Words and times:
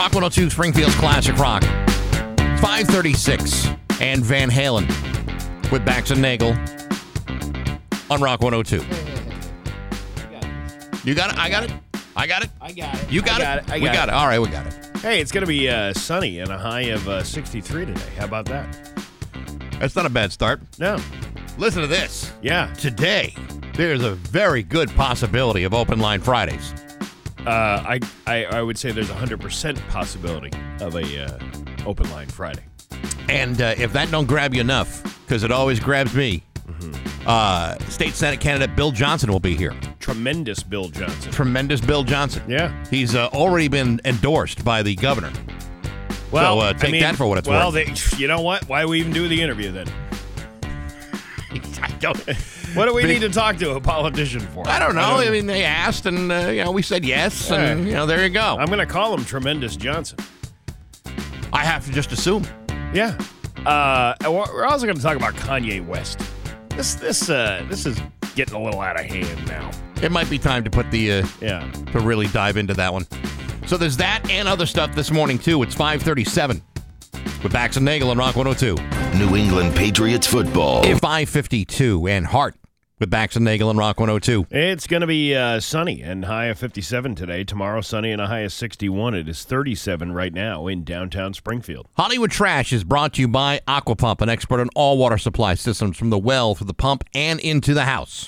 Rock 0.00 0.14
102 0.14 0.48
Springfield's 0.48 0.94
Classic 0.94 1.36
Rock. 1.36 1.62
536 1.62 3.68
and 4.00 4.24
Van 4.24 4.50
Halen 4.50 4.88
with 5.70 5.84
Bax 5.84 6.10
and 6.10 6.22
Nagel 6.22 6.56
on 8.08 8.22
Rock 8.22 8.40
102. 8.40 8.76
You 11.06 11.14
got 11.14 11.32
it? 11.32 11.38
I 11.38 11.50
got 11.50 11.64
it? 11.64 11.74
I 12.16 12.26
got 12.26 12.42
it? 12.42 12.48
I 12.62 12.72
got 12.72 12.94
it. 12.94 13.12
You 13.12 13.20
got, 13.20 13.42
I 13.42 13.44
got 13.44 13.58
it? 13.58 13.64
it. 13.64 13.70
I 13.72 13.74
we 13.74 13.84
got 13.84 13.94
got 13.94 14.08
it. 14.08 14.14
All 14.14 14.26
right, 14.26 14.38
we 14.38 14.48
got 14.48 14.66
it. 14.66 14.90
Hey, 15.02 15.20
it's 15.20 15.30
going 15.30 15.42
to 15.42 15.46
be 15.46 15.68
uh, 15.68 15.92
sunny 15.92 16.38
and 16.38 16.50
a 16.50 16.56
high 16.56 16.84
of 16.84 17.06
uh, 17.06 17.22
63 17.22 17.84
today. 17.84 18.00
How 18.16 18.24
about 18.24 18.46
that? 18.46 18.74
That's 19.78 19.94
not 19.94 20.06
a 20.06 20.10
bad 20.10 20.32
start. 20.32 20.62
No. 20.78 20.96
Listen 21.58 21.82
to 21.82 21.86
this. 21.86 22.32
Yeah. 22.40 22.72
Today, 22.72 23.34
there's 23.74 24.02
a 24.02 24.12
very 24.12 24.62
good 24.62 24.88
possibility 24.92 25.64
of 25.64 25.74
open 25.74 25.98
line 25.98 26.22
Fridays. 26.22 26.72
Uh, 27.46 27.82
I, 27.86 28.00
I 28.26 28.44
I 28.44 28.62
would 28.62 28.78
say 28.78 28.92
there's 28.92 29.10
a 29.10 29.14
100% 29.14 29.88
possibility 29.88 30.50
of 30.80 30.94
a 30.94 31.24
uh, 31.24 31.38
open 31.86 32.10
line 32.10 32.28
Friday. 32.28 32.62
And 33.28 33.60
uh, 33.60 33.74
if 33.78 33.92
that 33.92 34.10
don't 34.10 34.26
grab 34.26 34.54
you 34.54 34.60
enough, 34.60 35.02
because 35.24 35.42
it 35.42 35.50
always 35.50 35.80
grabs 35.80 36.14
me, 36.14 36.42
uh, 37.26 37.78
State 37.88 38.14
Senate 38.14 38.40
candidate 38.40 38.74
Bill 38.76 38.90
Johnson 38.90 39.30
will 39.30 39.40
be 39.40 39.56
here. 39.56 39.74
Tremendous 39.98 40.62
Bill 40.62 40.88
Johnson. 40.88 41.32
Tremendous 41.32 41.80
Bill 41.80 42.02
Johnson. 42.02 42.42
Yeah. 42.48 42.84
He's 42.90 43.14
uh, 43.14 43.28
already 43.28 43.68
been 43.68 44.00
endorsed 44.04 44.64
by 44.64 44.82
the 44.82 44.94
governor. 44.96 45.32
Well, 46.30 46.60
uh, 46.60 46.72
take 46.72 46.88
I 46.88 46.92
mean, 46.92 47.00
that 47.02 47.16
for 47.16 47.26
what 47.26 47.38
it's 47.38 47.48
well, 47.48 47.72
worth. 47.72 48.10
They, 48.10 48.18
you 48.18 48.28
know 48.28 48.40
what? 48.40 48.68
Why 48.68 48.84
we 48.84 49.00
even 49.00 49.12
do 49.12 49.28
the 49.28 49.40
interview 49.40 49.72
then? 49.72 49.88
I 51.82 51.90
don't. 51.98 52.18
What 52.74 52.86
do 52.86 52.94
we 52.94 53.04
need 53.04 53.20
to 53.20 53.28
talk 53.28 53.56
to 53.58 53.74
a 53.74 53.80
politician 53.80 54.40
for? 54.40 54.66
I 54.68 54.78
don't 54.78 54.94
know. 54.94 55.16
I, 55.18 55.30
mean, 55.30 55.46
they 55.46 55.64
asked, 55.64 56.06
and 56.06 56.30
uh, 56.30 56.48
you 56.48 56.64
know, 56.64 56.70
we 56.70 56.82
said 56.82 57.04
yes, 57.04 57.50
and 57.50 57.86
you 57.86 57.94
know, 57.94 58.06
there 58.06 58.22
you 58.22 58.30
go. 58.30 58.56
I'm 58.58 58.66
going 58.66 58.78
to 58.78 58.86
call 58.86 59.14
him 59.14 59.24
Tremendous 59.24 59.76
Johnson. 59.76 60.18
I 61.52 61.64
have 61.64 61.84
to 61.86 61.92
just 61.92 62.12
assume. 62.12 62.46
Yeah. 62.94 63.18
Uh, 63.66 64.14
and 64.22 64.32
we're 64.32 64.52
we're 64.54 64.66
also 64.66 64.86
going 64.86 64.96
to 64.96 65.02
talk 65.02 65.16
about 65.16 65.34
Kanye 65.34 65.84
West. 65.86 66.20
This 66.70 66.94
this 66.94 67.28
uh 67.28 67.64
this 67.68 67.84
is 67.86 68.00
getting 68.34 68.54
a 68.54 68.62
little 68.62 68.80
out 68.80 68.98
of 68.98 69.04
hand 69.06 69.46
now. 69.46 69.70
It 70.02 70.10
might 70.12 70.30
be 70.30 70.38
time 70.38 70.64
to 70.64 70.70
put 70.70 70.90
the 70.90 71.12
uh, 71.12 71.26
Yeah. 71.40 71.70
to 71.92 72.00
really 72.00 72.26
dive 72.28 72.56
into 72.56 72.72
that 72.74 72.92
one. 72.92 73.06
So 73.66 73.76
there's 73.76 73.96
that 73.98 74.28
and 74.30 74.48
other 74.48 74.64
stuff 74.66 74.94
this 74.94 75.10
morning 75.10 75.38
too. 75.38 75.62
It's 75.62 75.74
5:37 75.74 76.62
with 77.42 77.52
Bax 77.52 77.76
and 77.76 77.84
Nagel 77.84 78.10
on 78.10 78.18
Rock 78.18 78.36
102. 78.36 78.76
New 79.18 79.36
England 79.36 79.74
Patriots 79.74 80.26
football. 80.26 80.82
5:52 80.84 82.08
and 82.08 82.26
Hart 82.26 82.54
with 83.00 83.10
Bax 83.10 83.34
and 83.34 83.44
Nagel 83.44 83.70
on 83.70 83.76
Rock 83.76 83.98
102. 83.98 84.46
It's 84.50 84.86
going 84.86 85.00
to 85.00 85.06
be 85.06 85.34
uh, 85.34 85.58
sunny 85.58 86.02
and 86.02 86.26
high 86.26 86.46
of 86.46 86.58
57 86.58 87.14
today. 87.14 87.42
Tomorrow, 87.42 87.80
sunny 87.80 88.12
and 88.12 88.20
a 88.20 88.26
high 88.26 88.40
of 88.40 88.52
61. 88.52 89.14
It 89.14 89.28
is 89.28 89.42
37 89.44 90.12
right 90.12 90.32
now 90.32 90.66
in 90.66 90.84
downtown 90.84 91.34
Springfield. 91.34 91.88
Hollywood 91.96 92.30
Trash 92.30 92.72
is 92.72 92.84
brought 92.84 93.14
to 93.14 93.22
you 93.22 93.28
by 93.28 93.60
Aquapump, 93.66 94.20
an 94.20 94.28
expert 94.28 94.60
on 94.60 94.68
all 94.76 94.98
water 94.98 95.18
supply 95.18 95.54
systems 95.54 95.96
from 95.96 96.10
the 96.10 96.18
well 96.18 96.54
through 96.54 96.66
the 96.66 96.74
pump 96.74 97.04
and 97.14 97.40
into 97.40 97.74
the 97.74 97.86
house. 97.86 98.26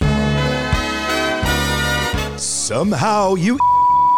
Somehow 2.43 3.35
you 3.35 3.59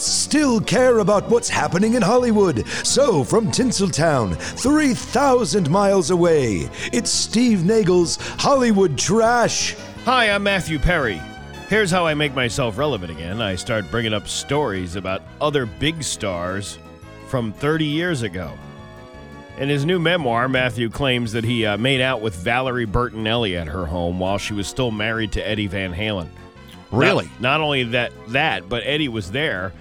still 0.00 0.60
care 0.60 0.98
about 0.98 1.28
what's 1.28 1.48
happening 1.48 1.94
in 1.94 2.02
Hollywood. 2.02 2.66
So, 2.84 3.24
from 3.24 3.48
Tinseltown, 3.48 4.36
3,000 4.36 5.70
miles 5.70 6.10
away, 6.10 6.68
it's 6.92 7.10
Steve 7.10 7.64
Nagel's 7.64 8.16
Hollywood 8.38 8.98
Trash. 8.98 9.76
Hi, 10.04 10.30
I'm 10.30 10.42
Matthew 10.42 10.78
Perry. 10.78 11.20
Here's 11.68 11.90
how 11.90 12.06
I 12.06 12.14
make 12.14 12.34
myself 12.34 12.76
relevant 12.76 13.10
again. 13.10 13.40
I 13.40 13.54
start 13.54 13.90
bringing 13.90 14.12
up 14.12 14.28
stories 14.28 14.96
about 14.96 15.22
other 15.40 15.66
big 15.66 16.02
stars 16.02 16.78
from 17.28 17.52
30 17.52 17.84
years 17.84 18.22
ago. 18.22 18.52
In 19.56 19.68
his 19.68 19.86
new 19.86 19.98
memoir, 19.98 20.48
Matthew 20.48 20.90
claims 20.90 21.32
that 21.32 21.44
he 21.44 21.64
uh, 21.64 21.78
made 21.78 22.00
out 22.00 22.20
with 22.20 22.34
Valerie 22.34 22.86
Bertinelli 22.86 23.58
at 23.58 23.68
her 23.68 23.86
home 23.86 24.18
while 24.18 24.36
she 24.36 24.52
was 24.52 24.66
still 24.66 24.90
married 24.90 25.32
to 25.32 25.48
Eddie 25.48 25.68
Van 25.68 25.94
Halen. 25.94 26.28
Really? 26.90 27.24
Not, 27.24 27.40
not 27.40 27.60
only 27.60 27.84
that, 27.84 28.12
that, 28.28 28.68
but 28.68 28.82
Eddie 28.84 29.08
was 29.08 29.30
there, 29.30 29.72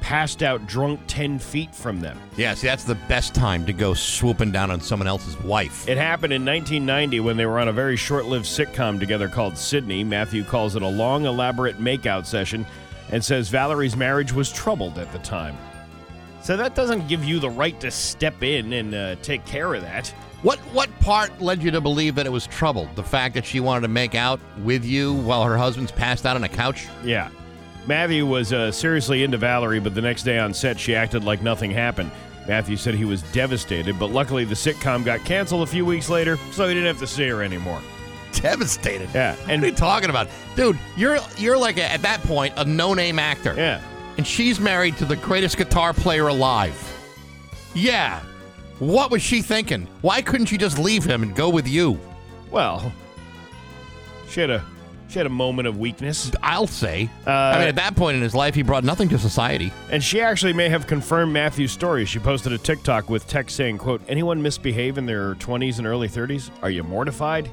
passed 0.00 0.42
out 0.42 0.66
drunk 0.66 1.00
10 1.06 1.38
feet 1.38 1.74
from 1.74 2.00
them. 2.00 2.18
Yeah, 2.36 2.54
see, 2.54 2.66
that's 2.66 2.84
the 2.84 2.94
best 2.94 3.34
time 3.34 3.64
to 3.66 3.72
go 3.72 3.94
swooping 3.94 4.52
down 4.52 4.70
on 4.70 4.80
someone 4.80 5.06
else's 5.06 5.38
wife. 5.40 5.88
It 5.88 5.98
happened 5.98 6.32
in 6.32 6.44
1990 6.44 7.20
when 7.20 7.36
they 7.36 7.46
were 7.46 7.58
on 7.58 7.68
a 7.68 7.72
very 7.72 7.96
short 7.96 8.26
lived 8.26 8.46
sitcom 8.46 8.98
together 8.98 9.28
called 9.28 9.56
Sydney. 9.56 10.04
Matthew 10.04 10.44
calls 10.44 10.76
it 10.76 10.82
a 10.82 10.88
long, 10.88 11.26
elaborate 11.26 11.78
makeout 11.78 12.26
session 12.26 12.66
and 13.10 13.24
says 13.24 13.48
Valerie's 13.48 13.96
marriage 13.96 14.32
was 14.32 14.52
troubled 14.52 14.98
at 14.98 15.10
the 15.12 15.18
time. 15.18 15.56
So 16.42 16.56
that 16.56 16.74
doesn't 16.74 17.06
give 17.06 17.24
you 17.24 17.38
the 17.38 17.50
right 17.50 17.78
to 17.80 17.90
step 17.90 18.42
in 18.42 18.72
and 18.72 18.94
uh, 18.94 19.16
take 19.16 19.44
care 19.44 19.74
of 19.74 19.82
that. 19.82 20.08
What 20.42 20.58
what 20.72 20.88
part 21.00 21.38
led 21.42 21.62
you 21.62 21.70
to 21.70 21.82
believe 21.82 22.14
that 22.14 22.24
it 22.24 22.32
was 22.32 22.46
troubled? 22.46 22.88
The 22.96 23.02
fact 23.02 23.34
that 23.34 23.44
she 23.44 23.60
wanted 23.60 23.82
to 23.82 23.88
make 23.88 24.14
out 24.14 24.40
with 24.62 24.84
you 24.86 25.14
while 25.14 25.44
her 25.44 25.58
husband's 25.58 25.92
passed 25.92 26.24
out 26.24 26.36
on 26.36 26.44
a 26.44 26.48
couch? 26.48 26.86
Yeah. 27.04 27.28
Matthew 27.86 28.26
was 28.26 28.52
uh, 28.52 28.70
seriously 28.70 29.22
into 29.24 29.38
Valerie, 29.38 29.80
but 29.80 29.94
the 29.94 30.02
next 30.02 30.22
day 30.22 30.38
on 30.38 30.54
set, 30.54 30.78
she 30.78 30.94
acted 30.94 31.24
like 31.24 31.42
nothing 31.42 31.70
happened. 31.70 32.10
Matthew 32.46 32.76
said 32.76 32.94
he 32.94 33.04
was 33.04 33.22
devastated, 33.32 33.98
but 33.98 34.10
luckily 34.10 34.44
the 34.44 34.54
sitcom 34.54 35.04
got 35.04 35.24
canceled 35.24 35.62
a 35.62 35.66
few 35.70 35.84
weeks 35.84 36.08
later, 36.08 36.36
so 36.52 36.66
he 36.68 36.74
didn't 36.74 36.86
have 36.88 36.98
to 36.98 37.06
see 37.06 37.28
her 37.28 37.42
anymore. 37.42 37.80
Devastated. 38.32 39.08
Yeah, 39.14 39.34
And 39.48 39.60
what 39.60 39.66
are 39.68 39.70
you 39.70 39.76
talking 39.76 40.08
about? 40.10 40.28
Dude, 40.56 40.78
you're 40.96 41.18
you're 41.36 41.58
like 41.58 41.78
a, 41.78 41.84
at 41.90 42.00
that 42.02 42.22
point 42.22 42.54
a 42.56 42.64
no-name 42.64 43.18
actor. 43.18 43.54
yeah, 43.56 43.80
And 44.18 44.26
she's 44.26 44.60
married 44.60 44.96
to 44.98 45.04
the 45.04 45.16
greatest 45.16 45.56
guitar 45.56 45.92
player 45.92 46.28
alive. 46.28 46.76
Yeah. 47.74 48.20
What 48.78 49.10
was 49.10 49.20
she 49.20 49.42
thinking? 49.42 49.86
Why 50.00 50.22
couldn't 50.22 50.46
she 50.46 50.56
just 50.58 50.78
leave 50.78 51.04
him 51.04 51.22
and 51.22 51.34
go 51.34 51.48
with 51.50 51.66
you? 51.68 51.98
well, 52.50 52.92
she 54.28 54.40
had 54.40 54.50
a 54.50 54.64
she 55.10 55.18
had 55.18 55.26
a 55.26 55.30
moment 55.30 55.66
of 55.68 55.78
weakness. 55.78 56.30
I'll 56.42 56.66
say. 56.66 57.10
Uh, 57.26 57.30
I 57.30 57.58
mean, 57.58 57.68
at 57.68 57.74
that 57.76 57.96
point 57.96 58.16
in 58.16 58.22
his 58.22 58.34
life, 58.34 58.54
he 58.54 58.62
brought 58.62 58.84
nothing 58.84 59.08
to 59.10 59.18
society. 59.18 59.72
And 59.90 60.02
she 60.02 60.20
actually 60.20 60.52
may 60.52 60.68
have 60.68 60.86
confirmed 60.86 61.32
Matthew's 61.32 61.72
story. 61.72 62.04
She 62.04 62.18
posted 62.18 62.52
a 62.52 62.58
TikTok 62.58 63.10
with 63.10 63.26
text 63.26 63.56
saying, 63.56 63.78
quote, 63.78 64.00
anyone 64.08 64.40
misbehave 64.40 64.98
in 64.98 65.06
their 65.06 65.34
20s 65.36 65.78
and 65.78 65.86
early 65.86 66.08
30s? 66.08 66.50
Are 66.62 66.70
you 66.70 66.82
mortified? 66.84 67.50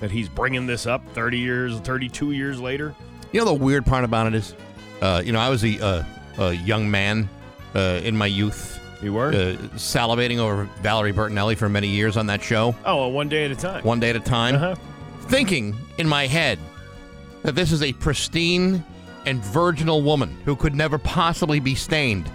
That 0.00 0.10
he's 0.10 0.28
bringing 0.28 0.66
this 0.66 0.86
up 0.86 1.02
30 1.14 1.38
years, 1.38 1.78
32 1.80 2.32
years 2.32 2.60
later? 2.60 2.94
You 3.32 3.40
know 3.40 3.46
the 3.46 3.54
weird 3.54 3.84
part 3.86 4.04
about 4.04 4.26
it 4.26 4.34
is, 4.34 4.54
uh, 5.02 5.22
you 5.24 5.32
know, 5.32 5.40
I 5.40 5.48
was 5.48 5.64
a, 5.64 5.84
uh, 5.84 6.04
a 6.38 6.52
young 6.52 6.90
man 6.90 7.28
uh, 7.74 8.00
in 8.02 8.16
my 8.16 8.26
youth, 8.26 8.78
You 9.02 9.12
were? 9.14 9.28
uh, 9.28 9.56
salivating 9.76 10.38
over 10.38 10.64
Valerie 10.82 11.12
Bertinelli 11.12 11.56
for 11.56 11.68
many 11.68 11.88
years 11.88 12.16
on 12.16 12.26
that 12.26 12.42
show, 12.42 12.74
oh, 12.84 12.96
well, 12.96 13.12
one 13.12 13.28
day 13.28 13.44
at 13.46 13.50
a 13.50 13.56
time. 13.56 13.82
one 13.84 14.00
day 14.00 14.10
at 14.10 14.16
a 14.16 14.20
time, 14.20 14.54
Uh-huh. 14.54 14.74
Thinking 15.28 15.74
in 15.98 16.08
my 16.08 16.26
head 16.26 16.58
that 17.42 17.54
this 17.54 17.72
is 17.72 17.82
a 17.82 17.92
pristine 17.94 18.84
and 19.24 19.44
virginal 19.44 20.02
woman 20.02 20.36
who 20.44 20.56
could 20.56 20.74
never 20.74 20.98
possibly 20.98 21.60
be 21.60 21.74
stained. 21.74 22.30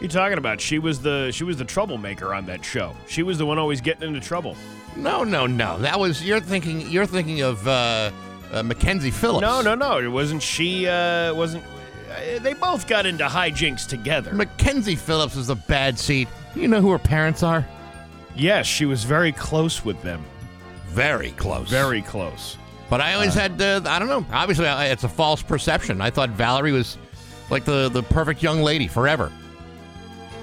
You 0.00 0.08
talking 0.08 0.38
about? 0.38 0.60
She 0.60 0.80
was 0.80 1.00
the 1.00 1.30
she 1.30 1.44
was 1.44 1.56
the 1.56 1.64
troublemaker 1.64 2.34
on 2.34 2.46
that 2.46 2.64
show. 2.64 2.96
She 3.06 3.22
was 3.22 3.38
the 3.38 3.46
one 3.46 3.58
always 3.58 3.80
getting 3.80 4.08
into 4.08 4.20
trouble. 4.20 4.56
No, 4.96 5.22
no, 5.22 5.46
no. 5.46 5.78
That 5.78 5.98
was 6.00 6.24
you're 6.24 6.40
thinking. 6.40 6.80
You're 6.90 7.06
thinking 7.06 7.42
of 7.42 7.66
uh, 7.68 8.10
uh, 8.52 8.62
Mackenzie 8.64 9.12
Phillips. 9.12 9.42
No, 9.42 9.62
no, 9.62 9.76
no. 9.76 9.98
It 9.98 10.08
wasn't 10.08 10.42
she. 10.42 10.88
Uh, 10.88 11.32
wasn't. 11.34 11.62
Uh, 12.10 12.40
they 12.40 12.52
both 12.54 12.88
got 12.88 13.06
into 13.06 13.24
hijinks 13.26 13.86
together. 13.86 14.32
Mackenzie 14.34 14.96
Phillips 14.96 15.36
is 15.36 15.48
a 15.50 15.54
bad 15.54 15.96
seat. 15.98 16.26
You 16.56 16.66
know 16.66 16.80
who 16.80 16.90
her 16.90 16.98
parents 16.98 17.42
are? 17.42 17.66
yes, 18.34 18.66
she 18.66 18.86
was 18.86 19.04
very 19.04 19.30
close 19.30 19.84
with 19.84 20.02
them. 20.02 20.24
Very 20.92 21.32
close. 21.32 21.68
Very 21.68 22.02
close. 22.02 22.56
But 22.90 23.00
I 23.00 23.14
always 23.14 23.34
had. 23.34 23.56
the, 23.58 23.82
I 23.86 23.98
don't 23.98 24.08
know. 24.08 24.26
Obviously, 24.32 24.66
I, 24.66 24.86
it's 24.86 25.04
a 25.04 25.08
false 25.08 25.42
perception. 25.42 26.00
I 26.00 26.10
thought 26.10 26.30
Valerie 26.30 26.72
was 26.72 26.98
like 27.50 27.64
the 27.64 27.88
the 27.88 28.02
perfect 28.02 28.42
young 28.42 28.62
lady 28.62 28.86
forever. 28.86 29.32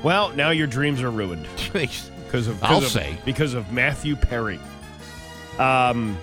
Well, 0.04 0.30
now 0.30 0.50
your 0.52 0.68
dreams 0.68 1.02
are 1.02 1.12
ruined. 1.12 1.48
Because 2.30 2.48
of 2.48 2.64
I'll 2.64 2.80
because 2.80 2.96
of- 2.96 3.02
say. 3.02 3.18
because 3.26 3.54
of 3.56 3.72
Matthew 3.72 4.16
Perry. 4.16 4.60
Um, 5.58 6.16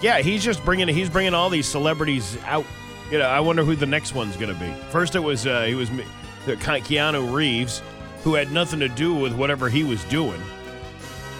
yeah, 0.00 0.20
he's 0.20 0.44
just 0.44 0.64
bringing 0.64 0.86
he's 0.86 1.10
bringing 1.10 1.34
all 1.34 1.50
these 1.50 1.66
celebrities 1.66 2.38
out. 2.46 2.64
You 3.10 3.18
know, 3.18 3.26
I 3.26 3.40
wonder 3.40 3.64
who 3.64 3.74
the 3.74 3.84
next 3.86 4.14
one's 4.14 4.36
going 4.36 4.54
to 4.54 4.60
be. 4.60 4.72
First, 4.90 5.16
it 5.16 5.18
was 5.20 5.48
uh, 5.48 5.64
he 5.64 5.74
was 5.74 5.90
Keanu 6.46 7.32
Reeves, 7.34 7.82
who 8.22 8.34
had 8.34 8.52
nothing 8.52 8.78
to 8.80 8.88
do 8.88 9.14
with 9.14 9.32
whatever 9.32 9.68
he 9.68 9.82
was 9.82 10.04
doing, 10.04 10.40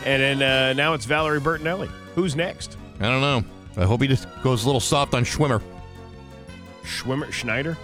and 0.05 0.21
then 0.21 0.43
uh, 0.43 0.73
now 0.73 0.95
it's 0.95 1.05
Valerie 1.05 1.41
Bertinelli. 1.41 1.89
Who's 2.19 2.35
next? 2.35 2.77
I 2.99 3.05
don't 3.05 3.21
know. 3.21 3.45
I 3.81 3.87
hope 3.87 4.03
he 4.03 4.09
just 4.09 4.27
goes 4.43 4.65
a 4.65 4.67
little 4.67 4.81
soft 4.81 5.15
on 5.15 5.23
Schwimmer. 5.25 5.63
Schwimmer 6.83 7.31
Schneider? 7.31 7.79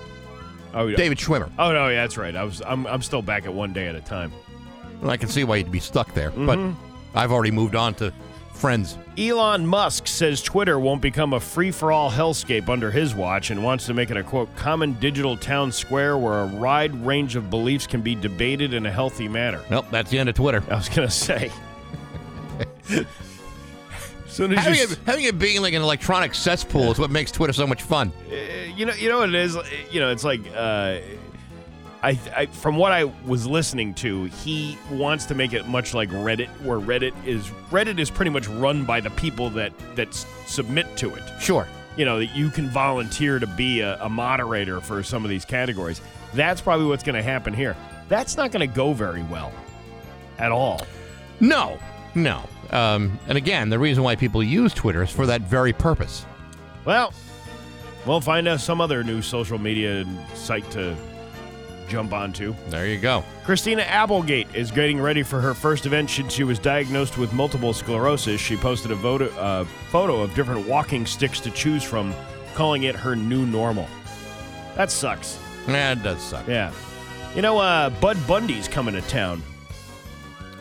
Oh, 0.75 0.89
yeah. 0.89 0.97
David 0.97 1.19
Schwimmer. 1.19 1.49
Oh 1.57 1.71
no, 1.73 1.87
yeah, 1.87 2.03
that's 2.03 2.17
right. 2.17 2.35
I 2.35 2.43
was 2.43 2.61
I'm 2.67 2.85
I'm 2.89 3.01
still 3.01 3.23
back 3.23 3.45
at 3.47 3.55
one 3.55 3.73
day 3.73 3.87
at 3.87 3.95
a 3.95 4.01
time. 4.01 4.33
Well, 5.01 5.13
I 5.13 5.17
can 5.19 5.29
see 5.29 5.45
why 5.45 5.55
you'd 5.55 5.71
be 5.71 5.79
stuck 5.79 6.13
there, 6.15 6.33
but 6.33 6.59
Mhm. 6.59 6.75
I've 7.15 7.31
already 7.31 7.53
moved 7.53 7.77
on 7.77 7.95
to 7.95 8.13
friends. 8.55 8.99
Elon 9.17 9.65
Musk 9.69 10.09
says 10.09 10.43
Twitter 10.43 10.81
won't 10.81 11.01
become 11.01 11.33
a 11.35 11.39
free 11.39 11.71
for 11.71 11.93
all 11.93 12.11
hellscape 12.11 12.69
under 12.69 12.91
his 12.91 13.15
watch 13.15 13.51
and 13.53 13.63
wants 13.63 13.87
to 13.87 13.95
make 13.95 14.11
it 14.11 14.17
a 14.17 14.25
quote 14.25 14.49
common 14.57 14.95
digital 14.95 15.37
town 15.37 15.71
square 15.71 16.19
where 16.19 16.43
a 16.43 16.47
wide 16.49 17.07
range 17.07 17.37
of 17.37 17.51
beliefs 17.51 17.87
can 17.87 18.01
be 18.01 18.17
debated 18.17 18.75
in 18.75 18.85
a 18.85 18.91
healthy 18.91 19.29
manner. 19.29 19.61
Nope, 19.71 19.87
that's 19.93 20.11
the 20.11 20.19
end 20.19 20.29
of 20.29 20.35
Twitter. 20.35 20.65
I 20.69 20.75
was 20.75 20.89
going 20.89 21.07
to 21.07 21.15
say. 21.15 21.53
soon 24.35 24.53
as 24.53 24.59
Having 24.65 24.79
you, 24.79 24.85
it, 24.85 24.99
having 25.07 25.25
it 25.25 25.39
being 25.39 25.63
like 25.63 25.75
an 25.75 25.83
electronic 25.83 26.35
cesspool 26.35 26.91
is 26.91 26.99
what 26.99 27.11
makes 27.11 27.31
Twitter 27.31 27.53
so 27.53 27.67
much 27.67 27.83
fun. 27.83 28.13
you 28.77 28.87
know, 28.87 28.95
you 28.95 29.09
know 29.09 29.19
what 29.19 29.29
it 29.29 29.35
is. 29.35 29.57
You 29.91 30.01
know, 30.01 30.11
it's 30.11 30.25
like, 30.25 30.41
uh, 30.55 30.99
I, 32.03 32.19
I, 32.37 32.47
from 32.47 32.77
what 32.77 32.93
I 32.93 33.05
was 33.05 33.47
listening 33.47 33.95
to, 33.95 34.25
he 34.25 34.77
wants 34.91 35.25
to 35.27 35.35
make 35.35 35.55
it 35.55 35.67
much 35.67 35.95
like 35.95 36.11
Reddit, 36.11 36.49
where 36.63 36.79
Reddit 36.79 37.13
is 37.25 37.47
Reddit 37.71 37.99
is 37.99 38.11
pretty 38.11 38.31
much 38.31 38.47
run 38.47 38.85
by 38.85 39.01
the 39.01 39.11
people 39.11 39.49
that 39.51 39.73
that 39.97 40.09
s- 40.09 40.27
submit 40.47 40.97
to 40.99 41.15
it. 41.15 41.23
Sure. 41.41 41.67
You 41.97 42.05
know 42.05 42.19
that 42.19 42.35
you 42.37 42.51
can 42.51 42.69
volunteer 42.69 43.39
to 43.39 43.47
be 43.47 43.81
a, 43.81 43.97
a 44.03 44.09
moderator 44.09 44.81
for 44.81 45.03
some 45.03 45.25
of 45.25 45.31
these 45.31 45.45
categories. 45.47 46.01
That's 46.35 46.61
probably 46.61 46.87
what's 46.87 47.05
going 47.05 47.15
to 47.15 47.23
happen 47.23 47.55
here. 47.55 47.75
That's 48.09 48.37
not 48.37 48.51
going 48.51 48.69
to 48.69 48.75
go 48.75 48.93
very 48.93 49.23
well, 49.23 49.53
at 50.39 50.53
all. 50.53 50.83
No, 51.41 51.79
no. 52.15 52.43
Um, 52.71 53.19
and 53.29 53.39
again, 53.39 53.69
the 53.69 53.79
reason 53.79 54.03
why 54.03 54.17
people 54.17 54.43
use 54.43 54.75
Twitter 54.75 55.03
is 55.03 55.11
for 55.11 55.27
that 55.27 55.43
very 55.43 55.73
purpose. 55.73 56.27
Well, 56.85 57.13
we'll 58.07 58.21
find 58.21 58.49
out 58.49 58.61
some 58.61 58.81
other 58.81 59.05
new 59.05 59.23
social 59.23 59.59
media 59.59 60.05
site 60.35 60.69
to 60.73 60.97
jump 61.89 62.13
onto. 62.13 62.55
There 62.69 62.87
you 62.87 62.99
go. 62.99 63.23
Christina 63.45 63.83
Applegate 63.83 64.49
is 64.55 64.71
getting 64.71 65.01
ready 65.01 65.23
for 65.23 65.41
her 65.41 65.55
first 65.55 65.87
event 65.87 66.11
since 66.11 66.33
she 66.33 66.45
was 66.45 66.59
diagnosed 66.59 67.19
with 67.19 67.33
multiple 67.33 67.73
sclerosis. 67.73 68.41
She 68.41 68.57
posted 68.57 68.91
a 68.91 68.95
voto, 68.95 69.29
uh, 69.39 69.65
photo 69.91 70.23
of 70.23 70.35
different 70.35 70.67
walking 70.67 71.07
sticks 71.07 71.41
to 71.41 71.51
choose 71.51 71.83
from, 71.83 72.15
calling 72.55 72.85
it 72.85 72.95
her 72.97 73.15
new 73.15 73.47
normal. 73.47 73.89
That 74.77 74.91
sucks. 74.91 75.39
Yeah, 75.69 75.93
it 75.93 76.03
does 76.03 76.21
suck. 76.23 76.49
Yeah. 76.49 76.73
You 77.35 77.43
know, 77.43 77.59
uh, 77.59 77.91
Bud 77.91 78.19
Bundy's 78.27 78.69
coming 78.69 78.95
to 78.95 79.03
town 79.03 79.43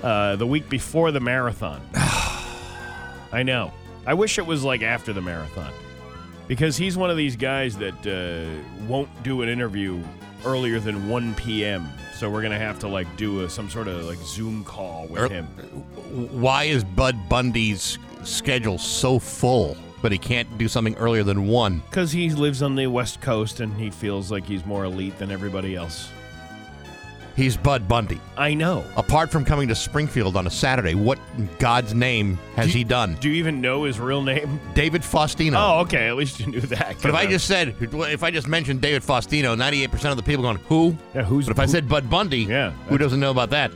uh, 0.04 0.36
the 0.36 0.46
week 0.46 0.70
before 0.70 1.12
the 1.12 1.20
marathon. 1.20 1.82
I 1.96 3.42
know. 3.44 3.72
I 4.06 4.14
wish 4.14 4.38
it 4.38 4.46
was 4.46 4.64
like 4.64 4.84
after 4.84 5.14
the 5.14 5.22
marathon 5.22 5.72
because 6.48 6.76
he's 6.78 6.98
one 6.98 7.10
of 7.10 7.18
these 7.18 7.36
guys 7.36 7.78
that 7.78 8.06
uh, 8.06 8.84
won't 8.86 9.10
do 9.24 9.42
an 9.42 9.50
interview 9.50 10.04
earlier 10.46 10.80
than 10.80 11.08
1 11.10 11.36
p.m. 11.36 11.88
So 12.16 12.30
we're 12.30 12.42
gonna 12.42 12.60
have 12.60 12.80
to 12.80 12.88
like 12.88 13.08
do 13.18 13.42
a, 13.42 13.50
some 13.50 13.70
sort 13.70 13.88
of 13.88 14.06
like 14.06 14.20
Zoom 14.20 14.64
call 14.64 15.08
with 15.08 15.22
Er- 15.24 15.30
him. 15.30 15.46
Why 16.42 16.66
is 16.66 16.84
Bud 16.84 17.18
Bundy's 17.30 17.98
schedule 18.24 18.78
so 18.78 19.20
full, 19.20 19.78
but 20.02 20.12
he 20.12 20.18
can't 20.18 20.58
do 20.58 20.68
something 20.68 20.96
earlier 20.98 21.24
than 21.24 21.48
one? 21.48 21.80
Because 21.90 22.12
he 22.12 22.30
lives 22.30 22.62
on 22.62 22.76
the 22.76 22.88
West 22.88 23.22
Coast 23.22 23.62
and 23.62 23.74
he 23.80 23.90
feels 23.90 24.32
like 24.32 24.46
he's 24.46 24.66
more 24.66 24.84
elite 24.84 25.18
than 25.18 25.32
everybody 25.32 25.76
else. 25.76 26.10
He's 27.36 27.58
Bud 27.58 27.88
Bundy. 27.88 28.22
I 28.38 28.54
know. 28.54 28.86
Apart 28.96 29.32
from 29.32 29.44
coming 29.44 29.68
to 29.70 29.76
Springfield 29.76 30.38
on 30.38 30.46
a 30.46 30.52
Saturday, 30.52 30.94
what 30.94 31.18
in 31.38 31.50
God's 31.58 31.94
name 31.96 32.38
has 32.56 32.72
he 32.72 32.84
done? 32.84 33.16
Do 33.20 33.28
you 33.30 33.36
even 33.36 33.60
know 33.60 33.86
his 33.86 34.00
real 34.00 34.22
name? 34.22 34.60
David 34.76 35.02
Faustino. 35.02 35.56
Oh, 35.58 35.80
okay. 35.82 36.08
At 36.08 36.16
least 36.16 36.40
you 36.40 36.46
knew 36.46 36.62
that. 36.62 36.98
But 37.02 37.10
if 37.10 37.16
I 37.16 37.26
just 37.26 37.48
said, 37.48 37.76
if 37.80 38.22
I 38.24 38.30
just 38.30 38.48
mentioned 38.48 38.82
David 38.82 39.02
Faustino, 39.02 39.58
98% 39.58 40.12
of 40.12 40.18
the 40.18 40.22
people 40.24 40.44
going, 40.44 40.58
who? 40.68 40.96
yeah, 41.16 41.24
who's 41.24 41.46
But 41.48 41.54
if 41.54 41.60
I 41.60 41.66
said 41.66 41.90
Bud 41.90 42.08
Bundy, 42.10 42.42
Yeah, 42.42 42.70
who 42.88 43.00
doesn't 43.00 43.20
know 43.20 43.32
about 43.32 43.50
that? 43.50 43.72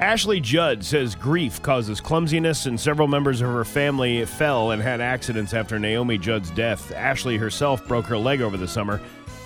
Ashley 0.00 0.38
Judd 0.38 0.84
says 0.84 1.14
grief 1.16 1.60
causes 1.62 2.00
clumsiness, 2.00 2.66
and 2.66 2.78
several 2.78 3.08
members 3.08 3.40
of 3.40 3.48
her 3.48 3.64
family 3.64 4.24
fell 4.26 4.70
and 4.70 4.80
had 4.80 5.00
accidents 5.00 5.54
after 5.54 5.76
Naomi 5.78 6.18
Judd's 6.18 6.50
death. 6.50 6.92
Ashley 6.92 7.36
herself 7.36 7.88
broke 7.88 8.04
her 8.06 8.18
leg 8.18 8.40
over 8.42 8.56
the 8.56 8.68
summer, 8.68 9.00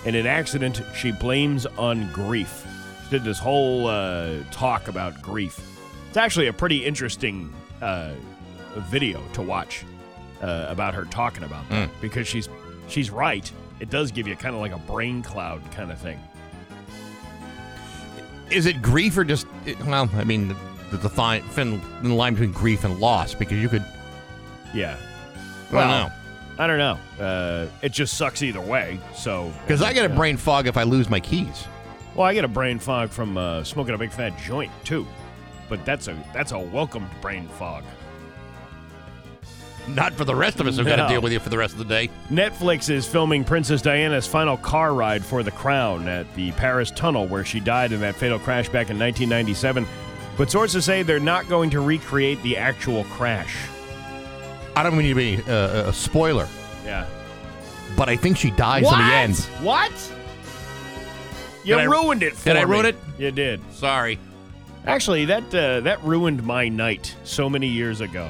In 0.05 0.13
an 0.15 0.27
accident 0.27 0.81
she 0.95 1.11
blames 1.13 1.65
on 1.65 2.11
grief. 2.11 2.67
Did 3.13 3.23
this 3.23 3.37
whole 3.37 3.85
uh, 3.85 4.39
talk 4.49 4.87
about 4.87 5.21
grief. 5.21 5.59
It's 6.07 6.17
actually 6.17 6.47
a 6.47 6.53
pretty 6.53 6.83
interesting 6.83 7.53
uh, 7.79 8.13
video 8.89 9.21
to 9.33 9.43
watch 9.43 9.85
uh, 10.41 10.65
about 10.67 10.95
her 10.95 11.05
talking 11.05 11.43
about 11.43 11.69
that 11.69 11.91
because 12.01 12.27
she's 12.27 12.49
she's 12.87 13.11
right. 13.11 13.51
It 13.79 13.91
does 13.91 14.11
give 14.11 14.27
you 14.27 14.35
kind 14.35 14.55
of 14.55 14.61
like 14.61 14.71
a 14.71 14.79
brain 14.79 15.21
cloud 15.21 15.61
kind 15.73 15.91
of 15.91 15.99
thing. 15.99 16.19
Is 18.49 18.65
it 18.65 18.81
grief 18.81 19.15
or 19.15 19.23
just, 19.23 19.45
well, 19.85 20.09
I 20.15 20.23
mean, 20.23 20.55
the, 20.89 20.97
the 20.97 21.09
fine, 21.09 21.43
thin 21.49 21.79
thin 22.01 22.15
line 22.15 22.33
between 22.33 22.51
grief 22.51 22.83
and 22.83 22.97
loss, 22.99 23.35
because 23.35 23.59
you 23.59 23.69
could, 23.69 23.85
Yeah. 24.73 24.97
I 25.71 25.75
don't 25.75 25.87
know. 25.87 26.11
I 26.57 26.65
don't 26.65 26.79
know. 26.79 27.23
Uh, 27.23 27.67
it 27.83 27.91
just 27.91 28.17
sucks 28.17 28.41
either 28.41 28.59
way. 28.59 28.99
So 29.13 29.53
Because 29.67 29.83
I 29.83 29.93
get 29.93 30.03
a 30.09 30.15
brain 30.15 30.35
fog 30.35 30.65
if 30.65 30.77
I 30.77 30.81
lose 30.83 31.11
my 31.11 31.19
keys. 31.19 31.67
Well, 32.15 32.27
I 32.27 32.33
get 32.33 32.45
a 32.45 32.49
brain 32.49 32.79
fog 32.79 33.09
from 33.09 33.37
uh, 33.37 33.63
smoking 33.63 33.95
a 33.95 33.97
big 33.97 34.11
fat 34.11 34.37
joint 34.39 34.71
too, 34.83 35.07
but 35.69 35.83
that's 35.85 36.07
a 36.07 36.23
that's 36.33 36.51
a 36.51 36.59
welcomed 36.59 37.09
brain 37.21 37.47
fog. 37.47 37.83
Not 39.87 40.13
for 40.13 40.23
the 40.23 40.35
rest 40.35 40.61
of 40.61 40.67
us 40.67 40.77
who've 40.77 40.85
got 40.87 40.97
No. 40.97 41.07
to 41.07 41.13
deal 41.13 41.21
with 41.21 41.33
you 41.33 41.39
for 41.39 41.49
the 41.49 41.57
rest 41.57 41.73
of 41.73 41.79
the 41.79 41.85
day. 41.85 42.09
Netflix 42.31 42.89
is 42.89 43.05
filming 43.05 43.43
Princess 43.43 43.81
Diana's 43.81 44.25
final 44.25 44.55
car 44.55 44.93
ride 44.93 45.25
for 45.25 45.43
the 45.43 45.51
crown 45.51 46.07
at 46.07 46.33
the 46.35 46.51
Paris 46.53 46.89
Tunnel, 46.91 47.27
where 47.27 47.43
she 47.43 47.59
died 47.59 47.91
in 47.91 47.99
that 47.99 48.15
fatal 48.15 48.39
crash 48.39 48.67
back 48.67 48.89
in 48.89 48.97
1997. 48.97 49.85
But 50.37 50.49
sources 50.49 50.85
say 50.85 51.03
they're 51.03 51.19
not 51.19 51.49
going 51.49 51.69
to 51.71 51.81
recreate 51.81 52.41
the 52.43 52.55
actual 52.57 53.03
crash. 53.05 53.57
I 54.75 54.83
don't 54.83 54.95
mean 54.97 55.09
to 55.09 55.15
be 55.15 55.37
uh, 55.51 55.89
a 55.89 55.93
spoiler, 55.93 56.47
Yeah. 56.85 57.05
but 57.97 58.07
I 58.07 58.15
think 58.15 58.37
she 58.37 58.51
dies 58.51 58.83
in 58.85 58.97
the 58.97 59.03
end. 59.13 59.35
What? 59.61 59.91
You 61.63 61.75
Did 61.75 61.81
I- 61.81 61.83
ruined 61.85 62.23
it 62.23 62.33
for 62.35 62.45
did 62.45 62.57
I 62.57 62.65
me. 62.65 62.71
ruin 62.71 62.85
it? 62.87 62.95
You 63.17 63.31
did. 63.31 63.61
Sorry. 63.73 64.19
Actually, 64.85 65.25
that 65.25 65.43
uh, 65.55 65.79
that 65.81 66.03
ruined 66.03 66.43
my 66.43 66.67
night 66.67 67.15
so 67.23 67.49
many 67.49 67.67
years 67.67 68.01
ago. 68.01 68.29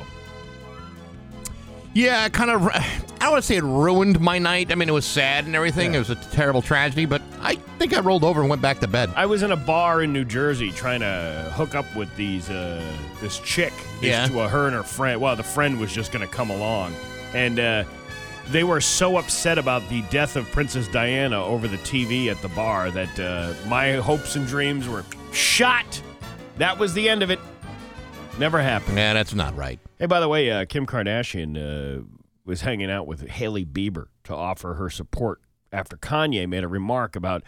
Yeah, 1.96 2.28
kind 2.30 2.50
of. 2.50 2.68
I 2.68 3.00
don't 3.20 3.32
want 3.32 3.44
to 3.44 3.48
say 3.48 3.56
it 3.58 3.64
ruined 3.64 4.20
my 4.20 4.40
night. 4.40 4.72
I 4.72 4.76
mean, 4.76 4.90
it 4.90 4.94
was 4.94 5.06
sad 5.06 5.46
and 5.46 5.56
everything. 5.56 5.94
It 5.94 6.00
was 6.00 6.10
a 6.10 6.16
terrible 6.16 6.62
tragedy, 6.62 7.06
but 7.06 7.22
I 7.42 7.56
think 7.78 7.94
I 7.94 8.00
rolled 8.00 8.24
over 8.24 8.42
and 8.42 8.50
went 8.50 8.62
back 8.64 8.80
to 8.80 8.88
bed. 8.88 9.12
I 9.16 9.26
was 9.28 9.44
in 9.44 9.52
a 9.52 9.56
bar 9.56 10.02
in 10.02 10.12
New 10.12 10.26
Jersey 10.26 10.72
trying 10.72 11.02
to 11.02 11.52
hook 11.56 11.76
up 11.76 11.86
with 11.96 12.14
these 12.16 12.50
uh, 12.50 12.84
this 13.22 13.40
chick. 13.40 13.74
This, 14.02 14.10
Yeah. 14.10 14.30
Well, 14.32 14.50
her 14.50 14.66
and 14.68 14.76
her 14.76 14.84
friend. 14.84 15.22
Well, 15.22 15.36
the 15.36 15.44
friend 15.44 15.80
was 15.80 15.92
just 15.94 16.12
going 16.12 16.28
to 16.28 16.32
come 16.34 16.50
along, 16.50 16.96
and 17.34 17.60
uh, 17.60 17.84
they 18.50 18.64
were 18.64 18.82
so 18.82 19.18
upset 19.18 19.58
about 19.58 19.88
the 19.90 20.02
death 20.04 20.36
of 20.36 20.52
Princess 20.52 20.88
Diana 20.88 21.44
over 21.44 21.68
the 21.68 21.78
TV 21.78 22.28
at 22.28 22.42
the 22.42 22.50
bar 22.50 22.92
that 22.92 23.20
uh, 23.20 23.54
my 23.68 23.94
hopes 23.94 24.36
and 24.36 24.46
dreams 24.46 24.88
were 24.88 25.06
shot. 25.32 26.02
That 26.58 26.78
was 26.78 26.94
the 26.94 27.10
end 27.10 27.24
of 27.24 27.32
it. 27.32 27.40
Never 28.40 28.62
happened. 28.62 28.98
Yeah, 28.98 29.14
that's 29.14 29.34
not 29.34 29.56
right. 29.56 29.80
Hey, 30.00 30.08
by 30.08 30.20
the 30.20 30.28
way, 30.28 30.52
uh, 30.52 30.66
Kim 30.66 30.86
Kardashian 30.86 31.58
uh, 31.58 32.04
was 32.46 32.62
hanging 32.62 32.92
out 32.92 33.08
with 33.08 33.28
Hailey 33.28 33.66
Bieber 33.66 34.08
to 34.26 34.36
offer 34.36 34.74
her 34.76 34.90
support 34.90 35.42
after 35.72 35.98
Kanye 35.98 36.48
made 36.48 36.64
a 36.64 36.68
remark 36.68 37.16
about 37.16 37.44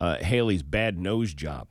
uh, 0.00 0.16
Hailey's 0.16 0.62
bad 0.62 0.98
nose 0.98 1.34
job. 1.34 1.68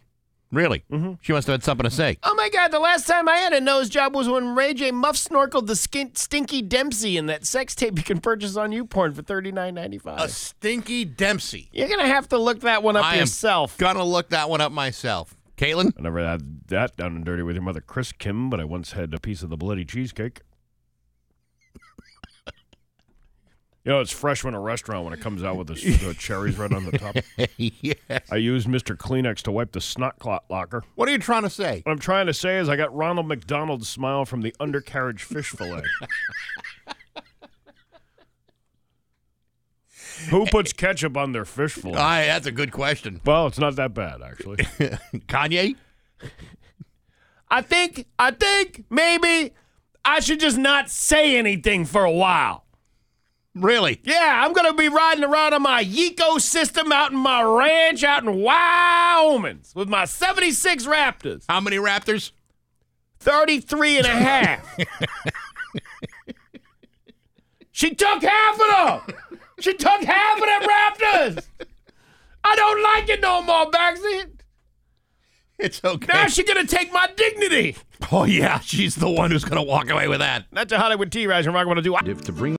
Really? 0.51 0.83
Mm-hmm. 0.91 1.13
She 1.21 1.33
must 1.33 1.47
have 1.47 1.55
had 1.55 1.63
something 1.63 1.83
to 1.83 1.89
say. 1.89 2.17
Oh 2.23 2.33
my 2.35 2.49
God! 2.49 2.71
The 2.71 2.79
last 2.79 3.05
time 3.05 3.27
I 3.27 3.37
had 3.37 3.51
a 3.53 3.59
nose 3.59 3.89
job 3.89 4.15
was 4.15 4.29
when 4.29 4.55
Ray 4.55 4.73
J 4.73 4.91
Muff 4.91 5.15
snorkeled 5.17 5.67
the 5.67 5.75
skin- 5.75 6.15
Stinky 6.15 6.61
Dempsey 6.61 7.17
in 7.17 7.25
that 7.25 7.45
sex 7.45 7.75
tape 7.75 7.97
you 7.97 8.03
can 8.03 8.19
purchase 8.21 8.55
on 8.55 8.71
YouPorn 8.71 9.13
for 9.15 9.21
thirty 9.21 9.51
nine 9.51 9.75
ninety 9.75 9.99
A 10.05 10.29
stinky 10.29 11.03
Dempsey. 11.05 11.69
You're 11.73 11.89
gonna 11.89 12.07
have 12.07 12.29
to 12.29 12.37
look 12.37 12.61
that 12.61 12.81
one 12.81 12.95
up 12.95 13.03
I 13.05 13.15
am 13.15 13.19
yourself. 13.21 13.77
Gonna 13.77 14.03
look 14.05 14.29
that 14.29 14.49
one 14.49 14.61
up 14.61 14.71
myself. 14.71 15.35
Caitlin? 15.57 15.91
I 15.97 16.01
never 16.03 16.19
had 16.25 16.67
that 16.67 16.95
down 16.95 17.15
and 17.15 17.25
dirty 17.25 17.41
with 17.43 17.55
your 17.55 17.63
mother, 17.63 17.81
Kris 17.81 18.11
Kim, 18.11 18.49
but 18.49 18.59
I 18.59 18.63
once 18.63 18.91
had 18.91 19.13
a 19.13 19.19
piece 19.19 19.41
of 19.41 19.49
the 19.49 19.57
bloody 19.57 19.83
cheesecake. 19.83 20.41
You 23.87 23.93
know, 23.93 24.01
it's 24.01 24.11
fresh 24.11 24.43
when 24.43 24.53
a 24.53 24.59
restaurant 24.59 25.05
when 25.05 25.13
it 25.13 25.21
comes 25.21 25.45
out 25.45 25.55
with 25.55 25.67
the, 25.67 25.75
the 25.75 26.13
cherries 26.13 26.57
right 26.57 26.73
on 26.73 26.83
the 26.83 26.97
top. 26.97 27.15
yes. 27.57 28.21
I 28.29 28.35
used 28.35 28.67
Mr. 28.67 28.97
Kleenex 28.97 29.43
to 29.43 29.51
wipe 29.53 29.71
the 29.71 29.79
snot 29.79 30.19
clot 30.19 30.43
locker. 30.49 30.83
What 30.95 31.07
are 31.07 31.13
you 31.13 31.19
trying 31.19 31.43
to 31.43 31.49
say? 31.49 31.83
What 31.85 31.93
I'm 31.93 31.99
trying 31.99 32.25
to 32.25 32.33
say 32.33 32.57
is 32.57 32.67
I 32.67 32.75
got 32.75 32.93
Ronald 32.93 33.29
McDonald's 33.29 33.87
smile 33.87 34.25
from 34.25 34.41
the 34.41 34.53
undercarriage 34.59 35.23
fish 35.23 35.51
fillet. 35.51 35.83
Who 40.31 40.47
puts 40.47 40.73
ketchup 40.73 41.15
on 41.15 41.31
their 41.31 41.45
fish 41.45 41.71
fillet? 41.71 41.97
Aye, 41.97 42.25
that's 42.25 42.45
a 42.45 42.51
good 42.51 42.73
question. 42.73 43.21
well, 43.23 43.47
it's 43.47 43.57
not 43.57 43.77
that 43.77 43.93
bad, 43.93 44.21
actually. 44.21 44.57
Kanye? 45.29 45.77
I 47.49 47.61
think, 47.61 48.05
I 48.19 48.31
think 48.31 48.83
maybe 48.89 49.53
I 50.03 50.19
should 50.19 50.41
just 50.41 50.57
not 50.57 50.89
say 50.89 51.37
anything 51.37 51.85
for 51.85 52.03
a 52.03 52.11
while. 52.11 52.65
Really? 53.61 53.99
Yeah, 54.03 54.41
I'm 54.43 54.53
going 54.53 54.67
to 54.67 54.77
be 54.77 54.89
riding 54.89 55.23
around 55.23 55.53
on 55.53 55.61
my 55.61 55.83
ecosystem 55.83 56.91
out 56.91 57.11
in 57.11 57.17
my 57.17 57.41
ranch 57.41 58.03
out 58.03 58.23
in 58.23 58.41
Wyoming 58.41 59.61
with 59.75 59.89
my 59.89 60.05
76 60.05 60.85
Raptors. 60.85 61.45
How 61.49 61.59
many 61.59 61.77
Raptors? 61.77 62.31
33 63.19 63.97
and 63.97 64.05
a 64.05 64.09
half. 64.09 64.77
She 67.77 67.93
took 67.93 68.23
half 68.23 68.59
of 68.59 69.05
them. 69.07 69.17
she 69.59 69.71
took 69.75 70.03
half 70.03 70.37
of 70.39 70.43
them 70.43 70.61
Raptors. 70.67 71.45
I 72.43 72.55
don't 72.55 72.81
like 72.81 73.07
it 73.09 73.21
no 73.21 73.43
more, 73.43 73.69
Baxi. 73.69 74.31
It's 75.59 75.83
okay. 75.83 76.07
Now 76.11 76.25
she's 76.25 76.47
gonna 76.47 76.65
take 76.65 76.91
my 76.91 77.07
dignity. 77.15 77.75
oh 78.11 78.23
yeah, 78.23 78.59
she's 78.61 78.95
the 78.95 79.07
one 79.09 79.29
who's 79.29 79.43
gonna 79.43 79.61
walk 79.61 79.91
away 79.91 80.07
with 80.07 80.19
that. 80.19 80.45
That's 80.51 80.71
a 80.71 80.79
Hollywood 80.79 81.11
T. 81.11 81.27
Rise 81.27 81.45
and 81.45 81.53
Rock 81.53 81.67
102. 81.67 82.09
If 82.11 82.21
to 82.21 82.31
bring. 82.31 82.57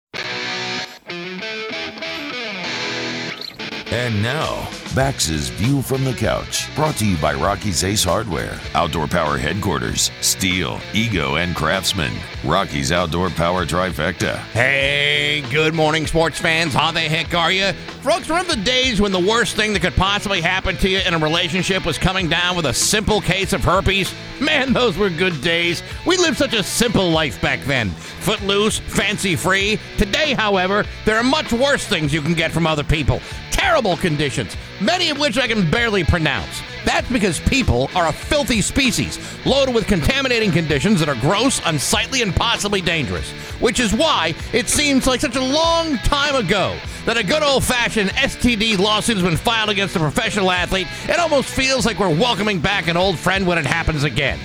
And 3.90 4.22
now, 4.22 4.68
Bax's 4.94 5.48
View 5.48 5.80
from 5.80 6.04
the 6.04 6.12
Couch, 6.12 6.68
brought 6.74 6.96
to 6.96 7.06
you 7.06 7.16
by 7.16 7.32
Rocky's 7.32 7.84
Ace 7.84 8.04
Hardware, 8.04 8.60
Outdoor 8.74 9.06
Power 9.06 9.38
Headquarters, 9.38 10.10
Stihl, 10.20 10.78
Ego, 10.94 11.36
and 11.36 11.56
Craftsman. 11.56 12.12
Rocky's 12.44 12.92
Outdoor 12.92 13.30
Power 13.30 13.64
Trifecta. 13.64 14.36
Hey, 14.52 15.42
good 15.50 15.74
morning, 15.74 16.06
sports 16.06 16.38
fans. 16.38 16.74
How 16.74 16.92
the 16.92 17.00
heck 17.00 17.34
are 17.34 17.50
you? 17.50 17.72
Folks, 18.02 18.28
remember 18.28 18.56
the 18.56 18.62
days 18.62 19.00
when 19.00 19.10
the 19.10 19.18
worst 19.18 19.56
thing 19.56 19.72
that 19.72 19.80
could 19.80 19.96
possibly 19.96 20.42
happen 20.42 20.76
to 20.76 20.88
you 20.90 20.98
in 21.06 21.14
a 21.14 21.18
relationship 21.18 21.86
was 21.86 21.96
coming 21.96 22.28
down 22.28 22.56
with 22.56 22.66
a 22.66 22.74
simple 22.74 23.22
case 23.22 23.54
of 23.54 23.64
herpes? 23.64 24.14
Man, 24.38 24.74
those 24.74 24.98
were 24.98 25.08
good 25.08 25.40
days. 25.40 25.82
We 26.06 26.18
lived 26.18 26.36
such 26.36 26.52
a 26.52 26.62
simple 26.62 27.08
life 27.08 27.40
back 27.40 27.60
then. 27.64 27.88
Footloose, 27.90 28.80
fancy 28.80 29.34
free. 29.34 29.78
Today, 29.96 30.34
however, 30.34 30.84
there 31.06 31.16
are 31.16 31.24
much 31.24 31.52
worse 31.54 31.86
things 31.86 32.12
you 32.12 32.20
can 32.20 32.34
get 32.34 32.52
from 32.52 32.66
other 32.66 32.84
people. 32.84 33.20
Terrible 33.58 33.96
conditions, 33.96 34.56
many 34.80 35.10
of 35.10 35.18
which 35.18 35.36
I 35.36 35.48
can 35.48 35.68
barely 35.70 36.04
pronounce. 36.04 36.62
That's 36.84 37.10
because 37.10 37.40
people 37.40 37.90
are 37.94 38.06
a 38.06 38.12
filthy 38.12 38.60
species, 38.60 39.18
loaded 39.44 39.74
with 39.74 39.86
contaminating 39.86 40.52
conditions 40.52 41.00
that 41.00 41.08
are 41.08 41.20
gross, 41.20 41.60
unsightly, 41.66 42.22
and 42.22 42.34
possibly 42.34 42.80
dangerous. 42.80 43.30
Which 43.60 43.80
is 43.80 43.92
why 43.92 44.34
it 44.52 44.68
seems 44.68 45.06
like 45.06 45.20
such 45.20 45.36
a 45.36 45.42
long 45.42 45.96
time 45.98 46.36
ago 46.36 46.78
that 47.04 47.16
a 47.16 47.24
good 47.24 47.42
old 47.42 47.64
fashioned 47.64 48.10
STD 48.10 48.78
lawsuit 48.78 49.16
has 49.16 49.26
been 49.26 49.36
filed 49.36 49.70
against 49.70 49.96
a 49.96 49.98
professional 49.98 50.50
athlete. 50.50 50.86
It 51.08 51.18
almost 51.18 51.50
feels 51.50 51.84
like 51.84 51.98
we're 51.98 52.08
welcoming 52.08 52.60
back 52.60 52.86
an 52.86 52.96
old 52.96 53.18
friend 53.18 53.46
when 53.46 53.58
it 53.58 53.66
happens 53.66 54.04
again. 54.04 54.38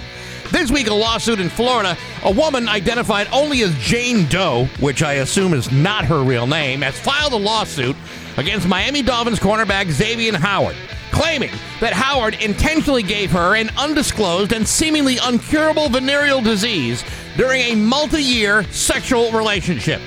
This 0.51 0.69
week, 0.69 0.87
a 0.87 0.93
lawsuit 0.93 1.39
in 1.39 1.49
Florida. 1.49 1.97
A 2.23 2.31
woman 2.31 2.67
identified 2.67 3.27
only 3.31 3.61
as 3.61 3.75
Jane 3.79 4.27
Doe, 4.27 4.65
which 4.79 5.01
I 5.01 5.13
assume 5.13 5.53
is 5.53 5.71
not 5.71 6.05
her 6.05 6.23
real 6.23 6.45
name, 6.45 6.81
has 6.81 6.99
filed 6.99 7.33
a 7.33 7.37
lawsuit 7.37 7.95
against 8.37 8.67
Miami 8.67 9.01
Dolphins 9.01 9.39
cornerback 9.39 9.89
Xavier 9.89 10.37
Howard, 10.37 10.75
claiming 11.11 11.51
that 11.79 11.93
Howard 11.93 12.35
intentionally 12.41 13.03
gave 13.03 13.31
her 13.31 13.55
an 13.55 13.69
undisclosed 13.77 14.53
and 14.53 14.67
seemingly 14.67 15.15
uncurable 15.17 15.91
venereal 15.91 16.41
disease 16.41 17.03
during 17.37 17.61
a 17.61 17.75
multi 17.75 18.21
year 18.21 18.63
sexual 18.71 19.31
relationship. 19.31 20.01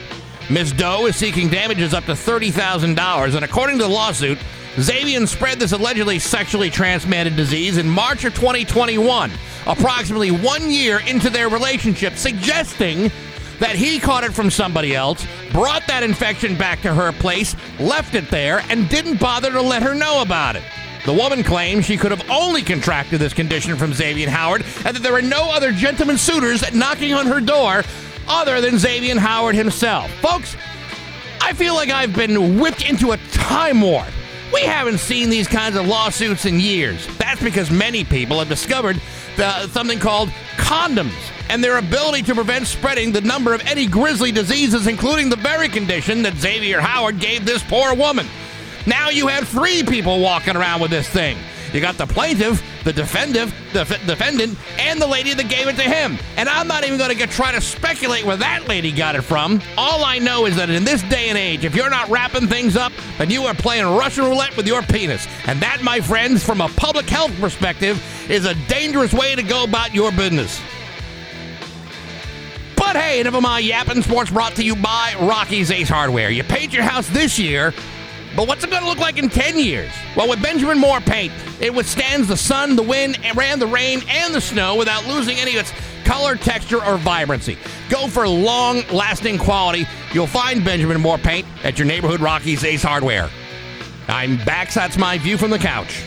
Ms. 0.48 0.72
Doe 0.72 1.06
is 1.06 1.16
seeking 1.16 1.48
damages 1.48 1.92
up 1.92 2.04
to 2.04 2.12
$30,000, 2.12 3.34
and 3.34 3.44
according 3.44 3.78
to 3.78 3.84
the 3.84 3.90
lawsuit, 3.90 4.38
Xavier 4.78 5.26
spread 5.26 5.58
this 5.58 5.72
allegedly 5.72 6.18
sexually 6.18 6.70
transmitted 6.70 7.34
disease 7.34 7.78
in 7.78 7.88
March 7.88 8.24
of 8.24 8.34
2021, 8.34 9.32
approximately 9.66 10.30
one 10.30 10.70
year 10.70 11.00
into 11.00 11.30
their 11.30 11.48
relationship, 11.48 12.14
suggesting 12.14 13.10
that 13.58 13.76
he 13.76 13.98
caught 13.98 14.24
it 14.24 14.32
from 14.32 14.50
somebody 14.50 14.94
else, 14.94 15.26
brought 15.52 15.86
that 15.86 16.02
infection 16.02 16.56
back 16.56 16.82
to 16.82 16.94
her 16.94 17.12
place, 17.12 17.56
left 17.78 18.14
it 18.14 18.30
there, 18.30 18.62
and 18.68 18.88
didn't 18.88 19.18
bother 19.18 19.50
to 19.50 19.62
let 19.62 19.82
her 19.82 19.94
know 19.94 20.22
about 20.22 20.56
it. 20.56 20.62
The 21.04 21.12
woman 21.12 21.44
claims 21.44 21.84
she 21.84 21.96
could 21.96 22.10
have 22.10 22.28
only 22.28 22.62
contracted 22.62 23.20
this 23.20 23.32
condition 23.32 23.76
from 23.76 23.94
Xavier 23.94 24.28
Howard 24.28 24.64
and 24.84 24.96
that 24.96 25.02
there 25.02 25.12
were 25.12 25.22
no 25.22 25.50
other 25.52 25.70
gentleman 25.70 26.18
suitors 26.18 26.64
knocking 26.74 27.14
on 27.14 27.26
her 27.26 27.40
door 27.40 27.84
other 28.26 28.60
than 28.60 28.76
Xavier 28.76 29.16
Howard 29.18 29.54
himself. 29.54 30.10
Folks, 30.14 30.56
I 31.40 31.52
feel 31.52 31.74
like 31.74 31.90
I've 31.90 32.12
been 32.12 32.58
whipped 32.58 32.90
into 32.90 33.12
a 33.12 33.18
time 33.30 33.80
warp. 33.82 34.08
We 34.52 34.62
haven't 34.62 34.98
seen 34.98 35.28
these 35.28 35.48
kinds 35.48 35.76
of 35.76 35.86
lawsuits 35.86 36.44
in 36.44 36.60
years. 36.60 37.06
That's 37.18 37.42
because 37.42 37.70
many 37.70 38.04
people 38.04 38.38
have 38.38 38.48
discovered 38.48 39.00
the, 39.36 39.66
something 39.68 39.98
called 39.98 40.30
condoms 40.56 41.12
and 41.48 41.62
their 41.62 41.78
ability 41.78 42.22
to 42.22 42.34
prevent 42.34 42.66
spreading 42.66 43.12
the 43.12 43.20
number 43.20 43.54
of 43.54 43.60
any 43.66 43.86
grisly 43.86 44.32
diseases, 44.32 44.86
including 44.86 45.28
the 45.28 45.36
very 45.36 45.68
condition 45.68 46.22
that 46.22 46.36
Xavier 46.36 46.80
Howard 46.80 47.20
gave 47.20 47.44
this 47.44 47.62
poor 47.62 47.94
woman. 47.94 48.26
Now 48.86 49.10
you 49.10 49.26
have 49.28 49.48
three 49.48 49.82
people 49.82 50.20
walking 50.20 50.56
around 50.56 50.80
with 50.80 50.90
this 50.90 51.08
thing. 51.08 51.36
You 51.76 51.82
got 51.82 51.98
the 51.98 52.06
plaintiff, 52.06 52.62
the 52.84 52.92
defendant, 52.94 53.52
the 53.74 53.80
f- 53.80 54.06
defendant, 54.06 54.56
and 54.78 54.98
the 54.98 55.06
lady 55.06 55.34
that 55.34 55.50
gave 55.50 55.68
it 55.68 55.76
to 55.76 55.82
him. 55.82 56.16
And 56.38 56.48
I'm 56.48 56.66
not 56.66 56.86
even 56.86 56.96
going 56.96 57.14
to 57.14 57.26
try 57.26 57.52
to 57.52 57.60
speculate 57.60 58.24
where 58.24 58.38
that 58.38 58.66
lady 58.66 58.90
got 58.90 59.14
it 59.14 59.20
from. 59.20 59.60
All 59.76 60.02
I 60.02 60.18
know 60.18 60.46
is 60.46 60.56
that 60.56 60.70
in 60.70 60.84
this 60.84 61.02
day 61.02 61.28
and 61.28 61.36
age, 61.36 61.66
if 61.66 61.74
you're 61.74 61.90
not 61.90 62.08
wrapping 62.08 62.48
things 62.48 62.76
up, 62.76 62.92
then 63.18 63.28
you 63.28 63.42
are 63.42 63.52
playing 63.52 63.84
Russian 63.84 64.24
roulette 64.24 64.56
with 64.56 64.66
your 64.66 64.80
penis. 64.80 65.28
And 65.46 65.60
that, 65.60 65.82
my 65.82 66.00
friends, 66.00 66.42
from 66.42 66.62
a 66.62 66.68
public 66.70 67.10
health 67.10 67.38
perspective, 67.38 68.02
is 68.30 68.46
a 68.46 68.54
dangerous 68.68 69.12
way 69.12 69.34
to 69.34 69.42
go 69.42 69.62
about 69.62 69.94
your 69.94 70.10
business. 70.12 70.58
But 72.74 72.96
hey, 72.96 73.20
of 73.20 73.42
my 73.42 73.58
yapping 73.58 74.00
sports 74.00 74.30
brought 74.30 74.54
to 74.54 74.64
you 74.64 74.76
by 74.76 75.14
Rocky's 75.20 75.70
Ace 75.70 75.90
Hardware. 75.90 76.30
You 76.30 76.42
paint 76.42 76.72
your 76.72 76.84
house 76.84 77.06
this 77.10 77.38
year, 77.38 77.74
but 78.36 78.46
what's 78.46 78.62
it 78.62 78.70
going 78.70 78.82
to 78.82 78.88
look 78.88 78.98
like 78.98 79.16
in 79.18 79.28
10 79.28 79.58
years? 79.58 79.90
Well, 80.14 80.28
with 80.28 80.42
Benjamin 80.42 80.78
Moore 80.78 81.00
paint, 81.00 81.32
it 81.60 81.74
withstands 81.74 82.28
the 82.28 82.36
sun, 82.36 82.76
the 82.76 82.82
wind, 82.82 83.18
and 83.24 83.60
the 83.60 83.66
rain, 83.66 84.02
and 84.08 84.34
the 84.34 84.40
snow 84.40 84.76
without 84.76 85.06
losing 85.06 85.38
any 85.38 85.56
of 85.56 85.60
its 85.60 85.72
color, 86.04 86.36
texture, 86.36 86.84
or 86.84 86.98
vibrancy. 86.98 87.56
Go 87.88 88.06
for 88.08 88.28
long 88.28 88.82
lasting 88.92 89.38
quality. 89.38 89.86
You'll 90.12 90.26
find 90.26 90.64
Benjamin 90.64 91.00
Moore 91.00 91.18
paint 91.18 91.46
at 91.64 91.78
your 91.78 91.86
neighborhood 91.86 92.20
Rocky's 92.20 92.62
Ace 92.62 92.82
Hardware. 92.82 93.30
I'm 94.08 94.36
back, 94.44 94.72
that's 94.72 94.96
my 94.96 95.18
view 95.18 95.36
from 95.38 95.50
the 95.50 95.58
couch. 95.58 96.04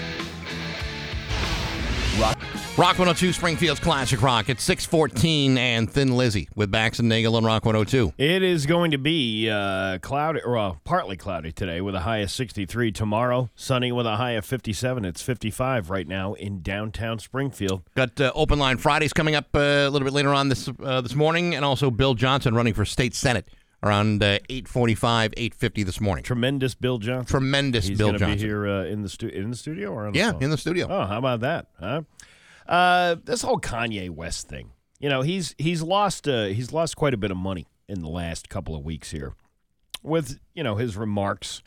Rock. 2.80 2.90
Rock 2.90 2.98
102 2.98 3.34
Springfield's 3.34 3.80
Classic 3.80 4.20
Rock. 4.20 4.50
It's 4.50 4.64
614 4.64 5.60
and 5.60 5.88
Thin 5.88 6.18
Lizzy 6.18 6.50
with 6.56 6.72
Bax 6.72 6.98
and 6.98 7.08
Nagel 7.08 7.36
on 7.36 7.44
Rock 7.44 7.64
102. 7.64 8.14
It 8.18 8.42
is 8.42 8.66
going 8.66 8.90
to 8.92 8.98
be 8.98 9.48
uh, 9.48 10.00
cloudy, 10.00 10.42
well, 10.44 10.82
partly 10.86 11.16
cloudy 11.16 11.52
today 11.52 11.82
with 11.82 11.94
a 11.94 12.00
high 12.00 12.18
of 12.18 12.32
63. 12.32 12.92
Tomorrow, 12.92 13.52
sunny 13.54 13.92
with 13.92 14.08
a 14.08 14.16
high 14.16 14.32
of 14.32 14.44
57. 14.44 15.06
It's 15.06 15.22
55 15.22 15.92
right 15.92 16.08
now 16.08 16.34
in 16.34 16.64
downtown 16.64 17.20
Springfield. 17.20 17.84
Got 17.94 18.20
uh, 18.20 18.32
open 18.34 18.58
line 18.58 18.78
Fridays 18.78 19.14
coming 19.14 19.36
up 19.36 19.50
uh, 19.54 19.60
a 19.60 19.90
little 19.90 20.06
bit 20.06 20.14
later 20.14 20.34
on 20.34 20.50
this 20.50 20.68
uh, 20.84 21.02
this 21.02 21.14
morning, 21.14 21.54
and 21.54 21.64
also 21.64 21.92
Bill 21.92 22.16
Johnson 22.16 22.56
running 22.56 22.74
for 22.74 22.86
state 22.86 23.14
senate 23.14 23.48
around 23.84 24.24
uh, 24.24 24.40
8:45, 24.50 25.36
8:50 25.36 25.86
this 25.86 26.02
morning. 26.02 26.24
Tremendous 26.24 26.74
Bill 26.74 26.98
Johnson. 26.98 27.28
Tremendous 27.28 27.88
He's 27.88 28.00
Bill 28.00 28.14
Johnson. 28.14 28.34
be 28.34 28.38
here 28.38 28.68
uh, 28.68 28.86
in 28.86 29.04
the 29.04 29.10
stu- 29.10 29.28
in 29.28 29.52
the 29.52 29.56
studio 29.56 29.92
or 29.92 30.08
on 30.08 30.14
the 30.14 30.20
yeah, 30.20 30.34
in 30.42 30.50
the 30.50 30.58
studio. 30.58 30.88
Oh, 30.90 31.06
how 31.06 31.20
about 31.20 31.42
that? 31.42 31.68
Huh? 31.80 32.02
Uh, 32.70 33.16
this 33.24 33.42
whole 33.42 33.60
Kanye 33.60 34.12
West 34.12 34.48
thing. 34.48 34.70
You 35.00 35.10
know, 35.10 35.22
he's 35.22 35.56
he's 35.58 35.82
lost 35.82 36.28
uh, 36.28 36.46
he's 36.46 36.72
lost 36.72 36.96
quite 36.96 37.16
a 37.16 37.18
bit 37.18 37.32
of 37.32 37.38
money 37.38 37.68
in 37.88 38.02
the 38.02 38.10
last 38.10 38.48
couple 38.48 38.76
of 38.76 38.86
weeks 38.86 39.10
here, 39.10 39.34
with 40.04 40.40
you 40.54 40.64
know 40.64 40.76
his 40.76 40.96
remarks. 40.96 41.64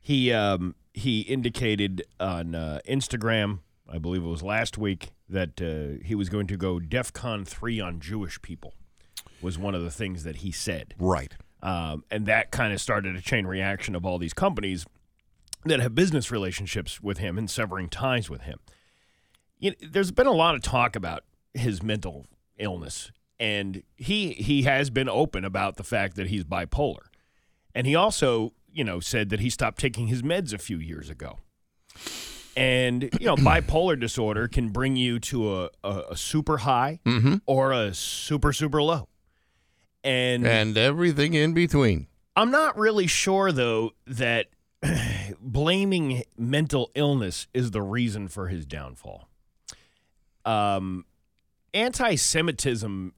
He 0.00 0.32
um, 0.32 0.74
he 0.92 1.20
indicated 1.20 2.02
on 2.18 2.54
uh, 2.54 2.80
Instagram, 2.88 3.60
I 3.88 3.98
believe 3.98 4.24
it 4.24 4.28
was 4.28 4.42
last 4.42 4.76
week, 4.76 5.10
that 5.28 5.60
uh, 5.62 6.04
he 6.04 6.16
was 6.16 6.28
going 6.28 6.48
to 6.48 6.56
go 6.56 6.80
DEFCON 6.80 7.46
three 7.46 7.78
on 7.80 8.00
Jewish 8.00 8.42
people. 8.42 8.74
Was 9.40 9.56
one 9.56 9.76
of 9.76 9.84
the 9.84 9.90
things 9.90 10.24
that 10.24 10.36
he 10.36 10.50
said. 10.50 10.94
Right. 10.98 11.36
Um, 11.62 12.04
and 12.10 12.26
that 12.26 12.50
kind 12.50 12.72
of 12.72 12.80
started 12.80 13.14
a 13.14 13.20
chain 13.20 13.46
reaction 13.46 13.94
of 13.94 14.04
all 14.04 14.18
these 14.18 14.34
companies 14.34 14.84
that 15.64 15.78
have 15.80 15.94
business 15.94 16.32
relationships 16.32 17.00
with 17.00 17.18
him 17.18 17.38
and 17.38 17.48
severing 17.48 17.88
ties 17.88 18.28
with 18.28 18.42
him. 18.42 18.58
You 19.58 19.70
know, 19.70 19.76
there's 19.90 20.10
been 20.10 20.26
a 20.26 20.32
lot 20.32 20.54
of 20.54 20.62
talk 20.62 20.96
about 20.96 21.24
his 21.54 21.82
mental 21.82 22.26
illness, 22.58 23.10
and 23.38 23.82
he 23.96 24.32
he 24.32 24.62
has 24.62 24.90
been 24.90 25.08
open 25.08 25.44
about 25.44 25.76
the 25.76 25.84
fact 25.84 26.16
that 26.16 26.28
he's 26.28 26.44
bipolar, 26.44 27.06
and 27.74 27.86
he 27.86 27.94
also 27.94 28.52
you 28.72 28.84
know 28.84 29.00
said 29.00 29.30
that 29.30 29.40
he 29.40 29.50
stopped 29.50 29.78
taking 29.78 30.08
his 30.08 30.22
meds 30.22 30.52
a 30.52 30.58
few 30.58 30.78
years 30.78 31.10
ago. 31.10 31.38
And 32.56 33.04
you 33.20 33.26
know, 33.26 33.36
bipolar 33.36 33.98
disorder 33.98 34.48
can 34.48 34.70
bring 34.70 34.96
you 34.96 35.18
to 35.20 35.62
a, 35.62 35.70
a, 35.84 36.02
a 36.10 36.16
super 36.16 36.58
high 36.58 37.00
mm-hmm. 37.04 37.36
or 37.46 37.72
a 37.72 37.94
super 37.94 38.52
super 38.52 38.82
low. 38.82 39.08
And 40.04 40.46
And 40.46 40.76
everything 40.76 41.34
in 41.34 41.54
between. 41.54 42.06
I'm 42.36 42.50
not 42.50 42.78
really 42.78 43.06
sure 43.06 43.50
though 43.52 43.92
that 44.06 44.46
blaming 45.40 46.22
mental 46.36 46.90
illness 46.94 47.48
is 47.52 47.72
the 47.72 47.82
reason 47.82 48.28
for 48.28 48.48
his 48.48 48.64
downfall. 48.64 49.28
Um, 50.44 51.04
anti-Semitism 51.74 53.12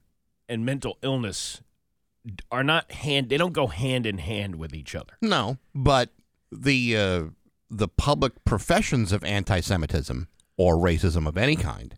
and 0.49 0.65
mental 0.65 0.97
illness 1.01 1.61
are 2.51 2.63
not 2.63 2.91
hand; 2.91 3.29
they 3.29 3.37
don't 3.37 3.53
go 3.53 3.67
hand 3.67 4.05
in 4.05 4.17
hand 4.17 4.55
with 4.55 4.73
each 4.73 4.95
other. 4.95 5.13
No, 5.21 5.57
but 5.73 6.09
the 6.51 6.97
uh, 6.97 7.23
the 7.69 7.87
public 7.87 8.43
professions 8.43 9.11
of 9.11 9.23
anti-Semitism 9.23 10.27
or 10.57 10.75
racism 10.75 11.27
of 11.27 11.37
any 11.37 11.55
kind 11.55 11.95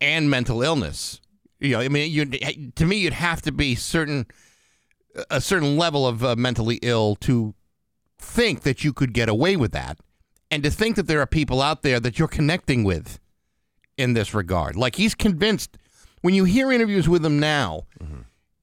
and 0.00 0.30
mental 0.30 0.62
illness. 0.62 1.20
You 1.58 1.72
know, 1.72 1.80
I 1.80 1.88
mean, 1.88 2.10
you 2.10 2.24
to 2.24 2.86
me, 2.86 2.96
you'd 2.96 3.12
have 3.12 3.42
to 3.42 3.52
be 3.52 3.74
certain 3.74 4.26
a 5.30 5.40
certain 5.40 5.76
level 5.76 6.06
of 6.06 6.24
uh, 6.24 6.36
mentally 6.36 6.78
ill 6.82 7.16
to 7.16 7.54
think 8.18 8.62
that 8.62 8.84
you 8.84 8.92
could 8.92 9.12
get 9.12 9.28
away 9.28 9.56
with 9.56 9.72
that 9.72 9.98
and 10.50 10.62
to 10.62 10.70
think 10.70 10.96
that 10.96 11.06
there 11.06 11.20
are 11.20 11.26
people 11.26 11.62
out 11.62 11.82
there 11.82 12.00
that 12.00 12.18
you're 12.18 12.28
connecting 12.28 12.84
with 12.84 13.18
in 14.00 14.14
this 14.14 14.34
regard. 14.34 14.76
Like 14.76 14.96
he's 14.96 15.14
convinced 15.14 15.76
when 16.22 16.34
you 16.34 16.44
hear 16.44 16.72
interviews 16.72 17.08
with 17.08 17.24
him 17.24 17.38
now, 17.38 17.86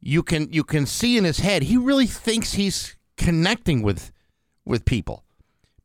you 0.01 0.24
can 0.24 0.51
you 0.51 0.63
can 0.63 0.86
see 0.86 1.17
in 1.17 1.24
his 1.24 1.39
head 1.39 1.63
he 1.63 1.77
really 1.77 2.08
thinks 2.08 2.53
he's 2.53 2.96
connecting 3.17 3.82
with 3.82 4.12
with 4.65 4.86
people. 4.86 5.24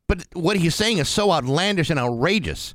But 0.07 0.25
what 0.33 0.57
he's 0.57 0.75
saying 0.75 0.97
is 0.97 1.09
so 1.09 1.31
outlandish 1.31 1.89
and 1.89 1.99
outrageous. 1.99 2.73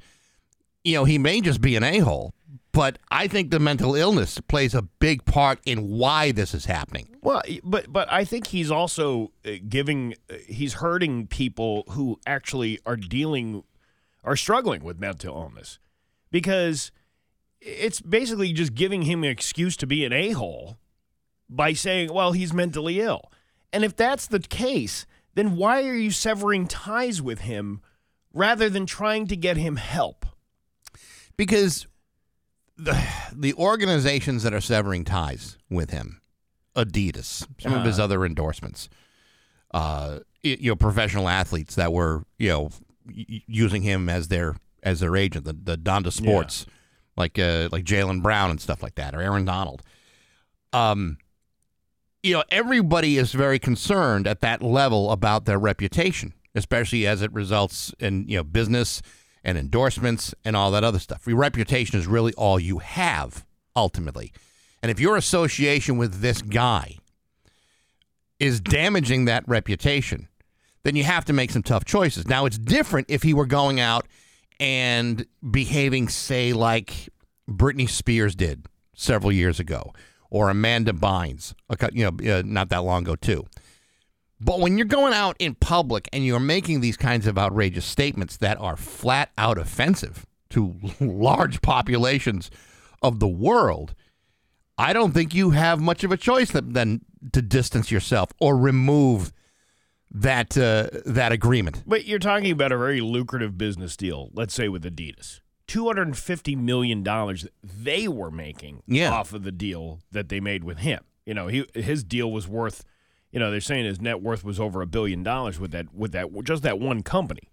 You 0.85 0.95
know, 0.95 1.05
he 1.05 1.19
may 1.19 1.41
just 1.41 1.61
be 1.61 1.77
an 1.77 1.83
a-hole, 1.83 2.33
but 2.73 2.99
I 3.11 3.27
think 3.27 3.51
the 3.51 3.59
mental 3.59 3.95
illness 3.95 4.41
plays 4.41 4.75
a 4.75 4.83
big 4.83 5.25
part 5.25 5.59
in 5.67 5.89
why 5.89 6.33
this 6.33 6.55
is 6.55 6.65
happening. 6.65 7.17
Well, 7.21 7.43
but 7.63 7.93
but 7.93 8.11
I 8.11 8.25
think 8.25 8.49
he's 8.49 8.71
also 8.71 9.33
uh, 9.45 9.53
giving 9.69 10.15
uh, 10.31 10.37
he's 10.47 10.75
hurting 10.75 11.27
people 11.27 11.85
who 11.91 12.19
actually 12.27 12.79
are 12.87 12.97
dealing 12.97 13.65
are 14.25 14.37
struggling 14.37 14.83
with 14.83 14.99
mental 14.99 15.37
illness 15.37 15.79
because 16.31 16.91
it's 17.61 18.01
basically 18.01 18.53
just 18.53 18.75
giving 18.75 19.03
him 19.03 19.25
an 19.25 19.31
excuse 19.31 19.77
to 19.79 19.87
be 19.87 20.05
an 20.05 20.13
a-hole 20.13 20.79
by 21.49 21.73
saying, 21.73 22.13
"Well, 22.13 22.33
he's 22.33 22.53
mentally 22.53 23.01
ill." 23.01 23.31
And 23.73 23.85
if 23.85 23.97
that's 23.97 24.27
the 24.27 24.41
case, 24.41 25.07
then 25.35 25.57
why 25.57 25.83
are 25.87 25.95
you 25.95 26.11
severing 26.11 26.67
ties 26.67 27.21
with 27.21 27.41
him 27.41 27.81
rather 28.33 28.71
than 28.71 28.87
trying 28.87 29.27
to 29.27 29.37
get 29.37 29.57
him 29.57 29.77
help? 29.77 30.27
because 31.39 31.87
the 32.77 33.01
the 33.33 33.55
organizations 33.55 34.43
that 34.43 34.53
are 34.53 34.61
severing 34.61 35.05
ties 35.05 35.57
with 35.71 35.91
him, 35.91 36.21
Adidas, 36.77 37.47
some 37.59 37.73
of 37.73 37.85
his 37.85 37.99
other 37.99 38.27
endorsements, 38.27 38.91
uh, 39.73 40.19
you 40.43 40.71
know, 40.71 40.77
professional 40.77 41.29
athletes 41.29 41.77
that 41.77 41.95
were 41.95 42.25
you 42.37 42.49
know 42.51 42.71
using 43.11 43.81
him 43.81 44.11
as 44.11 44.29
their 44.29 44.57
as 44.83 45.01
their 45.01 45.17
agent, 45.17 45.45
the 45.45 45.53
the 45.53 45.77
Donda 45.77 46.13
Sports, 46.13 46.67
like 47.17 47.39
uh, 47.39 47.69
like 47.73 47.85
Jaylen 47.85 48.23
Brown 48.23 48.51
and 48.51 48.61
stuff 48.61 48.83
like 48.83 48.95
that, 48.97 49.15
or 49.15 49.21
Aaron 49.21 49.45
Donald. 49.45 49.83
Um, 50.73 51.19
you 52.23 52.35
know, 52.35 52.45
everybody 52.51 53.17
is 53.17 53.33
very 53.33 53.59
concerned 53.59 54.27
at 54.27 54.41
that 54.41 54.63
level 54.63 55.11
about 55.11 55.45
their 55.45 55.59
reputation, 55.59 56.35
especially 56.55 57.07
as 57.07 57.23
it 57.23 57.33
results 57.33 57.93
in 57.99 58.29
you 58.29 58.37
know 58.37 58.45
business 58.45 59.03
and 59.45 59.57
endorsements 59.57 60.35
and 60.45 60.57
all 60.57 60.71
that 60.71 60.85
other 60.85 60.99
stuff. 60.99 61.27
Your 61.27 61.37
reputation 61.37 61.99
is 61.99 62.07
really 62.07 62.33
all 62.35 62.59
you 62.59 62.79
have 62.79 63.45
ultimately, 63.75 64.33
and 64.83 64.91
if 64.91 65.01
your 65.01 65.17
association 65.17 65.97
with 65.97 66.21
this 66.21 66.43
guy 66.43 66.97
is 68.39 68.61
damaging 68.61 69.25
that 69.25 69.43
reputation, 69.49 70.29
then 70.85 70.97
you 70.97 71.05
have 71.05 71.25
to 71.25 71.33
make 71.33 71.51
some 71.51 71.63
tough 71.63 71.85
choices. 71.85 72.29
Now, 72.29 72.47
it's 72.47 72.59
different 72.59 73.11
if 73.11 73.23
he 73.23 73.35
were 73.35 73.47
going 73.47 73.81
out 73.81 74.07
and 74.61 75.27
behaving, 75.49 76.09
say, 76.09 76.53
like 76.53 77.09
Britney 77.49 77.88
Spears 77.88 78.35
did 78.35 78.67
several 78.95 79.33
years 79.33 79.61
ago, 79.61 79.93
or 80.31 80.50
Amanda 80.50 80.93
Bynes, 80.93 81.55
you 81.93 82.11
know, 82.11 82.38
uh, 82.38 82.43
not 82.45 82.69
that 82.71 82.85
long 82.85 83.03
ago 83.03 83.17
too. 83.17 83.47
But 84.41 84.61
when 84.61 84.79
you're 84.79 84.87
going 84.87 85.15
out 85.15 85.37
in 85.38 85.55
public 85.55 86.09
and 86.12 86.25
you're 86.25 86.38
making 86.38 86.81
these 86.81 86.97
kinds 86.97 87.27
of 87.27 87.37
outrageous 87.37 87.85
statements 87.85 88.37
that 88.37 88.59
are 88.61 88.77
flat 88.77 89.31
out 89.37 89.59
offensive 89.59 90.27
to 90.50 90.77
large 91.00 91.61
populations 91.61 92.50
of 93.03 93.19
the 93.19 93.29
world, 93.29 93.95
I 94.77 94.93
don't 94.93 95.12
think 95.12 95.35
you 95.35 95.50
have 95.50 95.81
much 95.81 96.05
of 96.05 96.12
a 96.12 96.17
choice 96.17 96.53
than, 96.53 96.73
than 96.73 97.05
to 97.33 97.43
distance 97.43 97.91
yourself 97.91 98.31
or 98.41 98.57
remove 98.57 99.33
that 100.11 100.57
uh, 100.57 100.88
that 101.07 101.33
agreement. 101.33 101.83
But 101.87 102.05
you're 102.07 102.19
talking 102.19 102.50
about 102.50 102.73
a 102.73 102.79
very 102.79 103.00
lucrative 103.00 103.57
business 103.59 103.97
deal, 103.97 104.31
let's 104.33 104.55
say 104.55 104.69
with 104.69 104.85
Adidas. 104.85 105.40
$250 105.68 106.57
million 106.57 107.05
they 107.62 108.09
were 108.09 108.31
making 108.31 108.83
Yeah. 108.87 109.11
off 109.11 109.35
of 109.35 109.42
the 109.42 109.53
deal 109.53 110.01
that 110.12 110.31
they 110.31 110.40
made 110.40 110.64
with 110.64 110.79
him. 110.79 111.05
You 111.27 111.35
know, 111.35 111.49
he 111.49 111.66
his 111.75 112.03
deal 112.03 112.33
was 112.33 112.49
worth, 112.49 112.85
you 113.31 113.38
know, 113.38 113.51
they're 113.51 113.61
saying 113.61 113.85
his 113.85 114.01
net 114.01 114.23
worth 114.23 114.42
was 114.44 114.59
over 114.59 114.81
a 114.81 114.87
billion 114.87 115.23
dollars 115.23 115.61
with 115.61 115.73
that 115.73 115.92
with 115.92 116.12
that 116.12 116.29
just 116.44 116.62
that 116.62 116.79
one 116.79 117.03
company. 117.03 117.51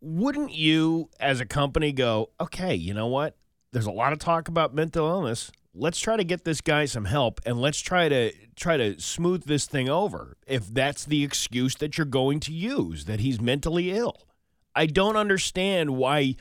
Wouldn't 0.00 0.52
you 0.52 1.08
as 1.20 1.40
a 1.40 1.46
company 1.46 1.92
go, 1.92 2.30
"Okay, 2.40 2.74
you 2.74 2.92
know 2.94 3.06
what? 3.06 3.36
There's 3.72 3.86
a 3.86 3.90
lot 3.92 4.12
of 4.12 4.18
talk 4.18 4.48
about 4.48 4.74
mental 4.74 5.08
illness. 5.08 5.50
Let's 5.74 5.98
try 6.00 6.16
to 6.16 6.24
get 6.24 6.44
this 6.44 6.60
guy 6.60 6.84
some 6.84 7.04
help 7.06 7.40
and 7.46 7.60
let's 7.60 7.78
try 7.80 8.08
to 8.08 8.32
try 8.56 8.76
to 8.76 8.98
smooth 9.00 9.44
this 9.44 9.66
thing 9.66 9.88
over 9.88 10.36
if 10.46 10.72
that's 10.72 11.04
the 11.04 11.22
excuse 11.22 11.74
that 11.76 11.96
you're 11.96 12.04
going 12.04 12.40
to 12.40 12.52
use 12.52 13.04
that 13.04 13.20
he's 13.20 13.40
mentally 13.40 13.92
ill." 13.92 14.26
I 14.74 14.86
don't 14.86 15.16
understand 15.16 15.96
why 15.96 16.36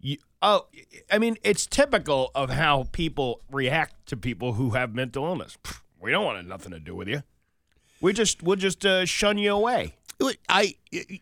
you, 0.00 0.18
oh, 0.42 0.66
I 1.10 1.18
mean, 1.18 1.36
it's 1.42 1.66
typical 1.66 2.30
of 2.34 2.50
how 2.50 2.88
people 2.92 3.42
react 3.50 4.06
to 4.06 4.16
people 4.16 4.54
who 4.54 4.70
have 4.70 4.94
mental 4.94 5.24
illness. 5.26 5.56
We 6.00 6.10
don't 6.10 6.24
want 6.24 6.46
nothing 6.46 6.72
to 6.72 6.80
do 6.80 6.94
with 6.94 7.08
you. 7.08 7.22
We 8.00 8.12
just 8.12 8.42
we'll 8.42 8.56
just 8.56 8.86
uh, 8.86 9.04
shun 9.06 9.38
you 9.38 9.52
away. 9.52 9.94
I 10.48 10.74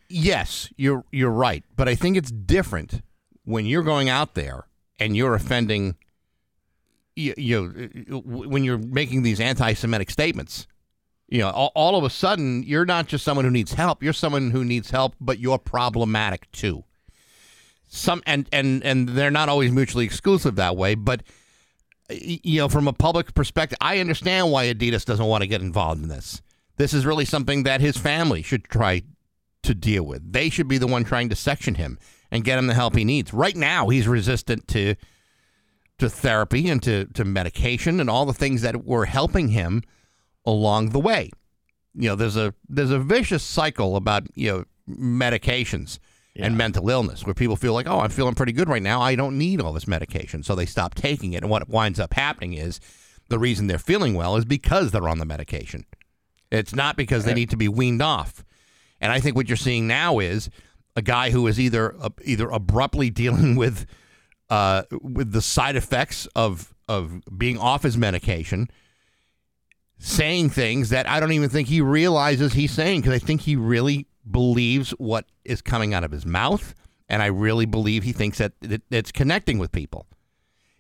yes, 0.08 0.70
you're 0.76 1.04
you're 1.10 1.30
right, 1.30 1.64
but 1.74 1.88
I 1.88 1.94
think 1.94 2.16
it's 2.16 2.30
different 2.30 3.02
when 3.44 3.66
you're 3.66 3.82
going 3.82 4.08
out 4.08 4.34
there 4.34 4.66
and 4.98 5.16
you're 5.16 5.34
offending. 5.34 5.96
You, 7.16 7.34
you 7.36 8.20
when 8.22 8.62
you're 8.62 8.78
making 8.78 9.22
these 9.22 9.40
anti-Semitic 9.40 10.10
statements, 10.10 10.66
you 11.28 11.38
know, 11.38 11.50
all, 11.50 11.72
all 11.74 11.96
of 11.96 12.04
a 12.04 12.10
sudden 12.10 12.62
you're 12.62 12.84
not 12.84 13.06
just 13.08 13.24
someone 13.24 13.44
who 13.44 13.50
needs 13.50 13.72
help. 13.72 14.02
You're 14.02 14.12
someone 14.12 14.50
who 14.50 14.64
needs 14.64 14.90
help, 14.90 15.16
but 15.20 15.38
you're 15.38 15.58
problematic 15.58 16.50
too. 16.52 16.84
Some 17.88 18.22
and 18.26 18.48
and 18.52 18.84
and 18.84 19.08
they're 19.08 19.30
not 19.30 19.48
always 19.48 19.72
mutually 19.72 20.04
exclusive 20.04 20.56
that 20.56 20.76
way, 20.76 20.94
but 20.94 21.22
you 22.10 22.58
know, 22.58 22.68
from 22.68 22.86
a 22.86 22.92
public 22.92 23.34
perspective, 23.34 23.78
I 23.80 23.98
understand 23.98 24.52
why 24.52 24.72
Adidas 24.72 25.04
doesn't 25.04 25.26
want 25.26 25.42
to 25.42 25.48
get 25.48 25.60
involved 25.60 26.02
in 26.02 26.08
this. 26.08 26.42
This 26.76 26.92
is 26.92 27.06
really 27.06 27.24
something 27.24 27.62
that 27.62 27.80
his 27.80 27.96
family 27.96 28.42
should 28.42 28.64
try 28.64 29.02
to 29.62 29.74
deal 29.74 30.04
with. 30.04 30.32
They 30.32 30.50
should 30.50 30.68
be 30.68 30.78
the 30.78 30.86
one 30.86 31.04
trying 31.04 31.30
to 31.30 31.36
section 31.36 31.76
him 31.76 31.98
and 32.30 32.44
get 32.44 32.58
him 32.58 32.66
the 32.66 32.74
help 32.74 32.94
he 32.94 33.04
needs. 33.04 33.32
Right 33.32 33.56
now, 33.56 33.88
he's 33.88 34.06
resistant 34.06 34.68
to 34.68 34.94
to 35.98 36.08
therapy 36.10 36.68
and 36.68 36.82
to, 36.82 37.06
to 37.06 37.24
medication 37.24 38.00
and 38.00 38.10
all 38.10 38.26
the 38.26 38.34
things 38.34 38.62
that 38.62 38.84
were 38.84 39.06
helping 39.06 39.48
him 39.48 39.82
along 40.44 40.90
the 40.90 41.00
way. 41.00 41.30
You 41.94 42.10
know, 42.10 42.16
there's 42.16 42.36
a 42.36 42.54
there's 42.68 42.90
a 42.90 42.98
vicious 42.98 43.42
cycle 43.42 43.96
about 43.96 44.26
you 44.34 44.50
know 44.50 44.64
medications 44.88 45.98
and 46.38 46.56
mental 46.56 46.90
illness 46.90 47.24
where 47.24 47.34
people 47.34 47.56
feel 47.56 47.72
like, 47.72 47.88
oh, 47.88 48.00
I'm 48.00 48.10
feeling 48.10 48.34
pretty 48.34 48.52
good 48.52 48.68
right 48.68 48.82
now. 48.82 49.00
I 49.00 49.14
don't 49.14 49.38
need 49.38 49.60
all 49.60 49.72
this 49.72 49.88
medication, 49.88 50.42
so 50.42 50.54
they 50.54 50.66
stop 50.66 50.94
taking 50.94 51.32
it. 51.32 51.42
And 51.42 51.50
what 51.50 51.68
winds 51.68 51.98
up 51.98 52.12
happening 52.12 52.52
is 52.52 52.80
the 53.28 53.38
reason 53.38 53.66
they're 53.66 53.78
feeling 53.78 54.14
well 54.14 54.36
is 54.36 54.44
because 54.44 54.90
they're 54.90 55.08
on 55.08 55.18
the 55.18 55.24
medication. 55.24 55.86
It's 56.50 56.74
not 56.74 56.96
because 56.96 57.24
they 57.24 57.34
need 57.34 57.50
to 57.50 57.56
be 57.56 57.68
weaned 57.68 58.02
off. 58.02 58.44
And 59.00 59.12
I 59.12 59.20
think 59.20 59.34
what 59.34 59.48
you're 59.48 59.56
seeing 59.56 59.86
now 59.86 60.18
is 60.18 60.50
a 60.94 61.02
guy 61.02 61.30
who 61.30 61.46
is 61.46 61.58
either 61.58 61.96
uh, 62.00 62.10
either 62.24 62.48
abruptly 62.48 63.10
dealing 63.22 63.56
with 63.56 63.86
uh, 64.50 64.82
with 65.02 65.32
the 65.32 65.42
side 65.42 65.76
effects 65.76 66.26
of 66.36 66.74
of 66.88 67.20
being 67.36 67.58
off 67.58 67.82
his 67.82 67.96
medication, 67.96 68.70
saying 69.98 70.50
things 70.50 70.90
that 70.90 71.08
I 71.08 71.18
don't 71.20 71.32
even 71.32 71.48
think 71.48 71.68
he 71.68 71.80
realizes 71.80 72.52
he's 72.52 72.72
saying 72.72 73.00
because 73.00 73.14
I 73.14 73.18
think 73.18 73.40
he 73.40 73.56
really 73.56 74.06
believes 74.30 74.90
what 74.92 75.26
is 75.44 75.62
coming 75.62 75.94
out 75.94 76.04
of 76.04 76.12
his 76.12 76.24
mouth, 76.24 76.74
and 77.08 77.22
I 77.22 77.26
really 77.26 77.66
believe 77.66 78.04
he 78.04 78.12
thinks 78.12 78.38
that 78.38 78.52
it, 78.62 78.82
it's 78.90 79.12
connecting 79.12 79.58
with 79.58 79.72
people. 79.72 80.06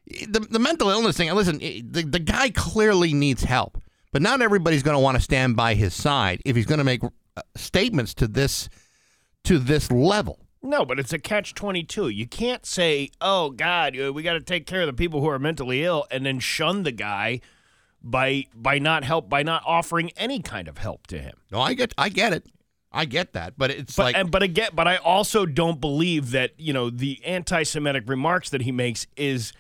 The, 0.06 0.46
the 0.48 0.60
mental 0.60 0.88
illness 0.90 1.16
thing. 1.16 1.32
Listen, 1.34 1.58
the, 1.58 2.06
the 2.08 2.20
guy 2.20 2.50
clearly 2.50 3.12
needs 3.12 3.42
help, 3.42 3.82
but 4.12 4.22
not 4.22 4.40
everybody's 4.40 4.84
going 4.84 4.96
to 4.96 5.02
want 5.02 5.16
to 5.16 5.22
stand 5.22 5.56
by 5.56 5.74
his 5.74 5.94
side 5.94 6.40
if 6.44 6.54
he's 6.54 6.66
going 6.66 6.78
to 6.78 6.84
make 6.84 7.02
uh, 7.02 7.42
statements 7.56 8.14
to 8.14 8.28
this 8.28 8.68
to 9.44 9.58
this 9.58 9.90
level. 9.90 10.45
No, 10.66 10.84
but 10.84 10.98
it's 10.98 11.12
a 11.12 11.18
catch 11.18 11.54
22. 11.54 12.08
You 12.08 12.26
can't 12.26 12.66
say, 12.66 13.10
oh, 13.20 13.50
God, 13.50 13.98
uh, 13.98 14.12
we 14.12 14.22
got 14.22 14.32
to 14.32 14.40
take 14.40 14.66
care 14.66 14.80
of 14.80 14.86
the 14.88 14.92
people 14.92 15.20
who 15.20 15.28
are 15.28 15.38
mentally 15.38 15.84
ill 15.84 16.06
and 16.10 16.26
then 16.26 16.40
shun 16.40 16.82
the 16.82 16.92
guy 16.92 17.40
by 18.02 18.46
by 18.54 18.78
not 18.78 19.04
help 19.04 19.28
by 19.28 19.42
not 19.42 19.62
offering 19.66 20.10
any 20.16 20.40
kind 20.40 20.68
of 20.68 20.78
help 20.78 21.06
to 21.08 21.18
him. 21.18 21.34
No, 21.50 21.60
I 21.60 21.74
get 21.74 21.92
I 21.96 22.08
get 22.08 22.32
it. 22.32 22.46
I 22.92 23.04
get 23.04 23.32
that, 23.34 23.54
but 23.58 23.70
it's 23.70 23.96
But 23.96 24.02
like 24.04 24.16
and, 24.16 24.30
but 24.30 24.42
again, 24.42 24.70
but 24.72 24.88
I 24.88 24.96
also 24.96 25.44
don't 25.44 25.80
believe 25.80 26.30
that 26.30 26.52
you 26.58 26.72
know 26.72 26.88
the 26.88 27.24
anti-Semitic 27.24 28.08
remarks 28.08 28.50
that 28.50 28.62
he 28.62 28.72
makes 28.72 29.06
is 29.16 29.52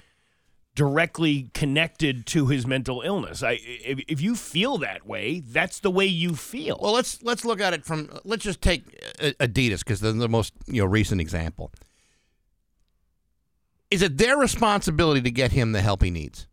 directly 0.76 1.50
connected 1.54 2.26
to 2.26 2.46
his 2.46 2.66
mental 2.66 3.00
illness. 3.00 3.42
I 3.42 3.58
if, 3.62 4.00
if 4.06 4.20
you 4.20 4.36
feel 4.36 4.78
that 4.78 5.06
way, 5.06 5.40
that's 5.40 5.80
the 5.80 5.90
way 5.90 6.06
you 6.06 6.36
feel. 6.36 6.78
Well, 6.80 6.92
let's 6.92 7.20
let's 7.22 7.44
look 7.44 7.60
at 7.60 7.72
it 7.72 7.84
from 7.84 8.10
let's 8.24 8.44
just 8.44 8.60
take 8.60 8.84
Adidas 9.18 9.80
because 9.80 10.00
they're 10.00 10.12
the 10.12 10.28
most 10.28 10.52
you 10.66 10.82
know 10.82 10.86
recent 10.86 11.20
example. 11.20 11.72
Is 13.90 14.02
it 14.02 14.18
their 14.18 14.36
responsibility 14.36 15.22
to 15.22 15.30
get 15.30 15.52
him 15.52 15.72
the 15.72 15.80
help 15.80 16.02
he 16.02 16.10
needs? 16.10 16.46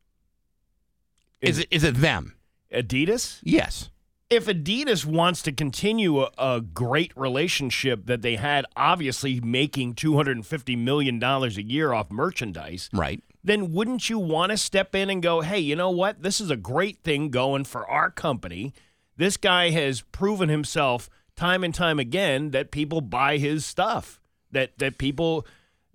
Is 1.42 1.60
it 1.60 1.68
is 1.70 1.84
it 1.84 1.96
them? 1.96 2.36
Adidas? 2.74 3.40
Yes. 3.44 3.90
If 4.30 4.46
Adidas 4.46 5.06
wants 5.06 5.44
to 5.44 5.52
continue 5.52 6.22
a, 6.22 6.32
a 6.40 6.62
great 6.62 7.12
relationship 7.16 8.08
that 8.08 8.24
they 8.24 8.36
had, 8.38 8.66
obviously 8.76 9.40
making 9.42 9.94
$250 9.94 10.78
million 10.78 11.22
a 11.22 11.48
year 11.50 11.94
off 11.94 12.10
merchandise, 12.10 12.90
Right. 12.92 13.22
Then 13.44 13.74
wouldn't 13.74 14.10
you 14.10 14.18
want 14.18 14.52
to 14.52 14.58
step 14.58 14.96
in 14.96 15.10
and 15.10 15.22
go, 15.22 15.42
hey, 15.42 15.60
you 15.60 15.76
know 15.76 15.90
what? 15.90 16.24
This 16.24 16.40
is 16.40 16.50
a 16.50 16.56
great 16.56 17.00
thing 17.00 17.30
going 17.30 17.66
for 17.66 17.88
our 17.90 18.10
company. 18.10 18.74
This 19.18 19.38
guy 19.38 19.70
has 19.72 20.02
proven 20.02 20.50
himself 20.50 21.10
time 21.36 21.64
and 21.64 21.76
time 21.76 22.00
again 22.00 22.52
that 22.52 22.72
people 22.72 23.02
buy 23.02 23.38
his 23.38 23.66
stuff, 23.66 24.22
that, 24.52 24.78
that 24.80 24.98
people, 24.98 25.46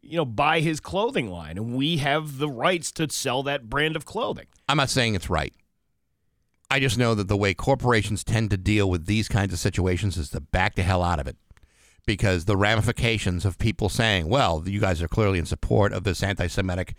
you 0.02 0.16
know, 0.16 0.24
buy 0.24 0.60
his 0.60 0.78
clothing 0.78 1.30
line, 1.30 1.56
and 1.56 1.74
we 1.74 1.98
have 1.98 2.38
the 2.38 2.48
rights 2.48 2.92
to 2.92 3.08
sell 3.10 3.42
that 3.44 3.70
brand 3.70 3.96
of 3.96 4.04
clothing. 4.04 4.46
I'm 4.68 4.76
not 4.76 4.90
saying 4.90 5.14
it's 5.14 5.30
right. 5.30 5.54
I 6.70 6.80
just 6.80 6.98
know 6.98 7.14
that 7.14 7.28
the 7.28 7.36
way 7.36 7.54
corporations 7.54 8.22
tend 8.22 8.50
to 8.50 8.58
deal 8.58 8.90
with 8.90 9.06
these 9.06 9.26
kinds 9.26 9.54
of 9.54 9.58
situations 9.58 10.18
is 10.18 10.28
to 10.30 10.40
back 10.40 10.74
the 10.74 10.82
hell 10.82 11.02
out 11.02 11.18
of 11.18 11.26
it. 11.26 11.36
Because 12.04 12.46
the 12.46 12.56
ramifications 12.56 13.44
of 13.44 13.58
people 13.58 13.90
saying, 13.90 14.28
well, 14.28 14.62
you 14.66 14.80
guys 14.80 15.02
are 15.02 15.08
clearly 15.08 15.38
in 15.38 15.44
support 15.44 15.92
of 15.92 16.04
this 16.04 16.22
anti 16.22 16.46
Semitic 16.46 16.94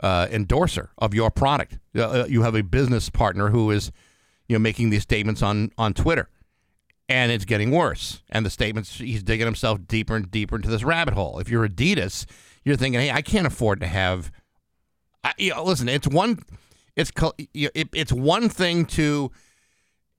uh, 0.00 0.28
endorser 0.30 0.90
of 0.98 1.14
your 1.14 1.30
product. 1.30 1.78
Uh, 1.96 2.02
uh, 2.02 2.26
you 2.28 2.42
have 2.42 2.54
a 2.54 2.62
business 2.62 3.10
partner 3.10 3.50
who 3.50 3.70
is 3.70 3.92
you 4.48 4.54
know, 4.54 4.60
making 4.60 4.90
these 4.90 5.02
statements 5.02 5.42
on, 5.42 5.70
on 5.76 5.94
Twitter. 5.94 6.28
And 7.08 7.32
it's 7.32 7.46
getting 7.46 7.70
worse. 7.70 8.22
And 8.28 8.44
the 8.44 8.50
statements, 8.50 8.98
he's 8.98 9.22
digging 9.22 9.46
himself 9.46 9.78
deeper 9.86 10.14
and 10.14 10.30
deeper 10.30 10.56
into 10.56 10.68
this 10.68 10.84
rabbit 10.84 11.14
hole. 11.14 11.38
If 11.38 11.48
you're 11.48 11.66
Adidas, 11.66 12.26
you're 12.64 12.76
thinking, 12.76 13.00
hey, 13.00 13.10
I 13.10 13.22
can't 13.22 13.46
afford 13.46 13.80
to 13.80 13.86
have. 13.86 14.30
I, 15.24 15.32
you 15.38 15.50
know, 15.50 15.64
listen, 15.64 15.88
it's 15.88 16.06
one 16.06 16.38
it's 16.98 17.12
it, 17.54 17.88
it's 17.92 18.12
one 18.12 18.48
thing 18.48 18.84
to 18.86 19.30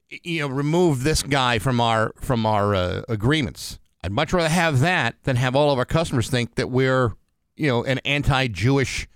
you 0.10 0.40
know 0.40 0.48
remove 0.48 1.04
this 1.04 1.22
guy 1.22 1.60
from 1.60 1.82
our 1.82 2.14
from 2.22 2.46
our 2.46 2.74
uh, 2.74 3.02
agreements. 3.10 3.80
I'd 4.02 4.14
much 4.14 4.32
rather 4.32 4.50
have 4.50 4.80
that 4.80 5.16
than 5.24 5.36
have 5.36 5.56
all 5.58 5.72
of 5.72 5.78
our 5.78 5.86
customers 5.86 6.30
think 6.30 6.56
that 6.56 6.70
we're 6.70 7.16
you 7.58 7.68
know 7.68 7.84
an 7.84 8.00
anti-Jewish 8.00 9.08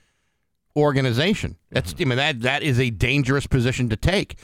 organization. 0.76 1.58
That's 1.72 1.94
I 2.00 2.06
mean 2.06 2.18
that 2.18 2.42
that 2.42 2.64
is 2.64 2.80
a 2.80 2.90
dangerous 2.90 3.48
position 3.48 3.90
to 3.90 3.96
take. 3.96 4.38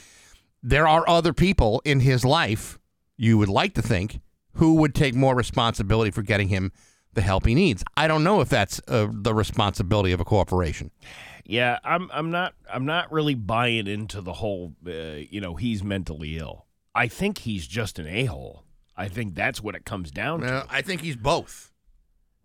There 0.62 0.86
are 0.86 1.08
other 1.08 1.32
people 1.32 1.80
in 1.84 2.00
his 2.00 2.24
life 2.24 2.78
you 3.16 3.38
would 3.38 3.48
like 3.48 3.74
to 3.74 3.82
think 3.82 4.20
who 4.54 4.74
would 4.74 4.94
take 4.94 5.14
more 5.14 5.34
responsibility 5.34 6.10
for 6.10 6.22
getting 6.22 6.48
him 6.48 6.72
the 7.12 7.22
help 7.22 7.46
he 7.46 7.54
needs. 7.54 7.82
I 7.96 8.06
don't 8.06 8.22
know 8.22 8.40
if 8.40 8.48
that's 8.48 8.80
uh, 8.86 9.08
the 9.10 9.34
responsibility 9.34 10.12
of 10.12 10.20
a 10.20 10.24
corporation. 10.24 10.90
Yeah, 11.44 11.78
I'm 11.82 12.10
I'm 12.12 12.30
not 12.30 12.54
I'm 12.72 12.86
not 12.86 13.10
really 13.10 13.34
buying 13.34 13.86
into 13.86 14.20
the 14.20 14.34
whole 14.34 14.74
uh, 14.86 14.92
you 15.30 15.40
know, 15.40 15.56
he's 15.56 15.82
mentally 15.82 16.38
ill. 16.38 16.66
I 16.94 17.08
think 17.08 17.38
he's 17.38 17.66
just 17.66 17.98
an 17.98 18.06
a-hole. 18.06 18.64
I 18.96 19.08
think 19.08 19.34
that's 19.34 19.62
what 19.62 19.74
it 19.74 19.84
comes 19.84 20.10
down 20.10 20.40
to. 20.40 20.52
Uh, 20.52 20.66
I 20.68 20.82
think 20.82 21.00
he's 21.00 21.16
both, 21.16 21.69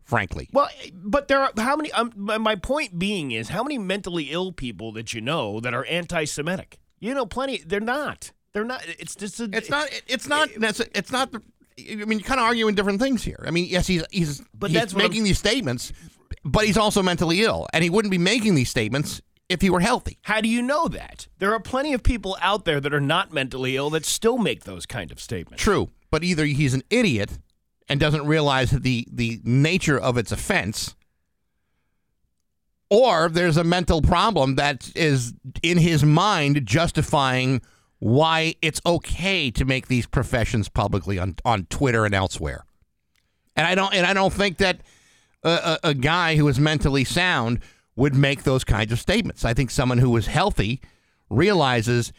frankly. 0.06 0.48
Well, 0.54 0.70
but 0.94 1.28
there 1.28 1.40
are 1.40 1.52
how 1.58 1.76
many 1.76 1.92
um, 1.92 2.14
my 2.16 2.38
my 2.38 2.56
point 2.56 2.98
being 2.98 3.32
is 3.32 3.50
how 3.50 3.64
many 3.64 3.78
mentally 3.78 4.26
ill 4.32 4.52
people 4.54 4.92
that 4.94 5.14
you 5.14 5.20
know 5.22 5.60
that 5.60 5.74
are 5.74 5.86
anti-Semitic? 5.86 6.80
You 7.00 7.14
know 7.14 7.26
plenty 7.26 7.62
they're 7.66 7.80
not. 7.82 8.32
They're 8.54 8.64
not 8.64 8.86
it's 9.00 9.16
just 9.16 9.40
a, 9.42 9.50
It's 9.52 9.70
not. 9.70 9.90
It's 10.08 10.28
not. 10.28 10.50
It's, 10.52 10.80
it's 10.80 11.12
not. 11.12 11.32
the- 11.32 11.42
I 11.78 11.96
mean, 12.06 12.20
you're 12.20 12.28
kind 12.28 12.40
of 12.40 12.46
arguing 12.46 12.74
different 12.74 13.02
things 13.02 13.22
here. 13.22 13.44
I 13.46 13.52
mean, 13.52 13.66
yes, 13.66 13.86
he's 13.86 14.04
he's 14.10 14.42
But 14.58 14.72
he's 14.72 14.80
that's 14.80 14.96
making 14.96 15.26
these 15.26 15.38
statements, 15.38 15.92
but 16.46 16.66
he's 16.66 16.78
also 16.78 17.04
mentally 17.04 17.42
ill, 17.42 17.68
and 17.74 17.84
he 17.84 17.90
wouldn't 17.90 18.12
be 18.14 18.18
making 18.18 18.56
these 18.56 18.70
statements 18.70 19.22
if 19.50 19.60
he 19.62 19.70
were 19.70 19.82
healthy. 19.82 20.18
How 20.22 20.40
do 20.40 20.48
you 20.48 20.62
know 20.62 20.88
that? 20.88 21.28
There 21.40 21.52
are 21.54 21.60
plenty 21.60 21.94
of 21.94 22.02
people 22.02 22.38
out 22.40 22.64
there 22.64 22.80
that 22.80 22.94
are 22.94 23.02
not 23.02 23.34
mentally 23.34 23.76
ill 23.76 23.90
that 23.90 24.06
still 24.06 24.38
make 24.38 24.64
those 24.64 24.86
kind 24.86 25.12
of 25.12 25.20
statements. 25.20 25.62
True, 25.62 25.90
but 26.10 26.24
either 26.24 26.46
he's 26.46 26.74
an 26.74 26.84
idiot 26.90 27.40
and 27.88 28.00
doesn't 28.00 28.26
realize 28.26 28.72
the 28.72 29.08
the 29.12 29.40
nature 29.44 30.00
of 30.00 30.18
its 30.18 30.32
offense, 30.32 30.96
or 32.90 33.30
there's 33.30 33.58
a 33.58 33.64
mental 33.64 34.02
problem 34.02 34.56
that 34.56 34.92
is 34.96 35.34
in 35.62 35.78
his 35.78 36.04
mind 36.04 36.66
justifying 36.66 37.62
why 38.00 38.56
it's 38.62 38.82
okay 38.86 39.50
to 39.52 39.66
make 39.66 39.88
these 39.88 40.06
professions 40.06 40.70
publicly 40.70 41.18
on, 41.18 41.36
on 41.44 41.66
Twitter 41.66 42.06
and 42.06 42.14
elsewhere. 42.14 42.66
And 43.56 43.66
I 43.66 43.76
don't 43.76 43.94
and 43.94 44.06
I 44.06 44.14
don't 44.14 44.34
think 44.34 44.58
that 44.58 44.82
a, 45.44 45.50
a, 45.84 45.90
a 45.90 45.94
guy 45.94 46.36
who 46.36 46.48
is 46.48 46.60
mentally 46.60 47.04
sound 47.04 47.62
would 47.96 48.14
make 48.14 48.44
those 48.44 48.64
kinds 48.64 48.92
of 48.92 49.00
statements. 49.00 49.46
I 49.46 49.54
think 49.54 49.72
someone 49.72 50.00
who 50.00 50.16
is 50.18 50.28
healthy 50.28 50.82
realizes 51.30 52.12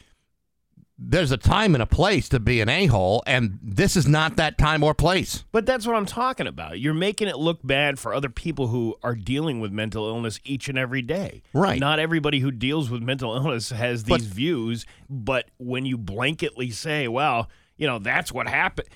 there's 0.99 1.31
a 1.31 1.37
time 1.37 1.75
and 1.75 1.83
a 1.83 1.87
place 1.87 2.27
to 2.31 2.41
be 2.41 2.61
an 2.63 2.69
a-hole 2.71 3.23
and 3.27 3.59
this 3.63 3.97
is 3.97 4.09
not 4.09 4.37
that 4.37 4.57
time 4.57 4.83
or 4.83 4.95
place. 4.95 5.45
But 5.53 5.67
that's 5.67 5.87
what 5.87 5.95
I'm 5.95 6.07
talking 6.07 6.47
about. 6.47 6.81
You're 6.81 6.95
making 6.95 7.29
it 7.29 7.37
look 7.37 7.59
bad 7.63 7.99
for 7.99 8.15
other 8.15 8.31
people 8.31 8.69
who 8.69 8.97
are 9.03 9.15
dealing 9.15 9.61
with 9.61 9.73
mental 9.73 10.07
illness 10.09 10.41
each 10.45 10.69
and 10.71 10.79
every 10.79 11.03
day. 11.03 11.43
Right. 11.53 11.79
Not 11.79 11.99
everybody 11.99 12.41
who 12.41 12.51
deals 12.51 12.89
with 12.89 13.03
mental 13.03 13.35
illness 13.37 13.71
has 13.71 14.05
these 14.05 14.11
But- 14.11 14.21
views, 14.23 14.87
but 15.11 15.51
when 15.59 15.85
you 15.85 15.99
blanketly 15.99 16.73
say, 16.73 17.09
well, 17.09 17.51
you 17.77 17.87
know, 17.87 17.99
that's 17.99 18.33
what 18.33 18.49
happened. 18.49 18.89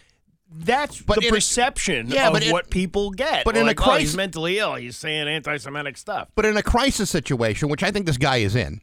That's 0.52 1.02
But 1.02 1.20
the 1.20 1.26
in 1.26 1.32
a- 1.32 1.36
perception 1.36 2.08
Yeah, 2.08 2.28
of 2.28 2.50
what 2.50 2.70
people 2.70 3.10
get. 3.10 3.44
but 3.44 3.56
in 3.56 3.62
a 3.62 3.66
like, 3.66 3.80
oh, 3.80 3.84
he's 3.92 3.98
crisis- 3.98 4.16
mentally 4.16 4.58
ill. 4.58 4.74
He's 4.76 4.96
saying 4.96 5.28
anti-Semitic 5.28 5.98
stuff. 5.98 6.28
But 6.34 6.46
in 6.46 6.56
a 6.56 6.62
crisis 6.62 7.10
situation, 7.10 7.68
which 7.68 7.82
I 7.82 7.90
think 7.90 8.06
this 8.06 8.16
guy 8.16 8.38
is 8.38 8.56
in, 8.56 8.80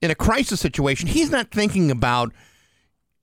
in 0.00 0.10
a 0.12 0.14
crisis 0.14 0.60
situation, 0.60 1.08
he's 1.08 1.30
not 1.30 1.50
thinking 1.50 1.90
about 1.90 2.32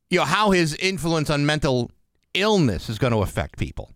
you 0.10 0.20
know 0.20 0.26
how 0.26 0.52
his 0.52 0.76
influence 0.76 1.30
on 1.30 1.46
mental 1.46 1.92
illness 2.34 2.90
is 2.90 2.98
going 2.98 3.14
to 3.14 3.22
affect 3.22 3.58
people. 3.58 3.92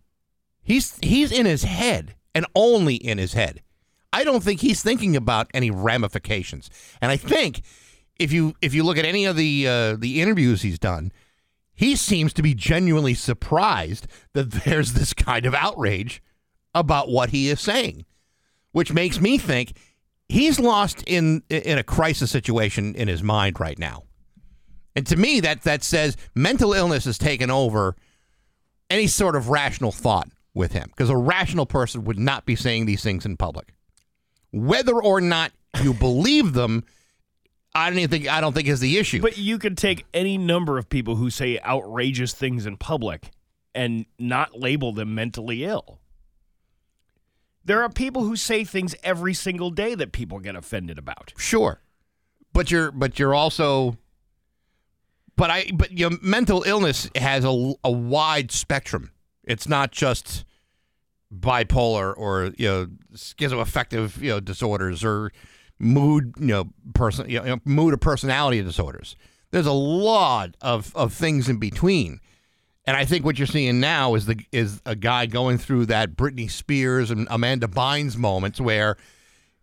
He's 0.61 0.97
he's 1.01 1.31
in 1.31 1.45
his 1.45 1.63
head 1.63 2.15
and 2.33 2.45
only 2.55 2.95
in 2.95 3.17
his 3.17 3.33
head. 3.33 3.61
I 4.13 4.23
don't 4.23 4.43
think 4.43 4.59
he's 4.59 4.83
thinking 4.83 5.15
about 5.15 5.49
any 5.53 5.71
ramifications. 5.71 6.69
And 7.01 7.11
I 7.11 7.17
think 7.17 7.61
if 8.19 8.31
you 8.31 8.55
if 8.61 8.73
you 8.73 8.83
look 8.83 8.97
at 8.97 9.05
any 9.05 9.25
of 9.25 9.35
the 9.35 9.67
uh, 9.67 9.95
the 9.97 10.21
interviews 10.21 10.61
he's 10.61 10.79
done, 10.79 11.11
he 11.73 11.95
seems 11.95 12.33
to 12.33 12.41
be 12.41 12.53
genuinely 12.53 13.13
surprised 13.13 14.07
that 14.33 14.51
there's 14.65 14.93
this 14.93 15.13
kind 15.13 15.45
of 15.45 15.53
outrage 15.53 16.21
about 16.73 17.09
what 17.09 17.31
he 17.31 17.49
is 17.49 17.59
saying 17.59 18.05
which 18.71 18.93
makes 18.93 19.19
me 19.19 19.37
think 19.37 19.73
he's 20.27 20.59
lost 20.59 21.03
in 21.07 21.43
in 21.49 21.77
a 21.77 21.83
crisis 21.83 22.31
situation 22.31 22.95
in 22.95 23.07
his 23.07 23.23
mind 23.23 23.59
right 23.59 23.77
now. 23.77 24.03
And 24.95 25.07
to 25.07 25.15
me, 25.15 25.39
that 25.39 25.61
that 25.63 25.83
says 25.83 26.17
mental 26.35 26.73
illness 26.73 27.05
has 27.05 27.17
taken 27.17 27.49
over 27.49 27.95
any 28.89 29.07
sort 29.07 29.35
of 29.35 29.47
rational 29.49 29.91
thought 29.91 30.29
with 30.53 30.73
him, 30.73 30.89
because 30.89 31.09
a 31.09 31.15
rational 31.15 31.65
person 31.65 32.03
would 32.03 32.19
not 32.19 32.45
be 32.45 32.57
saying 32.57 32.85
these 32.85 33.01
things 33.01 33.25
in 33.25 33.37
public, 33.37 33.73
whether 34.51 35.01
or 35.01 35.21
not 35.21 35.53
you 35.81 35.93
believe 35.93 36.51
them. 36.53 36.83
I 37.73 37.89
don't 37.89 37.99
even 37.99 38.09
think 38.09 38.27
I 38.27 38.41
don't 38.41 38.51
think 38.51 38.67
is 38.67 38.81
the 38.81 38.97
issue. 38.97 39.21
But 39.21 39.37
you 39.37 39.57
could 39.57 39.77
take 39.77 40.05
any 40.13 40.37
number 40.37 40.77
of 40.77 40.89
people 40.89 41.15
who 41.15 41.29
say 41.29 41.57
outrageous 41.59 42.33
things 42.33 42.65
in 42.65 42.75
public 42.75 43.31
and 43.73 44.05
not 44.19 44.59
label 44.59 44.91
them 44.91 45.15
mentally 45.15 45.63
ill. 45.63 46.01
There 47.63 47.81
are 47.81 47.89
people 47.89 48.23
who 48.23 48.35
say 48.35 48.65
things 48.65 48.93
every 49.03 49.33
single 49.33 49.69
day 49.69 49.95
that 49.95 50.11
people 50.11 50.39
get 50.39 50.57
offended 50.57 50.97
about. 50.97 51.31
Sure, 51.37 51.79
but 52.51 52.69
you're 52.69 52.91
but 52.91 53.17
you're 53.19 53.33
also. 53.33 53.97
But 55.35 55.49
I 55.49 55.71
but 55.73 55.91
your 55.91 56.11
mental 56.21 56.63
illness 56.63 57.09
has 57.15 57.45
a, 57.45 57.73
a 57.83 57.91
wide 57.91 58.51
spectrum. 58.51 59.11
It's 59.43 59.67
not 59.67 59.91
just 59.91 60.45
bipolar 61.33 62.13
or 62.15 62.51
you 62.57 62.67
know 62.67 62.87
schizoaffective 63.13 64.21
you 64.21 64.29
know 64.29 64.39
disorders 64.39 65.03
or 65.03 65.31
mood 65.79 66.33
you 66.37 66.47
know 66.47 66.69
person 66.93 67.29
you 67.29 67.41
know 67.41 67.59
mood 67.65 67.93
or 67.93 67.97
personality 67.97 68.61
disorders. 68.61 69.15
There's 69.51 69.65
a 69.65 69.71
lot 69.71 70.55
of 70.61 70.95
of 70.95 71.13
things 71.13 71.49
in 71.49 71.57
between. 71.57 72.19
And 72.85 72.97
I 72.97 73.05
think 73.05 73.23
what 73.23 73.37
you're 73.37 73.47
seeing 73.47 73.79
now 73.79 74.15
is 74.15 74.25
the 74.25 74.39
is 74.51 74.81
a 74.85 74.95
guy 74.95 75.27
going 75.27 75.57
through 75.57 75.85
that 75.87 76.15
Britney 76.15 76.49
Spears 76.49 77.11
and 77.11 77.27
Amanda 77.29 77.67
Bynes 77.67 78.17
moments 78.17 78.59
where 78.59 78.97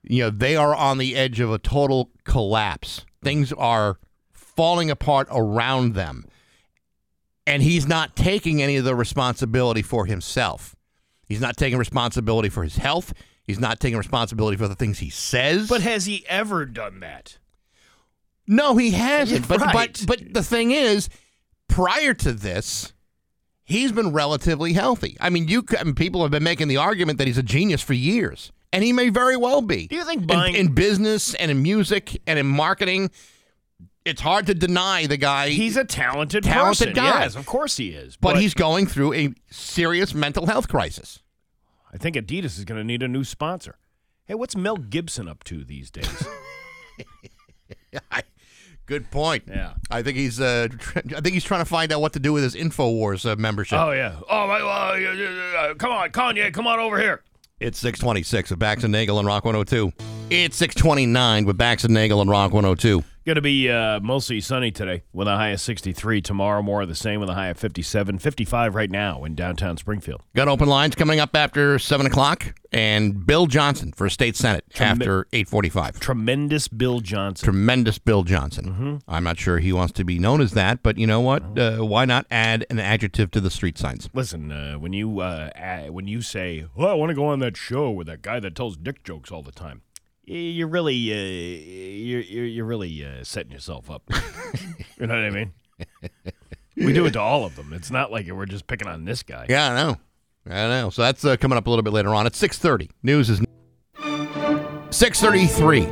you 0.03 0.23
know 0.23 0.31
they 0.31 0.57
are 0.57 0.75
on 0.75 0.99
the 0.99 1.17
edge 1.17 1.41
of 1.41 1.53
a 1.53 1.59
total 1.59 2.11
collapse. 2.25 3.05
Things 3.23 3.53
are 3.53 3.99
falling 4.59 4.91
apart 4.91 5.29
around 5.31 5.95
them. 5.95 6.25
And 7.47 7.63
he's 7.63 7.87
not 7.87 8.17
taking 8.17 8.61
any 8.61 8.75
of 8.77 8.85
the 8.85 8.97
responsibility 8.97 9.83
for 9.83 10.05
himself. 10.07 10.75
He's 11.29 11.41
not 11.41 11.57
taking 11.57 11.79
responsibility 11.79 12.49
for 12.49 12.65
his 12.65 12.75
health. 12.77 13.15
He's 13.45 13.61
not 13.61 13.79
taking 13.79 13.97
responsibility 13.97 14.57
for 14.57 14.67
the 14.67 14.75
things 14.75 14.99
he 14.99 15.11
says. 15.11 15.69
But 15.69 15.83
has 15.83 16.07
he 16.07 16.27
ever 16.29 16.67
done 16.67 16.99
that? 17.01 17.39
No, 18.49 18.77
he 18.77 18.91
hasn't. 18.91 19.47
But 19.49 19.61
Right. 19.61 19.73
but 19.73 20.05
but 20.09 20.35
the 20.35 20.43
thing 20.43 20.73
is, 20.73 21.09
prior 21.69 22.15
to 22.15 22.33
this, 22.33 22.93
he's 23.63 23.93
been 23.93 24.11
relatively 24.13 24.73
healthy. 24.73 25.17
I 25.21 25.31
mean, 25.31 25.47
you 25.47 25.63
I 25.79 25.85
mean, 25.85 25.95
people 25.95 26.23
have 26.23 26.33
been 26.33 26.43
making 26.43 26.67
the 26.67 26.79
argument 26.79 27.19
that 27.19 27.29
he's 27.29 27.39
a 27.39 27.45
genius 27.45 27.81
for 27.81 27.95
years, 27.95 28.51
and 28.73 28.83
he 28.83 28.93
may 28.93 29.09
very 29.09 29.37
well 29.37 29.63
be. 29.63 29.87
Do 29.87 29.95
you 29.95 30.05
think 30.05 30.29
In- 30.29 30.55
in, 30.57 30.75
business 30.75 31.35
and 31.37 31.49
in 31.53 31.63
music 31.63 32.21
and 32.27 32.41
in 32.41 32.47
marketing? 32.47 33.13
It's 34.05 34.21
hard 34.21 34.47
to 34.47 34.55
deny 34.55 35.07
the 35.07 35.17
guy. 35.17 35.51
He's 35.51 35.77
a 35.77 35.85
talented, 35.85 36.45
Talented 36.45 36.89
person. 36.89 36.95
guy. 36.95 37.21
Yes, 37.21 37.35
of 37.37 37.45
course 37.47 37.77
he 37.77 37.91
is. 37.91 38.17
but 38.17 38.39
he's 38.39 38.55
going 38.55 38.87
through 38.87 39.13
a 39.15 39.35
serious 39.51 40.15
mental 40.15 40.47
health 40.47 40.69
crisis. 40.69 41.21
I 41.93 41.97
think 41.99 42.17
Adidas 42.17 42.59
is 42.59 42.65
going 42.65 42.79
to 42.81 42.85
need 42.85 43.03
a 43.03 43.09
new 43.09 43.25
sponsor. 43.25 43.77
Hey, 44.27 44.35
what's 44.35 44.55
Mel 44.57 44.77
Gibson 44.77 45.27
up 45.29 45.43
to 45.45 45.65
these 45.65 45.91
days? 45.91 46.27
Good 48.87 49.11
point. 49.11 49.45
Yeah. 49.47 49.75
I 49.91 50.03
think 50.03 50.17
he's. 50.17 50.41
Uh, 50.41 50.69
tr- 50.79 50.99
I 51.17 51.21
think 51.21 51.35
he's 51.35 51.45
trying 51.45 51.61
to 51.61 51.67
find 51.67 51.93
out 51.93 52.01
what 52.01 52.15
to 52.15 52.19
do 52.21 52.33
with 52.33 52.43
his 52.43 52.55
Infowars 52.55 53.31
uh, 53.31 53.37
membership. 53.37 53.79
oh 53.79 53.91
yeah. 53.91 54.17
Oh 54.31 54.47
my. 54.47 54.63
Well, 54.63 54.99
yeah, 54.99 55.13
yeah, 55.13 55.53
yeah, 55.69 55.75
come 55.75 55.93
on, 55.93 56.09
Kanye, 56.11 56.53
come 56.55 56.67
on 56.67 56.79
over 56.79 56.99
here. 56.99 57.23
It's 57.61 57.79
626 57.81 58.51
with 58.51 58.59
Bax 58.59 58.85
and 58.85 58.93
Nagel 58.93 59.19
and 59.19 59.27
Rock 59.27 59.45
102. 59.45 59.93
It's 60.31 60.57
629 60.57 61.45
with 61.45 61.59
Bax 61.59 61.85
and 61.85 61.93
Nagel 61.93 62.21
and 62.23 62.31
Rock 62.31 62.53
102. 62.53 63.03
Going 63.29 63.35
to 63.35 63.43
be 63.43 63.69
uh, 63.69 64.01
mostly 64.01 64.41
sunny 64.41 64.71
today 64.71 65.03
with 65.13 65.29
a 65.29 65.37
high 65.37 65.51
of 65.51 65.61
63. 65.61 66.23
Tomorrow, 66.23 66.63
more 66.63 66.81
of 66.81 66.89
the 66.89 66.95
same 66.95 67.21
with 67.21 67.29
a 67.29 67.35
high 67.35 67.49
of 67.49 67.59
57. 67.59 68.19
55 68.19 68.75
right 68.75 68.91
now 68.91 69.23
in 69.23 69.35
downtown 69.35 69.77
Springfield. 69.77 70.23
Got 70.35 70.49
open 70.49 70.67
lines 70.67 70.95
coming 70.95 71.21
up 71.21 71.37
after 71.37 71.79
7 71.79 72.07
o'clock. 72.07 72.55
And 72.73 73.27
Bill 73.27 73.47
Johnson 73.47 73.93
for 73.93 74.09
State 74.11 74.37
Senate 74.37 74.65
after 74.79 75.27
845. 75.33 76.01
Tremendous 76.01 76.69
Bill 76.69 77.01
Johnson. 77.01 77.45
Tremendous 77.45 77.99
Bill 77.99 78.23
Johnson. 78.25 78.65
Mm-hmm. 78.65 78.97
I'm 79.07 79.25
not 79.25 79.39
sure 79.39 79.59
he 79.59 79.73
wants 79.73 79.93
to 79.95 80.05
be 80.05 80.19
known 80.19 80.41
as 80.41 80.53
that, 80.53 80.83
but 80.83 80.99
you 80.99 81.07
know 81.07 81.21
what? 81.21 81.59
Uh, 81.59 81.79
why 81.79 82.05
not 82.05 82.27
add 82.31 82.67
an 82.69 82.79
adjective 82.79 83.31
to 83.33 83.41
the 83.41 83.51
street 83.51 83.79
signs? 83.79 84.11
Listen, 84.13 84.53
uh, 84.53 84.75
when 84.75 84.93
you 84.93 85.21
uh, 85.21 85.51
when 85.89 86.07
you 86.09 86.21
say, 86.21 86.67
"Well, 86.77 86.89
I 86.89 86.95
want 86.95 87.09
to 87.09 87.15
go 87.15 87.25
on 87.25 87.39
that 87.39 87.57
show 87.57 87.91
with 87.91 88.07
that 88.07 88.21
guy 88.21 88.39
that 88.41 88.55
tells 88.55 88.77
dick 88.77 89.03
jokes 89.03 89.33
all 89.33 89.43
the 89.43 89.53
time," 89.53 89.81
you're 90.29 90.69
really 90.69 91.13
uh, 91.13 91.17
you're 91.17 92.21
you're, 92.21 92.45
you're 92.45 92.65
really 92.65 93.05
uh, 93.05 93.25
setting 93.25 93.53
yourself 93.53 93.91
up. 93.91 94.03
you 94.99 95.07
know 95.07 95.15
what 95.15 95.25
I 95.25 95.31
mean? 95.31 95.53
we 96.77 96.93
do 96.93 97.07
it 97.07 97.13
to 97.13 97.21
all 97.21 97.45
of 97.45 97.57
them. 97.57 97.73
It's 97.73 97.91
not 97.91 98.13
like 98.13 98.31
we're 98.31 98.47
just 98.47 98.67
picking 98.67 98.89
on 98.89 99.05
this 99.05 99.23
guy. 99.23 99.47
Yeah, 99.49 99.73
I 99.73 99.75
know. 99.75 99.97
I 100.47 100.69
know. 100.69 100.91
So 100.91 101.03
that's 101.03 101.25
uh, 101.25 101.37
coming 101.37 101.59
up 101.59 101.67
a 101.67 101.71
little 101.71 101.83
bit 101.83 101.93
later 101.93 102.15
on. 102.15 102.27
It's 102.27 102.39
630. 102.39 102.91
News 103.03 103.31
is 103.31 103.41
633. 104.91 105.89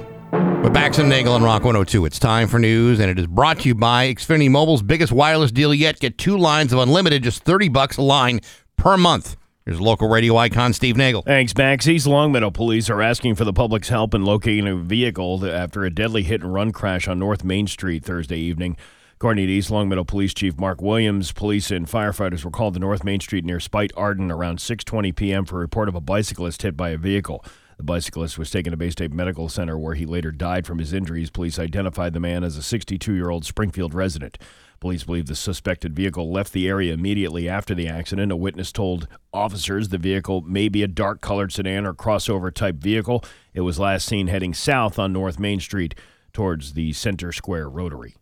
With 0.62 0.72
Bax 0.72 0.98
and 0.98 1.08
Nagel 1.08 1.36
and 1.36 1.44
Rock 1.44 1.62
102. 1.62 2.04
It's 2.06 2.18
time 2.18 2.48
for 2.48 2.58
news, 2.58 2.98
and 2.98 3.08
it 3.10 3.18
is 3.18 3.26
brought 3.26 3.60
to 3.60 3.68
you 3.68 3.74
by 3.74 4.12
Xfinity 4.12 4.50
Mobile's 4.50 4.82
biggest 4.82 5.12
wireless 5.12 5.52
deal 5.52 5.72
yet. 5.72 6.00
Get 6.00 6.18
two 6.18 6.36
lines 6.36 6.72
of 6.72 6.80
unlimited, 6.80 7.22
just 7.22 7.44
30 7.44 7.68
bucks 7.68 7.96
a 7.98 8.02
line 8.02 8.40
per 8.76 8.96
month. 8.96 9.36
Here's 9.66 9.80
local 9.80 10.08
radio 10.08 10.36
icon 10.36 10.72
Steve 10.72 10.96
Nagel. 10.96 11.22
Thanks, 11.22 11.52
Max. 11.56 11.88
East 11.88 12.06
Longmeadow 12.06 12.52
police 12.52 12.88
are 12.88 13.02
asking 13.02 13.34
for 13.34 13.42
the 13.44 13.52
public's 13.52 13.88
help 13.88 14.14
in 14.14 14.24
locating 14.24 14.68
a 14.68 14.76
vehicle 14.76 15.44
after 15.44 15.84
a 15.84 15.90
deadly 15.90 16.22
hit 16.22 16.40
and 16.40 16.54
run 16.54 16.70
crash 16.70 17.08
on 17.08 17.18
North 17.18 17.42
Main 17.42 17.66
Street 17.66 18.04
Thursday 18.04 18.38
evening. 18.38 18.76
According 19.14 19.48
to 19.48 19.52
East 19.52 19.72
Longmeadow 19.72 20.04
Police 20.04 20.34
Chief 20.34 20.56
Mark 20.56 20.80
Williams, 20.80 21.32
police 21.32 21.72
and 21.72 21.88
firefighters 21.88 22.44
were 22.44 22.52
called 22.52 22.74
to 22.74 22.80
North 22.80 23.02
Main 23.02 23.18
Street 23.18 23.44
near 23.44 23.58
Spite 23.58 23.90
Arden 23.96 24.30
around 24.30 24.60
6:20 24.60 25.16
p.m. 25.16 25.44
for 25.44 25.56
a 25.56 25.62
report 25.62 25.88
of 25.88 25.96
a 25.96 26.00
bicyclist 26.00 26.62
hit 26.62 26.76
by 26.76 26.90
a 26.90 26.96
vehicle. 26.96 27.44
The 27.76 27.82
bicyclist 27.82 28.38
was 28.38 28.52
taken 28.52 28.70
to 28.70 28.76
Baystate 28.76 29.12
Medical 29.12 29.48
Center 29.48 29.76
where 29.76 29.96
he 29.96 30.06
later 30.06 30.30
died 30.30 30.64
from 30.64 30.78
his 30.78 30.92
injuries. 30.92 31.28
Police 31.28 31.58
identified 31.58 32.12
the 32.12 32.20
man 32.20 32.44
as 32.44 32.56
a 32.56 32.60
62-year-old 32.60 33.44
Springfield 33.44 33.94
resident. 33.94 34.38
Police 34.78 35.04
believe 35.04 35.26
the 35.26 35.34
suspected 35.34 35.94
vehicle 35.96 36.30
left 36.30 36.52
the 36.52 36.68
area 36.68 36.92
immediately 36.92 37.48
after 37.48 37.74
the 37.74 37.88
accident. 37.88 38.30
A 38.30 38.36
witness 38.36 38.70
told 38.72 39.08
officers 39.32 39.88
the 39.88 39.98
vehicle 39.98 40.42
may 40.42 40.68
be 40.68 40.82
a 40.82 40.88
dark 40.88 41.20
colored 41.20 41.50
sedan 41.52 41.86
or 41.86 41.94
crossover 41.94 42.52
type 42.52 42.76
vehicle. 42.76 43.24
It 43.54 43.62
was 43.62 43.78
last 43.78 44.06
seen 44.06 44.26
heading 44.26 44.52
south 44.54 44.98
on 44.98 45.12
North 45.12 45.38
Main 45.38 45.60
Street 45.60 45.94
towards 46.32 46.74
the 46.74 46.92
Center 46.92 47.32
Square 47.32 47.70
Rotary. 47.70 48.14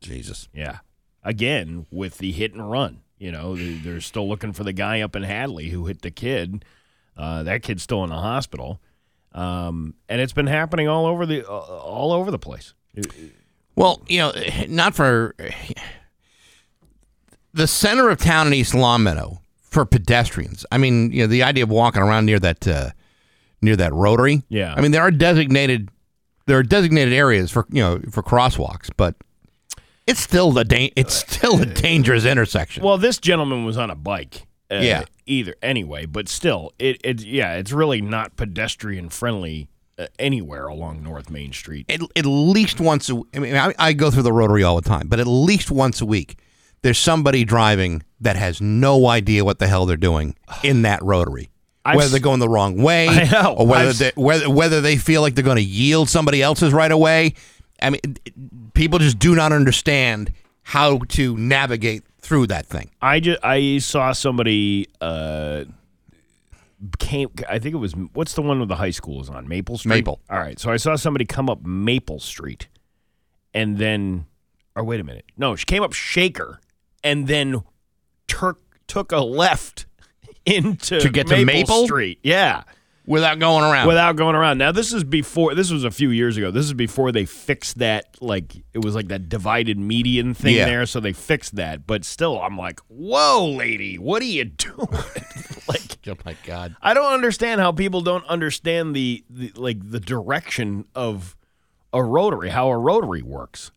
Jesus. 0.00 0.48
Yeah. 0.54 0.78
Again, 1.24 1.86
with 1.90 2.18
the 2.18 2.30
hit 2.32 2.52
and 2.54 2.70
run. 2.70 3.00
You 3.18 3.32
know, 3.32 3.56
they- 3.56 3.74
they're 3.74 4.00
still 4.00 4.28
looking 4.28 4.52
for 4.52 4.62
the 4.62 4.72
guy 4.72 5.00
up 5.00 5.16
in 5.16 5.22
Hadley 5.24 5.70
who 5.70 5.86
hit 5.86 6.02
the 6.02 6.10
kid. 6.10 6.64
Uh, 7.16 7.42
that 7.44 7.62
kid's 7.62 7.82
still 7.82 8.04
in 8.04 8.10
the 8.10 8.16
hospital. 8.16 8.80
Um, 9.32 9.94
and 10.08 10.20
it's 10.20 10.32
been 10.32 10.46
happening 10.46 10.86
all 10.86 11.06
over 11.06 11.26
the 11.26 11.46
uh, 11.46 11.50
all 11.52 12.12
over 12.12 12.30
the 12.30 12.38
place. 12.38 12.74
Well, 13.76 14.02
you 14.08 14.18
know, 14.18 14.32
not 14.68 14.94
for 14.94 15.34
the 17.52 17.66
center 17.66 18.08
of 18.10 18.18
town 18.18 18.46
in 18.46 18.54
East 18.54 18.74
Longmeadow 18.74 19.40
for 19.60 19.84
pedestrians. 19.84 20.64
I 20.72 20.78
mean, 20.78 21.12
you 21.12 21.22
know, 21.22 21.26
the 21.26 21.42
idea 21.42 21.64
of 21.64 21.70
walking 21.70 22.02
around 22.02 22.26
near 22.26 22.38
that 22.38 22.66
uh, 22.66 22.90
near 23.62 23.76
that 23.76 23.92
rotary. 23.92 24.42
Yeah. 24.48 24.74
I 24.76 24.80
mean, 24.80 24.92
there 24.92 25.02
are 25.02 25.10
designated 25.10 25.90
there 26.46 26.58
are 26.58 26.62
designated 26.62 27.12
areas 27.12 27.50
for 27.50 27.66
you 27.70 27.82
know 27.82 28.00
for 28.10 28.22
crosswalks, 28.22 28.88
but 28.96 29.14
it's 30.06 30.20
still 30.20 30.52
the 30.52 30.64
da- 30.64 30.92
it's 30.96 31.14
still 31.14 31.60
a 31.60 31.66
dangerous 31.66 32.24
intersection. 32.24 32.82
Well, 32.82 32.98
this 32.98 33.18
gentleman 33.18 33.64
was 33.64 33.76
on 33.76 33.90
a 33.90 33.96
bike. 33.96 34.46
Uh, 34.70 34.76
Yeah. 34.76 35.04
Either 35.28 35.54
anyway, 35.60 36.06
but 36.06 36.28
still, 36.28 36.72
it 36.78 37.00
it 37.04 37.20
yeah, 37.22 37.54
it's 37.54 37.72
really 37.72 38.00
not 38.00 38.36
pedestrian 38.36 39.08
friendly 39.08 39.62
uh, 39.64 39.75
anywhere 40.18 40.66
along 40.66 41.02
North 41.02 41.30
Main 41.30 41.52
Street. 41.52 41.86
at, 41.90 42.00
at 42.16 42.26
least 42.26 42.80
once 42.80 43.08
a 43.10 43.20
I 43.34 43.38
mean, 43.38 43.56
I, 43.56 43.74
I 43.78 43.92
go 43.92 44.10
through 44.10 44.24
the 44.24 44.32
rotary 44.32 44.62
all 44.62 44.76
the 44.76 44.88
time, 44.88 45.08
but 45.08 45.20
at 45.20 45.26
least 45.26 45.70
once 45.70 46.00
a 46.00 46.06
week, 46.06 46.38
there's 46.82 46.98
somebody 46.98 47.44
driving 47.44 48.02
that 48.20 48.36
has 48.36 48.60
no 48.60 49.06
idea 49.08 49.44
what 49.44 49.58
the 49.58 49.66
hell 49.66 49.86
they're 49.86 49.96
doing 49.96 50.36
in 50.62 50.82
that 50.82 51.02
rotary. 51.02 51.50
I've 51.84 51.96
whether 51.96 52.10
they're 52.10 52.20
going 52.20 52.40
the 52.40 52.48
wrong 52.48 52.82
way, 52.82 53.08
I 53.10 53.24
know. 53.30 53.54
or 53.58 53.66
whether 53.66 53.92
they, 53.92 54.12
whether 54.16 54.50
whether 54.50 54.80
they 54.80 54.96
feel 54.96 55.22
like 55.22 55.34
they're 55.34 55.44
going 55.44 55.56
to 55.56 55.62
yield 55.62 56.08
somebody 56.08 56.42
else's 56.42 56.72
right 56.72 56.90
away. 56.90 57.34
I 57.80 57.90
mean, 57.90 58.00
people 58.74 58.98
just 58.98 59.18
do 59.18 59.34
not 59.34 59.52
understand 59.52 60.32
how 60.62 60.98
to 60.98 61.36
navigate 61.36 62.02
through 62.20 62.48
that 62.48 62.66
thing. 62.66 62.90
I 63.00 63.20
just 63.20 63.38
I 63.44 63.78
saw 63.78 64.12
somebody 64.12 64.88
uh 65.00 65.64
came 66.98 67.28
I 67.48 67.58
think 67.58 67.74
it 67.74 67.78
was 67.78 67.92
what's 68.12 68.34
the 68.34 68.42
one 68.42 68.60
with 68.60 68.68
the 68.68 68.76
high 68.76 68.90
school 68.90 69.20
is 69.20 69.28
on 69.28 69.48
Maple 69.48 69.78
Street. 69.78 69.90
Maple. 69.90 70.20
All 70.30 70.38
right, 70.38 70.58
so 70.58 70.70
I 70.70 70.76
saw 70.76 70.96
somebody 70.96 71.24
come 71.24 71.48
up 71.50 71.64
Maple 71.64 72.18
Street, 72.20 72.68
and 73.54 73.78
then 73.78 74.26
or 74.74 74.84
wait 74.84 75.00
a 75.00 75.04
minute, 75.04 75.24
no, 75.36 75.56
she 75.56 75.64
came 75.64 75.82
up 75.82 75.92
Shaker, 75.92 76.60
and 77.02 77.26
then 77.26 77.62
Turk 78.28 78.60
took 78.86 79.10
a 79.12 79.20
left 79.20 79.86
into 80.46 81.00
To 81.00 81.08
get 81.08 81.26
to 81.28 81.44
Maple? 81.44 81.84
Street. 81.86 82.18
Yeah. 82.22 82.64
Without 83.08 83.38
going 83.38 83.62
around. 83.62 83.86
Without 83.86 84.16
going 84.16 84.34
around. 84.34 84.58
Now 84.58 84.72
this 84.72 84.92
is 84.92 85.04
before 85.04 85.54
this 85.54 85.70
was 85.70 85.84
a 85.84 85.92
few 85.92 86.10
years 86.10 86.36
ago. 86.36 86.50
This 86.50 86.66
is 86.66 86.72
before 86.74 87.12
they 87.12 87.24
fixed 87.24 87.78
that 87.78 88.16
like 88.20 88.56
it 88.74 88.84
was 88.84 88.96
like 88.96 89.06
that 89.08 89.28
divided 89.28 89.78
median 89.78 90.34
thing 90.34 90.56
Yeah. 90.56 90.64
there, 90.64 90.86
so 90.86 90.98
they 90.98 91.12
fixed 91.12 91.54
that. 91.54 91.86
But 91.86 92.04
still 92.04 92.40
I'm 92.42 92.58
like, 92.58 92.80
"Whoa, 92.88 93.46
lady, 93.46 93.96
what 93.96 94.22
are 94.22 94.26
you 94.26 94.46
doing?" 94.46 94.88
like 95.68 95.85
oh 96.12 96.16
my 96.24 96.36
God! 96.44 96.76
I 96.82 96.94
don't 96.94 97.12
understand 97.12 97.60
how 97.60 97.72
people 97.72 98.00
don't 98.00 98.24
understand 98.26 98.94
the, 98.94 99.24
the 99.30 99.52
like 99.56 99.78
the 99.90 100.00
direction 100.00 100.86
of 100.94 101.36
a 101.92 102.02
rotary, 102.02 102.50
how 102.50 102.68
a 102.68 102.76
rotary 102.78 103.22
works. 103.22 103.70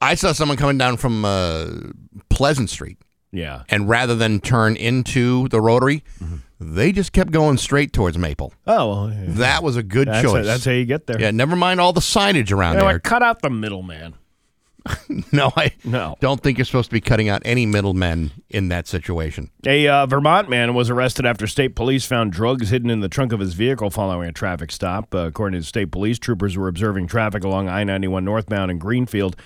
I 0.00 0.14
saw 0.14 0.32
someone 0.32 0.56
coming 0.56 0.78
down 0.78 0.96
from 0.96 1.24
uh, 1.24 1.68
Pleasant 2.28 2.70
Street. 2.70 2.98
Yeah. 3.34 3.62
and 3.70 3.88
rather 3.88 4.14
than 4.14 4.40
turn 4.40 4.76
into 4.76 5.48
the 5.48 5.58
rotary, 5.58 6.04
they 6.60 6.92
just 6.92 7.12
kept 7.12 7.30
going 7.30 7.56
straight 7.56 7.92
towards 7.94 8.18
Maple. 8.18 8.52
Oh, 8.66 8.88
well, 9.06 9.10
yeah. 9.10 9.24
That 9.26 9.62
was 9.62 9.76
a 9.76 9.82
good 9.82 10.06
that's, 10.06 10.22
choice. 10.28 10.44
that's 10.44 10.66
how 10.66 10.72
you 10.72 10.84
get 10.84 11.06
there. 11.06 11.18
yeah, 11.18 11.30
never 11.30 11.56
mind 11.56 11.80
all 11.80 11.94
the 11.94 12.02
signage 12.02 12.52
around 12.52 12.74
You 12.74 12.80
know 12.80 12.88
there. 12.88 12.98
Cut 12.98 13.22
out 13.22 13.40
the 13.40 13.48
middleman. 13.48 14.14
No, 15.32 15.52
I 15.56 15.72
No. 15.84 16.16
don't 16.20 16.40
think 16.42 16.58
you're 16.58 16.64
supposed 16.64 16.90
to 16.90 16.92
be 16.94 17.00
cutting 17.00 17.28
out 17.28 17.42
any 17.44 17.66
middlemen 17.66 18.30
in 18.48 18.68
that 18.68 18.86
situation. 18.86 19.50
A 19.66 19.86
uh, 19.88 20.06
Vermont 20.06 20.48
man 20.48 20.74
was 20.74 20.90
arrested 20.90 21.24
after 21.26 21.46
state 21.46 21.74
police 21.74 22.04
found 22.04 22.32
drugs 22.32 22.70
hidden 22.70 22.90
in 22.90 23.00
the 23.00 23.08
trunk 23.08 23.32
of 23.32 23.40
his 23.40 23.54
vehicle 23.54 23.90
following 23.90 24.28
a 24.28 24.32
traffic 24.32 24.72
stop. 24.72 25.14
Uh, 25.14 25.18
according 25.18 25.60
to 25.60 25.66
state 25.66 25.90
police, 25.92 26.18
troopers 26.18 26.56
were 26.56 26.68
observing 26.68 27.06
traffic 27.06 27.44
along 27.44 27.68
I-91 27.68 28.24
northbound 28.24 28.70
in 28.70 28.78
Greenfield 28.78 29.36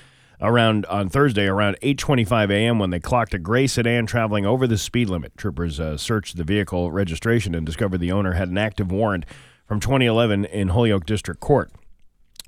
around 0.41 0.85
on 0.87 1.09
Thursday 1.09 1.47
around 1.47 1.77
8:25 1.83 2.51
a.m. 2.51 2.79
when 2.79 2.91
they 2.91 3.01
clocked 3.01 3.33
a 3.35 3.39
gray 3.39 3.67
sedan 3.67 4.05
traveling 4.07 4.45
over 4.45 4.67
the 4.67 4.77
speed 4.79 5.09
limit. 5.09 5.37
Troopers 5.37 5.81
uh, 5.81 5.97
searched 5.97 6.37
the 6.37 6.45
vehicle 6.45 6.91
registration 6.93 7.55
and 7.55 7.65
discovered 7.65 7.99
the 7.99 8.13
owner 8.13 8.33
had 8.33 8.49
an 8.49 8.59
active 8.59 8.93
warrant 8.93 9.25
from 9.67 9.81
2011 9.81 10.45
in 10.47 10.69
Holyoke 10.69 11.07
District 11.07 11.41
Court. 11.41 11.71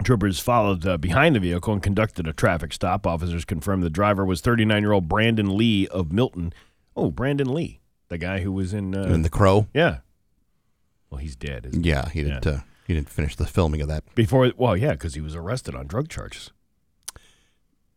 Troopers 0.05 0.39
followed 0.39 0.87
uh, 0.87 0.97
behind 0.97 1.35
the 1.35 1.41
vehicle 1.41 1.73
and 1.73 1.83
conducted 1.83 2.27
a 2.29 2.33
traffic 2.33 2.73
stop. 2.73 3.07
Officers 3.07 3.45
confirmed 3.45 3.83
the 3.83 3.91
driver 3.91 4.25
was 4.25 4.41
39 4.41 4.83
year 4.83 4.93
old 4.93 5.09
Brandon 5.09 5.57
Lee 5.57 5.87
of 5.89 6.13
Milton. 6.13 6.53
Oh, 6.97 7.11
Brandon 7.11 7.53
Lee, 7.53 7.81
the 8.09 8.19
guy 8.19 8.41
who 8.41 8.53
was 8.53 8.73
in. 8.73 8.95
Uh, 8.95 9.03
and 9.03 9.25
the 9.25 9.31
crow, 9.31 9.67
yeah. 9.75 9.99
Well, 11.11 11.19
he's 11.19 11.37
dead. 11.37 11.67
Isn't 11.67 11.83
he? 11.85 11.91
yeah, 11.91 12.09
he 12.11 12.23
didn't. 12.23 12.47
Uh, 12.47 12.61
he 12.87 12.95
didn't 12.95 13.11
finish 13.11 13.35
the 13.37 13.47
filming 13.47 13.81
of 13.81 13.89
that. 13.89 14.05
Before, 14.15 14.51
well, 14.57 14.77
yeah, 14.77 14.93
because 14.93 15.15
he 15.15 15.21
was 15.21 15.35
arrested 15.35 15.75
on 15.75 15.87
drug 15.87 16.09
charges. 16.09 16.53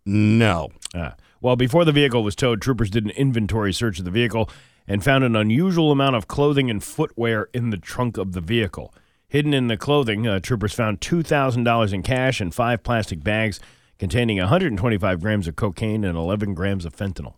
No, 0.06 0.70
Ah. 0.96 1.16
Well, 1.40 1.56
before 1.56 1.86
the 1.86 1.92
vehicle 1.92 2.24
was 2.24 2.36
towed, 2.36 2.62
troopers 2.62 2.90
did 2.90 3.04
an 3.06 3.12
inventory 3.12 3.74
search 3.74 4.00
of 4.00 4.06
the 4.06 4.12
vehicle 4.12 4.50
and 4.88 5.04
found 5.04 5.24
an 5.24 5.36
unusual 5.36 5.92
amount 5.92 6.16
of 6.16 6.28
clothing 6.28 6.70
and 6.70 6.84
footwear 6.84 7.50
in 7.54 7.70
the 7.70 7.78
trunk 7.78 8.18
of 8.18 8.34
the 8.34 8.42
vehicle. 8.42 8.94
Hidden 9.32 9.54
in 9.54 9.68
the 9.68 9.78
clothing, 9.78 10.28
uh, 10.28 10.42
troopers 10.42 10.74
found 10.74 11.00
$2,000 11.00 11.94
in 11.94 12.04
cash 12.04 12.42
and 12.42 12.54
five 12.54 12.84
plastic 12.84 13.24
bags 13.24 13.62
containing 13.98 14.40
125 14.40 15.22
grams 15.22 15.48
of 15.48 15.56
cocaine 15.56 16.04
and 16.04 16.18
11 16.18 16.54
grams 16.54 16.84
of 16.84 16.94
fentanyl. 16.94 17.36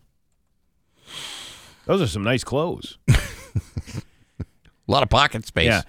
Those 1.86 2.02
are 2.02 2.08
some 2.08 2.24
nice 2.24 2.42
clothes. 2.42 2.98
A 3.08 3.14
lot 4.88 5.04
of 5.04 5.08
pocket 5.08 5.46
space. 5.46 5.66
Yeah. 5.66 5.82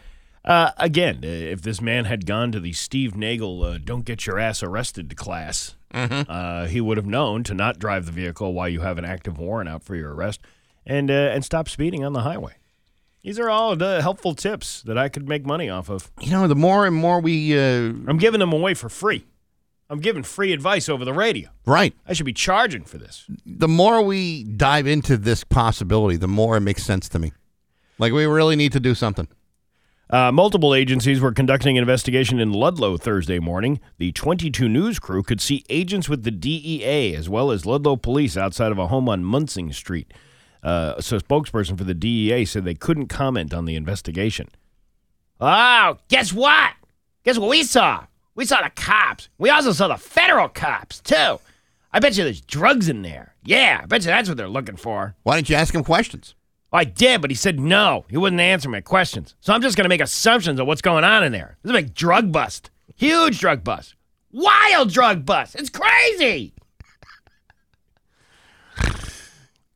Uh, 0.44 0.74
again, 0.78 1.22
uh, 1.24 1.28
if 1.28 1.64
this 1.64 1.82
man 1.82 2.06
had 2.06 2.28
gone 2.28 2.52
to 2.52 2.60
the 2.60 2.74
Steve 2.74 3.16
Nagel 3.16 3.64
uh, 3.64 3.80
"Don't 3.84 4.06
get 4.06 4.28
your 4.28 4.38
ass 4.38 4.62
arrested" 4.62 5.18
class, 5.18 5.76
uh, 5.92 6.68
he 6.68 6.80
would 6.80 6.98
have 6.98 7.08
known 7.08 7.44
to 7.46 7.56
not 7.56 7.80
drive 7.80 8.06
the 8.06 8.12
vehicle 8.12 8.54
while 8.54 8.70
you 8.70 8.82
have 8.82 9.00
an 9.00 9.06
active 9.06 9.40
warrant 9.40 9.70
out 9.70 9.84
for 9.84 9.96
your 9.96 10.14
arrest, 10.14 10.40
and 10.86 11.10
uh, 11.10 11.32
and 11.34 11.44
stop 11.44 11.68
speeding 11.68 12.06
on 12.06 12.14
the 12.14 12.22
highway. 12.22 12.58
These 13.26 13.40
are 13.40 13.50
all 13.50 13.76
the 13.76 14.04
helpful 14.04 14.36
tips 14.36 14.84
that 14.84 15.00
I 15.00 15.10
could 15.10 15.28
make 15.28 15.48
money 15.48 15.68
off 15.68 15.90
of. 15.90 16.12
You 16.22 16.30
know, 16.30 16.48
the 16.48 16.56
more 16.56 16.86
and 16.86 16.96
more 16.96 17.20
we. 17.20 17.58
Uh, 17.58 17.88
I'm 18.08 18.20
giving 18.20 18.40
them 18.40 18.54
away 18.54 18.76
for 18.76 18.88
free. 18.88 19.26
I'm 19.90 20.00
giving 20.00 20.22
free 20.22 20.54
advice 20.54 20.88
over 20.88 21.04
the 21.04 21.14
radio. 21.14 21.50
right. 21.66 21.96
I 22.08 22.14
should 22.14 22.28
be 22.28 22.34
charging 22.34 22.84
for 22.84 23.00
this. 23.00 23.26
The 23.44 23.68
more 23.68 24.04
we 24.04 24.44
dive 24.44 24.86
into 24.86 25.18
this 25.18 25.44
possibility, 25.44 26.18
the 26.18 26.28
more 26.28 26.58
it 26.58 26.62
makes 26.62 26.84
sense 26.84 27.10
to 27.10 27.20
me. 27.20 27.32
Like, 27.98 28.14
we 28.14 28.26
really 28.28 28.56
need 28.56 28.74
to 28.74 28.80
do 28.80 28.94
something. 28.94 29.28
Uh, 30.08 30.32
multiple 30.32 30.76
agencies 30.76 31.20
were 31.20 31.32
conducting 31.32 31.80
an 31.80 31.82
investigation 31.82 32.40
in 32.40 32.54
Ludlow 32.54 32.98
Thursday 32.98 33.40
morning. 33.40 33.80
The 33.98 34.12
22 34.12 34.70
News 34.70 35.00
crew 35.00 35.24
could 35.24 35.42
see 35.42 35.66
agents 35.70 36.08
with 36.08 36.24
the 36.24 36.32
DEA 36.32 37.16
as 37.16 37.28
well 37.28 37.50
as 37.50 37.66
Ludlow 37.66 37.96
police 37.96 38.38
outside 38.38 38.72
of 38.72 38.78
a 38.78 38.88
home 38.88 39.10
on 39.10 39.24
Munsing 39.24 39.74
Street. 39.74 40.14
Uh, 40.66 41.00
so, 41.00 41.18
a 41.18 41.20
spokesperson 41.20 41.78
for 41.78 41.84
the 41.84 41.94
DEA 41.94 42.44
said 42.44 42.66
they 42.66 42.74
couldn't 42.74 43.06
comment 43.06 43.54
on 43.54 43.66
the 43.66 43.76
investigation. 43.76 44.50
Oh, 45.40 46.00
guess 46.08 46.34
what? 46.34 46.74
Guess 47.24 47.38
what 47.38 47.52
we 47.52 47.64
saw? 47.64 48.08
We 48.34 48.46
saw 48.46 48.64
the 48.64 48.72
cops. 48.72 49.30
We 49.38 49.52
also 49.52 49.74
saw 49.74 49.88
the 49.90 49.98
federal 49.98 50.50
cops, 50.50 51.02
too. 51.02 51.40
I 51.94 52.00
bet 52.00 52.18
you 52.18 52.24
there's 52.24 52.42
drugs 52.42 52.90
in 52.90 53.04
there. 53.04 53.36
Yeah, 53.44 53.82
I 53.84 53.86
bet 53.86 54.02
you 54.02 54.08
that's 54.08 54.28
what 54.28 54.38
they're 54.38 54.48
looking 54.48 54.76
for. 54.76 55.16
Why 55.22 55.36
didn't 55.36 55.50
you 55.50 55.56
ask 55.56 55.76
him 55.76 55.84
questions? 55.84 56.34
I 56.74 56.84
did, 56.84 57.22
but 57.22 57.30
he 57.30 57.36
said 57.36 57.60
no. 57.60 58.06
He 58.10 58.18
wouldn't 58.18 58.42
answer 58.42 58.68
my 58.68 58.82
questions. 58.82 59.36
So 59.42 59.54
I'm 59.54 59.62
just 59.62 59.78
going 59.78 59.86
to 59.86 59.90
make 59.90 60.02
assumptions 60.02 60.60
of 60.60 60.66
what's 60.66 60.82
going 60.82 61.04
on 61.04 61.24
in 61.24 61.32
there. 61.32 61.58
This 61.62 61.70
is 61.70 61.78
a 61.78 61.82
big 61.84 61.94
drug 61.94 62.32
bust. 62.32 62.72
Huge 62.96 63.40
drug 63.40 63.64
bust. 63.64 63.94
Wild 64.32 64.92
drug 64.92 65.28
bust. 65.28 65.56
It's 65.56 65.70
crazy. 65.70 66.54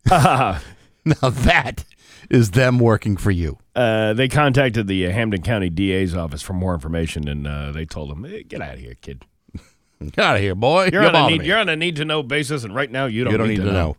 Now, 1.22 1.30
that 1.30 1.86
is 2.30 2.52
them 2.52 2.80
working 2.80 3.18
for 3.18 3.32
you. 3.32 3.58
Uh, 3.76 4.14
they 4.14 4.28
contacted 4.28 4.88
the 4.88 5.08
uh, 5.08 5.12
Hampden 5.12 5.42
County 5.42 5.70
DA's 5.70 6.16
office 6.16 6.42
for 6.42 6.54
more 6.54 6.74
information, 6.74 7.28
and 7.28 7.48
uh, 7.48 7.72
they 7.72 7.86
told 7.86 8.10
them, 8.12 8.24
hey, 8.24 8.44
"Get 8.44 8.62
out 8.62 8.76
of 8.76 8.80
here, 8.80 8.96
kid. 9.02 9.26
Get 10.12 10.20
out 10.20 10.36
of 10.36 10.42
here, 10.42 10.56
boy. 10.56 10.90
You're, 10.92 11.04
You're 11.04 11.16
on 11.16 11.16
a 11.16 11.30
need, 11.30 11.44
you're, 11.44 11.58
on 11.58 11.70
a 11.70 11.76
need, 11.76 11.96
to 11.98 12.06
know 12.06 12.24
basis, 12.24 12.64
and 12.64 12.76
right 12.76 12.92
now 12.92 13.06
you 13.06 13.24
don't, 13.24 13.32
You 13.32 13.38
don't 13.38 13.48
need 13.48 13.58
to 13.58 13.72
know. 13.72 13.96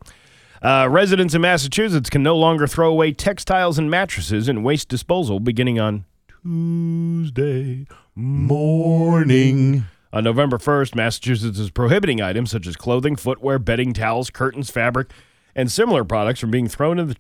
Uh, 0.63 0.87
residents 0.91 1.35
in 1.35 1.41
Massachusetts 1.41 2.11
can 2.11 2.23
no 2.23 2.37
longer 2.37 2.67
throw 2.67 2.91
away 2.91 3.13
textiles 3.13 3.79
and 3.79 3.91
mattresses 3.91 4.49
in 4.49 4.63
waste 4.63 4.89
disposal 4.89 5.41
beginning 5.41 5.81
on 5.81 6.05
Tuesday 6.43 7.87
morning. 8.15 9.85
On 10.13 10.25
November 10.25 10.59
1st, 10.59 10.97
Massachusetts 10.97 11.59
is 11.59 11.71
prohibiting 11.71 12.21
items 12.21 12.51
such 12.51 12.67
as 12.67 12.77
clothing, 12.77 13.15
footwear, 13.17 13.59
bedding, 13.59 13.93
towels, 13.93 14.29
curtains, 14.29 14.69
fabric, 14.69 15.13
and 15.55 15.71
similar 15.71 16.05
products 16.05 16.41
from 16.41 16.51
being 16.51 16.69
thrown 16.69 16.99
in 16.99 17.09
the 17.09 17.17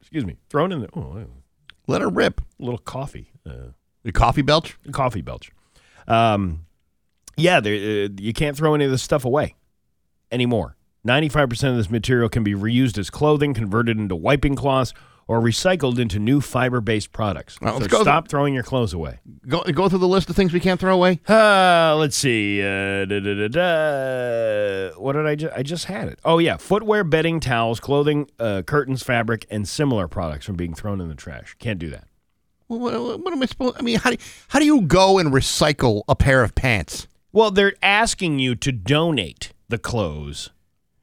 excuse 0.00 0.24
me, 0.26 0.36
thrown 0.48 0.72
in 0.72 0.80
the 0.80 0.88
oh, 0.96 1.24
Let 1.86 2.00
her 2.00 2.08
rip. 2.08 2.40
a 2.40 2.44
little 2.62 2.78
coffee. 2.78 3.32
Uh, 3.46 3.72
The 4.02 4.12
coffee 4.12 4.42
belch? 4.42 4.76
A 4.88 4.92
coffee 4.92 5.20
belch. 5.22 5.52
Um, 6.08 6.66
yeah, 7.36 7.58
uh, 7.58 7.68
you 7.68 8.32
can't 8.32 8.56
throw 8.56 8.74
any 8.74 8.84
of 8.84 8.90
this 8.90 9.02
stuff 9.02 9.24
away 9.24 9.54
anymore. 10.32 10.76
95% 11.06 11.70
of 11.70 11.76
this 11.76 11.90
material 11.90 12.28
can 12.28 12.42
be 12.44 12.54
reused 12.54 12.98
as 12.98 13.08
clothing, 13.08 13.54
converted 13.54 13.98
into 13.98 14.14
wiping 14.14 14.54
cloths, 14.54 14.92
or 15.30 15.40
recycled 15.40 16.00
into 16.00 16.18
new 16.18 16.40
fiber 16.40 16.80
based 16.80 17.12
products. 17.12 17.56
All 17.62 17.66
right, 17.66 17.74
let's 17.74 17.84
so 17.92 17.98
go 17.98 18.02
stop 18.02 18.26
throwing 18.26 18.52
your 18.52 18.64
clothes 18.64 18.92
away. 18.92 19.20
Go, 19.46 19.62
go 19.62 19.88
through 19.88 20.00
the 20.00 20.08
list 20.08 20.28
of 20.28 20.34
things 20.34 20.52
we 20.52 20.58
can't 20.58 20.80
throw 20.80 20.92
away. 20.92 21.20
Uh, 21.28 21.94
let's 21.96 22.16
see. 22.16 22.60
Uh, 22.60 23.04
da, 23.04 23.20
da, 23.20 23.46
da. 23.46 24.90
What 24.98 25.12
did 25.12 25.26
I 25.26 25.36
just? 25.36 25.54
I 25.56 25.62
just 25.62 25.84
had 25.84 26.08
it. 26.08 26.18
Oh 26.24 26.38
yeah, 26.38 26.56
footwear, 26.56 27.04
bedding, 27.04 27.38
towels, 27.38 27.78
clothing, 27.78 28.28
uh, 28.40 28.62
curtains, 28.62 29.04
fabric, 29.04 29.46
and 29.52 29.68
similar 29.68 30.08
products 30.08 30.46
from 30.46 30.56
being 30.56 30.74
thrown 30.74 31.00
in 31.00 31.08
the 31.08 31.14
trash. 31.14 31.54
Can't 31.60 31.78
do 31.78 31.90
that. 31.90 32.08
What, 32.66 33.00
what, 33.00 33.20
what 33.20 33.32
am 33.32 33.40
I 33.40 33.46
supposed? 33.46 33.76
I 33.78 33.82
mean, 33.82 34.00
how 34.00 34.10
do 34.10 34.16
how 34.48 34.58
do 34.58 34.64
you 34.64 34.80
go 34.80 35.20
and 35.20 35.32
recycle 35.32 36.02
a 36.08 36.16
pair 36.16 36.42
of 36.42 36.56
pants? 36.56 37.06
Well, 37.30 37.52
they're 37.52 37.74
asking 37.84 38.40
you 38.40 38.56
to 38.56 38.72
donate 38.72 39.52
the 39.68 39.78
clothes 39.78 40.50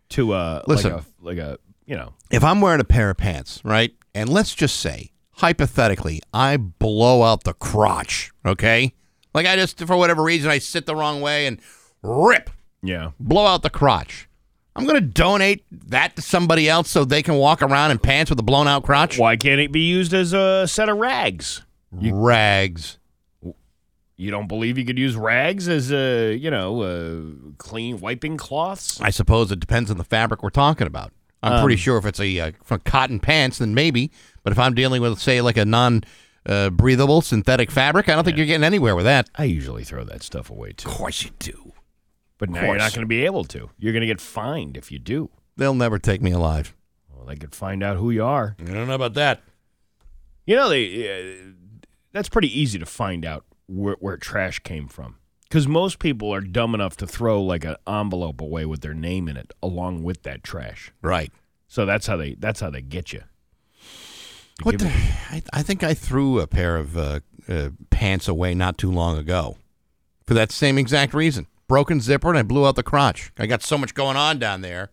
to 0.10 0.34
a 0.34 0.66
Listen. 0.68 0.92
like 0.92 1.02
a 1.02 1.06
like 1.22 1.38
a 1.38 1.60
you 1.88 1.96
know 1.96 2.14
If 2.30 2.44
I'm 2.44 2.62
wearing 2.62 2.82
a 2.82 2.86
pair 2.86 3.10
of 3.10 3.18
pants, 3.18 3.62
right, 3.64 3.96
and 4.14 4.30
let's 4.30 4.54
just 4.54 4.80
say 4.80 5.12
hypothetically, 5.38 6.22
I 6.34 6.58
blow 6.58 7.24
out 7.24 7.44
the 7.44 7.54
crotch, 7.54 8.32
okay? 8.46 8.94
Like 9.34 9.48
I 9.48 9.56
just 9.56 9.80
for 9.80 9.98
whatever 9.98 10.24
reason 10.24 10.52
I 10.52 10.60
sit 10.60 10.86
the 10.86 10.96
wrong 10.96 11.22
way 11.22 11.48
and 11.48 11.60
rip, 12.02 12.50
yeah. 12.84 13.12
blow 13.20 13.46
out 13.46 13.64
the 13.64 13.70
crotch. 13.70 14.28
I'm 14.76 14.86
gonna 14.86 15.02
donate 15.02 15.66
that 15.72 16.16
to 16.18 16.22
somebody 16.22 16.70
else 16.70 16.90
so 16.90 17.04
they 17.04 17.24
can 17.24 17.36
walk 17.36 17.64
around 17.64 17.92
in 17.92 17.98
pants 17.98 18.30
with 18.30 18.40
a 18.40 18.44
blown 18.44 18.68
out 18.68 18.84
crotch. 18.84 19.18
Why 19.18 19.36
can't 19.36 19.60
it 19.60 19.72
be 19.72 19.82
used 19.82 20.14
as 20.14 20.34
a 20.34 20.68
set 20.68 20.88
of 20.88 20.98
rags? 20.98 21.64
Rags. 21.92 23.00
You 24.20 24.32
don't 24.32 24.48
believe 24.48 24.78
you 24.80 24.86
could 24.86 24.98
use 24.98 25.16
rags 25.16 25.68
as 25.68 25.92
a 25.92 26.36
you 26.36 26.52
know 26.52 26.82
uh, 26.82 27.54
clean 27.58 28.00
wiping 28.00 28.38
cloths? 28.38 29.00
I 29.02 29.10
suppose 29.10 29.52
it 29.52 29.60
depends 29.60 29.90
on 29.90 29.98
the 29.98 30.04
fabric 30.04 30.44
we're 30.44 30.50
talking 30.50 30.88
about. 30.88 31.12
I'm 31.44 31.54
Um, 31.54 31.64
pretty 31.64 31.78
sure 31.78 31.98
if 31.98 32.06
it's 32.06 32.20
a 32.20 32.40
uh, 32.40 32.52
from 32.64 32.80
cotton 32.82 33.20
pants, 33.20 33.60
then 33.60 33.74
maybe. 33.76 34.12
But 34.44 34.54
if 34.54 34.60
I'm 34.60 34.74
dealing 34.74 35.02
with, 35.02 35.20
say, 35.20 35.42
like 35.42 35.58
a 35.58 35.66
non 35.66 36.04
uh, 36.46 36.70
breathable 36.72 37.22
synthetic 37.22 37.70
fabric, 37.72 38.10
I 38.10 38.16
don't 38.16 38.24
think 38.24 38.38
you're 38.38 38.46
getting 38.46 38.64
anywhere 38.64 38.96
with 38.96 39.06
that. 39.06 39.30
I 39.36 39.44
usually 39.44 39.84
throw 39.84 40.04
that 40.06 40.24
stuff 40.24 40.50
away 40.50 40.72
too, 40.74 40.90
Of 40.90 40.96
course 40.96 41.24
you 41.24 41.32
do. 41.40 41.74
but 42.38 42.50
now 42.50 42.66
you're 42.66 42.78
not 42.78 42.92
going 42.94 43.02
to 43.04 43.08
be 43.08 43.26
able 43.26 43.44
to. 43.46 43.70
You're 43.78 43.94
going 43.94 44.02
to 44.02 44.08
get 44.08 44.22
fined 44.22 44.78
if 44.78 44.92
you 44.92 44.98
do. 45.00 45.30
They'll 45.58 45.74
never 45.76 46.00
take 46.00 46.22
me 46.22 46.32
alive. 46.32 46.74
Well, 47.14 47.26
they 47.26 47.36
could 47.36 47.54
find 47.56 47.84
out 47.84 47.98
who 47.98 48.12
you 48.12 48.24
are. 48.24 48.56
I 48.60 48.64
don't 48.64 48.88
know 48.88 48.94
about 48.96 49.16
that. 49.16 49.42
You 50.46 50.56
know, 50.56 50.70
they 50.70 51.10
uh, 51.44 51.52
that's 52.14 52.30
pretty 52.30 52.58
easy 52.60 52.80
to 52.80 52.86
find 52.86 53.26
out 53.26 53.44
where, 53.68 53.98
where 54.00 54.18
trash 54.18 54.60
came 54.60 54.88
from. 54.88 55.18
Because 55.48 55.68
most 55.68 56.00
people 56.00 56.34
are 56.34 56.42
dumb 56.42 56.76
enough 56.76 56.98
to 56.98 57.08
throw 57.08 57.42
like 57.42 57.64
an 57.64 57.78
envelope 57.88 58.42
away 58.42 58.66
with 58.66 58.82
their 58.82 58.94
name 58.94 59.28
in 59.28 59.38
it, 59.38 59.54
along 59.64 60.04
with 60.04 60.24
that 60.24 60.44
trash. 60.44 60.92
Right. 61.02 61.32
So 61.68 61.86
that's 61.86 62.08
how 62.08 62.18
they 62.18 62.36
that's 62.36 62.60
how 62.60 62.70
they 62.70 62.82
get 62.82 63.14
you. 63.14 63.24
What 64.64 64.80
the, 64.80 64.88
I, 64.88 65.44
I 65.54 65.62
think 65.62 65.84
I 65.84 65.94
threw 65.94 66.40
a 66.40 66.48
pair 66.48 66.78
of 66.78 66.98
uh, 66.98 67.20
uh, 67.48 67.70
pants 67.92 68.28
away 68.28 68.56
not 68.56 68.78
too 68.78 68.92
long 68.92 69.18
ago 69.18 69.58
for 70.26 70.34
that 70.34 70.52
same 70.52 70.78
exact 70.78 71.14
reason. 71.14 71.48
Broken 71.68 72.02
zipper 72.02 72.30
and 72.30 72.38
I 72.38 72.44
blew 72.44 72.66
out 72.66 72.76
the 72.76 72.84
crotch. 72.84 73.32
I 73.38 73.46
got 73.46 73.62
so 73.62 73.78
much 73.78 73.94
going 73.94 74.18
on 74.18 74.40
down 74.40 74.62
there 74.62 74.90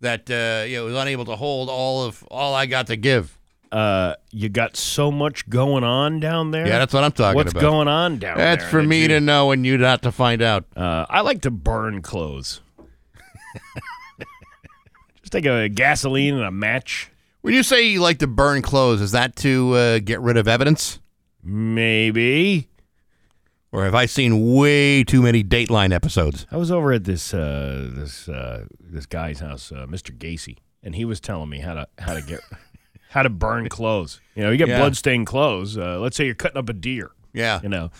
that 0.00 0.30
uh, 0.30 0.66
you 0.66 0.76
know, 0.76 0.84
was 0.84 0.94
unable 0.94 1.24
to 1.26 1.36
hold 1.36 1.68
all 1.68 2.04
of 2.04 2.22
all 2.30 2.54
I 2.54 2.66
got 2.66 2.86
to 2.88 2.96
give. 2.96 3.37
Uh, 3.70 4.14
you 4.30 4.48
got 4.48 4.76
so 4.76 5.10
much 5.10 5.48
going 5.48 5.84
on 5.84 6.20
down 6.20 6.50
there. 6.50 6.66
Yeah, 6.66 6.78
that's 6.78 6.94
what 6.94 7.04
I'm 7.04 7.12
talking 7.12 7.36
What's 7.36 7.52
about. 7.52 7.62
What's 7.62 7.70
going 7.70 7.88
on 7.88 8.18
down 8.18 8.38
there? 8.38 8.56
That's 8.56 8.70
for 8.70 8.82
me 8.82 9.02
you- 9.02 9.08
to 9.08 9.20
know 9.20 9.50
and 9.50 9.66
you 9.66 9.76
not 9.78 10.02
to 10.02 10.12
find 10.12 10.40
out. 10.42 10.64
Uh, 10.76 11.04
I 11.08 11.20
like 11.20 11.42
to 11.42 11.50
burn 11.50 12.00
clothes. 12.02 12.60
Just 15.20 15.32
take 15.32 15.44
a 15.46 15.68
gasoline 15.68 16.34
and 16.34 16.44
a 16.44 16.50
match. 16.50 17.10
When 17.42 17.54
you 17.54 17.62
say 17.62 17.86
you 17.86 18.00
like 18.00 18.18
to 18.18 18.26
burn 18.26 18.62
clothes, 18.62 19.00
is 19.00 19.12
that 19.12 19.36
to 19.36 19.74
uh, 19.74 19.98
get 20.00 20.20
rid 20.20 20.36
of 20.36 20.48
evidence? 20.48 20.98
Maybe. 21.42 22.68
Or 23.70 23.84
have 23.84 23.94
I 23.94 24.06
seen 24.06 24.54
way 24.54 25.04
too 25.04 25.20
many 25.20 25.44
Dateline 25.44 25.92
episodes? 25.92 26.46
I 26.50 26.56
was 26.56 26.70
over 26.70 26.92
at 26.92 27.04
this 27.04 27.34
uh, 27.34 27.90
this 27.92 28.28
uh, 28.28 28.64
this 28.80 29.04
guy's 29.04 29.40
house, 29.40 29.70
uh, 29.70 29.86
Mr. 29.86 30.16
Gacy, 30.16 30.56
and 30.82 30.94
he 30.94 31.04
was 31.04 31.20
telling 31.20 31.50
me 31.50 31.60
how 31.60 31.74
to 31.74 31.88
how 31.98 32.14
to 32.14 32.22
get 32.22 32.40
how 33.10 33.22
to 33.22 33.30
burn 33.30 33.68
clothes. 33.68 34.20
You 34.34 34.42
know, 34.44 34.50
you 34.50 34.56
get 34.58 34.68
Yeah. 34.68 34.78
bloodstained 34.78 35.26
clothes. 35.26 35.76
Uh, 35.78 35.98
let's 36.00 36.16
say 36.16 36.26
you're 36.26 36.34
cutting 36.34 36.58
up 36.58 36.68
a 36.68 36.72
deer. 36.72 37.10
Yeah. 37.32 37.60
You 37.62 37.68
know, 37.68 37.90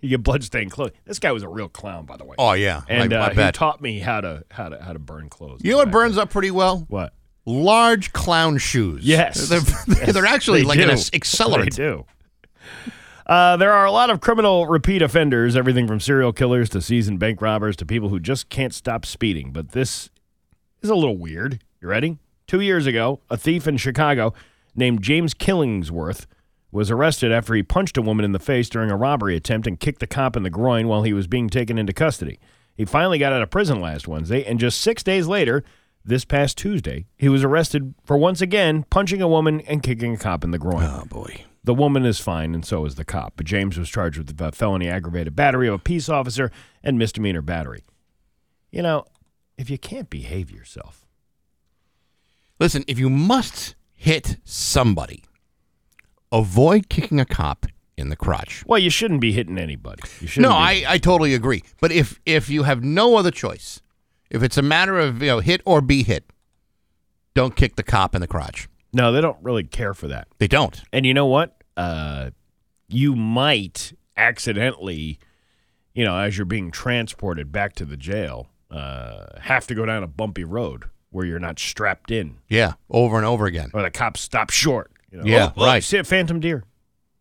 you 0.00 0.08
get 0.10 0.22
bloodstained 0.22 0.70
clothes. 0.70 0.92
This 1.04 1.18
guy 1.18 1.32
was 1.32 1.42
a 1.42 1.48
real 1.48 1.68
clown, 1.68 2.06
by 2.06 2.16
the 2.16 2.24
way. 2.24 2.34
Oh 2.38 2.52
yeah, 2.52 2.82
and 2.88 3.12
I, 3.12 3.16
uh, 3.16 3.30
I 3.40 3.46
he 3.46 3.52
taught 3.52 3.80
me 3.80 3.98
how 3.98 4.20
to 4.20 4.44
how 4.50 4.68
to 4.68 4.82
how 4.82 4.92
to 4.92 4.98
burn 4.98 5.28
clothes. 5.28 5.60
you 5.64 5.72
know 5.72 5.78
what 5.78 5.90
burns 5.90 6.16
up 6.18 6.30
pretty 6.30 6.50
well? 6.50 6.84
What? 6.88 7.12
Large 7.46 8.12
clown 8.12 8.58
shoes. 8.58 9.04
Yes. 9.04 9.48
they're, 9.48 9.60
they're 10.12 10.26
actually 10.26 10.60
They 10.62 10.66
like 10.68 10.78
an 10.80 10.88
do. 10.88 10.92
ac- 10.92 11.10
accelerant. 11.12 11.64
They 11.74 11.84
do. 11.84 12.04
Uh, 13.26 13.56
there 13.58 13.72
are 13.72 13.84
a 13.84 13.90
lot 13.92 14.08
of 14.10 14.20
criminal 14.20 14.66
repeat 14.66 15.02
offenders, 15.02 15.54
everything 15.56 15.86
from 15.86 16.00
serial 16.00 16.32
killers 16.32 16.70
to 16.70 16.80
seasoned 16.80 17.18
bank 17.18 17.42
robbers 17.42 17.76
to 17.76 17.84
people 17.86 18.08
who 18.08 18.18
just 18.20 18.48
can't 18.48 18.72
stop 18.72 19.04
speeding. 19.04 19.50
But 19.52 19.72
this 19.72 20.08
is 20.82 20.88
a 20.90 20.94
little 20.94 21.16
weird. 21.18 21.62
You 21.82 21.88
ready? 21.88 22.18
Two 22.48 22.60
years 22.60 22.86
ago, 22.86 23.20
a 23.28 23.36
thief 23.36 23.68
in 23.68 23.76
Chicago 23.76 24.32
named 24.74 25.02
James 25.02 25.34
Killingsworth 25.34 26.24
was 26.72 26.90
arrested 26.90 27.30
after 27.30 27.52
he 27.52 27.62
punched 27.62 27.98
a 27.98 28.02
woman 28.02 28.24
in 28.24 28.32
the 28.32 28.38
face 28.38 28.70
during 28.70 28.90
a 28.90 28.96
robbery 28.96 29.36
attempt 29.36 29.66
and 29.66 29.78
kicked 29.78 30.00
the 30.00 30.06
cop 30.06 30.34
in 30.34 30.44
the 30.44 30.50
groin 30.50 30.88
while 30.88 31.02
he 31.02 31.12
was 31.12 31.26
being 31.26 31.50
taken 31.50 31.76
into 31.76 31.92
custody. 31.92 32.40
He 32.74 32.86
finally 32.86 33.18
got 33.18 33.34
out 33.34 33.42
of 33.42 33.50
prison 33.50 33.82
last 33.82 34.08
Wednesday, 34.08 34.44
and 34.44 34.58
just 34.58 34.80
six 34.80 35.02
days 35.02 35.26
later, 35.26 35.62
this 36.02 36.24
past 36.24 36.56
Tuesday, 36.56 37.04
he 37.18 37.28
was 37.28 37.44
arrested 37.44 37.94
for 38.02 38.16
once 38.16 38.40
again 38.40 38.86
punching 38.88 39.20
a 39.20 39.28
woman 39.28 39.60
and 39.62 39.82
kicking 39.82 40.14
a 40.14 40.18
cop 40.18 40.42
in 40.42 40.50
the 40.50 40.58
groin. 40.58 40.84
Oh 40.84 41.04
boy. 41.04 41.44
The 41.64 41.74
woman 41.74 42.06
is 42.06 42.18
fine, 42.18 42.54
and 42.54 42.64
so 42.64 42.86
is 42.86 42.94
the 42.94 43.04
cop. 43.04 43.34
But 43.36 43.44
James 43.44 43.76
was 43.76 43.90
charged 43.90 44.16
with 44.16 44.40
uh, 44.40 44.52
felony 44.52 44.88
aggravated 44.88 45.36
battery 45.36 45.68
of 45.68 45.74
a 45.74 45.78
peace 45.78 46.08
officer 46.08 46.50
and 46.82 46.98
misdemeanor 46.98 47.42
battery. 47.42 47.84
You 48.70 48.80
know, 48.80 49.04
if 49.58 49.68
you 49.68 49.76
can't 49.76 50.08
behave 50.08 50.50
yourself, 50.50 51.07
Listen, 52.60 52.84
if 52.86 52.98
you 52.98 53.08
must 53.10 53.74
hit 53.94 54.36
somebody, 54.44 55.24
avoid 56.32 56.88
kicking 56.88 57.20
a 57.20 57.24
cop 57.24 57.66
in 57.96 58.10
the 58.10 58.16
crotch. 58.16 58.64
well, 58.66 58.78
you 58.78 58.90
shouldn't 58.90 59.20
be 59.20 59.32
hitting 59.32 59.58
anybody. 59.58 60.02
You 60.20 60.28
shouldn't 60.28 60.50
No, 60.50 60.56
be- 60.56 60.84
I, 60.86 60.94
I 60.94 60.98
totally 60.98 61.34
agree. 61.34 61.62
But 61.80 61.90
if 61.92 62.20
if 62.26 62.48
you 62.48 62.62
have 62.62 62.82
no 62.84 63.16
other 63.16 63.30
choice, 63.32 63.80
if 64.30 64.42
it's 64.42 64.56
a 64.56 64.62
matter 64.62 64.98
of 64.98 65.20
you 65.22 65.28
know 65.28 65.40
hit 65.40 65.62
or 65.64 65.80
be 65.80 66.02
hit, 66.04 66.30
don't 67.34 67.56
kick 67.56 67.76
the 67.76 67.82
cop 67.82 68.14
in 68.14 68.20
the 68.20 68.28
crotch. 68.28 68.68
no, 68.92 69.10
they 69.12 69.20
don't 69.20 69.38
really 69.42 69.64
care 69.64 69.94
for 69.94 70.08
that. 70.08 70.28
They 70.38 70.46
don't. 70.48 70.80
And 70.92 71.04
you 71.06 71.12
know 71.14 71.26
what? 71.26 71.62
Uh, 71.76 72.30
you 72.88 73.14
might 73.16 73.92
accidentally, 74.16 75.18
you 75.94 76.04
know, 76.04 76.16
as 76.18 76.36
you're 76.38 76.44
being 76.44 76.70
transported 76.70 77.50
back 77.52 77.74
to 77.74 77.84
the 77.84 77.96
jail, 77.96 78.48
uh, 78.70 79.26
have 79.40 79.66
to 79.66 79.74
go 79.74 79.84
down 79.84 80.02
a 80.02 80.08
bumpy 80.08 80.44
road 80.44 80.84
where 81.10 81.24
you're 81.24 81.38
not 81.38 81.58
strapped 81.58 82.10
in, 82.10 82.36
Yeah, 82.48 82.72
over 82.90 83.16
and 83.16 83.24
over 83.26 83.46
again. 83.46 83.70
or 83.74 83.82
the 83.82 83.90
cops 83.90 84.20
stop 84.20 84.50
short. 84.50 84.90
You 85.10 85.18
know, 85.18 85.24
Yeah, 85.24 85.52
oh, 85.56 85.64
right. 85.66 85.82
See 85.82 85.96
a 85.96 86.04
phantom 86.04 86.40
deer. 86.40 86.64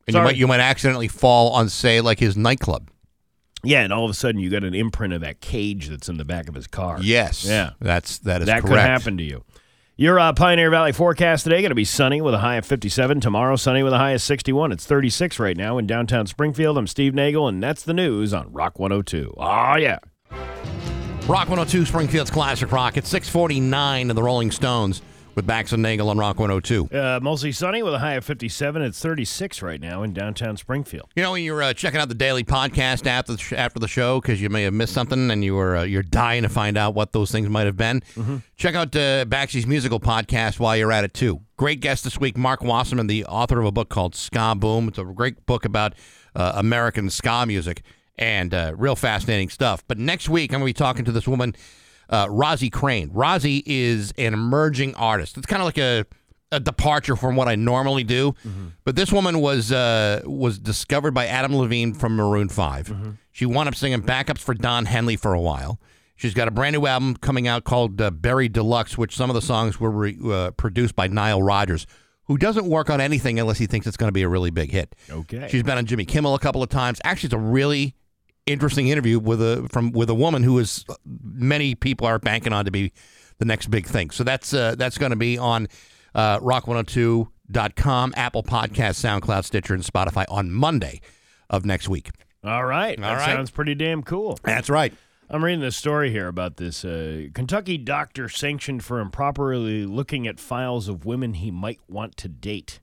And 0.08 0.16
you 0.16 0.22
might 0.22 0.36
you 0.38 0.48
might 0.48 0.60
accidentally 0.60 1.08
fall 1.08 1.52
on 1.52 1.70
say 1.70 2.02
like 2.02 2.20
his 2.20 2.36
nightclub. 2.38 2.90
Yeah, 3.64 3.82
and 3.82 3.92
all 3.92 4.06
of 4.06 4.12
a 4.12 4.14
sudden 4.14 4.40
you 4.40 4.50
got 4.50 4.64
an 4.64 4.74
imprint 4.74 5.14
of 5.14 5.22
that 5.22 5.42
cage 5.42 5.90
that's 5.90 6.08
in 6.08 6.18
the 6.18 6.24
back 6.26 6.48
of 6.48 6.56
his 6.56 6.68
car. 6.68 7.00
Yes. 7.02 7.44
Yeah. 7.46 7.72
That's 7.82 8.20
that 8.20 8.42
is 8.42 8.46
that 8.46 8.62
correct. 8.62 8.68
could 8.68 8.80
happen 8.80 9.18
to 9.18 9.24
you. 9.24 9.44
Your 10.00 10.20
uh, 10.20 10.32
Pioneer 10.32 10.70
Valley 10.70 10.92
forecast 10.92 11.44
today 11.44 11.62
going 11.62 11.72
to 11.72 11.76
be 11.76 11.84
sunny 11.84 12.22
with 12.22 12.36
a 12.36 12.38
high 12.38 12.58
of 12.58 12.66
57. 12.68 13.20
Tomorrow, 13.20 13.56
sunny 13.56 13.82
with 13.82 13.94
a 13.94 13.98
high 13.98 14.12
of 14.12 14.22
61. 14.22 14.72
It's 14.72 14.86
36 14.86 15.40
right 15.40 15.58
now 15.58 15.80
in 15.80 15.88
downtown 15.88 16.28
Springfield. 16.28 16.78
I'm 16.78 16.86
Steve 16.86 17.16
Nagel, 17.16 17.48
and 17.48 17.64
that's 17.64 17.82
the 17.82 17.96
news 17.96 18.32
on 18.32 18.54
Rock 18.54 18.78
102. 18.78 19.34
Oh, 19.38 19.76
yeah. 19.76 19.98
Rock 21.28 21.50
102 21.50 21.86
Springfield's 21.86 22.32
classic 22.32 22.72
rock. 22.72 22.96
It's 22.96 23.10
649 23.10 24.10
in 24.10 24.16
the 24.16 24.24
Rolling 24.24 24.50
Stones 24.50 25.02
with 25.36 25.46
Bax 25.46 25.74
and 25.74 25.84
Nagel 25.84 26.10
on 26.10 26.18
Rock 26.18 26.40
102. 26.40 26.88
Uh, 26.98 27.20
mostly 27.22 27.52
sunny 27.52 27.84
with 27.84 27.94
a 27.94 28.00
high 28.00 28.14
of 28.14 28.24
57. 28.24 28.82
It's 28.82 29.02
36 29.02 29.62
right 29.62 29.82
now 29.82 30.04
in 30.04 30.14
downtown 30.14 30.56
Springfield. 30.56 31.10
You 31.18 31.24
know, 31.24 31.34
when 31.34 31.44
you're 31.44 31.62
uh, 31.62 31.74
checking 31.74 32.00
out 32.00 32.08
the 32.08 32.16
daily 32.16 32.46
podcast 32.46 33.06
after 33.08 33.34
the, 33.34 33.38
sh- 33.38 33.52
after 33.52 33.78
the 33.78 33.90
show 33.90 34.22
because 34.22 34.42
you 34.42 34.50
may 34.50 34.64
have 34.64 34.74
missed 34.74 34.94
something 34.94 35.30
and 35.30 35.44
you 35.44 35.54
were 35.56 35.76
uh, 35.76 35.84
you're 35.84 36.02
dying 36.02 36.44
to 36.44 36.50
find 36.50 36.78
out 36.78 36.96
what 36.96 37.12
those 37.12 37.30
things 37.30 37.50
might 37.50 37.66
have 37.66 37.76
been, 37.76 38.02
check 38.56 38.74
out 38.76 38.96
uh, 38.96 39.26
musical 39.68 40.00
podcast 40.00 40.60
while 40.60 40.78
you're 40.78 40.94
at 40.94 41.04
it 41.04 41.14
too. 41.14 41.42
Great 41.58 41.82
guest 41.82 42.06
this 42.06 42.18
week, 42.18 42.38
Marc 42.38 42.64
Wasserman, 42.64 43.08
the 43.08 43.26
author 43.26 43.60
of 43.60 43.66
a 43.66 43.72
book 43.74 43.90
called 43.90 44.16
Ska 44.16 44.56
Boom. 44.56 44.88
It's 44.88 44.98
a 44.98 45.04
great 45.04 45.46
book 45.46 45.66
about 45.66 45.94
uh, 46.38 46.54
American 46.56 47.10
ska 47.10 47.46
music 47.46 47.84
and 48.18 48.54
uh, 48.54 48.74
real 48.76 48.96
fascinating 48.96 49.50
stuff. 49.50 49.84
But 49.88 49.98
next 49.98 50.30
week, 50.30 50.52
I'm 50.52 50.60
going 50.60 50.74
to 50.74 50.78
be 50.78 50.78
talking 50.86 51.06
to 51.06 51.12
this 51.12 51.28
woman, 51.28 51.56
uh, 52.10 52.28
Rozzi 52.28 52.72
Crane. 52.72 53.10
Rozzi 53.12 53.64
is 53.66 54.14
an 54.18 54.34
emerging 54.34 54.96
artist. 54.96 55.38
It's 55.38 55.46
kind 55.48 55.62
of 55.62 55.66
like 55.66 55.78
a 55.78 56.06
a 56.52 56.62
departure 56.62 57.18
from 57.18 57.36
what 57.36 57.50
I 57.50 57.56
normally 57.56 58.06
do. 58.06 58.34
But 58.86 58.96
this 58.96 59.12
woman 59.12 59.42
was 59.42 59.72
uh, 59.72 60.22
was 60.26 60.60
discovered 60.60 61.14
by 61.14 61.28
Adam 61.28 61.56
Levine 61.56 61.94
from 61.94 62.16
Maroon 62.16 62.48
5 62.48 63.18
She 63.34 63.46
wound 63.46 63.68
up 63.68 63.76
singing 63.76 64.02
backups 64.02 64.40
for 64.40 64.54
Don 64.54 64.86
Henley 64.86 65.18
for 65.18 65.34
a 65.34 65.42
while. 65.42 65.80
She's 66.16 66.34
got 66.34 66.48
a 66.48 66.52
brand 66.52 66.74
new 66.74 66.88
album 66.88 67.16
coming 67.18 67.48
out 67.48 67.64
called 67.66 68.02
uh, 68.02 68.10
Berry 68.10 68.50
Deluxe, 68.50 68.98
which 68.98 69.16
some 69.16 69.30
of 69.30 69.36
the 69.36 69.42
songs 69.42 69.80
were 69.80 69.92
re- 69.92 70.18
uh, 70.26 70.52
produced 70.52 70.96
by 70.96 71.08
Nile 71.08 71.44
Rodgers, 71.44 71.86
who 72.24 72.38
doesn't 72.38 72.66
work 72.66 72.90
on 72.90 73.00
anything 73.00 73.40
unless 73.40 73.60
he 73.60 73.68
thinks 73.68 73.86
it's 73.86 73.98
going 73.98 74.08
to 74.08 74.14
be 74.14 74.24
a 74.24 74.28
really 74.30 74.50
big 74.50 74.72
hit. 74.72 74.96
Okay. 75.12 75.48
She's 75.52 75.62
been 75.62 75.78
on 75.78 75.86
Jimmy 75.86 76.06
Kimmel 76.06 76.34
a 76.34 76.40
couple 76.40 76.64
of 76.64 76.70
times. 76.70 77.00
Actually, 77.04 77.28
it's 77.28 77.34
a 77.36 77.38
really 77.40 77.94
interesting 78.48 78.88
interview 78.88 79.20
with 79.20 79.42
a 79.42 79.68
from 79.72 79.92
with 79.92 80.10
a 80.10 80.16
woman 80.16 80.42
who 80.44 80.58
is 80.58 80.86
many 81.06 81.76
people 81.76 82.08
are 82.08 82.18
banking 82.18 82.54
on 82.54 82.66
to 82.66 82.72
be 82.72 82.92
the 83.38 83.46
next 83.46 83.68
big 83.68 83.86
thing. 83.86 84.10
So 84.10 84.24
that's 84.24 84.54
uh, 84.54 84.76
that's 84.76 84.98
going 84.98 85.12
to 85.12 85.16
be 85.18 85.38
on 85.38 85.68
uh, 86.16 86.40
rock102.com, 86.40 88.14
Apple 88.16 88.44
Podcast, 88.44 89.22
SoundCloud, 89.22 89.46
Stitcher, 89.46 89.74
and 89.74 89.84
Spotify 89.84 90.26
on 90.30 90.52
Monday 90.52 91.02
of 91.50 91.66
next 91.66 91.88
week. 91.88 92.10
All 92.44 92.66
right. 92.66 92.98
That 93.00 93.10
All 93.10 93.16
right. 93.16 93.26
sounds 93.26 93.52
pretty 93.52 93.76
damn 93.76 94.04
cool. 94.04 94.40
That's 94.44 94.70
right. 94.70 94.94
I'm 95.30 95.44
reading 95.44 95.60
this 95.60 95.76
story 95.76 96.10
here 96.10 96.30
about 96.30 96.56
this 96.56 96.86
uh, 96.86 97.28
Kentucky 97.34 97.78
doctor 97.78 98.30
sanctioned 98.30 98.86
for 98.86 99.00
improperly 99.02 99.86
looking 99.86 100.26
at 100.26 100.40
files 100.40 100.88
of 100.88 101.06
women 101.06 101.34
he 101.34 101.52
might 101.52 101.82
want 101.90 102.16
to 102.18 102.30
date. 102.30 102.80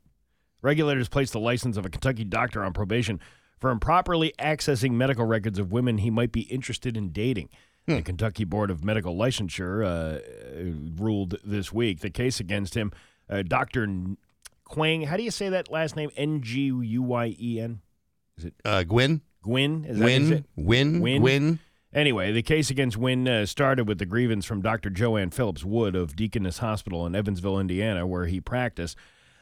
Regulators 0.60 1.08
placed 1.08 1.32
the 1.32 1.40
license 1.40 1.78
of 1.78 1.86
a 1.86 1.88
Kentucky 1.88 2.24
doctor 2.24 2.62
on 2.62 2.74
probation 2.74 3.18
for 3.58 3.70
improperly 3.70 4.32
accessing 4.38 4.92
medical 4.92 5.24
records 5.24 5.58
of 5.58 5.72
women 5.72 5.98
he 5.98 6.10
might 6.10 6.32
be 6.32 6.42
interested 6.42 6.96
in 6.96 7.10
dating. 7.10 7.48
The 7.86 8.02
Kentucky 8.02 8.44
Board 8.44 8.70
of 8.70 8.82
Medical 8.82 9.14
Licensure 9.14 9.84
uh, 9.84 11.00
ruled 11.02 11.36
this 11.44 11.72
week 11.72 12.00
the 12.00 12.08
case 12.08 12.40
against 12.40 12.74
him, 12.74 12.92
uh, 13.28 13.42
Dr. 13.42 13.86
Quang. 14.64 15.02
How 15.02 15.18
do 15.18 15.22
you 15.22 15.30
say 15.30 15.50
that 15.50 15.70
last 15.70 15.94
name? 15.94 16.10
N 16.16 16.40
G 16.40 16.60
U 16.62 17.02
Y 17.02 17.36
E 17.38 17.60
N? 17.60 17.80
Is 18.38 18.46
it? 18.46 18.54
Uh, 18.64 18.84
Gwyn, 18.84 19.20
Gwyn? 19.42 19.84
Is 19.84 19.98
that 19.98 20.08
is? 20.08 20.42
Win, 20.56 21.00
Win? 21.00 21.22
Win. 21.22 21.58
Anyway, 21.92 22.32
the 22.32 22.42
case 22.42 22.70
against 22.70 22.96
Wynn 22.96 23.28
uh, 23.28 23.46
started 23.46 23.86
with 23.86 23.98
the 23.98 24.06
grievance 24.06 24.44
from 24.44 24.60
Dr. 24.62 24.90
Joanne 24.90 25.30
Phillips 25.30 25.62
Wood 25.62 25.94
of 25.94 26.16
Deaconess 26.16 26.58
Hospital 26.58 27.06
in 27.06 27.14
Evansville, 27.14 27.60
Indiana, 27.60 28.04
where 28.04 28.26
he 28.26 28.40
practiced. 28.40 28.96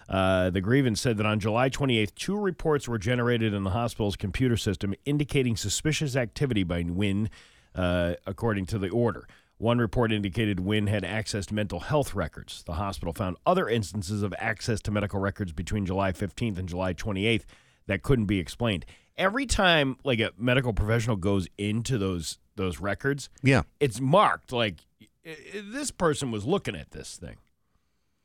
Uh, 0.09 0.50
the 0.50 0.61
grievance 0.61 1.00
said 1.00 1.16
that 1.16 1.26
on 1.26 1.40
July 1.40 1.70
28th, 1.70 2.14
two 2.14 2.36
reports 2.38 2.88
were 2.88 2.98
generated 2.98 3.55
in 3.55 3.62
the 3.64 3.70
hospital's 3.70 4.16
computer 4.16 4.57
system 4.57 4.94
indicating 5.05 5.57
suspicious 5.57 6.16
activity 6.16 6.64
by 6.64 6.82
Wynn, 6.86 7.30
uh, 7.74 8.14
according 8.26 8.66
to 8.66 8.78
the 8.78 8.88
order. 8.90 9.26
One 9.59 9.78
report 9.78 10.12
indicated 10.12 10.59
Wynn 10.61 10.88
had 10.88 11.05
accessed 11.05 11.53
mental 11.53 11.80
health 11.80 12.14
records. 12.14 12.64
The 12.64 12.72
hospital 12.74 13.12
found 13.12 13.36
other 13.46 13.68
instances 13.68 14.22
of 14.24 14.34
access 14.38 14.80
to 14.82 14.90
medical 14.90 15.20
records 15.20 15.53
between 15.53 15.86
July 15.86 16.11
15th 16.12 16.59
and 16.59 16.68
July 16.68 16.94
28th 16.94 17.44
that 17.86 18.03
couldn't 18.03 18.26
be 18.26 18.40
explained. 18.40 18.84
Every 19.16 19.46
time 19.46 19.98
like 20.05 20.18
a 20.18 20.32
medical 20.36 20.72
professional 20.72 21.16
goes 21.16 21.46
into 21.59 21.96
those 21.98 22.38
those 22.57 22.80
records, 22.80 23.30
Yeah. 23.42 23.62
it's 23.80 24.00
marked 24.00 24.53
like 24.53 24.84
this 25.55 25.90
person 25.90 26.30
was 26.30 26.44
looking 26.44 26.74
at 26.76 26.90
this 26.90 27.16
thing. 27.16 27.36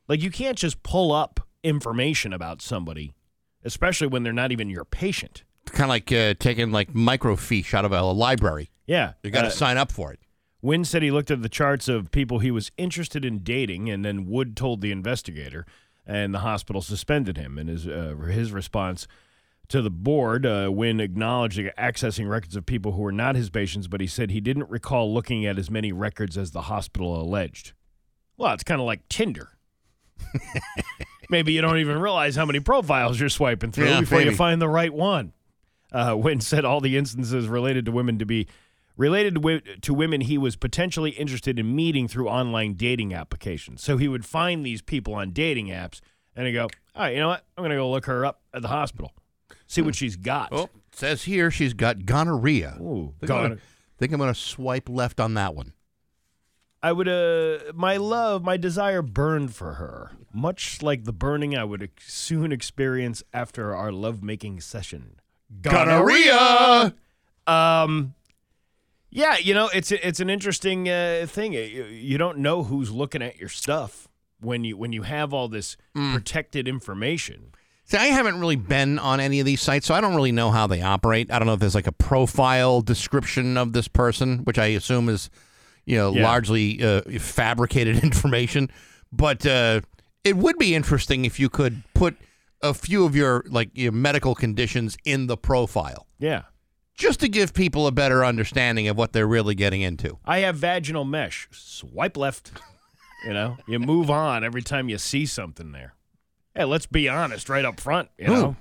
Like 0.08 0.22
you 0.22 0.32
can't 0.32 0.58
just 0.58 0.82
pull 0.84 1.12
up 1.12 1.47
information 1.68 2.34
about 2.34 2.62
somebody, 2.62 3.14
especially 3.64 4.08
when 4.08 4.24
they're 4.24 4.34
not 4.34 4.52
even 4.52 4.70
your 4.70 4.86
patient. 4.86 5.44
Kind 5.66 5.84
of 5.84 5.90
like 5.90 6.12
uh, 6.12 6.34
taking 6.40 6.72
like 6.72 6.94
microfiche 6.94 7.74
out 7.74 7.86
of 7.86 7.92
a 7.92 8.02
library. 8.04 8.70
Yeah, 8.86 9.14
You 9.22 9.32
got 9.32 9.42
to 9.42 9.48
uh, 9.48 9.52
sign 9.52 9.78
up 9.78 9.92
for 9.92 10.14
it. 10.14 10.20
Wynn 10.62 10.86
said 10.86 11.04
he 11.04 11.12
looked 11.12 11.30
at 11.30 11.42
the 11.42 11.50
charts 11.50 11.88
of 11.88 12.12
people 12.12 12.40
he 12.40 12.52
was 12.52 12.72
interested 12.78 13.24
in 13.26 13.40
dating, 13.40 13.90
and 13.90 14.04
then 14.04 14.26
Wood 14.26 14.56
told 14.56 14.82
the 14.82 14.92
investigator, 14.92 15.66
and 16.06 16.34
the 16.34 16.40
hospital 16.40 16.82
suspended 16.82 17.38
him. 17.38 17.58
And 17.58 17.70
his 17.70 17.86
uh, 17.88 18.16
his 18.30 18.52
response 18.52 19.08
to 19.68 19.82
the 19.82 19.90
board, 19.92 20.46
uh, 20.46 20.70
Wynn 20.72 21.00
acknowledged 21.02 21.60
accessing 21.78 22.30
records 22.30 22.56
of 22.56 22.66
people 22.66 22.94
who 22.94 23.02
were 23.02 23.12
not 23.12 23.36
his 23.36 23.50
patients, 23.50 23.88
but 23.88 24.00
he 24.00 24.08
said 24.08 24.32
he 24.32 24.40
didn't 24.40 24.70
recall 24.70 25.14
looking 25.14 25.46
at 25.46 25.60
as 25.60 25.70
many 25.70 25.92
records 25.92 26.38
as 26.38 26.52
the 26.52 26.62
hospital 26.62 27.22
alleged. 27.22 27.74
Well, 28.38 28.54
it's 28.54 28.64
kind 28.64 28.80
of 28.80 28.88
like 28.88 29.08
Tinder. 29.10 29.58
maybe 31.30 31.54
you 31.54 31.62
don't 31.62 31.78
even 31.78 32.00
realize 32.00 32.36
how 32.36 32.46
many 32.46 32.60
profiles 32.60 33.20
you're 33.20 33.30
swiping 33.30 33.72
through 33.72 33.88
Yeah, 33.88 34.00
before 34.02 34.22
you 34.22 34.36
find 34.36 34.62
the 34.62 34.70
right 34.70 34.94
one. 34.94 35.34
Uh, 35.92 36.16
Wynn 36.20 36.42
said 36.42 36.66
all 36.66 36.82
the 36.82 36.98
instances 36.98 37.48
related 37.48 37.86
to 37.86 37.92
women 37.92 38.20
to 38.20 38.26
be 38.26 38.48
related 38.98 39.42
to, 39.42 39.62
to 39.82 39.94
women 39.94 40.22
he 40.22 40.38
was 40.38 40.56
potentially 40.56 41.12
interested 41.12 41.60
in 41.60 41.76
meeting 41.76 42.08
through 42.08 42.28
online 42.28 42.74
dating 42.74 43.14
applications. 43.14 43.84
So 43.84 43.98
he 43.98 44.08
would 44.08 44.26
find 44.26 44.66
these 44.66 44.82
people 44.82 45.14
on 45.14 45.32
dating 45.32 45.68
apps 45.68 46.02
and 46.36 46.48
he'd 46.48 46.54
go, 46.54 46.64
all 46.96 47.04
right, 47.04 47.14
you 47.14 47.20
know 47.20 47.30
what? 47.30 47.46
I'm 47.58 47.62
going 47.62 47.72
to 47.72 47.78
go 47.78 47.90
look 47.90 48.06
her 48.06 48.26
up 48.26 48.42
at 48.54 48.62
the 48.62 48.68
hospital, 48.68 49.14
see 49.68 49.82
what 49.82 49.96
she's 49.96 50.16
got. 50.16 50.50
Oh, 50.52 50.64
it 50.64 50.72
says 50.92 51.24
here 51.24 51.52
she's 51.52 51.74
got 51.74 52.06
gonorrhea. 52.06 52.78
Ooh, 52.82 53.14
think, 53.20 53.32
I'm 53.32 53.44
gonna, 53.44 53.58
think 53.98 54.12
I'm 54.14 54.20
gonna 54.20 54.34
swipe 54.34 54.90
left 54.90 55.20
on 55.20 55.36
that 55.36 55.54
one. 55.56 55.74
I 56.82 56.92
would, 56.92 57.08
uh, 57.08 57.72
my 57.74 57.98
love, 57.98 58.44
my 58.44 58.58
desire 58.58 59.02
burned 59.02 59.56
for 59.56 59.74
her, 59.74 60.12
much 60.32 60.82
like 60.82 61.06
the 61.06 61.14
burning 61.14 61.58
I 61.58 61.64
would 61.64 61.84
ex- 61.84 62.14
soon 62.14 62.52
experience 62.52 63.24
after 63.34 63.76
our 63.76 63.92
lovemaking 63.92 64.62
session. 64.62 65.20
Gonorrhea. 65.62 66.94
Um, 67.48 68.14
yeah, 69.10 69.38
you 69.38 69.54
know, 69.54 69.70
it's 69.74 69.92
it's 69.92 70.20
an 70.20 70.30
interesting 70.30 70.90
uh, 70.90 71.26
thing. 71.28 71.54
You, 71.54 71.86
you 71.86 72.18
don't 72.18 72.40
know 72.40 72.64
who's 72.64 72.92
looking 72.92 73.22
at 73.22 73.40
your 73.40 73.50
stuff 73.50 74.08
when 74.42 74.64
you 74.64 74.78
when 74.78 74.92
you 74.92 75.04
have 75.04 75.34
all 75.34 75.48
this 75.48 75.78
protected 75.94 76.68
information. 76.68 77.52
See, 77.86 77.98
I 77.98 78.08
haven't 78.08 78.40
really 78.42 78.58
been 78.58 79.00
on 79.00 79.22
any 79.22 79.40
of 79.40 79.46
these 79.46 79.62
sites, 79.62 79.88
so 79.88 79.96
I 79.96 80.02
don't 80.02 80.14
really 80.14 80.34
know 80.34 80.52
how 80.52 80.68
they 80.68 80.82
operate. 80.82 81.32
I 81.32 81.40
don't 81.40 81.46
know 81.46 81.54
if 81.54 81.62
there's 81.62 81.74
like 81.74 81.88
a 81.88 81.94
profile 81.94 82.82
description 82.82 83.56
of 83.56 83.72
this 83.72 83.88
person, 83.88 84.40
which 84.40 84.60
I 84.60 84.66
assume 84.68 85.08
is, 85.08 85.30
you 85.88 85.98
know, 85.98 86.14
Yeah. 86.14 86.24
largely 86.24 86.84
uh, 86.84 87.02
fabricated 87.20 88.04
information. 88.04 88.70
But 89.12 89.46
uh, 89.48 89.82
it 90.24 90.38
would 90.38 90.58
be 90.60 90.76
interesting 90.76 91.26
if 91.26 91.40
you 91.40 91.50
could 91.50 91.82
put 91.96 92.16
a 92.62 92.74
few 92.74 93.06
of 93.06 93.16
your 93.16 93.44
like 93.50 93.70
your 93.74 93.92
medical 93.94 94.36
conditions 94.36 94.98
in 95.06 95.28
the 95.28 95.38
profile, 95.38 96.06
Yeah. 96.20 96.44
just 96.96 97.20
to 97.22 97.30
give 97.30 97.54
people 97.54 97.88
a 97.88 97.92
better 97.92 98.26
understanding 98.26 98.88
of 98.88 98.98
what 98.98 99.14
they're 99.14 99.28
really 99.28 99.56
getting 99.56 99.82
into. 99.82 100.18
I 100.26 100.40
have 100.40 100.56
vaginal 100.58 101.06
mesh. 101.06 101.48
Swipe 101.52 102.18
left. 102.18 102.52
You 103.26 103.34
know, 103.34 103.58
you 103.68 103.80
move 103.80 104.10
on 104.12 104.44
every 104.44 104.62
time 104.62 104.90
you 104.90 104.98
see 104.98 105.26
something 105.26 105.72
there. 105.72 105.94
Hey, 106.54 106.66
let's 106.66 106.86
be 106.86 107.08
honest 107.10 107.50
right 107.50 107.66
up 107.66 107.80
front. 107.80 108.10
You 108.18 108.28
know, 108.28 108.56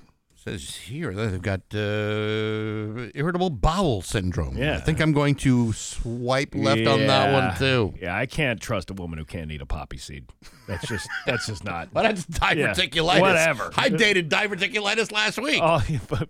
Says 0.47 0.75
here 0.77 1.13
they've 1.13 1.41
got 1.41 1.59
uh, 1.73 3.11
irritable 3.13 3.49
bowel 3.49 4.01
syndrome. 4.01 4.55
Yeah. 4.55 4.77
I 4.77 4.79
think 4.79 5.01
I'm 5.01 5.11
going 5.11 5.35
to 5.35 5.73
swipe 5.73 6.55
left 6.55 6.87
on 6.87 7.05
that 7.07 7.33
one 7.33 7.57
too. 7.57 7.93
Yeah, 8.01 8.15
I 8.15 8.27
can't 8.27 8.61
trust 8.61 8.89
a 8.89 8.93
woman 8.93 9.19
who 9.19 9.25
can't 9.25 9.51
eat 9.51 9.61
a 9.61 9.65
poppy 9.65 9.97
seed. 9.97 10.25
That's 10.65 10.87
just 10.87 11.09
that's 11.25 11.47
just 11.47 11.65
not. 11.65 11.89
But 11.97 12.03
that's 12.03 12.25
diverticulitis. 12.25 13.19
whatever. 13.19 13.71
I 13.75 13.89
dated 13.89 14.29
diverticulitis 14.29 15.11
last 15.11 15.37
week. 15.37 15.59
Oh, 15.61 15.83
yeah, 15.89 15.99
but, 16.07 16.29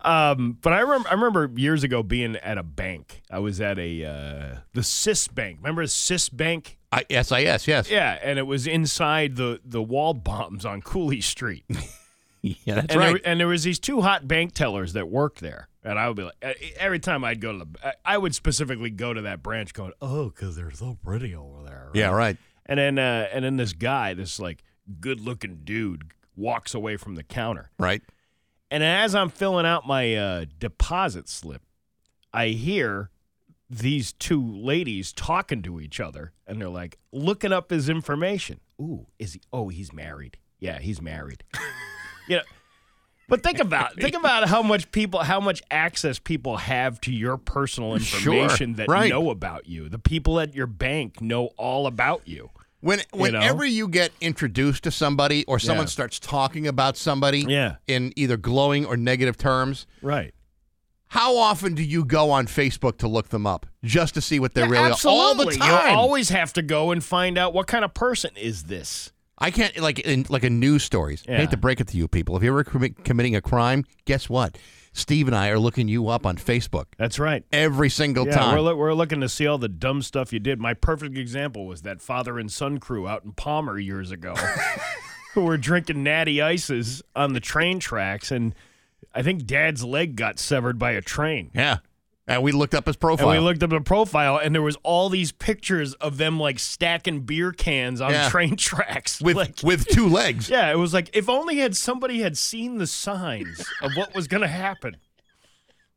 um, 0.00 0.58
but 0.60 0.72
I 0.72 0.80
remember 0.80 1.08
I 1.08 1.12
remember 1.14 1.50
years 1.56 1.84
ago 1.84 2.02
being 2.02 2.36
at 2.36 2.58
a 2.58 2.62
bank. 2.62 3.22
I 3.30 3.38
was 3.38 3.60
at 3.60 3.78
a 3.78 4.04
uh, 4.04 4.58
the 4.74 4.82
SIS 4.82 5.28
Bank. 5.28 5.58
Remember 5.60 5.82
the 5.82 5.88
SIS 5.88 6.28
Bank? 6.28 6.78
I, 6.90 7.04
SIS, 7.10 7.68
yes. 7.68 7.90
Yeah, 7.90 8.18
and 8.22 8.38
it 8.38 8.46
was 8.46 8.66
inside 8.66 9.36
the 9.36 9.60
the 9.64 9.82
wall 9.82 10.14
bombs 10.14 10.64
on 10.64 10.82
Cooley 10.82 11.20
Street. 11.20 11.64
Yeah, 12.40 12.76
that's 12.76 12.92
and 12.92 13.00
right. 13.00 13.12
There, 13.14 13.20
and 13.24 13.40
there 13.40 13.48
was 13.48 13.64
these 13.64 13.80
two 13.80 14.00
hot 14.00 14.28
bank 14.28 14.54
tellers 14.54 14.92
that 14.92 15.08
worked 15.08 15.40
there, 15.40 15.68
and 15.82 15.98
I 15.98 16.06
would 16.06 16.16
be 16.16 16.22
like, 16.22 16.36
every 16.78 17.00
time 17.00 17.24
I'd 17.24 17.40
go 17.40 17.50
to 17.52 17.58
the, 17.58 17.66
I- 17.84 18.14
I 18.14 18.16
would 18.16 18.32
specifically 18.32 18.90
go 18.90 19.12
to 19.12 19.22
that 19.22 19.42
branch, 19.42 19.74
going, 19.74 19.90
oh, 20.00 20.28
because 20.28 20.54
they're 20.54 20.70
so 20.70 20.96
pretty 21.04 21.34
over 21.34 21.64
there. 21.64 21.90
yeah, 21.94 22.10
right. 22.10 22.36
And 22.64 22.78
then, 22.78 22.96
uh, 22.96 23.26
and 23.32 23.44
then 23.44 23.56
this 23.56 23.72
guy, 23.72 24.14
this 24.14 24.38
like 24.38 24.62
good 25.00 25.20
looking 25.20 25.62
dude, 25.64 26.12
walks 26.38 26.74
away 26.74 26.96
from 26.96 27.14
the 27.16 27.22
counter, 27.22 27.70
Right. 27.78 28.02
and 28.70 28.82
as 28.82 29.14
I'm 29.14 29.28
filling 29.28 29.66
out 29.66 29.86
my 29.86 30.14
uh, 30.14 30.44
deposit 30.58 31.28
slip, 31.28 31.62
I 32.32 32.48
hear 32.48 33.10
these 33.70 34.12
two 34.12 34.42
ladies 34.56 35.12
talking 35.12 35.60
to 35.62 35.80
each 35.80 36.00
other, 36.00 36.32
and 36.46 36.60
they're 36.60 36.68
like 36.68 36.98
looking 37.12 37.52
up 37.52 37.70
his 37.70 37.88
information. 37.88 38.60
Ooh, 38.80 39.06
is 39.18 39.34
he? 39.34 39.40
Oh, 39.52 39.68
he's 39.68 39.92
married. 39.92 40.38
Yeah, 40.60 40.78
he's 40.78 41.02
married. 41.02 41.44
you 42.28 42.36
know, 42.36 42.42
but 43.28 43.42
think 43.42 43.58
about 43.58 43.94
think 44.00 44.14
about 44.14 44.48
how 44.48 44.62
much 44.62 44.90
people, 44.90 45.20
how 45.20 45.38
much 45.40 45.62
access 45.70 46.18
people 46.18 46.56
have 46.56 46.98
to 47.02 47.12
your 47.12 47.36
personal 47.36 47.98
Sure, 47.98 48.32
information 48.32 48.74
that 48.74 48.88
right. 48.88 49.10
know 49.10 49.28
about 49.30 49.66
you. 49.68 49.88
The 49.90 49.98
people 49.98 50.40
at 50.40 50.54
your 50.54 50.66
bank 50.66 51.20
know 51.20 51.46
all 51.58 51.86
about 51.86 52.26
you. 52.26 52.48
When 52.80 53.00
whenever 53.12 53.64
you 53.64 53.88
get 53.88 54.12
introduced 54.20 54.84
to 54.84 54.90
somebody 54.90 55.44
or 55.46 55.58
someone 55.58 55.86
Yeah. 55.86 55.90
starts 55.90 56.18
talking 56.20 56.66
about 56.66 56.96
somebody 56.96 57.44
Yeah. 57.48 57.76
in 57.88 58.12
either 58.16 58.36
glowing 58.36 58.86
or 58.86 58.96
negative 58.96 59.36
terms, 59.36 59.86
Right. 60.00 60.32
how 61.08 61.36
often 61.36 61.74
do 61.74 61.82
you 61.82 62.04
go 62.04 62.30
on 62.30 62.46
Facebook 62.46 62.98
to 62.98 63.08
look 63.08 63.30
them 63.30 63.46
up 63.46 63.66
just 63.82 64.14
to 64.14 64.20
see 64.20 64.38
what 64.38 64.54
they're 64.54 64.66
Yeah, 64.66 64.70
really 64.80 64.90
absolutely. 64.92 65.20
all 65.24 65.34
the 65.34 65.56
time? 65.56 65.90
You 65.90 65.96
always 65.96 66.28
have 66.28 66.52
to 66.52 66.62
go 66.62 66.92
and 66.92 67.02
find 67.02 67.36
out 67.36 67.52
what 67.52 67.66
kind 67.66 67.84
of 67.84 67.94
person 67.94 68.30
is 68.36 68.64
this. 68.64 69.10
I 69.40 69.50
can't 69.50 69.76
like 69.78 69.98
in 70.00 70.26
like 70.28 70.44
a 70.44 70.50
news 70.50 70.82
stories. 70.84 71.22
I 71.28 71.32
hate 71.36 71.50
to 71.50 71.56
break 71.56 71.80
it 71.80 71.88
to 71.88 71.96
you 71.96 72.06
people. 72.08 72.36
If 72.36 72.42
you're 72.42 72.62
commi- 72.64 72.94
committing 73.04 73.34
a 73.36 73.40
crime, 73.40 73.84
guess 74.04 74.28
what? 74.28 74.56
Steve 74.98 75.28
and 75.28 75.36
I 75.36 75.48
are 75.48 75.58
looking 75.58 75.88
you 75.88 76.08
up 76.08 76.26
on 76.26 76.36
Facebook 76.36 76.86
That's 76.98 77.18
right. 77.18 77.44
every 77.52 77.88
single 77.88 78.26
Yeah, 78.26 78.34
time. 78.36 78.64
we're, 78.64 78.74
we're 78.74 78.94
looking 78.94 79.20
to 79.20 79.28
see 79.28 79.46
all 79.46 79.58
the 79.58 79.68
dumb 79.68 80.02
stuff 80.02 80.32
you 80.32 80.38
did. 80.40 80.58
My 80.58 80.74
perfect 80.74 81.16
example 81.16 81.66
was 81.66 81.82
that 81.82 82.00
father 82.02 82.38
and 82.38 82.50
son 82.50 82.78
crew 82.78 83.06
out 83.06 83.24
in 83.24 83.32
Palmer 83.32 83.78
years 83.78 84.10
ago 84.10 84.34
who 85.34 85.42
were 85.44 85.56
drinking 85.56 86.02
natty 86.02 86.42
ices 86.42 87.02
on 87.14 87.32
the 87.32 87.40
train 87.40 87.78
tracks, 87.78 88.30
and 88.30 88.54
I 89.14 89.22
think 89.22 89.46
dad's 89.46 89.84
leg 89.84 90.16
got 90.16 90.38
severed 90.38 90.78
by 90.78 90.92
a 90.92 91.00
train. 91.00 91.50
yeah, 91.54 91.78
and 92.28 92.42
we 92.42 92.52
looked 92.52 92.74
up 92.74 92.86
his 92.86 92.94
And 92.94 93.00
profile. 93.00 93.30
we 93.30 93.38
looked 93.40 93.62
up 93.64 93.70
the 93.70 93.80
profile, 93.80 94.36
and 94.38 94.54
there 94.54 94.62
was 94.62 94.76
all 94.84 95.08
these 95.08 95.32
pictures 95.32 95.94
of 95.94 96.16
them 96.18 96.38
like 96.38 96.58
stacking 96.60 97.22
beer 97.22 97.50
cans 97.52 98.00
on 98.00 98.12
Yeah. 98.12 98.28
train 98.28 98.54
tracks. 98.56 99.20
with 99.20 99.36
like, 99.42 99.60
with 99.64 99.86
two 99.88 100.08
legs. 100.08 100.48
yeah, 100.50 100.70
it 100.70 100.76
was 100.76 100.94
like 100.94 101.10
if 101.14 101.28
only 101.28 101.56
had 101.58 101.76
somebody 101.76 102.20
had 102.20 102.36
seen 102.38 102.78
the 102.78 102.86
signs 102.86 103.64
of 103.82 103.92
what 103.96 104.14
was 104.14 104.28
going 104.28 104.42
to 104.42 104.46
happen. 104.48 104.96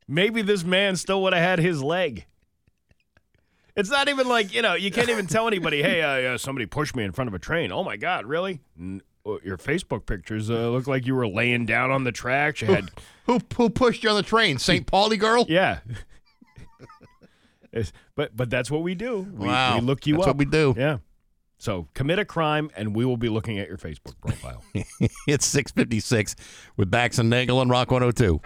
Maybe 0.08 0.42
this 0.42 0.64
man 0.64 0.96
still 0.96 1.22
would 1.22 1.32
have 1.32 1.42
had 1.42 1.58
his 1.60 1.82
leg. 1.82 2.26
It's 3.74 3.88
not 3.90 4.08
even 4.08 4.28
like 4.28 4.52
you 4.52 4.60
know 4.60 4.74
you 4.74 4.90
can't 4.90 5.08
even 5.08 5.26
tell 5.26 5.46
anybody, 5.46 5.82
hey, 5.82 6.02
uh, 6.02 6.16
yeah, 6.18 6.36
somebody 6.36 6.66
pushed 6.66 6.94
me 6.94 7.04
in 7.04 7.12
front 7.12 7.28
of 7.28 7.34
a 7.34 7.38
train. 7.38 7.72
Oh 7.72 7.82
my 7.82 7.96
God, 7.96 8.26
really? 8.26 8.60
N- 8.78 9.00
well, 9.24 9.38
your 9.44 9.56
Facebook 9.56 10.04
pictures 10.04 10.50
uh, 10.50 10.68
look 10.70 10.86
like 10.88 11.06
you 11.06 11.14
were 11.14 11.28
laying 11.28 11.64
down 11.64 11.90
on 11.90 12.04
the 12.04 12.12
tracks. 12.12 12.60
You 12.60 12.66
had, 12.68 12.90
Who 13.26 13.38
who 13.56 13.70
pushed 13.70 14.02
you 14.02 14.10
on 14.10 14.16
the 14.16 14.22
train? 14.22 14.58
St. 14.58 14.84
Pauli 14.86 15.16
girl. 15.16 15.46
yeah. 15.48 15.78
It's- 17.72 17.92
but 18.16 18.36
but 18.36 18.50
that's 18.50 18.70
what 18.70 18.82
we 18.82 18.94
do. 18.94 19.26
We, 19.32 19.48
Wow. 19.48 19.76
we 19.76 19.80
look 19.80 20.06
you 20.06 20.14
That's 20.16 20.26
up. 20.28 20.36
what 20.36 20.38
we 20.38 20.44
do. 20.44 20.74
Yeah. 20.76 20.98
So 21.58 21.86
commit 21.94 22.18
a 22.18 22.24
crime, 22.24 22.70
and 22.76 22.94
we 22.94 23.04
will 23.04 23.16
be 23.16 23.28
looking 23.28 23.58
at 23.60 23.68
your 23.68 23.78
Facebook 23.78 24.20
profile. 24.20 24.62
It's 25.28 25.46
six 25.46 25.70
fifty 25.72 26.00
six 26.00 26.34
with 26.76 26.90
Bax 26.90 27.18
and 27.18 27.30
Nagel 27.30 27.58
on 27.60 27.68
Rock 27.68 27.90
one 27.90 28.02
hundred 28.02 28.16
two. 28.16 28.40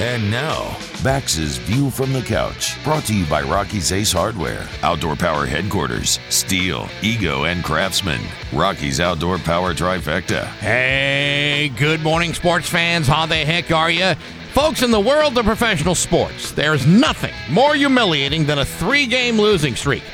And 0.00 0.28
now, 0.30 0.76
Bax's 1.04 1.56
View 1.58 1.88
from 1.88 2.12
the 2.12 2.20
Couch, 2.20 2.82
brought 2.82 3.04
to 3.04 3.14
you 3.14 3.24
by 3.26 3.42
Rocky's 3.42 3.92
Ace 3.92 4.10
Hardware, 4.12 4.68
Outdoor 4.82 5.14
Power 5.14 5.46
Headquarters, 5.46 6.18
Stihl, 6.28 6.90
Ego, 7.02 7.44
and 7.44 7.62
Craftsman. 7.64 8.20
Rocky's 8.52 8.98
Outdoor 9.00 9.38
Power 9.38 9.72
Trifecta. 9.72 10.44
Hey, 10.58 11.72
good 11.78 12.02
morning, 12.02 12.34
sports 12.34 12.68
fans. 12.68 13.06
How 13.06 13.24
the 13.26 13.36
heck 13.36 13.70
are 13.70 13.90
you? 13.90 14.14
Folks, 14.54 14.84
in 14.84 14.92
the 14.92 15.00
world 15.00 15.36
of 15.36 15.44
professional 15.44 15.96
sports, 15.96 16.52
there's 16.52 16.86
nothing 16.86 17.34
more 17.50 17.74
humiliating 17.74 18.46
than 18.46 18.60
a 18.60 18.64
three 18.64 19.04
game 19.04 19.36
losing 19.36 19.74
streak. 19.74 20.04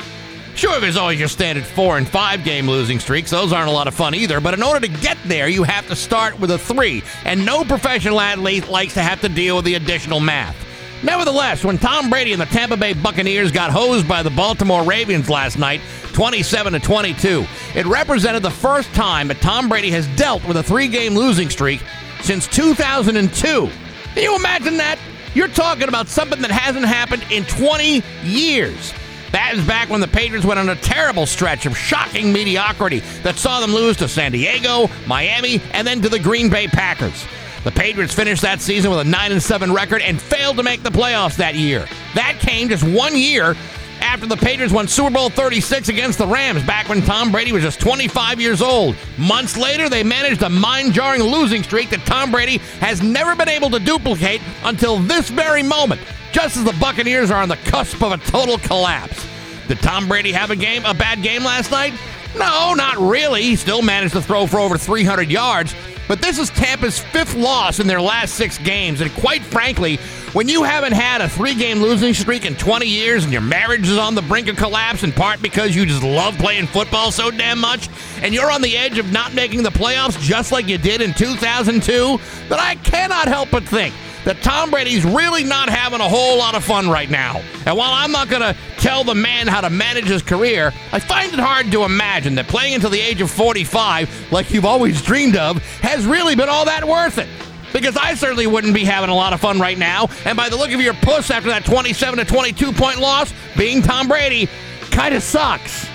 Sure, 0.55 0.80
there's 0.80 0.97
always 0.97 1.18
your 1.18 1.28
standard 1.28 1.62
four 1.62 1.99
and 1.99 2.09
five 2.09 2.43
game 2.43 2.66
losing 2.66 2.99
streaks. 2.99 3.30
Those 3.30 3.53
aren't 3.53 3.68
a 3.68 3.72
lot 3.72 3.86
of 3.86 3.93
fun 3.93 4.14
either, 4.14 4.41
but 4.41 4.55
in 4.55 4.62
order 4.62 4.80
to 4.86 5.01
get 5.03 5.18
there, 5.26 5.47
you 5.47 5.62
have 5.64 5.86
to 5.88 5.95
start 5.95 6.41
with 6.41 6.51
a 6.53 6.57
three, 6.59 7.03
and 7.26 7.45
no 7.45 7.64
professional 7.64 8.18
athlete 8.18 8.66
likes 8.70 8.95
to 8.95 9.03
have 9.03 9.20
to 9.20 9.28
deal 9.28 9.57
with 9.57 9.66
the 9.66 9.74
additional 9.74 10.20
math. 10.20 10.57
Nevertheless, 11.03 11.62
when 11.62 11.76
Tom 11.76 12.09
Brady 12.09 12.32
and 12.32 12.41
the 12.41 12.47
Tampa 12.47 12.78
Bay 12.78 12.95
Buccaneers 12.95 13.53
got 13.53 13.70
hosed 13.70 14.09
by 14.09 14.22
the 14.22 14.30
Baltimore 14.30 14.84
Ravens 14.84 15.28
last 15.28 15.59
night, 15.59 15.82
27 16.14 16.72
to 16.72 16.80
22, 16.80 17.45
it 17.74 17.84
represented 17.84 18.43
the 18.43 18.51
first 18.51 18.91
time 18.95 19.28
that 19.28 19.43
Tom 19.43 19.68
Brady 19.68 19.91
has 19.91 20.07
dealt 20.16 20.43
with 20.49 20.57
a 20.57 20.62
three-game 20.62 21.14
losing 21.14 21.51
streak 21.51 21.82
since 22.22 22.47
2002. 22.47 23.68
Can 24.15 24.23
you 24.23 24.37
imagine 24.37 24.77
that? 24.79 24.99
You're 25.35 25.49
talking 25.49 25.89
about 25.89 26.09
something 26.09 26.43
that 26.43 26.51
hasn't 26.51 26.85
happened 26.85 27.25
in 27.31 27.45
20 27.45 28.03
years. 28.25 28.93
That 29.31 29.55
is 29.55 29.65
back 29.65 29.89
when 29.89 30.01
the 30.01 30.09
Patriots 30.09 30.45
went 30.45 30.59
on 30.59 30.69
a 30.69 30.77
terrible 30.77 31.25
stretch 31.25 31.67
of 31.67 31.77
shocking 31.77 32.33
mediocrity 32.33 32.99
that 33.23 33.37
saw 33.37 33.61
them 33.61 33.73
lose 33.73 33.97
to 33.99 34.09
San 34.09 34.33
Diego, 34.33 34.91
Miami, 35.07 35.63
and 35.73 35.87
then 35.87 36.01
to 36.03 36.09
the 36.09 36.19
Green 36.19 36.51
Bay 36.51 36.67
Packers. 36.67 37.25
The 37.63 37.71
Patriots 37.71 38.13
finished 38.13 38.43
that 38.43 38.61
season 38.61 38.91
with 38.91 39.01
a 39.01 39.05
9 39.05 39.33
and 39.33 39.43
7 39.43 39.73
record 39.73 40.03
and 40.03 40.21
failed 40.21 40.57
to 40.57 40.65
make 40.65 40.83
the 40.83 40.91
playoffs 40.91 41.37
that 41.37 41.55
year. 41.55 41.87
That 42.15 42.39
came 42.41 42.69
just 42.69 42.83
one 42.83 43.17
year 43.17 43.55
after 44.01 44.26
the 44.26 44.36
Patriots 44.36 44.72
won 44.72 44.88
Super 44.88 45.11
Bowl 45.11 45.30
36 45.30 45.88
against 45.88 46.18
the 46.18 46.26
Rams 46.26 46.62
back 46.64 46.88
when 46.88 47.03
Tom 47.03 47.30
Brady 47.30 47.53
was 47.53 47.62
just 47.62 47.80
25 47.80 48.40
years 48.40 48.61
old. 48.62 48.96
Months 49.18 49.57
later, 49.57 49.88
they 49.88 50.03
managed 50.03 50.42
a 50.42 50.48
mind 50.48 50.92
jarring 50.92 51.22
losing 51.22 51.62
streak 51.62 51.90
that 51.90 52.01
Tom 52.01 52.30
Brady 52.30 52.59
has 52.80 53.03
never 53.03 53.34
been 53.36 53.48
able 53.48 53.70
to 53.70 53.78
duplicate 53.78 54.40
until 54.64 54.98
this 54.98 55.30
very 55.30 55.62
moment, 55.62 56.01
just 56.32 56.57
as 56.57 56.64
the 56.64 56.76
Buccaneers 56.80 57.30
are 57.30 57.42
on 57.42 57.48
the 57.48 57.57
cusp 57.57 58.03
of 58.03 58.12
a 58.12 58.18
total 58.18 58.59
collapse. 58.59 59.26
Did 59.68 59.80
Tom 59.80 60.09
Brady 60.09 60.32
have 60.32 60.51
a 60.51 60.57
game, 60.57 60.84
a 60.84 60.94
bad 60.94 61.22
game 61.22 61.44
last 61.44 61.70
night? 61.70 61.94
No, 62.36 62.74
not 62.74 62.96
really. 62.98 63.42
He 63.42 63.57
still 63.57 63.82
managed 63.82 64.14
to 64.14 64.22
throw 64.22 64.46
for 64.46 64.61
over 64.61 64.78
300 64.78 65.30
yards. 65.30 65.74
But 66.11 66.20
this 66.20 66.40
is 66.40 66.51
Tampa's 66.51 66.98
fifth 66.98 67.36
loss 67.36 67.78
in 67.78 67.86
their 67.86 68.01
last 68.01 68.34
six 68.34 68.59
games. 68.59 69.01
And 69.01 69.12
quite 69.14 69.42
frankly, 69.42 70.01
when 70.33 70.49
you 70.49 70.62
haven't 70.62 70.93
had 70.93 71.20
a 71.20 71.28
three 71.28 71.55
game 71.55 71.81
losing 71.81 72.14
streak 72.14 72.45
in 72.45 72.55
20 72.55 72.87
years 72.87 73.24
and 73.24 73.33
your 73.33 73.43
marriage 73.43 73.89
is 73.89 73.99
on 73.99 74.14
the 74.14 74.22
brink 74.22 74.49
of 74.49 74.57
collapse 74.57 75.03
in 75.03 75.12
part 75.12 75.43
because 75.43 75.74
you 75.74 75.85
just 75.85 76.03
love 76.03 76.37
playing 76.39 76.66
football 76.66 77.11
so 77.11 77.31
damn 77.31 77.59
much, 77.59 77.89
and 78.22 78.33
you're 78.33 78.51
on 78.51 78.62
the 78.62 78.76
edge 78.76 78.99
of 78.99 79.11
not 79.12 79.35
making 79.35 79.62
the 79.62 79.70
playoffs 79.70 80.20
just 80.20 80.53
like 80.53 80.68
you 80.68 80.78
did 80.78 81.01
in 81.01 81.12
2002, 81.14 82.18
then 82.49 82.61
I 82.61 82.76
cannot 82.76 83.26
help 83.26 83.51
but 83.51 83.64
think 83.64 83.95
that 84.24 84.43
Tom 84.43 84.70
Brady's 84.70 85.05
really 85.05 85.43
not 85.43 85.68
having 85.68 86.01
a 86.01 86.09
whole 86.09 86.39
lot 86.39 86.55
of 86.55 86.62
fun 86.62 86.89
right 86.89 87.11
now. 87.11 87.43
And 87.66 87.76
while 87.76 87.93
I'm 87.93 88.12
not 88.12 88.28
going 88.28 88.43
to 88.43 88.55
tell 88.76 89.03
the 89.03 89.14
man 89.14 89.47
how 89.47 89.62
to 89.62 89.70
manage 89.70 90.05
his 90.05 90.22
career, 90.22 90.72
I 90.93 91.01
find 91.01 91.33
it 91.33 91.39
hard 91.39 91.72
to 91.72 91.85
imagine 91.85 92.35
that 92.37 92.47
playing 92.47 92.74
until 92.74 92.91
the 92.91 93.01
age 93.01 93.20
of 93.20 93.31
45, 93.31 94.31
like 94.31 94.51
you've 94.51 94.66
always 94.66 95.03
dreamed 95.03 95.37
of, 95.37 95.59
has 95.78 96.07
really 96.07 96.37
been 96.37 96.49
all 96.49 96.66
that 96.66 96.87
worth 96.87 97.18
it. 97.18 97.28
Because 97.73 97.97
I 97.97 98.14
certainly 98.14 98.47
wouldn't 98.47 98.75
be 98.75 98.85
having 98.85 99.11
a 99.11 99.14
lot 99.14 99.33
of 99.33 99.41
fun 99.41 99.61
right 99.61 99.79
now. 99.79 100.09
And 100.25 100.37
by 100.37 100.49
the 100.49 100.57
look 100.57 100.73
of 100.73 100.81
your 100.81 100.95
puss 100.95 101.31
after 101.31 101.49
that 101.51 101.64
27 101.64 102.18
to 102.18 102.25
22 102.25 102.73
point 102.73 102.99
loss, 102.99 103.33
being 103.57 103.83
Tom 103.83 104.09
Brady 104.09 104.49
kind 104.91 105.14
of 105.14 105.23
sucks. 105.23 105.89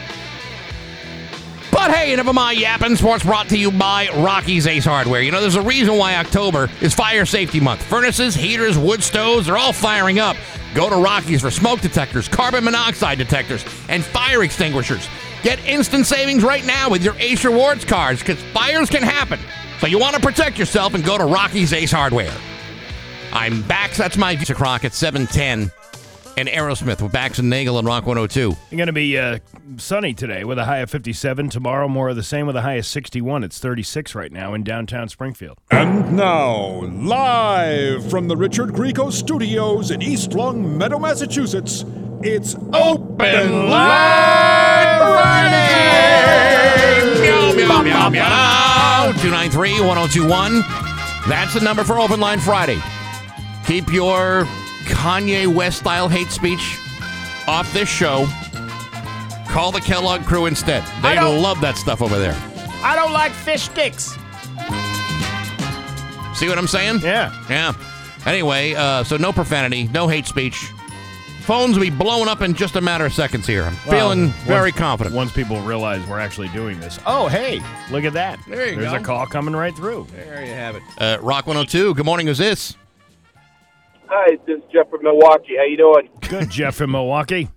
But 1.76 1.91
hey, 1.91 2.15
never 2.15 2.32
mind 2.32 2.57
yapping. 2.57 2.95
Sports 2.95 3.26
brought 3.26 3.49
to 3.49 3.57
you 3.57 3.69
by 3.69 4.07
Rocky's 4.15 4.65
Ace 4.65 4.86
Hardware. 4.86 5.21
You 5.21 5.32
know, 5.32 5.41
there's 5.41 5.57
a 5.57 5.61
reason 5.61 5.97
why 5.97 6.15
October 6.15 6.69
is 6.82 6.93
Fire 6.93 7.26
Safety 7.26 7.59
Month. 7.59 7.84
Furnaces, 7.84 8.34
heaters, 8.34 8.78
wood 8.78 9.03
stoves, 9.03 9.47
they're 9.47 9.57
all 9.57 9.73
firing 9.73 10.17
up. 10.17 10.38
Go 10.73 10.89
to 10.89 10.95
Rocky's 10.95 11.41
for 11.41 11.51
smoke 11.51 11.82
detectors, 11.82 12.30
carbon 12.30 12.63
monoxide 12.63 13.17
detectors, 13.17 13.65
and 13.89 14.05
fire 14.05 14.43
extinguishers. 14.43 15.09
Get 15.43 15.59
instant 15.65 16.05
savings 16.05 16.43
right 16.43 16.65
now 16.65 16.89
with 16.89 17.03
your 17.03 17.15
Ace 17.17 17.43
Rewards 17.43 17.84
cards 17.84 18.21
because 18.21 18.41
fires 18.53 18.89
can 18.89 19.03
happen. 19.03 19.39
So 19.80 19.88
you 19.88 19.99
want 19.99 20.15
to 20.15 20.21
protect 20.21 20.57
yourself 20.57 20.93
and 20.93 21.03
go 21.03 21.17
to 21.17 21.26
Rocky's 21.26 21.73
Ace 21.73 21.91
Hardware. 21.91 22.34
I'm 23.34 23.61
back. 23.63 23.91
That's 23.93 24.17
my 24.17 24.36
Visa 24.36 24.55
Croc 24.55 24.86
at 24.86 24.93
710 24.93 25.71
and 26.38 26.49
Aerosmith 26.49 27.01
with 27.01 27.11
Bax 27.11 27.39
and 27.39 27.49
Nagel 27.49 27.80
and 27.80 27.88
Rock 27.88 28.05
102. 28.05 28.51
It's 28.51 28.59
going 28.71 28.88
to 28.88 28.93
be 28.93 29.17
uh, 29.17 29.39
sunny 29.78 30.13
today 30.13 30.43
with 30.43 30.57
a 30.57 30.65
high 30.65 30.80
of 30.80 30.89
57. 30.89 31.49
Tomorrow, 31.49 31.88
more 31.88 32.09
of 32.09 32.15
the 32.15 32.23
same 32.23 32.47
with 32.47 32.55
a 32.55 32.61
high 32.61 32.76
of 32.76 32.86
61. 32.86 33.43
It's 33.43 33.59
36 33.59 34.15
right 34.15 34.32
now 34.32 34.53
in 34.53 34.63
downtown 34.63 35.09
Springfield. 35.09 35.59
And 35.71 36.15
now, 36.15 36.82
live 36.82 38.09
from 38.09 38.28
the 38.28 38.38
Richard 38.38 38.69
Grieco 38.69 39.11
Studios 39.11 39.91
in 39.91 40.01
East 40.01 40.34
Longmeadow, 40.34 40.99
Massachusetts, 40.99 41.86
it's 42.21 42.55
Open 42.73 43.69
Line 43.69 44.99
Friday! 44.99 46.94
Meow, 47.36 47.51
meow, 47.53 47.81
meow, 47.83 48.09
meow. 48.09 49.11
293 49.21 49.81
1021. 49.81 50.61
That's 51.27 51.53
the 51.53 51.59
number 51.59 51.83
for 51.83 51.99
Open 51.99 52.19
Line 52.21 52.39
Friday. 52.39 52.79
Keep 53.65 53.91
your 53.91 54.45
Kanye 54.86 55.45
West 55.45 55.79
style 55.79 56.07
hate 56.07 56.29
speech 56.29 56.77
off 57.45 57.71
this 57.73 57.89
show. 57.89 58.25
Call 59.49 59.71
the 59.73 59.81
Kellogg 59.81 60.21
crew 60.25 60.45
instead. 60.45 60.83
They 61.01 61.19
love 61.19 61.59
that 61.59 61.75
stuff 61.77 62.01
over 62.01 62.17
there. 62.17 62.36
I 62.81 62.95
don't 62.95 63.11
like 63.11 63.33
fish 63.33 63.63
sticks. 63.63 64.11
See 66.38 66.47
what 66.47 66.57
I'm 66.57 66.67
saying? 66.67 66.99
Yeah. 67.01 67.33
Yeah. 67.49 67.73
Anyway, 68.25 68.75
uh, 68.75 69.03
so 69.03 69.17
no 69.17 69.33
profanity, 69.33 69.89
no 69.89 70.07
hate 70.07 70.25
speech. 70.25 70.71
Phones 71.45 71.75
will 71.77 71.83
be 71.83 71.91
blowing 71.91 72.27
up 72.27 72.41
in 72.41 72.55
just 72.55 72.75
a 72.75 72.81
matter 72.81 73.05
of 73.05 73.13
seconds 73.13 73.45
here. 73.45 73.63
I'm 73.63 73.75
feeling 73.75 74.29
very 74.47 74.71
once- 74.71 74.77
confident. 74.77 75.15
Once 75.15 75.31
people 75.31 75.59
realize 75.61 76.03
we're 76.07 76.19
actually 76.19 76.47
doing 76.49 76.79
this. 76.79 76.99
Oh, 77.05 77.27
hey, 77.27 77.61
look 77.91 78.03
at 78.03 78.13
that. 78.13 78.39
There 78.47 78.69
you 78.69 78.75
There's 78.79 78.91
go. 78.93 78.97
a 78.97 79.01
call 79.01 79.27
coming 79.27 79.55
right 79.55 79.75
through. 79.75 80.07
There 80.11 80.43
you 80.43 80.53
have 80.53 80.75
it. 80.75 80.81
Uh, 80.97 81.17
Rock 81.21 81.45
102. 81.45 81.93
Good 81.93 82.05
morning. 82.05 82.25
Who's 82.25 82.39
this? 82.39 82.75
Hi, 84.07 84.37
this 84.47 84.57
is 84.57 84.63
Jeff 84.73 84.89
from 84.89 85.03
Milwaukee. 85.03 85.55
How 85.57 85.65
you 85.65 85.77
doing? 85.77 86.09
Good, 86.27 86.49
Jeff 86.49 86.75
from 86.75 86.91
Milwaukee. 86.91 87.49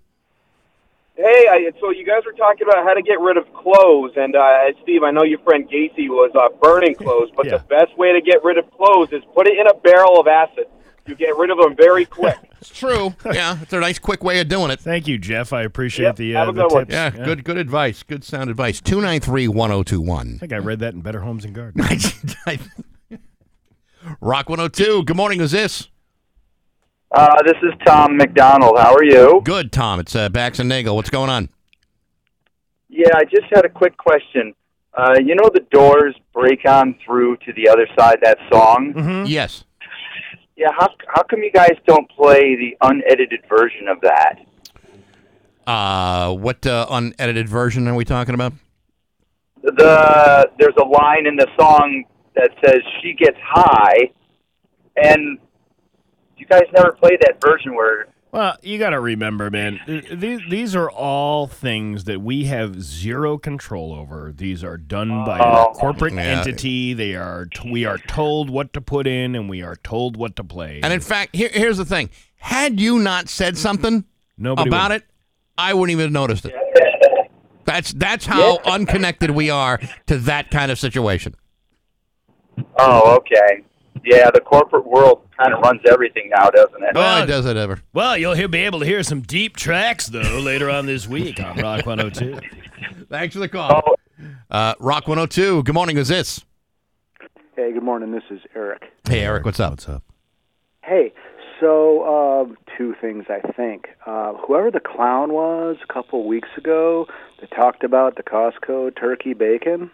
Hey, 1.16 1.47
I, 1.51 1.70
so 1.80 1.91
you 1.91 2.05
guys 2.05 2.22
were 2.26 2.32
talking 2.32 2.66
about 2.68 2.84
how 2.84 2.93
to 2.95 3.03
get 3.03 3.18
rid 3.20 3.39
of 3.39 3.53
clothes, 3.55 4.12
and 4.16 4.36
uh, 4.36 4.59
Steve, 4.82 5.03
I 5.03 5.11
know 5.11 5.24
your 5.24 5.41
friend 5.41 5.68
Gacy 5.68 6.09
was 6.09 6.30
uh, 6.39 6.49
burning 6.62 6.95
clothes, 6.95 7.30
but 7.34 7.47
Yeah. 7.47 7.57
the 7.57 7.64
best 7.64 7.97
way 7.97 8.12
to 8.12 8.20
get 8.20 8.45
rid 8.45 8.57
of 8.59 8.70
clothes 8.70 9.09
is 9.12 9.22
put 9.34 9.49
it 9.49 9.59
in 9.59 9.66
a 9.66 9.74
barrel 9.74 10.20
of 10.20 10.26
acid. 10.28 10.66
You 11.09 11.15
get 11.17 11.37
rid 11.37 11.51
of 11.51 11.59
them 11.59 11.75
very 11.77 12.05
quick. 12.05 12.37
It's 12.61 12.77
true. 12.77 13.15
yeah, 13.25 13.57
it's 13.63 13.73
a 13.73 13.79
nice, 13.79 14.01
quick 14.01 14.25
way 14.25 14.41
of 14.41 14.49
doing 14.49 14.73
it. 14.73 14.81
Thank 14.81 15.07
you, 15.07 15.17
Jeff. 15.17 15.53
I 15.53 15.63
appreciate 15.63 16.07
Yep, 16.07 16.17
the, 16.17 16.33
have 16.33 16.49
uh, 16.49 16.51
a 16.51 16.55
the 16.55 16.63
good 16.65 16.73
one. 16.73 16.83
tips. 16.87 16.93
Yeah, 16.93 17.11
good, 17.11 17.45
good 17.45 17.57
advice. 17.57 18.03
Good 18.03 18.25
sound 18.25 18.51
advice. 18.51 18.81
293 18.81 19.47
1021. 19.47 20.35
I 20.35 20.39
think 20.39 20.53
I 20.53 20.57
read 20.57 20.81
that 20.81 20.93
in 20.93 21.01
Better 21.01 21.21
Homes 21.21 21.45
and 21.45 21.55
Gardens. 21.55 22.15
Rock 24.21 24.49
102. 24.49 25.05
Good 25.05 25.17
morning. 25.17 25.39
Who's 25.39 25.53
this? 25.53 25.89
Uh, 27.13 27.37
this 27.45 27.57
is 27.63 27.73
Tom 27.87 28.17
McDonald. 28.17 28.77
How 28.77 28.93
are 28.95 29.05
you? 29.05 29.41
Good, 29.45 29.71
Tom. 29.73 30.01
It's 30.01 30.17
uh, 30.17 30.29
Bax 30.29 30.59
and 30.59 30.69
Nagel. 30.69 30.97
What's 30.97 31.11
going 31.11 31.31
on? 31.31 31.49
Yeah, 32.89 33.11
I 33.15 33.23
just 33.25 33.47
had 33.53 33.65
a 33.65 33.69
quick 33.69 33.97
question. 33.97 34.53
Uh, 34.95 35.15
you 35.25 35.37
know 35.37 35.49
the 35.55 35.65
doors 35.71 36.17
break 36.35 36.67
on 36.67 36.97
through 37.07 37.37
to 37.39 37.53
the 37.53 37.69
other 37.69 37.87
side 37.97 38.19
that 38.23 38.39
song? 38.53 38.93
Mm-hmm. 38.95 39.27
Yes. 39.27 39.63
Yeah, 40.59 40.73
how 40.77 40.89
how 41.07 41.23
come 41.23 41.45
you 41.45 41.53
guys 41.53 41.77
don't 41.87 42.11
play 42.11 42.57
the 42.57 42.77
unedited 42.81 43.45
version 43.49 43.87
of 43.87 44.01
that? 44.01 44.41
Uh, 45.65 46.35
what 46.35 46.67
uh, 46.67 46.85
unedited 46.91 47.49
version 47.49 47.87
are 47.87 47.95
we 47.95 48.05
talking 48.05 48.35
about? 48.35 48.55
The 49.63 50.51
there's 50.59 50.75
a 50.77 50.85
line 50.85 51.29
in 51.29 51.37
the 51.37 51.47
song 51.57 52.03
that 52.35 52.51
says 52.65 52.81
she 53.01 53.15
gets 53.15 53.39
high, 53.41 54.11
and 54.97 55.39
you 56.37 56.47
guys 56.47 56.65
never 56.75 56.91
played 56.91 57.21
that 57.21 57.41
version 57.41 57.77
where 57.77 58.09
Well, 58.31 58.57
you 58.62 58.79
got 58.79 58.91
to 58.91 59.01
remember, 59.01 59.51
man, 59.51 59.81
these, 60.12 60.41
these 60.51 60.76
are 60.76 60.91
all 60.91 61.47
things 61.47 62.05
that 62.05 62.20
we 62.20 62.45
have 62.45 62.83
zero 62.83 63.39
control 63.39 63.95
over. 63.95 64.33
These 64.37 64.62
are 64.62 64.76
done 64.76 65.24
by 65.24 65.39
Oh. 65.41 65.70
a 65.70 65.74
corporate 65.74 66.12
Yeah. 66.12 66.20
entity. 66.22 66.93
They 66.93 67.14
are 67.14 67.47
t- 67.47 67.70
we 67.70 67.87
are 67.87 67.97
told 67.97 68.51
what 68.51 68.74
to 68.74 68.83
put 68.83 69.07
in 69.07 69.35
and 69.35 69.49
we 69.49 69.62
are 69.62 69.76
told 69.76 70.18
what 70.18 70.37
to 70.37 70.45
play. 70.45 70.81
And 70.83 70.93
in 70.93 71.01
fact, 71.01 71.35
here, 71.35 71.49
here's 71.51 71.79
the 71.79 71.87
thing. 71.87 72.11
Had 72.37 72.79
you 72.81 72.99
not 72.99 73.29
said 73.31 73.57
something 73.57 74.05
Nobody 74.37 74.68
about 74.68 74.91
would- 74.91 75.03
it, 75.03 75.07
I 75.57 75.72
wouldn't 75.72 75.93
even 75.93 76.05
have 76.05 76.12
noticed 76.12 76.45
it. 76.45 76.55
That's 77.64 77.93
that's 77.93 78.24
how 78.26 78.59
unconnected 78.64 79.31
we 79.31 79.51
are 79.51 79.79
to 80.07 80.18
that 80.18 80.51
kind 80.51 80.70
of 80.70 80.79
situation. 80.79 81.35
Oh, 82.79 83.16
okay. 83.16 83.62
Yeah, 84.05 84.30
the 84.30 84.40
corporate 84.40 84.86
world 84.86 85.22
kind 85.38 85.53
of 85.53 85.61
runs 85.61 85.80
everything 85.90 86.30
now, 86.34 86.51
doesn't 86.51 86.82
it? 86.82 86.90
Oh, 86.94 87.22
it 87.22 87.26
does 87.26 87.46
it 87.46 87.57
ever? 87.57 87.80
Well, 87.92 88.16
you'll 88.16 88.34
hear, 88.34 88.49
be 88.49 88.59
able 88.61 88.80
to 88.80 88.86
hear 88.86 89.03
some 89.03 89.20
deep 89.20 89.57
tracks 89.57 90.07
though 90.07 90.38
later 90.40 90.70
on 90.70 90.86
this 90.86 91.07
week 91.09 91.40
on 91.40 91.57
Rock 91.62 91.86
102. 91.86 92.38
Thanks 93.09 93.34
for 93.34 93.40
the 93.40 93.49
call. 93.49 93.82
Oh, 93.86 93.94
Uh, 94.51 94.74
Rock 94.80 95.07
102. 95.09 95.62
Good 95.62 95.74
morning. 95.74 95.96
Who's 95.96 96.09
this? 96.09 96.44
Hey, 97.57 97.72
good 97.72 97.82
morning. 97.82 98.12
This 98.12 98.22
is 98.30 98.40
Eric. 98.55 98.84
Hey, 99.09 99.20
Eric. 99.22 99.44
What's 99.44 99.61
up? 99.61 99.72
What's 99.72 99.88
up? 99.88 100.03
Hey, 100.84 101.12
so 101.61 102.07
um, 102.46 102.57
two 102.76 102.94
things 103.01 103.24
I 103.28 103.40
think. 103.53 103.88
Uh, 104.07 104.34
whoever 104.34 104.70
the 104.70 104.80
clown 104.80 105.32
was 105.32 105.76
a 105.82 105.92
couple 105.92 106.26
weeks 106.26 106.49
ago 106.57 107.07
that 107.40 107.51
talked 107.51 107.82
about 107.84 108.16
the 108.16 108.22
Costco 108.22 108.96
turkey 108.99 109.34
bacon, 109.34 109.90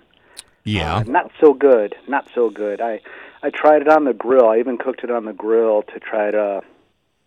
Yeah. 0.65 0.97
uh, 0.97 1.03
not 1.05 1.31
so 1.41 1.53
good. 1.55 1.95
Not 2.07 2.29
so 2.35 2.51
good. 2.51 2.81
I 2.81 3.01
I 3.45 3.51
tried 3.51 3.83
it 3.83 3.89
on 3.89 4.05
the 4.05 4.15
grill. 4.15 4.49
I 4.49 4.59
even 4.59 4.79
cooked 4.79 5.05
it 5.05 5.11
on 5.11 5.27
the 5.27 5.33
grill 5.35 5.83
to 5.93 6.01
try 6.01 6.31
to 6.31 6.63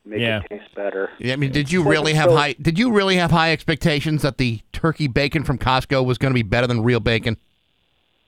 make 0.03 0.19
Yeah. 0.19 0.41
it 0.49 0.59
taste 0.59 0.73
better. 0.75 1.11
Yeah, 1.19 1.33
I 1.33 1.35
mean, 1.35 1.51
did 1.51 1.71
you 1.71 1.83
really 1.83 2.13
have 2.13 2.31
high? 2.31 2.53
Did 2.59 2.79
you 2.79 2.91
really 2.91 3.17
have 3.17 3.29
high 3.29 3.51
expectations 3.51 4.23
that 4.23 4.37
the 4.39 4.61
turkey 4.73 5.07
bacon 5.07 5.43
from 5.43 5.57
Costco 5.59 6.03
was 6.05 6.17
going 6.17 6.31
to 6.31 6.35
be 6.35 6.41
better 6.43 6.65
than 6.65 6.81
real 6.81 6.99
bacon? 6.99 7.37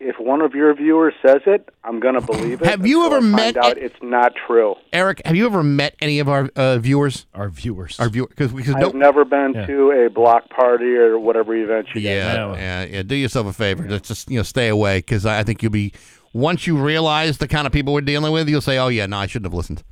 If 0.01 0.17
one 0.17 0.41
of 0.41 0.53
your 0.53 0.73
viewers 0.75 1.13
says 1.25 1.41
it, 1.45 1.67
I'm 1.83 1.99
gonna 1.99 2.21
believe 2.21 2.61
it. 2.61 2.67
Have 2.67 2.87
you 2.87 3.05
ever 3.05 3.17
I 3.17 3.19
met 3.19 3.57
out 3.57 3.71
it- 3.77 3.83
it's 3.83 4.01
not 4.01 4.31
true. 4.47 4.75
Eric, 4.93 5.21
have 5.25 5.35
you 5.35 5.45
ever 5.45 5.61
met 5.61 5.93
any 6.01 6.19
of 6.19 6.29
our 6.29 6.49
uh, 6.55 6.77
viewers? 6.77 7.25
Our 7.35 7.49
viewers. 7.49 7.99
Our 7.99 8.07
viewers. 8.07 8.29
because 8.29 8.53
because 8.53 8.75
I've 8.75 8.81
don't. 8.81 8.95
never 8.95 9.25
been 9.25 9.51
Yeah. 9.55 9.65
to 9.65 9.91
a 9.91 10.09
block 10.09 10.49
party 10.51 10.95
or 10.95 11.19
whatever 11.19 11.53
event 11.53 11.87
you 11.93 11.99
Yeah, 11.99 12.13
Yeah. 12.33 12.55
yeah, 12.55 12.83
yeah. 12.85 13.03
Do 13.03 13.13
yourself 13.15 13.47
a 13.47 13.51
favor. 13.51 13.83
Just, 13.89 14.05
just 14.05 14.31
you 14.31 14.37
know, 14.37 14.43
stay 14.43 14.69
away 14.69 14.99
because 14.99 15.25
I 15.25 15.39
I 15.39 15.43
think 15.43 15.61
you'll 15.63 15.71
be. 15.73 15.91
Once 16.33 16.67
you 16.67 16.77
realize 16.77 17.37
the 17.39 17.47
kind 17.47 17.65
of 17.65 17.73
people 17.73 17.93
we're 17.93 18.01
dealing 18.01 18.31
with, 18.31 18.47
you'll 18.47 18.61
say, 18.61 18.77
"Oh 18.77 18.87
yeah, 18.87 19.05
no, 19.05 19.17
I 19.17 19.27
shouldn't 19.27 19.47
have 19.47 19.53
listened." 19.53 19.83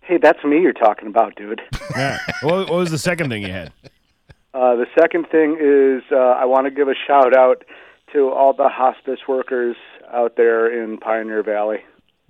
Hey, 0.00 0.18
that's 0.20 0.42
me 0.42 0.60
you're 0.60 0.72
talking 0.72 1.08
about, 1.08 1.36
dude. 1.36 1.60
yeah. 1.96 2.18
What, 2.42 2.70
what 2.70 2.78
was 2.78 2.90
the 2.90 2.98
second 2.98 3.28
thing 3.28 3.42
you 3.42 3.52
had? 3.52 3.72
Uh, 4.54 4.74
the 4.76 4.86
second 4.98 5.26
thing 5.30 5.58
is 5.60 6.02
uh, 6.10 6.16
I 6.16 6.46
want 6.46 6.64
to 6.64 6.70
give 6.70 6.88
a 6.88 6.94
shout 7.06 7.36
out 7.36 7.64
to 8.14 8.30
all 8.30 8.54
the 8.54 8.68
hospice 8.68 9.20
workers 9.28 9.76
out 10.10 10.36
there 10.36 10.82
in 10.82 10.96
Pioneer 10.96 11.42
Valley. 11.42 11.80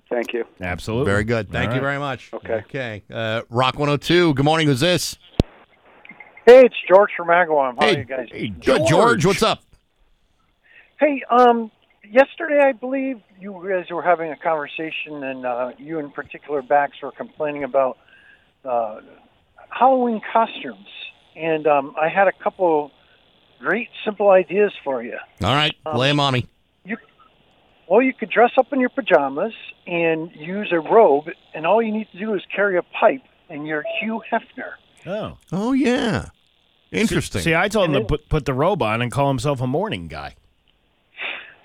Thank 0.09 0.33
you. 0.33 0.45
Absolutely. 0.59 1.05
Very 1.05 1.23
good. 1.23 1.49
Thank 1.49 1.69
All 1.69 1.75
you 1.77 1.81
right. 1.81 1.87
very 1.87 1.99
much. 1.99 2.31
Okay. 2.33 2.53
Okay. 2.55 3.03
Uh, 3.11 3.43
Rock 3.49 3.75
102. 3.75 4.33
Good 4.33 4.43
morning. 4.43 4.67
Who's 4.67 4.79
this? 4.79 5.17
Hey, 6.45 6.65
it's 6.65 6.75
George 6.87 7.11
from 7.15 7.27
Agawam. 7.27 7.75
How 7.79 7.87
are 7.87 7.97
you 7.97 8.03
guys? 8.05 8.27
Hey, 8.31 8.47
Good, 8.47 8.87
George. 8.87 9.25
What's 9.25 9.43
up? 9.43 9.61
Hey, 10.99 11.21
um, 11.29 11.71
yesterday 12.09 12.61
I 12.61 12.71
believe 12.73 13.21
you 13.39 13.53
guys 13.69 13.89
were 13.91 14.01
having 14.01 14.31
a 14.31 14.35
conversation, 14.35 15.23
and 15.23 15.45
uh, 15.45 15.71
you 15.77 15.99
in 15.99 16.11
particular, 16.11 16.61
Bax, 16.61 16.93
were 17.01 17.11
complaining 17.11 17.63
about 17.63 17.97
uh, 18.65 18.99
Halloween 19.69 20.21
costumes, 20.33 20.87
and 21.35 21.67
um, 21.67 21.95
I 21.99 22.09
had 22.09 22.27
a 22.27 22.31
couple 22.43 22.91
great 23.59 23.89
simple 24.05 24.29
ideas 24.29 24.71
for 24.83 25.03
you. 25.03 25.17
All 25.43 25.53
right, 25.53 25.75
lay 25.95 26.09
'em 26.09 26.19
on 26.19 26.33
me. 26.33 26.45
You, 26.85 26.97
Well, 27.87 28.01
you 28.01 28.13
could 28.13 28.29
dress 28.29 28.51
up 28.57 28.71
in 28.73 28.79
your 28.79 28.89
pajamas 28.89 29.53
and 29.87 30.31
use 30.35 30.69
a 30.71 30.79
robe, 30.79 31.25
and 31.53 31.65
all 31.65 31.81
you 31.81 31.91
need 31.91 32.07
to 32.11 32.19
do 32.19 32.33
is 32.33 32.41
carry 32.55 32.77
a 32.77 32.83
pipe, 32.83 33.23
and 33.49 33.65
you're 33.67 33.83
Hugh 33.99 34.21
Hefner. 34.31 34.73
Oh. 35.05 35.37
Oh 35.51 35.73
yeah, 35.73 36.25
interesting. 36.91 37.41
See, 37.41 37.55
I 37.55 37.67
told 37.69 37.89
him 37.89 37.93
to 37.93 38.05
put, 38.05 38.27
put 38.29 38.45
the 38.45 38.53
robe 38.53 38.81
on 38.81 39.01
and 39.01 39.11
call 39.11 39.27
himself 39.29 39.61
a 39.61 39.67
morning 39.67 40.07
guy. 40.07 40.35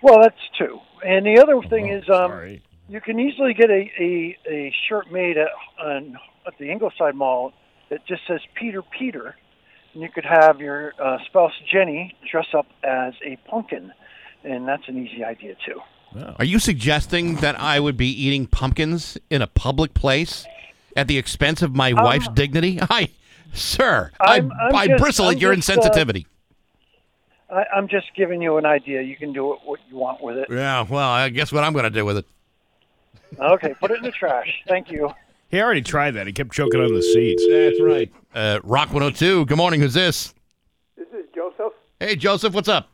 Well, 0.04 0.20
that's 0.20 0.36
two. 0.58 0.80
And 1.04 1.24
the 1.24 1.40
other 1.40 1.66
thing 1.68 1.88
is, 1.88 2.02
um, 2.10 2.30
Sorry. 2.30 2.62
you 2.90 3.00
can 3.00 3.18
easily 3.18 3.54
get 3.54 3.70
a, 3.70 3.90
a, 3.98 4.36
a 4.46 4.74
shirt 4.86 5.10
made 5.10 5.38
at, 5.38 5.48
on, 5.82 6.16
at 6.46 6.52
the 6.58 6.70
Ingleside 6.70 7.14
Mall 7.14 7.54
that 7.88 8.06
just 8.06 8.20
says 8.28 8.40
Peter 8.54 8.82
Peter, 8.82 9.34
and 9.94 10.02
you 10.02 10.10
could 10.10 10.26
have 10.26 10.60
your 10.60 10.92
uh, 11.02 11.16
spouse 11.26 11.52
Jenny 11.72 12.14
dress 12.30 12.48
up 12.56 12.66
as 12.82 13.14
a 13.24 13.36
pumpkin, 13.48 13.92
and 14.44 14.68
that's 14.68 14.86
an 14.88 14.98
easy 15.06 15.24
idea 15.24 15.54
too. 15.66 15.80
Are 16.38 16.44
you 16.44 16.58
suggesting 16.58 17.36
that 17.36 17.58
I 17.58 17.80
would 17.80 17.96
be 17.96 18.08
eating 18.08 18.46
pumpkins 18.46 19.16
in 19.30 19.40
a 19.40 19.46
public 19.46 19.94
place 19.94 20.44
at 20.94 21.08
the 21.08 21.16
expense 21.16 21.62
of 21.62 21.74
my 21.74 21.94
wife's 21.94 22.28
dignity? 22.28 22.78
I, 22.90 23.08
sir, 23.54 24.10
I, 24.20 24.34
I'm- 24.34 24.52
I'm 24.68 24.74
I 24.76 24.86
just- 24.86 25.02
bristle 25.02 25.26
I'm 25.28 25.36
at 25.36 25.40
your 25.40 25.54
just, 25.56 25.70
uh, 25.70 25.76
insensitivity. 25.76 26.26
I, 27.54 27.64
I'm 27.76 27.88
just 27.88 28.06
giving 28.16 28.42
you 28.42 28.56
an 28.58 28.66
idea. 28.66 29.02
You 29.02 29.16
can 29.16 29.32
do 29.32 29.52
it 29.54 29.60
what 29.64 29.80
you 29.88 29.96
want 29.96 30.22
with 30.22 30.36
it. 30.38 30.48
yeah, 30.50 30.82
well, 30.88 31.08
I 31.08 31.28
guess 31.28 31.52
what 31.52 31.62
I'm 31.64 31.72
going 31.72 31.84
to 31.84 31.90
do 31.90 32.04
with 32.04 32.18
it. 32.18 32.26
Okay, 33.38 33.74
put 33.80 33.90
it 33.90 33.98
in 33.98 34.02
the 34.04 34.10
trash. 34.12 34.62
Thank 34.68 34.90
you. 34.90 35.10
He 35.48 35.60
already 35.60 35.82
tried 35.82 36.12
that. 36.12 36.26
He 36.26 36.32
kept 36.32 36.52
choking 36.52 36.80
on 36.80 36.92
the 36.94 37.02
seats. 37.02 37.44
That's 37.48 37.80
right. 37.80 38.12
Uh, 38.34 38.60
Rock 38.64 38.88
102. 38.88 39.46
Good 39.46 39.56
morning. 39.56 39.80
Who's 39.80 39.94
this? 39.94 40.34
This 40.96 41.06
is 41.08 41.26
Joseph. 41.34 41.72
Hey, 42.00 42.16
Joseph. 42.16 42.54
What's 42.54 42.68
up? 42.68 42.88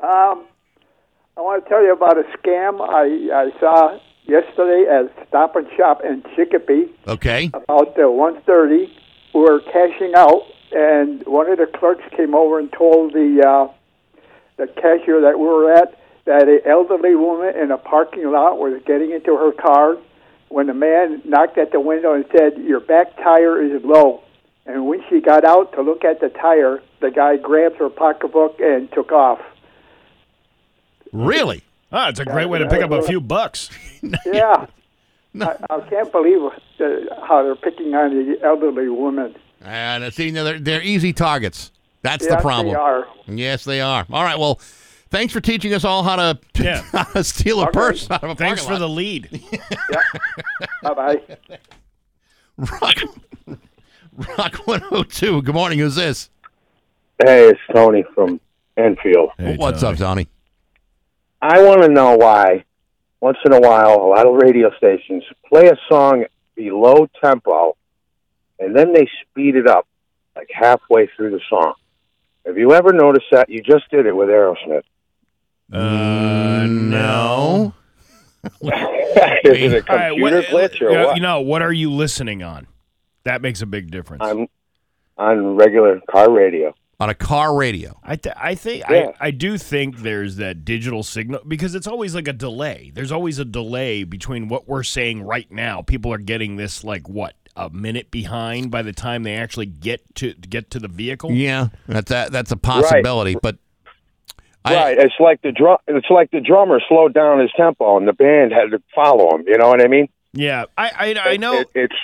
Um, 0.00 0.46
I 1.36 1.40
want 1.40 1.62
to 1.64 1.68
tell 1.68 1.82
you 1.82 1.92
about 1.92 2.18
a 2.18 2.24
scam 2.36 2.80
I, 2.80 3.46
I 3.46 3.60
saw 3.60 3.98
yesterday 4.24 4.86
at 4.90 5.28
Stop 5.28 5.54
and 5.56 5.66
Shop 5.76 6.00
in 6.04 6.22
Chicopee 6.36 6.86
Okay. 7.06 7.46
about 7.54 7.88
uh, 7.96 8.02
1.30. 8.02 8.86
We 9.34 9.40
were 9.40 9.60
cashing 9.60 10.12
out, 10.16 10.42
and 10.72 11.26
one 11.26 11.50
of 11.50 11.58
the 11.58 11.66
clerks 11.66 12.04
came 12.16 12.34
over 12.34 12.58
and 12.58 12.72
told 12.72 13.12
the 13.12 13.42
uh, 13.46 13.72
the 14.56 14.66
cashier 14.66 15.20
that 15.22 15.38
we 15.38 15.46
were 15.46 15.72
at 15.72 15.98
that 16.24 16.48
an 16.48 16.60
elderly 16.66 17.14
woman 17.14 17.54
in 17.56 17.70
a 17.70 17.78
parking 17.78 18.30
lot 18.30 18.58
was 18.58 18.80
getting 18.86 19.10
into 19.10 19.36
her 19.36 19.52
car 19.52 19.96
when 20.48 20.66
the 20.66 20.74
man 20.74 21.22
knocked 21.24 21.58
at 21.58 21.72
the 21.72 21.80
window 21.80 22.14
and 22.14 22.24
said, 22.36 22.58
"Your 22.58 22.80
back 22.80 23.16
tire 23.16 23.62
is 23.62 23.82
low." 23.84 24.22
And 24.64 24.86
when 24.86 25.02
she 25.08 25.20
got 25.20 25.44
out 25.44 25.72
to 25.72 25.82
look 25.82 26.04
at 26.04 26.20
the 26.20 26.28
tire, 26.28 26.80
the 27.00 27.10
guy 27.10 27.36
grabbed 27.36 27.76
her 27.78 27.90
pocketbook 27.90 28.60
and 28.60 28.90
took 28.92 29.10
off. 29.10 29.40
Really? 31.12 31.62
Ah, 31.90 32.08
it's 32.08 32.20
a 32.20 32.24
great 32.24 32.48
way 32.48 32.58
to 32.58 32.68
pick 32.68 32.80
up 32.80 32.90
a 32.90 33.02
few 33.02 33.20
bucks. 33.20 33.70
Yeah. 34.26 34.66
I, 35.40 35.56
I 35.70 35.80
can't 35.88 36.10
believe 36.10 36.42
uh, 36.42 37.24
how 37.24 37.42
they're 37.44 37.54
picking 37.54 37.94
on 37.94 38.10
the 38.10 38.42
elderly 38.42 38.88
women. 38.88 39.36
And 39.64 40.04
uh, 40.04 40.10
see, 40.10 40.30
they're, 40.30 40.58
they're 40.58 40.82
easy 40.82 41.12
targets. 41.12 41.70
That's 42.02 42.24
Yes, 42.24 42.34
the 42.34 42.40
problem. 42.40 42.74
they 42.74 42.80
are. 42.80 43.06
Yes, 43.28 43.64
they 43.64 43.80
are. 43.80 44.04
All 44.12 44.24
right. 44.24 44.38
Well, 44.38 44.56
thanks 45.10 45.32
for 45.32 45.40
teaching 45.40 45.72
us 45.72 45.84
all 45.84 46.02
how 46.02 46.16
to, 46.16 46.38
Yeah. 46.62 46.82
how 46.90 47.04
to 47.04 47.22
steal 47.24 47.60
a 47.60 47.64
Okay. 47.64 47.72
purse 47.72 48.10
out 48.10 48.24
of 48.24 48.30
a 48.30 48.34
Thanks 48.34 48.62
parking 48.64 48.74
for 48.76 48.78
the 48.80 48.88
lot. 48.88 48.96
lead. 48.96 49.30
Bye 50.82 50.94
bye. 50.94 51.20
Rock, 52.56 52.96
Rock 54.38 54.54
102. 54.66 55.42
Good 55.42 55.54
morning. 55.54 55.78
Who's 55.78 55.94
this? 55.94 56.28
Hey, 57.24 57.48
it's 57.48 57.60
Tony 57.72 58.04
from 58.14 58.40
Enfield. 58.76 59.30
Hey, 59.38 59.56
What's 59.56 59.80
Tony. 59.80 59.92
up, 59.94 59.98
Tony? 59.98 60.28
I 61.40 61.62
want 61.62 61.82
to 61.82 61.88
know 61.88 62.16
why, 62.16 62.64
once 63.20 63.38
in 63.44 63.52
a 63.52 63.60
while, 63.60 63.94
a 63.94 64.06
lot 64.08 64.26
of 64.26 64.34
radio 64.34 64.70
stations 64.76 65.24
play 65.48 65.68
a 65.68 65.76
song 65.88 66.24
below 66.56 67.08
tempo, 67.22 67.76
and 68.62 68.74
then 68.76 68.92
they 68.92 69.08
speed 69.22 69.56
it 69.56 69.66
up 69.66 69.86
like 70.36 70.48
halfway 70.52 71.08
through 71.16 71.30
the 71.32 71.40
song. 71.50 71.74
Have 72.46 72.56
you 72.58 72.72
ever 72.72 72.92
noticed 72.92 73.26
that? 73.32 73.48
You 73.50 73.60
just 73.62 73.88
did 73.90 74.06
it 74.06 74.16
with 74.16 74.28
Aerosmith. 74.28 74.82
Uh, 75.72 76.66
no. 76.68 77.74
Is 78.44 79.72
it 79.72 79.84
a 79.88 79.90
All 79.92 79.96
right, 79.96 80.08
computer 80.10 80.36
what- 80.52 80.72
glitch 80.72 80.80
or 80.82 80.90
you 80.90 80.96
know- 80.96 81.06
what? 81.06 81.16
You 81.16 81.22
know, 81.22 81.40
what 81.40 81.62
are 81.62 81.72
you 81.72 81.90
listening 81.92 82.42
on? 82.42 82.66
That 83.24 83.40
makes 83.42 83.62
a 83.62 83.66
big 83.66 83.90
difference. 83.90 84.22
I'm 84.24 84.48
on 85.16 85.54
regular 85.56 86.00
car 86.10 86.30
radio. 86.30 86.74
On 86.98 87.08
a 87.08 87.14
car 87.14 87.56
radio. 87.56 87.98
I 88.02 88.16
th- 88.16 88.34
I 88.38 88.54
think 88.54 88.84
Yeah. 88.88 89.12
I, 89.20 89.28
I 89.28 89.30
do 89.32 89.58
think 89.58 89.98
there's 89.98 90.36
that 90.36 90.64
digital 90.64 91.02
signal 91.02 91.40
because 91.46 91.74
it's 91.74 91.86
always 91.86 92.14
like 92.14 92.26
a 92.28 92.32
delay. 92.32 92.90
There's 92.94 93.10
always 93.12 93.38
a 93.38 93.44
delay 93.44 94.04
between 94.04 94.48
what 94.48 94.68
we're 94.68 94.82
saying 94.84 95.22
right 95.22 95.50
now. 95.50 95.82
People 95.82 96.12
are 96.12 96.18
getting 96.18 96.56
this 96.56 96.82
like 96.84 97.08
what 97.08 97.34
a 97.56 97.70
minute 97.70 98.10
behind 98.10 98.70
by 98.70 98.82
the 98.82 98.92
time 98.92 99.22
they 99.22 99.34
actually 99.34 99.66
get 99.66 100.14
to 100.16 100.34
get 100.34 100.70
to 100.70 100.78
the 100.78 100.88
vehicle. 100.88 101.32
Yeah, 101.32 101.68
that's 101.86 102.10
a, 102.10 102.28
that's 102.30 102.50
a 102.50 102.56
possibility. 102.56 103.36
But 103.40 103.58
I, 104.64 104.74
right. 104.74 104.98
It's 104.98 105.14
like 105.18 105.42
the 105.42 105.52
drum. 105.52 105.78
It's 105.88 106.10
like 106.10 106.30
the 106.30 106.40
drummer 106.40 106.80
slowed 106.88 107.14
down 107.14 107.40
his 107.40 107.50
tempo, 107.56 107.96
and 107.96 108.06
the 108.06 108.12
band 108.12 108.52
had 108.52 108.70
to 108.70 108.82
follow 108.94 109.36
him. 109.36 109.44
You 109.46 109.58
know 109.58 109.68
what 109.68 109.82
I 109.82 109.88
mean? 109.88 110.08
Yeah, 110.32 110.64
I 110.78 111.14
I, 111.16 111.30
I 111.32 111.36
know. 111.36 111.60
It, 111.60 111.68
it's 111.74 111.94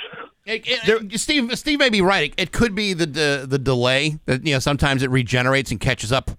It, 0.44 0.62
it, 0.66 1.20
Steve, 1.20 1.58
Steve 1.58 1.78
may 1.78 1.90
be 1.90 2.00
right. 2.00 2.32
It, 2.36 2.42
it 2.42 2.52
could 2.52 2.74
be 2.74 2.94
the, 2.94 3.06
the 3.06 3.46
the 3.48 3.58
delay 3.58 4.18
that 4.26 4.46
you 4.46 4.54
know 4.54 4.58
sometimes 4.58 5.02
it 5.02 5.10
regenerates 5.10 5.70
and 5.70 5.78
catches 5.78 6.10
up 6.10 6.30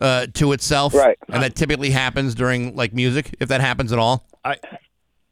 uh, 0.00 0.26
to 0.34 0.52
itself, 0.52 0.94
Right. 0.94 1.18
And 1.28 1.42
that 1.42 1.54
typically 1.54 1.90
happens 1.90 2.34
during 2.34 2.76
like 2.76 2.92
music, 2.92 3.34
if 3.40 3.48
that 3.48 3.60
happens 3.60 3.92
at 3.92 3.98
all. 3.98 4.26
I 4.44 4.56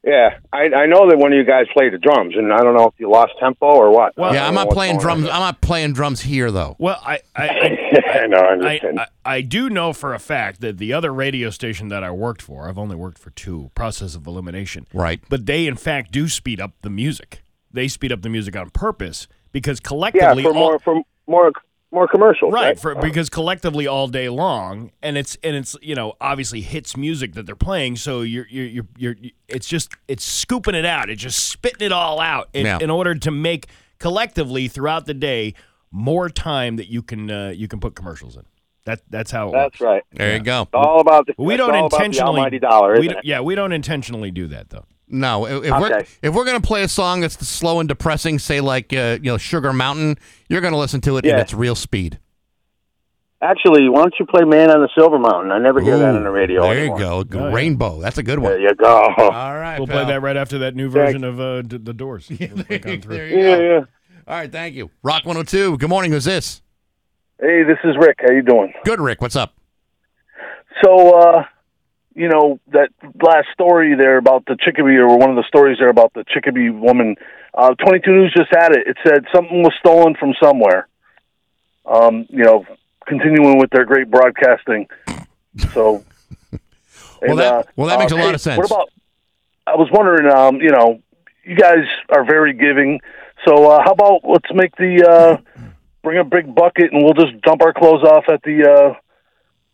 yeah. 0.04 0.38
I 0.52 0.70
I 0.74 0.86
know 0.86 1.08
that 1.08 1.18
one 1.18 1.32
of 1.32 1.36
you 1.36 1.44
guys 1.44 1.66
played 1.72 1.92
the 1.92 1.98
drums, 1.98 2.34
and 2.36 2.52
I 2.52 2.62
don't 2.62 2.74
know 2.74 2.86
if 2.86 2.94
you 2.98 3.10
lost 3.10 3.32
tempo 3.40 3.66
or 3.66 3.90
what. 3.90 4.16
Well, 4.16 4.34
yeah, 4.34 4.46
I'm 4.46 4.54
not 4.54 4.70
playing 4.70 4.98
drums. 4.98 5.24
on. 5.24 5.30
I'm 5.30 5.40
not 5.40 5.60
playing 5.60 5.92
drums 5.94 6.20
here 6.20 6.50
though. 6.50 6.76
well 6.78 7.00
I 7.04 7.20
I, 7.34 7.48
I 8.22 8.26
know. 8.26 8.38
I'm 8.38 8.60
just 8.60 8.84
I. 8.84 9.02
I, 9.02 9.36
I 9.36 9.40
do 9.40 9.70
know 9.70 9.92
for 9.92 10.14
a 10.14 10.18
fact 10.18 10.60
that 10.60 10.78
the 10.78 10.92
other 10.92 11.12
radio 11.12 11.50
station 11.50 11.88
that 11.88 12.04
I 12.04 12.10
worked 12.10 12.42
for, 12.42 12.68
I've 12.68 12.78
only 12.78 12.96
worked 12.96 13.18
for 13.18 13.30
two, 13.30 13.70
process 13.74 14.14
of 14.14 14.26
elimination. 14.26 14.86
Right. 14.92 15.20
But 15.28 15.46
they, 15.46 15.66
in 15.66 15.76
fact, 15.76 16.12
do 16.12 16.28
speed 16.28 16.60
up 16.60 16.72
the 16.82 16.90
music. 16.90 17.42
They 17.72 17.88
speed 17.88 18.12
up 18.12 18.22
the 18.22 18.28
music 18.28 18.56
on 18.56 18.70
purpose 18.70 19.26
because 19.52 19.80
collectively, 19.80 20.42
yeah, 20.42 20.50
collectively, 20.50 20.52
for 20.52 20.58
all- 20.58 20.70
more 20.70 20.78
for 20.78 21.02
more 21.26 21.52
more 21.94 22.08
commercials. 22.08 22.52
right, 22.52 22.66
Right. 22.66 22.78
for 22.78 22.94
because 22.96 23.30
collectively 23.30 23.86
all 23.86 24.08
day 24.08 24.28
long, 24.28 24.90
and 25.02 25.16
it's 25.16 25.36
and 25.42 25.54
it's 25.56 25.76
you 25.80 25.94
know 25.94 26.14
obviously 26.20 26.60
hits 26.60 26.96
music 26.96 27.34
that 27.34 27.46
they're 27.46 27.54
playing. 27.56 27.96
So 27.96 28.22
you're 28.22 28.46
you're 28.50 28.66
you're, 28.66 28.86
you're 28.98 29.16
it's 29.48 29.66
just 29.68 29.90
it's 30.08 30.24
scooping 30.24 30.74
it 30.74 30.84
out. 30.84 31.08
It's 31.10 31.22
just 31.22 31.48
spitting 31.48 31.86
it 31.86 31.92
all 31.92 32.20
out 32.20 32.48
in, 32.52 32.66
Yeah. 32.66 32.78
in 32.80 32.90
order 32.90 33.14
to 33.14 33.30
make 33.30 33.66
collectively 33.98 34.68
throughout 34.68 35.06
the 35.06 35.14
day 35.14 35.54
more 35.90 36.28
time 36.28 36.76
that 36.76 36.88
you 36.88 37.00
can 37.02 37.30
uh, 37.30 37.52
you 37.54 37.68
can 37.68 37.80
put 37.80 37.94
commercials 37.94 38.36
in. 38.36 38.42
That 38.84 39.00
that's 39.08 39.30
how 39.30 39.48
it 39.48 39.52
That's 39.52 39.64
works. 39.64 39.80
right. 39.80 40.02
There 40.12 40.34
you 40.36 40.40
go. 40.42 40.62
It's 40.62 40.70
all 40.74 41.00
about 41.00 41.26
the. 41.26 41.34
We 41.38 41.56
don't 41.56 41.74
all 41.74 41.88
the 41.88 41.96
intentionally 41.96 42.38
almighty 42.40 42.58
dollar, 42.58 42.98
we 43.00 43.08
don't- 43.08 43.24
Yeah, 43.24 43.40
we 43.40 43.54
don't 43.54 43.72
intentionally 43.72 44.30
do 44.30 44.48
that 44.48 44.68
though. 44.70 44.84
No, 45.14 45.46
if, 45.46 45.64
if 45.64 45.70
we're 45.70 45.98
if 46.22 46.34
we're 46.34 46.44
gonna 46.44 46.60
play 46.60 46.82
a 46.82 46.88
song 46.88 47.20
that's 47.20 47.34
slow 47.46 47.80
and 47.80 47.88
depressing, 47.88 48.38
say 48.38 48.60
like 48.60 48.92
uh, 48.92 49.18
you 49.22 49.30
know 49.30 49.38
Sugar 49.38 49.72
Mountain, 49.72 50.18
you're 50.48 50.60
gonna 50.60 50.76
listen 50.78 51.00
to 51.02 51.16
it 51.18 51.24
in 51.24 51.38
its 51.38 51.54
real 51.54 51.74
speed. 51.74 52.18
Actually, 53.42 53.88
why 53.90 54.00
don't 54.02 54.14
you 54.18 54.24
play 54.26 54.44
"Man 54.44 54.70
on 54.70 54.80
the 54.80 54.88
Silver 54.98 55.18
Mountain"? 55.18 55.52
I 55.52 55.58
never 55.58 55.80
hear 55.80 55.98
that 55.98 56.14
on 56.14 56.24
the 56.24 56.30
radio 56.30 56.62
There 56.62 56.78
anymore. 56.78 56.98
you 56.98 57.04
go, 57.24 57.38
Oh, 57.38 57.48
yeah. 57.48 57.54
Rainbow. 57.54 58.00
That's 58.00 58.16
a 58.16 58.22
good 58.22 58.38
one. 58.38 58.52
There 58.52 58.60
you 58.60 58.74
go. 58.74 58.86
All 58.86 59.54
right, 59.54 59.78
We'll 59.78 59.86
play 59.86 60.04
that 60.06 60.22
right 60.22 60.36
after 60.36 60.58
that 60.60 60.74
new 60.74 60.90
Thanks. 60.90 61.12
version 61.12 61.24
of 61.24 61.40
uh, 61.40 61.60
D- 61.62 61.76
the 61.78 61.92
Doors. 61.92 62.28
We'll 62.40 62.64
click. 62.64 63.02
There 63.02 63.26
you 63.28 63.36
Yeah, 63.36 63.56
go. 63.56 63.62
yeah. 63.62 63.78
All 64.26 64.36
right, 64.38 64.50
thank 64.50 64.74
you. 64.74 64.90
Rock 65.02 65.26
102. 65.26 65.76
Good 65.76 65.88
morning. 65.90 66.10
Who's 66.12 66.24
this? 66.24 66.62
Hey, 67.38 67.62
this 67.64 67.76
is 67.84 67.94
Rick. 68.00 68.16
How 68.26 68.32
you 68.32 68.40
doing? 68.42 68.72
Good, 68.84 69.00
Rick. 69.00 69.20
What's 69.20 69.36
up? 69.36 69.52
So, 70.82 71.10
uh, 71.20 71.44
you 72.14 72.28
know, 72.28 72.60
that 72.72 72.90
last 73.22 73.48
story 73.52 73.94
there 73.96 74.16
about 74.18 74.44
the 74.46 74.56
Chicopee, 74.58 74.96
or 74.96 75.18
one 75.18 75.30
of 75.30 75.36
the 75.36 75.44
stories 75.48 75.78
there 75.78 75.88
about 75.88 76.12
the 76.14 76.24
Chicopee 76.24 76.70
woman, 76.70 77.16
uh, 77.54 77.74
22 77.74 78.10
News 78.10 78.34
just 78.36 78.50
had 78.50 78.72
it. 78.72 78.86
It 78.86 78.96
said 79.06 79.24
something 79.34 79.62
was 79.62 79.72
stolen 79.78 80.14
from 80.14 80.34
somewhere. 80.42 80.88
Um, 81.86 82.26
you 82.30 82.44
know, 82.44 82.64
continuing 83.06 83.58
with 83.58 83.70
their 83.70 83.84
great 83.84 84.10
broadcasting. 84.10 84.88
So, 85.72 86.04
Well, 87.22 87.36
that- 87.36 87.68
well, 87.76 87.88
that 87.88 87.98
makes 87.98 88.12
a 88.12 88.16
lot 88.16 88.28
hey, 88.28 88.34
of 88.34 88.40
sense. 88.40 88.58
What 88.58 88.66
about? 88.66 88.90
I 89.66 89.76
was 89.76 89.88
wondering, 89.90 90.30
um, 90.30 90.56
you 90.56 90.70
know, 90.70 91.00
you 91.44 91.56
guys 91.56 91.84
are 92.10 92.24
very 92.24 92.52
giving. 92.52 93.00
So, 93.46 93.70
uh, 93.70 93.82
how 93.84 93.92
about 93.92 94.20
let's 94.24 94.48
make 94.54 94.76
the 94.76 95.06
uh, 95.08 95.62
bring 96.02 96.18
a 96.18 96.24
big 96.24 96.54
bucket 96.54 96.92
and 96.92 97.02
we'll 97.02 97.14
just 97.14 97.40
dump 97.42 97.62
our 97.62 97.72
clothes 97.72 98.02
off 98.02 98.24
at 98.28 98.42
the 98.42 98.68
uh, 98.68 98.94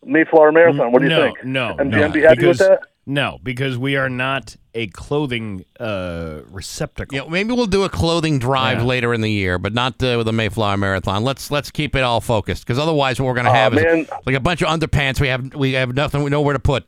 Mayflower 0.05 0.53
Marathon. 0.53 0.93
What 0.93 1.01
do 1.01 1.07
you 1.07 1.11
no, 1.11 1.23
think? 1.25 1.45
No, 1.45 1.77
MGM 1.79 1.91
no, 1.91 2.09
be 2.11 2.21
happy 2.23 2.37
because, 2.37 2.59
with 2.59 2.69
that? 2.69 2.81
No, 3.07 3.39
because 3.43 3.77
we 3.77 3.97
are 3.97 4.09
not 4.09 4.57
a 4.75 4.87
clothing 4.89 5.65
uh, 5.79 6.41
receptacle. 6.51 7.17
Yeah, 7.17 7.25
maybe 7.29 7.53
we'll 7.53 7.67
do 7.67 7.83
a 7.85 7.89
clothing 7.89 8.39
drive 8.39 8.79
Yeah. 8.79 8.85
later 8.85 9.13
in 9.15 9.21
the 9.21 9.31
year, 9.31 9.59
but 9.59 9.73
not 9.75 10.03
uh, 10.03 10.15
with 10.19 10.27
the 10.27 10.33
Mayflower 10.33 10.77
Marathon. 10.77 11.25
Let's 11.25 11.51
let's 11.51 11.71
keep 11.71 11.97
it 11.97 12.03
all 12.03 12.21
focused 12.21 12.65
because 12.67 12.79
otherwise, 12.79 13.21
what 13.21 13.27
we're 13.27 13.35
going 13.35 13.47
to 13.47 13.51
Aw, 13.51 13.55
have 13.55 13.75
is 13.75 13.83
man. 13.83 14.07
like 14.27 14.37
a 14.37 14.41
bunch 14.41 14.63
of 14.63 14.69
underpants. 14.69 15.21
We 15.21 15.29
have 15.29 15.55
we 15.55 15.73
have 15.73 15.95
nothing, 15.95 16.23
we 16.23 16.31
know 16.31 16.41
where 16.41 16.55
to 16.55 16.61
put. 16.61 16.87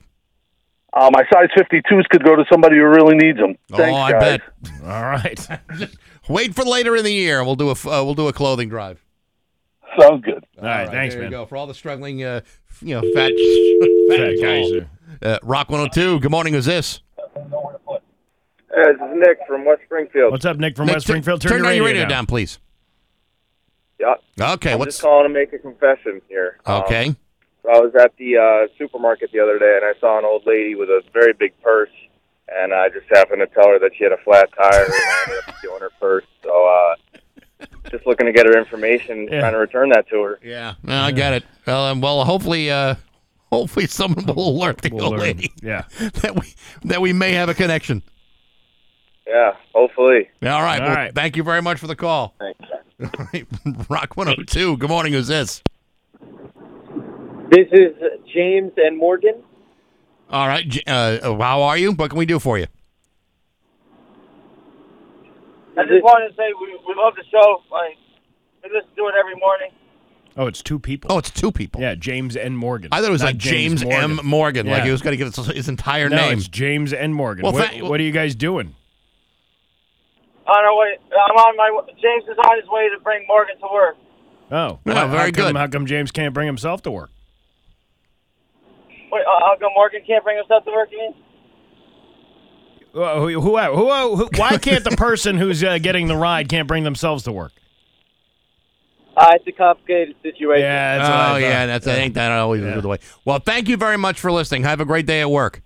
Uh, 0.94 1.08
my 1.10 1.22
size 1.32 1.48
52s 1.56 2.06
could 2.10 2.22
go 2.22 2.36
to 2.36 2.44
somebody 2.52 2.76
who 2.76 2.84
really 2.84 3.16
needs 3.16 3.38
them. 3.38 3.56
Thanks, 3.70 3.96
oh, 3.96 4.00
I 4.00 4.12
guys. 4.12 4.40
bet. 4.62 4.82
All 4.84 5.02
right. 5.02 5.48
Wait 6.28 6.54
for 6.54 6.64
later 6.64 6.94
in 6.96 7.02
the 7.04 7.12
year. 7.12 7.42
We'll 7.42 7.56
do 7.56 7.68
a 7.68 7.72
f- 7.72 7.86
uh, 7.86 8.02
we'll 8.04 8.14
do 8.14 8.28
a 8.28 8.32
clothing 8.32 8.68
drive. 8.68 9.02
Sounds 10.01 10.24
good. 10.24 10.45
All 10.59 10.64
right, 10.64 10.88
thanks, 10.88 11.14
there 11.14 11.22
man. 11.22 11.30
you 11.32 11.36
go 11.38 11.47
for 11.47 11.57
all 11.57 11.66
the 11.66 11.74
struggling, 11.74 12.22
uh, 12.24 12.40
you 12.80 12.95
know, 12.95 13.01
fat, 13.14 13.30
fat, 14.11 14.18
Fat 14.18 14.34
guys. 14.40 14.70
guys. 14.72 14.82
Uh, 15.22 15.38
Rock 15.43 15.68
102. 15.70 16.20
Good 16.20 16.30
morning. 16.30 16.55
Who's 16.55 16.64
this? 16.64 17.01
Hey, 17.34 18.84
this 18.93 18.95
is 18.97 19.16
Nick 19.16 19.38
from 19.47 19.64
West 19.66 19.82
Springfield. 19.84 20.32
What's 20.32 20.47
up, 20.47 20.57
Nick 20.57 20.76
from 20.76 20.86
Nick, 20.86 20.97
West 20.97 21.07
tu- 21.07 21.12
Springfield? 21.12 21.43
Turn, 21.43 21.51
turn 21.51 21.59
your 21.59 21.64
down 21.64 21.70
radio, 21.70 21.82
your 21.82 21.86
radio 21.86 22.03
down. 22.03 22.09
down, 22.11 22.26
please. 22.26 22.59
Yeah. 24.01 24.14
Okay. 24.55 24.72
I'm 24.72 24.78
what's 24.78 24.95
just 24.97 25.03
calling 25.03 25.28
to 25.28 25.32
make 25.32 25.53
a 25.53 25.59
confession 25.59 26.22
here. 26.28 26.59
Um, 26.64 26.82
okay? 26.84 27.14
So 27.62 27.70
I 27.70 27.78
was 27.78 27.93
at 28.01 28.16
the 28.16 28.38
uh, 28.38 28.72
supermarket 28.78 29.30
the 29.32 29.40
other 29.40 29.59
day, 29.59 29.78
and 29.80 29.84
I 29.84 29.99
saw 30.01 30.18
an 30.18 30.24
old 30.24 30.43
lady 30.47 30.74
with 30.74 30.88
a 30.88 31.03
very 31.12 31.32
big 31.34 31.53
purse, 31.62 31.90
and 32.49 32.72
I 32.72 32.88
just 32.88 33.07
happened 33.11 33.40
to 33.40 33.47
tell 33.55 33.68
her 33.68 33.78
that 33.78 33.90
she 33.97 34.05
had 34.05 34.12
a 34.12 34.16
flat 34.24 34.49
tire, 34.57 34.84
and 34.84 34.93
I 34.93 35.24
ended 35.28 35.38
up 35.49 35.59
stealing 35.59 35.80
her 35.82 35.90
purse. 36.01 36.24
So, 36.43 36.51
uh, 36.51 36.91
just 37.93 38.07
looking 38.07 38.26
to 38.26 38.32
get 38.32 38.47
her 38.47 38.59
information, 38.59 39.28
Yeah. 39.30 39.40
trying 39.40 39.53
to 39.53 39.59
return 39.59 39.90
that 39.90 40.09
to 40.09 40.20
her. 40.22 40.38
yeah. 40.43 40.74
No, 40.82 40.97
I 41.01 41.12
get 41.12 41.32
it. 41.34 41.45
Well, 41.66 41.84
um, 41.86 42.01
well, 42.01 42.24
hopefully, 42.24 42.70
uh, 42.70 42.97
hopefully, 43.53 43.86
someone 43.86 44.26
will 44.26 44.49
alert 44.49 44.78
the 44.78 44.90
We'll 44.93 45.05
old 45.05 45.12
learn. 45.12 45.20
lady 45.20 45.53
Yeah. 45.62 45.82
that 46.22 46.34
we 46.34 46.55
that 46.84 47.01
we 47.01 47.12
may 47.12 47.32
have 47.32 47.49
a 47.49 47.55
connection. 47.55 48.03
Yeah, 49.26 49.53
hopefully. 49.72 50.28
All 50.43 50.62
right. 50.62 50.80
All 50.82 50.88
well, 50.88 50.97
right. 50.97 51.14
Thank 51.14 51.36
you 51.36 51.45
very 51.45 51.62
much 51.62 51.78
for 51.78 51.86
the 51.86 51.95
call. 51.95 52.34
Thanks. 52.40 52.61
Rock 53.88 54.16
102. 54.16 54.76
Good 54.78 54.90
morning. 54.90 55.12
Who's 55.12 55.28
this? 55.28 55.62
This 57.51 57.68
is 57.72 57.93
James 58.34 58.72
and 58.76 58.97
Morgan. 58.99 59.43
All 60.30 60.49
right. 60.49 60.64
Uh, 60.88 61.34
how 61.38 61.62
are 61.62 61.76
you? 61.78 61.93
What 61.93 62.11
can 62.11 62.18
we 62.18 62.26
do 62.26 62.38
for 62.38 62.59
you? 62.59 62.66
I 65.78 65.84
just 65.84 66.02
wanted 66.04 66.28
to 66.30 66.34
say 66.36 66.44
we, 66.60 66.68
we 66.86 66.94
love 66.96 67.14
the 67.16 67.24
show. 67.30 67.62
Like, 67.70 67.96
we 68.62 68.70
listen 68.70 68.90
to 68.96 69.06
it 69.08 69.14
every 69.18 69.36
morning. 69.36 69.70
Oh, 70.36 70.46
it's 70.46 70.62
two 70.62 70.78
people. 70.78 71.12
Oh, 71.12 71.18
it's 71.18 71.30
two 71.30 71.52
people. 71.52 71.80
Yeah, 71.80 71.94
James 71.94 72.36
and 72.36 72.56
Morgan. 72.56 72.88
I 72.92 73.00
thought 73.00 73.08
it 73.08 73.12
was 73.12 73.20
Not 73.22 73.28
like 73.28 73.36
James, 73.38 73.82
M. 73.82 73.88
Morgan. 73.88 74.26
Morgan. 74.26 74.66
Like 74.66 74.78
Yeah. 74.78 74.84
he 74.86 74.90
was 74.90 75.02
going 75.02 75.12
to 75.12 75.16
give 75.22 75.34
his, 75.34 75.46
his 75.46 75.68
entire 75.68 76.08
no, 76.08 76.16
name. 76.16 76.38
it's 76.38 76.48
James 76.48 76.92
and 76.92 77.14
Morgan. 77.14 77.42
Well, 77.44 77.52
what, 77.52 77.68
thank- 77.70 77.84
what 77.84 78.00
are 78.00 78.02
you 78.02 78.12
guys 78.12 78.34
doing? 78.34 78.74
On 80.46 80.56
our 80.64 80.76
way, 80.76 80.96
I'm 81.12 81.36
on 81.36 81.56
my. 81.56 81.68
w- 81.68 81.86
James 82.02 82.24
is 82.24 82.36
on 82.36 82.60
his 82.60 82.68
way 82.68 82.88
to 82.94 83.00
bring 83.02 83.24
Morgan 83.28 83.56
to 83.60 83.68
work. 83.72 83.96
Oh, 84.50 84.80
Yeah, 84.84 84.94
how- 84.94 85.06
very 85.08 85.18
how 85.18 85.24
come, 85.26 85.32
good. 85.52 85.56
How 85.56 85.66
come 85.68 85.86
James 85.86 86.10
can't 86.10 86.34
bring 86.34 86.46
himself 86.46 86.82
to 86.82 86.90
work? 86.90 87.10
Wait, 89.12 89.20
uh, 89.22 89.40
how 89.40 89.56
come 89.60 89.70
Morgan 89.74 90.00
can't 90.06 90.24
bring 90.24 90.36
himself 90.38 90.64
to 90.64 90.70
work? 90.72 90.88
You 90.90 90.98
mean? 90.98 91.14
Uh, 92.95 93.20
who, 93.20 93.28
who, 93.40 93.59
who, 93.59 94.16
who, 94.16 94.28
why 94.36 94.59
can't 94.59 94.84
the 94.84 94.90
person 94.97 95.36
who's 95.38 95.64
uh, 95.64 95.78
getting 95.78 96.09
the 96.09 96.16
ride 96.16 96.49
can't 96.49 96.68
bring 96.68 96.84
themselves 96.84 97.24
to 97.24 97.32
work? 97.32 97.53
Uh, 99.16 99.30
it's 99.34 99.47
a 99.47 99.53
complicated 99.53 100.14
situation. 100.22 100.62
Yeah, 100.62 100.99
that's 100.99 101.09
what 101.09 101.16
I 101.18 101.24
oh 101.24 101.32
thought. 101.32 101.40
yeah, 101.40 101.66
that's 101.66 101.86
I 101.86 101.95
think 101.95 102.14
that 102.14 102.32
always 102.32 102.62
Yeah. 102.62 102.80
the 102.80 102.88
way. 102.88 102.99
Well, 103.24 103.38
thank 103.38 103.68
you 103.68 103.76
very 103.76 103.99
much 103.99 104.18
for 104.20 104.32
listening. 104.32 104.64
Have 104.64 104.80
a 104.80 104.84
great 104.86 105.07
day 105.07 105.20
at 105.20 105.30
work. 105.30 105.62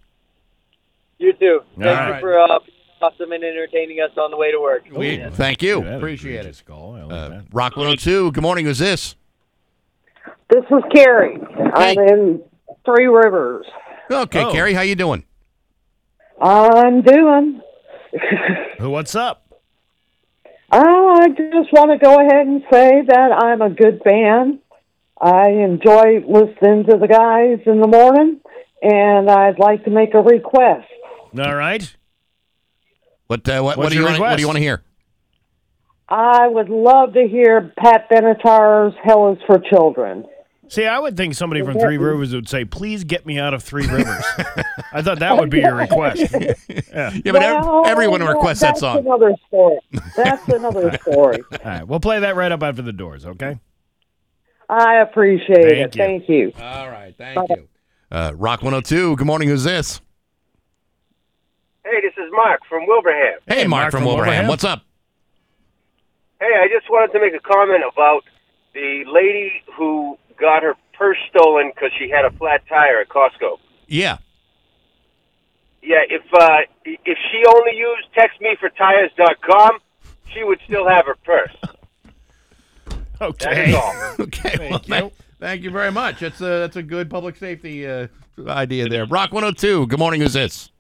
You 1.18 1.33
too. 1.33 1.61
Thank 1.77 1.87
right. 1.87 2.14
you 2.16 2.20
for 2.20 2.39
uh, 2.39 2.59
awesome 3.01 3.33
and 3.33 3.43
entertaining 3.45 3.99
us 4.01 4.11
on 4.16 4.31
the 4.31 4.37
way 4.37 4.51
to 4.51 4.61
work. 4.61 4.85
We, 4.93 5.22
thank 5.33 5.62
you. 5.62 5.77
Dude, 5.77 5.85
that 5.85 5.91
was 5.95 5.97
Appreciate 5.99 6.35
it. 6.35 6.39
egregious 6.41 6.62
Call. 6.62 6.95
I 6.97 7.03
like 7.03 7.33
Uh. 7.33 7.41
Rock 7.53 7.77
102. 7.77 8.33
Good 8.33 8.43
morning. 8.43 8.66
Who's 8.66 8.79
this? 8.79 9.14
This 10.51 10.64
is 10.64 10.83
Carrie. 10.93 11.39
I'm 11.74 11.99
in 11.99 12.43
Three 12.85 13.07
Rivers. 13.07 13.66
Okay, 14.11 14.45
Oh. 14.45 14.53
Carrie, 14.53 14.74
how 14.74 14.83
you 14.83 14.95
doing? 14.97 15.24
I'm 16.41 17.03
doing. 17.03 17.62
Who? 18.78 18.91
What's 18.91 19.14
up? 19.14 19.43
Oh, 20.70 21.16
I 21.20 21.28
just 21.28 21.72
want 21.72 21.93
to 21.93 22.05
go 22.05 22.20
ahead 22.20 22.47
and 22.47 22.62
say 22.72 23.03
that 23.07 23.32
I'm 23.32 23.62
a 23.62 23.70
good 23.70 24.01
fan. 24.03 24.59
I 25.20 25.49
enjoy 25.51 26.24
listening 26.26 26.84
to 26.91 26.99
the 26.99 27.09
guys 27.09 27.61
in 27.66 27.80
the 27.80 27.87
morning, 27.87 28.41
and 28.82 29.30
I'd 29.30 29.59
like 29.59 29.84
to 29.84 29.91
make 29.91 30.12
a 30.14 30.20
request. 30.20 30.89
All 31.39 31.55
right. 31.55 31.95
What 33.28 33.49
uh, 33.49 33.61
what, 33.62 33.76
what 33.76 33.91
do 33.91 33.99
you 33.99 34.05
want, 34.05 34.20
what 34.20 34.37
do 34.37 34.41
you 34.43 34.47
want 34.47 34.57
to 34.57 34.62
hear? 34.62 34.82
I 36.09 36.47
would 36.47 36.68
love 36.68 37.14
to 37.14 37.26
hear 37.26 37.72
Pat 37.76 38.09
Benatar's 38.11 38.95
"Hell 39.03 39.32
Is 39.32 39.39
for 39.47 39.59
Children." 39.59 40.26
See, 40.69 40.85
I 40.85 40.99
would 40.99 41.17
think 41.17 41.35
somebody 41.35 41.62
from 41.62 41.79
Three 41.79 41.97
Rivers 41.99 42.35
would 42.35 42.49
say, 42.49 42.64
"Please 42.64 43.05
get 43.05 43.25
me 43.25 43.39
out 43.39 43.55
of 43.55 43.62
Three 43.62 43.87
Rivers." 43.87 44.25
I 44.93 45.01
thought 45.03 45.21
that 45.21 45.37
would 45.39 45.51
be 45.51 45.61
your 45.61 45.75
request. 45.75 46.23
Yeah. 46.69 47.12
Yeah, 47.25 47.33
but 47.33 47.43
ev- 47.43 47.62
Well, 47.64 47.87
everyone 47.87 48.23
requests 48.23 48.61
that 48.61 48.79
song. 48.79 48.97
that's 48.97 49.07
another 49.07 49.35
story. 49.49 49.79
That's 50.17 50.49
another 50.49 50.99
story. 51.03 51.43
All 51.53 51.59
right, 51.64 51.87
we'll 51.87 52.01
play 52.01 52.21
that 52.21 52.37
right 52.37 52.51
up 52.51 52.62
after 52.62 52.81
the 52.81 52.93
doors. 52.93 53.27
Okay. 53.27 53.59
I 54.69 54.97
appreciate 54.97 55.62
Thank 55.62 55.73
it. 55.73 55.95
you. 55.97 56.03
Thank 56.05 56.29
you. 56.29 56.53
All 56.59 56.89
right, 56.89 57.14
thank 57.19 57.39
you. 57.51 57.69
Uh, 58.11 58.33
Rock 58.35 58.62
102. 58.62 59.17
Good 59.17 59.27
morning. 59.27 59.49
Who's 59.49 59.64
this? 59.64 60.01
Hey, 61.85 62.01
this 62.01 62.14
is 62.17 62.31
Mark 62.33 62.62
from 62.69 62.87
Wilbraham. 62.87 63.39
Hey, 63.47 63.61
Hey, 63.62 63.67
Mark, 63.67 63.83
Mark 63.83 63.91
from, 63.93 64.01
from 64.01 64.07
Wilbraham. 64.09 64.27
Wilbraham. 64.45 64.49
What's 64.49 64.64
up? 64.64 64.83
Hey, 66.41 66.47
I 66.59 66.67
just 66.69 66.91
wanted 66.91 67.12
to 67.12 67.21
make 67.21 67.35
a 67.35 67.41
comment 67.41 67.83
about 67.93 68.23
the 68.75 69.05
lady 69.07 69.62
who 69.77 70.19
got 70.39 70.62
her 70.62 70.74
purse 70.99 71.18
stolen 71.30 71.70
because 71.74 71.91
she 71.99 72.09
had 72.11 72.24
a 72.24 72.30
flat 72.37 72.62
tire 72.68 73.01
at 73.01 73.09
Costco. 73.09 73.59
Yeah. 73.87 74.18
Yeah, 75.82 76.03
if 76.09 76.22
uh, 76.34 76.59
if 76.84 77.18
she 77.30 77.43
only 77.49 77.76
used 77.76 78.09
textmefortires.com, 78.16 79.78
she 80.34 80.43
would 80.43 80.59
still 80.66 80.89
have 80.89 81.07
her 81.07 81.16
purse. 81.24 81.55
That 83.18 83.22
Okay. 83.28 83.70
is. 83.70 84.20
Okay. 84.20 84.68
well, 84.70 84.78
Thank 84.78 84.87
thank, 84.89 85.05
you. 85.05 85.11
thank 85.41 85.62
you 85.62 85.70
very 85.70 85.91
much. 85.91 86.20
That's 86.20 86.39
a 86.43 86.45
that's 86.45 86.76
a 86.76 86.82
good 86.82 87.09
public 87.09 87.37
safety 87.37 87.87
uh, 87.89 88.09
idea 88.47 88.89
there. 88.91 89.07
Rock 89.07 89.32
102. 89.32 89.87
Good 89.87 89.99
morning. 89.99 90.20
Who's 90.20 90.34
this? 90.34 90.70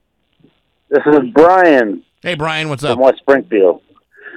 This 0.90 1.00
is 1.06 1.30
Brian 1.32 2.02
Hey, 2.22 2.34
Brian. 2.34 2.68
What's 2.68 2.84
up? 2.84 2.96
from 2.96 3.04
West 3.04 3.18
Springfield. 3.20 3.80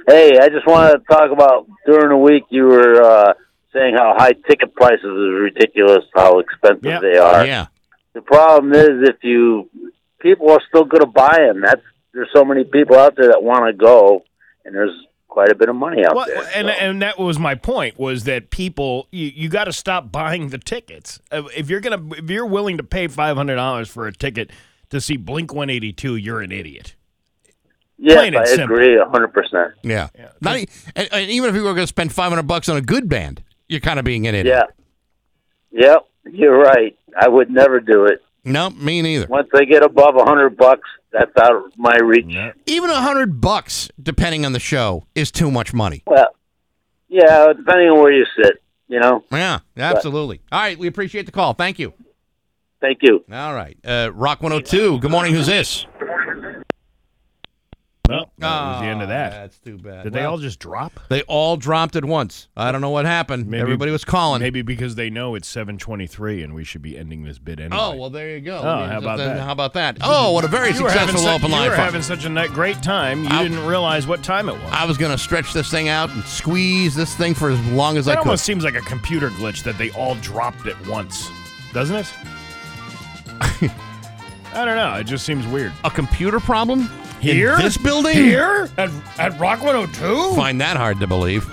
Hey, 0.08 0.38
I 0.40 0.48
just 0.48 0.66
wanted 0.66 0.98
to 0.98 1.04
talk 1.10 1.30
about 1.30 1.66
during 1.84 2.08
the 2.08 2.16
week 2.16 2.44
you 2.48 2.64
were 2.64 3.02
uh, 3.02 3.34
saying 3.72 3.94
how 3.96 4.14
high 4.16 4.32
ticket 4.32 4.74
prices 4.74 5.04
is 5.04 5.40
ridiculous, 5.40 6.04
how 6.14 6.38
expensive 6.40 6.84
Yep. 6.84 7.02
they 7.02 7.16
are. 7.18 7.46
Yeah. 7.46 7.66
The 8.14 8.22
problem 8.22 8.72
is 8.72 9.08
if 9.08 9.16
you 9.22 9.68
people 10.20 10.50
are 10.50 10.60
still 10.68 10.84
going 10.84 11.00
to 11.02 11.06
buy 11.06 11.38
them. 11.46 11.60
That's 11.62 11.80
there's 12.12 12.28
so 12.34 12.44
many 12.44 12.64
people 12.64 12.96
out 12.98 13.14
there 13.16 13.28
that 13.28 13.42
want 13.42 13.66
to 13.66 13.72
go, 13.72 14.24
and 14.64 14.74
there's 14.74 14.90
quite 15.28 15.48
a 15.50 15.54
bit 15.54 15.68
of 15.68 15.76
money 15.76 16.04
out 16.04 16.14
Well, 16.16 16.26
there. 16.26 16.42
and 16.56 16.66
so. 16.66 16.74
and 16.74 17.02
that 17.02 17.16
was 17.18 17.38
my 17.38 17.54
point 17.54 17.98
was 18.00 18.24
that 18.24 18.50
people 18.50 19.06
you, 19.12 19.28
you 19.28 19.48
got 19.48 19.64
to 19.64 19.72
stop 19.72 20.10
buying 20.10 20.48
the 20.48 20.58
tickets. 20.58 21.20
Uh, 21.30 21.44
If 21.56 21.70
you're 21.70 21.78
gonna 21.80 22.02
if 22.16 22.28
you're 22.28 22.46
willing 22.46 22.76
to 22.78 22.82
pay 22.82 23.06
five 23.06 23.36
hundred 23.36 23.54
dollars 23.56 23.88
for 23.88 24.08
a 24.08 24.12
ticket 24.12 24.50
to 24.90 25.00
see 25.00 25.16
Blink 25.16 25.54
One 25.54 25.70
Eighty 25.70 25.92
Two, 25.92 26.16
you're 26.16 26.40
an 26.40 26.50
idiot. 26.50 26.96
yes, 27.96 28.18
I 28.18 28.44
simple. 28.44 28.64
agree 28.76 28.98
a 28.98 29.04
hundred 29.08 29.28
percent. 29.32 29.72
Yeah. 29.82 30.08
Not 30.40 30.58
e- 30.58 30.68
and, 30.96 31.08
and 31.12 31.30
even 31.30 31.48
if 31.50 31.54
you 31.54 31.62
were 31.62 31.74
going 31.74 31.84
to 31.84 31.86
spend 31.86 32.12
500 32.12 32.42
bucks 32.42 32.68
on 32.68 32.76
a 32.76 32.80
good 32.82 33.08
band, 33.08 33.42
you're 33.70 33.80
kind 33.80 33.98
of 33.98 34.04
being 34.04 34.26
an 34.26 34.34
idiot. 34.34 34.66
Yeah, 35.70 35.86
yep, 35.86 36.06
you're 36.30 36.58
right. 36.58 36.96
I 37.18 37.28
would 37.28 37.50
never 37.50 37.80
do 37.80 38.06
it. 38.06 38.20
No, 38.44 38.70
me 38.70 39.00
neither. 39.02 39.26
Once 39.26 39.48
they 39.52 39.64
get 39.66 39.82
above 39.84 40.16
a 40.16 40.24
hundred 40.24 40.56
bucks, 40.56 40.88
that's 41.12 41.30
out 41.38 41.54
of 41.54 41.72
my 41.76 41.96
reach. 41.98 42.34
Even 42.66 42.90
a 42.90 43.00
hundred 43.00 43.40
bucks, 43.40 43.88
depending 44.02 44.44
on 44.44 44.52
the 44.52 44.60
show, 44.60 45.06
is 45.14 45.30
too 45.30 45.50
much 45.50 45.72
money. 45.72 46.02
Well, 46.06 46.28
yeah, 47.08 47.52
depending 47.56 47.88
on 47.88 48.02
where 48.02 48.12
you 48.12 48.24
sit, 48.42 48.62
you 48.88 48.98
know. 48.98 49.24
Yeah, 49.30 49.60
absolutely. 49.76 50.40
All 50.50 50.60
right, 50.60 50.78
we 50.78 50.86
appreciate 50.88 51.26
the 51.26 51.32
call. 51.32 51.54
Thank 51.54 51.78
you. 51.78 51.92
Thank 52.80 53.00
you. 53.02 53.24
All 53.30 53.54
right, 53.54 53.76
uh, 53.84 54.10
Rock 54.14 54.42
102. 54.42 55.00
Good 55.00 55.10
morning. 55.10 55.34
Who's 55.34 55.46
this? 55.46 55.86
Well, 58.10 58.30
that 58.38 58.72
was 58.72 58.80
the 58.82 58.86
end 58.88 59.02
of 59.02 59.08
ah, 59.08 59.12
that. 59.12 59.30
That's 59.30 59.58
too 59.58 59.78
bad. 59.78 60.04
Did 60.04 60.12
they 60.12 60.20
Well, 60.20 60.32
all 60.32 60.38
just 60.38 60.58
drop? 60.58 60.98
They 61.08 61.22
all 61.22 61.56
dropped 61.56 61.96
at 61.96 62.04
once. 62.04 62.48
I 62.56 62.72
don't 62.72 62.80
know 62.80 62.90
what 62.90 63.06
happened. 63.06 63.46
Maybe- 63.46 63.60
Everybody 63.62 63.90
was 63.92 64.04
calling. 64.04 64.40
Maybe 64.40 64.62
because 64.62 64.94
they 64.94 65.10
know 65.10 65.34
it's 65.34 65.48
seven 65.48 65.78
twenty 65.78 66.06
three 66.06 66.42
and 66.42 66.54
we 66.54 66.64
should 66.64 66.82
be 66.82 66.98
ending 66.98 67.22
this 67.22 67.38
bit 67.38 67.60
anyway. 67.60 67.76
Oh 67.80 67.96
well, 67.96 68.10
there 68.10 68.30
you 68.36 68.40
go. 68.40 68.58
Oh, 68.58 68.86
how 68.86 68.98
about 68.98 69.18
that? 69.18 69.40
How 69.40 69.52
about 69.52 69.74
that? 69.74 69.98
Oh, 70.02 70.32
what 70.32 70.44
a 70.44 70.48
very 70.48 70.70
you 70.74 70.82
were 70.82 70.90
having 70.90 71.08
successful 71.08 71.24
such, 71.32 71.40
open 71.40 71.50
you 71.50 71.56
line. 71.56 71.70
were 71.70 71.76
having 71.76 72.02
such 72.02 72.24
a 72.24 72.28
ni- 72.28 72.48
great 72.48 72.82
time. 72.82 73.22
You 73.24 73.30
I- 73.30 73.42
didn't 73.42 73.64
realize 73.66 74.06
what 74.06 74.22
time 74.22 74.48
it 74.48 74.54
was. 74.54 74.72
I 74.72 74.84
was 74.84 74.98
going 74.98 75.12
to 75.12 75.18
stretch 75.18 75.52
this 75.52 75.70
thing 75.70 75.88
out 75.88 76.10
and 76.10 76.24
squeeze 76.24 76.94
this 76.94 77.14
thing 77.14 77.34
for 77.34 77.50
as 77.50 77.64
long 77.68 77.96
as 77.96 78.08
I 78.08 78.14
could. 78.14 78.20
It 78.20 78.26
almost 78.26 78.44
seems 78.44 78.64
like 78.64 78.74
a 78.74 78.80
computer 78.80 79.30
glitch 79.30 79.62
that 79.64 79.78
they 79.78 79.90
all 79.92 80.14
dropped 80.16 80.66
at 80.66 80.86
once, 80.86 81.30
doesn't 81.72 81.96
it? 81.96 82.12
I 84.52 84.64
don't 84.64 84.76
know. 84.76 84.94
It 84.96 85.04
just 85.04 85.24
seems 85.24 85.46
weird. 85.46 85.72
a 85.84 85.90
computer 85.90 86.40
problem 86.40 86.90
Here? 87.20 87.54
in 87.54 87.60
this 87.60 87.76
building? 87.76 88.14
Here 88.14 88.68
at 88.78 88.90
at 89.18 89.38
Rock 89.38 89.62
102. 89.62 90.34
Find 90.34 90.60
that 90.60 90.76
hard 90.76 91.00
to 91.00 91.06
believe. 91.06 91.46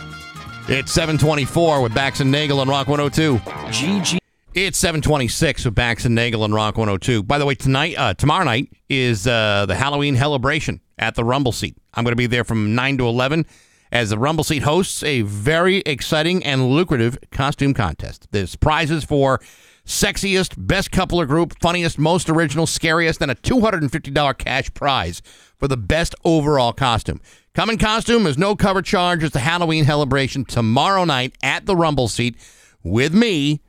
It's 0.69 0.91
724 0.91 1.81
with 1.81 1.93
Bax 1.93 2.19
and 2.19 2.31
Nagel 2.31 2.59
on 2.59 2.67
Rock 2.67 2.87
102. 2.87 3.37
GG. 3.37 4.17
It's 4.53 4.77
726 4.77 5.65
with 5.65 5.75
Bax 5.75 6.05
and 6.05 6.15
Nagel 6.15 6.43
and 6.43 6.53
Rock 6.53 6.77
102. 6.77 7.23
By 7.23 7.37
the 7.37 7.45
way, 7.45 7.55
tonight, 7.55 7.95
uh, 7.97 8.13
tomorrow 8.15 8.43
night 8.43 8.71
is 8.89 9.27
uh, 9.27 9.65
the 9.67 9.75
Halloween 9.75 10.15
celebration 10.17 10.81
at 10.97 11.15
the 11.15 11.23
Rumble 11.23 11.51
Seat. 11.51 11.77
I'm 11.93 12.03
going 12.03 12.11
to 12.11 12.17
be 12.17 12.25
there 12.25 12.43
from 12.43 12.73
9 12.73 12.97
to 12.97 13.07
11 13.07 13.45
as 13.91 14.09
the 14.09 14.17
Rumble 14.17 14.43
Seat 14.43 14.63
hosts 14.63 15.03
a 15.03 15.21
very 15.21 15.77
exciting 15.79 16.43
and 16.43 16.69
lucrative 16.69 17.17
costume 17.31 17.73
contest. 17.73 18.27
There's 18.31 18.55
prizes 18.55 19.03
for 19.03 19.39
sexiest, 19.87 20.53
best 20.57 20.91
couple 20.91 21.19
or 21.19 21.25
group, 21.25 21.59
funniest, 21.59 21.97
most 21.97 22.29
original, 22.29 22.67
scariest, 22.67 23.21
and 23.21 23.31
a 23.31 23.35
$250 23.35 24.37
cash 24.37 24.71
prize 24.73 25.21
for 25.57 25.67
the 25.67 25.77
best 25.77 26.13
overall 26.23 26.73
costume. 26.73 27.19
Come 27.55 27.71
in 27.71 27.77
costume, 27.79 28.23
there's 28.25 28.37
no 28.37 28.55
cover 28.55 28.83
charge. 28.83 29.23
It's 29.23 29.33
the 29.33 29.39
Halloween 29.39 29.85
celebration 29.85 30.45
tomorrow 30.45 31.05
night 31.05 31.35
at 31.41 31.65
the 31.65 31.75
Rumble 31.75 32.07
Seat 32.07 32.37
with 32.83 33.13
me 33.13 33.61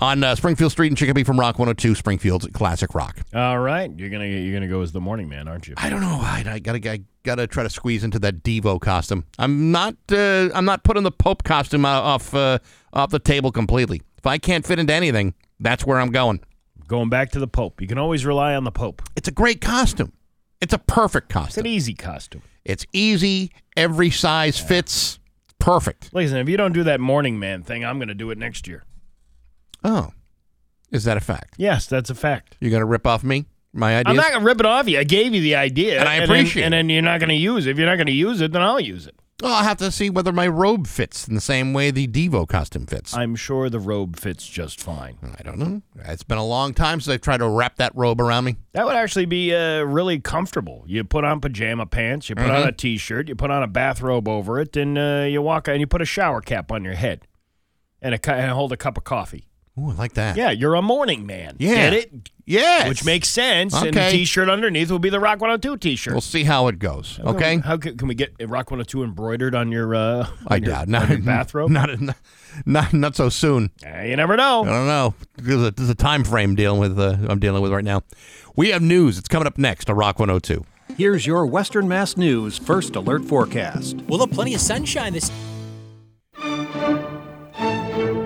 on 0.00 0.22
uh, 0.24 0.34
Springfield 0.34 0.72
Street 0.72 0.90
in 0.90 0.96
Chicopee 0.96 1.24
from 1.24 1.38
Rock 1.38 1.58
102, 1.58 1.94
Springfield's 1.94 2.46
classic 2.52 2.94
rock. 2.94 3.18
All 3.34 3.58
right, 3.58 3.90
you're 3.98 4.10
gonna 4.10 4.26
you're 4.26 4.54
gonna 4.54 4.68
go 4.68 4.80
as 4.80 4.92
the 4.92 5.00
morning 5.00 5.28
man, 5.28 5.48
aren't 5.48 5.66
you? 5.66 5.74
I 5.76 5.90
don't 5.90 6.00
know. 6.00 6.18
I, 6.22 6.44
I 6.46 6.58
gotta 6.58 6.90
I 6.90 7.00
gotta 7.24 7.46
try 7.46 7.64
to 7.64 7.70
squeeze 7.70 8.04
into 8.04 8.18
that 8.20 8.42
Devo 8.42 8.80
costume. 8.80 9.24
I'm 9.38 9.70
not 9.72 9.96
uh, 10.10 10.50
I'm 10.54 10.64
not 10.64 10.84
putting 10.84 11.02
the 11.02 11.10
Pope 11.10 11.42
costume 11.42 11.84
off 11.84 12.34
uh, 12.34 12.58
off 12.92 13.10
the 13.10 13.18
table 13.18 13.52
completely. 13.52 14.02
If 14.18 14.26
I 14.26 14.38
can't 14.38 14.66
fit 14.66 14.78
into 14.78 14.92
anything, 14.92 15.34
that's 15.60 15.84
where 15.84 16.00
I'm 16.00 16.10
going. 16.10 16.40
Going 16.86 17.08
back 17.10 17.30
to 17.32 17.38
the 17.40 17.48
Pope. 17.48 17.80
You 17.80 17.86
can 17.86 17.98
always 17.98 18.24
rely 18.24 18.54
on 18.54 18.64
the 18.64 18.70
Pope. 18.70 19.02
It's 19.16 19.28
a 19.28 19.32
great 19.32 19.60
costume. 19.60 20.12
It's 20.60 20.72
a 20.72 20.78
perfect 20.78 21.28
costume. 21.28 21.48
It's 21.48 21.58
an 21.58 21.66
easy 21.66 21.94
costume. 21.94 22.42
It's 22.64 22.84
easy. 22.92 23.52
Every 23.76 24.10
size 24.10 24.58
fits. 24.58 25.18
Perfect. 25.58 26.10
Listen, 26.12 26.38
if 26.38 26.48
you 26.48 26.56
don't 26.56 26.72
do 26.72 26.84
that 26.84 27.00
morning 27.00 27.38
man 27.38 27.62
thing, 27.62 27.84
I'm 27.84 27.98
gonna 27.98 28.14
do 28.14 28.30
it 28.30 28.38
next 28.38 28.66
year. 28.66 28.84
Oh, 29.84 30.12
is 30.90 31.04
that 31.04 31.16
a 31.16 31.20
fact? 31.20 31.54
Yes, 31.58 31.86
that's 31.86 32.10
a 32.10 32.14
fact. 32.14 32.56
You're 32.60 32.70
gonna 32.70 32.86
rip 32.86 33.06
off 33.06 33.22
me? 33.22 33.46
My 33.72 33.98
idea. 33.98 34.10
I'm 34.10 34.16
not 34.16 34.32
gonna 34.32 34.44
rip 34.44 34.60
it 34.60 34.66
off 34.66 34.88
you. 34.88 34.98
I 34.98 35.04
gave 35.04 35.34
you 35.34 35.40
the 35.40 35.56
idea, 35.56 36.00
And 36.00 36.08
I 36.08 36.16
appreciate 36.16 36.64
And 36.64 36.72
then 36.72 36.88
you're 36.88 37.02
not 37.02 37.20
gonna 37.20 37.34
use 37.34 37.66
it. 37.66 37.70
If 37.70 37.78
you're 37.78 37.86
not 37.86 37.98
gonna 37.98 38.10
use 38.10 38.40
it, 38.40 38.52
then 38.52 38.62
I'll 38.62 38.80
use 38.80 39.06
it. 39.06 39.14
Well, 39.40 39.52
I'll 39.52 39.62
have 39.62 39.76
to 39.76 39.92
see 39.92 40.10
whether 40.10 40.32
my 40.32 40.48
robe 40.48 40.88
fits 40.88 41.28
in 41.28 41.36
the 41.36 41.40
same 41.40 41.72
way 41.72 41.92
the 41.92 42.08
Devo 42.08 42.46
costume 42.48 42.86
fits. 42.86 43.14
I'm 43.16 43.36
sure 43.36 43.70
the 43.70 43.78
robe 43.78 44.16
fits 44.16 44.44
just 44.46 44.80
fine. 44.80 45.16
I 45.38 45.42
don't 45.44 45.58
know. 45.58 45.82
It's 46.06 46.24
been 46.24 46.38
a 46.38 46.44
long 46.44 46.74
time 46.74 47.00
since 47.00 47.14
I've 47.14 47.20
tried 47.20 47.36
to 47.38 47.48
wrap 47.48 47.76
that 47.76 47.92
robe 47.94 48.20
around 48.20 48.46
me. 48.46 48.56
That 48.72 48.84
would 48.84 48.96
actually 48.96 49.26
be 49.26 49.54
uh, 49.54 49.82
really 49.82 50.18
comfortable. 50.18 50.82
You 50.88 51.04
put 51.04 51.22
on 51.24 51.40
pajama 51.40 51.86
pants, 51.86 52.28
you 52.28 52.34
put 52.34 52.50
on 52.50 52.64
Mhm. 52.64 52.68
a 52.68 52.72
t-shirt, 52.72 53.28
you 53.28 53.36
put 53.36 53.52
on 53.52 53.62
a 53.62 53.68
bathrobe 53.68 54.26
over 54.26 54.58
it, 54.58 54.76
and 54.76 54.98
uh, 54.98 55.26
you 55.28 55.40
walk 55.40 55.68
and 55.68 55.78
you 55.78 55.86
put 55.86 56.02
a 56.02 56.06
shower 56.06 56.40
cap 56.40 56.72
on 56.72 56.82
your 56.82 56.94
head, 56.94 57.28
and, 58.02 58.14
a, 58.14 58.18
cu- 58.18 58.32
and 58.32 58.50
hold 58.50 58.72
a 58.72 58.76
cup 58.76 58.98
of 58.98 59.04
coffee. 59.04 59.47
Ooh, 59.78 59.90
I 59.90 59.94
like 59.94 60.14
that. 60.14 60.36
Yeah, 60.36 60.50
you're 60.50 60.74
a 60.74 60.82
morning 60.82 61.24
man. 61.26 61.54
Yeah. 61.58 61.74
Get 61.90 61.92
it? 61.94 62.30
Yes. 62.46 62.88
Which 62.88 63.04
makes 63.04 63.28
sense. 63.28 63.74
And 63.74 63.84
the 63.94 64.00
Okay. 64.00 64.10
t-shirt 64.10 64.48
underneath 64.48 64.90
will 64.90 64.98
be 64.98 65.10
the 65.10 65.20
Rock 65.20 65.40
102 65.40 65.76
t-shirt. 65.76 66.14
We'll 66.14 66.20
see 66.22 66.44
how 66.44 66.66
it 66.68 66.78
goes. 66.78 67.16
Can- 67.18 67.28
Okay. 67.28 67.58
How 67.58 67.76
can, 67.76 67.96
can 67.96 68.08
we 68.08 68.14
get 68.14 68.32
a 68.40 68.46
Rock 68.46 68.70
102 68.70 69.04
embroidered 69.04 69.54
on 69.54 69.70
your 69.70 69.94
uh, 69.94 70.26
I 70.48 70.56
on 70.56 70.62
your- 70.62 70.70
doubt. 70.72 70.82
on 70.86 70.90
Not, 70.90 71.08
your 71.10 71.18
bathrobe? 71.18 71.70
Not, 71.70 72.00
not, 72.00 72.16
not, 72.66 72.92
not 72.94 73.14
so 73.16 73.28
soon. 73.28 73.70
Uh, 73.86 74.00
you 74.00 74.16
never 74.16 74.36
know. 74.36 74.62
I 74.62 74.66
don't 74.66 74.86
know. 74.86 75.14
There's 75.36 75.62
a, 75.62 75.70
there's 75.70 75.90
a 75.90 75.94
time 75.94 76.24
frame 76.24 76.54
dealing 76.56 76.80
with. 76.80 76.98
Uh, 76.98 77.16
I'm 77.28 77.38
dealing 77.38 77.62
with 77.62 77.70
right 77.72 77.84
now. 77.84 78.02
We 78.56 78.70
have 78.70 78.82
news. 78.82 79.18
It's 79.18 79.28
coming 79.28 79.46
up 79.46 79.58
next 79.58 79.88
on 79.90 79.96
Rock 79.96 80.18
102. 80.18 80.64
Here's 80.96 81.26
your 81.26 81.44
Western 81.46 81.86
Mass 81.86 82.16
News 82.16 82.56
first 82.58 82.96
alert 82.96 83.24
forecast. 83.26 83.96
We'll 84.08 84.20
have 84.20 84.30
plenty 84.32 84.54
of 84.54 84.60
sunshine 84.62 85.12
this 85.12 85.30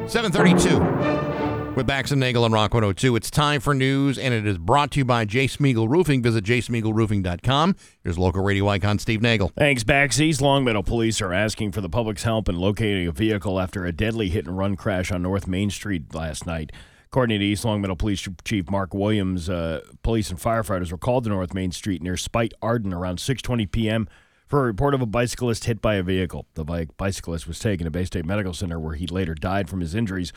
732 0.07 1.32
with 1.77 1.87
Bax 1.87 2.11
and 2.11 2.21
Nagel 2.21 2.45
on 2.45 2.53
Rock 2.53 2.75
102. 2.75 3.17
It's 3.17 3.31
time 3.31 3.61
for 3.61 3.75
news, 3.75 4.19
and 4.19 4.35
it 4.35 4.47
is 4.47 4.59
brought 4.59 4.91
to 4.93 4.99
you 5.01 5.05
by 5.05 5.25
J. 5.25 5.47
Smeagol 5.47 5.89
Roofing. 5.89 6.23
Visit 6.23 6.45
jsmeagolroofing.com. 6.45 7.77
Here's 8.03 8.19
local 8.19 8.43
radio 8.43 8.69
icon 8.69 8.99
Steve 8.99 9.23
Nagel. 9.23 9.53
Thanks, 9.57 9.83
Baxeys. 9.83 10.41
Longmeadow 10.41 10.83
police 10.83 11.21
are 11.21 11.33
asking 11.33 11.73
for 11.73 11.81
the 11.81 11.89
public's 11.89 12.25
help 12.25 12.49
in 12.49 12.57
locating 12.57 13.07
a 13.07 13.13
vehicle 13.13 13.59
after 13.59 13.87
a 13.87 13.93
deadly 13.93 14.29
hit 14.29 14.47
and 14.47 14.59
run 14.59 14.77
crash 14.77 15.11
on 15.11 15.23
North 15.23 15.47
Main 15.47 15.71
Street 15.71 16.15
last 16.15 16.47
night. 16.47 16.73
According 17.07 17.41
to 17.41 17.45
East 17.45 17.65
Longmeadow 17.65 17.95
Police 17.95 18.27
Chief 18.45 18.71
Mark 18.71 18.95
Williams, 18.95 19.49
uh, 19.49 19.81
police 20.03 20.31
and 20.31 20.39
firefighters 20.39 20.91
were 20.93 20.99
called 20.99 21.25
to 21.25 21.31
North 21.31 21.55
Main 21.55 21.73
Street 21.73 22.03
near 22.03 22.17
Spite 22.17 22.53
Arden 22.61 22.93
around 22.93 23.19
6:20 23.19 23.71
p.m. 23.71 24.09
for 24.47 24.61
a 24.61 24.67
report 24.67 24.95
of 24.95 25.01
a 25.03 25.07
bicyclist 25.07 25.65
hit 25.65 25.81
by 25.81 25.95
a 25.95 26.03
vehicle. 26.03 26.47
The 26.55 26.65
bike 26.65 26.97
bicyclist 26.97 27.47
was 27.47 27.59
taken 27.59 27.85
to 27.85 27.91
Baystate 27.91 28.25
Medical 28.25 28.55
Center, 28.55 28.79
where 28.79 28.95
he 28.95 29.07
later 29.07 29.35
died 29.35 29.69
from 29.69 29.81
his 29.81 29.95
injuries. 29.95 30.33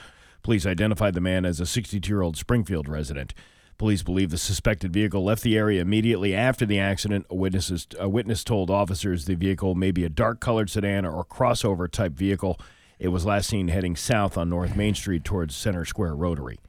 Police 0.45 0.67
identified 0.67 1.15
the 1.15 1.21
man 1.21 1.43
as 1.43 1.59
a 1.59 1.63
62-year-old 1.63 2.37
Springfield 2.37 2.87
resident. 2.87 3.33
Police 3.79 4.03
believe 4.03 4.29
the 4.29 4.37
suspected 4.37 4.93
vehicle 4.93 5.23
left 5.23 5.41
the 5.41 5.57
area 5.57 5.81
immediately 5.81 6.35
after 6.35 6.67
the 6.67 6.77
accident. 6.77 7.25
A 7.31 7.35
witness, 7.35 7.87
a 7.99 8.07
witness 8.07 8.43
told 8.43 8.69
officers 8.69 9.25
the 9.25 9.33
vehicle 9.33 9.73
may 9.73 9.89
be 9.89 10.03
a 10.03 10.09
dark 10.09 10.39
colored 10.39 10.69
sedan 10.69 11.03
or 11.03 11.25
crossover 11.25 11.89
type 11.89 12.11
vehicle. 12.11 12.59
It 12.99 13.07
was 13.07 13.25
last 13.25 13.49
seen 13.49 13.69
heading 13.69 13.95
south 13.95 14.37
on 14.37 14.51
North 14.51 14.75
Main 14.75 14.93
Street 14.93 15.23
towards 15.23 15.55
Center 15.55 15.83
Square 15.83 16.13
Rotary. 16.13 16.59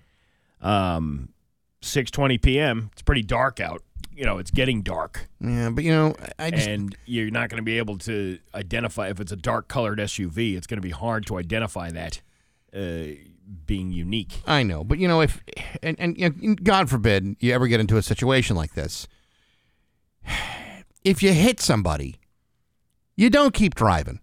Um, 0.63 1.35
6:20 1.83 2.41
p.m. 2.41 2.89
It's 2.95 3.03
pretty 3.03 3.25
dark 3.25 3.61
out. 3.61 3.83
You 4.11 4.25
know, 4.25 4.39
it's 4.39 4.51
getting 4.51 4.81
dark. 4.81 5.29
Yeah, 5.39 5.69
but 5.69 5.85
you 5.85 5.91
know, 5.91 6.15
I 6.39 6.51
just 6.51 6.67
and 6.67 6.97
you're 7.05 7.31
not 7.31 7.51
going 7.51 7.59
to 7.59 7.63
be 7.63 7.77
able 7.77 7.99
to 7.99 8.39
identify 8.55 9.09
if 9.09 9.21
it's 9.21 9.33
a 9.33 9.37
dark 9.37 9.69
colored 9.69 9.99
SUV. 9.99 10.57
It's 10.57 10.67
going 10.67 10.79
to 10.79 10.83
be 10.83 10.93
hard 10.93 11.27
to 11.27 11.37
identify 11.37 11.91
that 11.91 12.23
uh, 12.75 13.17
being 13.67 13.93
unique. 13.93 14.43
I 14.47 14.63
know, 14.63 14.85
but 14.85 14.99
you 14.99 15.09
know, 15.09 15.21
if 15.21 15.43
and 15.83 15.99
and 15.99 16.19
you 16.19 16.31
know, 16.31 16.55
God 16.63 16.91
forbid 16.91 17.37
you 17.41 17.53
ever 17.53 17.67
get 17.69 17.81
into 17.81 17.97
a 17.97 18.03
situation 18.03 18.57
like 18.57 18.75
this, 18.75 19.07
if 21.05 21.23
you 21.23 21.33
hit 21.33 21.61
somebody, 21.61 22.17
you 23.17 23.31
don't 23.31 23.55
keep 23.55 23.75
driving. 23.75 24.21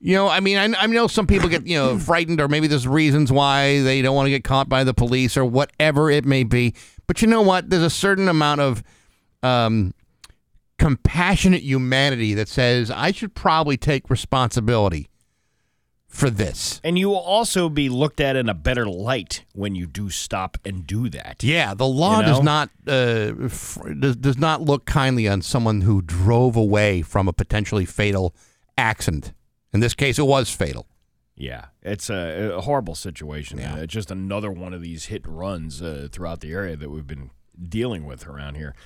You 0.00 0.16
know, 0.16 0.28
I 0.28 0.40
mean, 0.40 0.58
I, 0.58 0.82
I 0.82 0.86
know 0.86 1.06
some 1.06 1.26
people 1.26 1.48
get 1.48 1.66
you 1.66 1.76
know 1.76 1.98
frightened, 2.10 2.40
or 2.40 2.48
maybe 2.48 2.66
there's 2.66 2.86
reasons 2.86 3.32
why 3.32 3.80
they 3.80 4.02
don't 4.02 4.14
want 4.14 4.26
to 4.26 4.30
get 4.30 4.44
caught 4.44 4.68
by 4.68 4.84
the 4.84 4.94
police 4.94 5.36
or 5.36 5.44
whatever 5.44 6.10
it 6.10 6.24
may 6.24 6.44
be. 6.44 6.74
But 7.06 7.22
you 7.22 7.28
know 7.28 7.42
what? 7.42 7.70
There's 7.70 7.82
a 7.82 7.90
certain 7.90 8.28
amount 8.28 8.60
of 8.60 8.82
um, 9.42 9.94
compassionate 10.78 11.62
humanity 11.62 12.34
that 12.34 12.48
says 12.48 12.90
I 12.90 13.12
should 13.12 13.34
probably 13.34 13.76
take 13.76 14.10
responsibility 14.10 15.08
for 16.14 16.30
this. 16.30 16.80
And 16.84 16.96
you 16.96 17.08
will 17.08 17.16
also 17.16 17.68
be 17.68 17.88
looked 17.88 18.20
at 18.20 18.36
in 18.36 18.48
a 18.48 18.54
better 18.54 18.86
light 18.86 19.44
when 19.52 19.74
you 19.74 19.86
do 19.86 20.10
stop 20.10 20.56
and 20.64 20.86
do 20.86 21.08
that. 21.10 21.42
Yeah, 21.42 21.74
the 21.74 21.86
law 21.88 22.20
You 22.20 22.26
does 22.26 22.42
not 22.42 22.70
uh, 22.86 23.32
f- 23.44 23.78
does, 23.98 24.16
does 24.16 24.38
not 24.38 24.62
look 24.62 24.84
kindly 24.86 25.26
on 25.28 25.42
someone 25.42 25.80
who 25.80 26.00
drove 26.00 26.54
away 26.56 27.02
from 27.02 27.26
a 27.26 27.32
potentially 27.32 27.84
fatal 27.84 28.32
accident. 28.78 29.32
In 29.72 29.80
this 29.80 29.94
case, 29.94 30.18
it 30.18 30.26
was 30.26 30.50
fatal. 30.50 30.86
Yeah, 31.36 31.66
it's 31.82 32.08
a, 32.10 32.52
a 32.54 32.60
horrible 32.60 32.94
situation. 32.94 33.58
Uh, 33.58 33.78
it's 33.80 33.92
just 33.92 34.12
another 34.12 34.52
one 34.52 34.72
of 34.72 34.80
these 34.82 35.06
hit 35.06 35.26
runs 35.26 35.82
uh, 35.82 36.06
throughout 36.12 36.40
the 36.40 36.52
area 36.52 36.76
that 36.76 36.90
we've 36.90 37.08
been 37.08 37.30
dealing 37.60 38.04
with 38.06 38.28
around 38.28 38.54
here. 38.54 38.76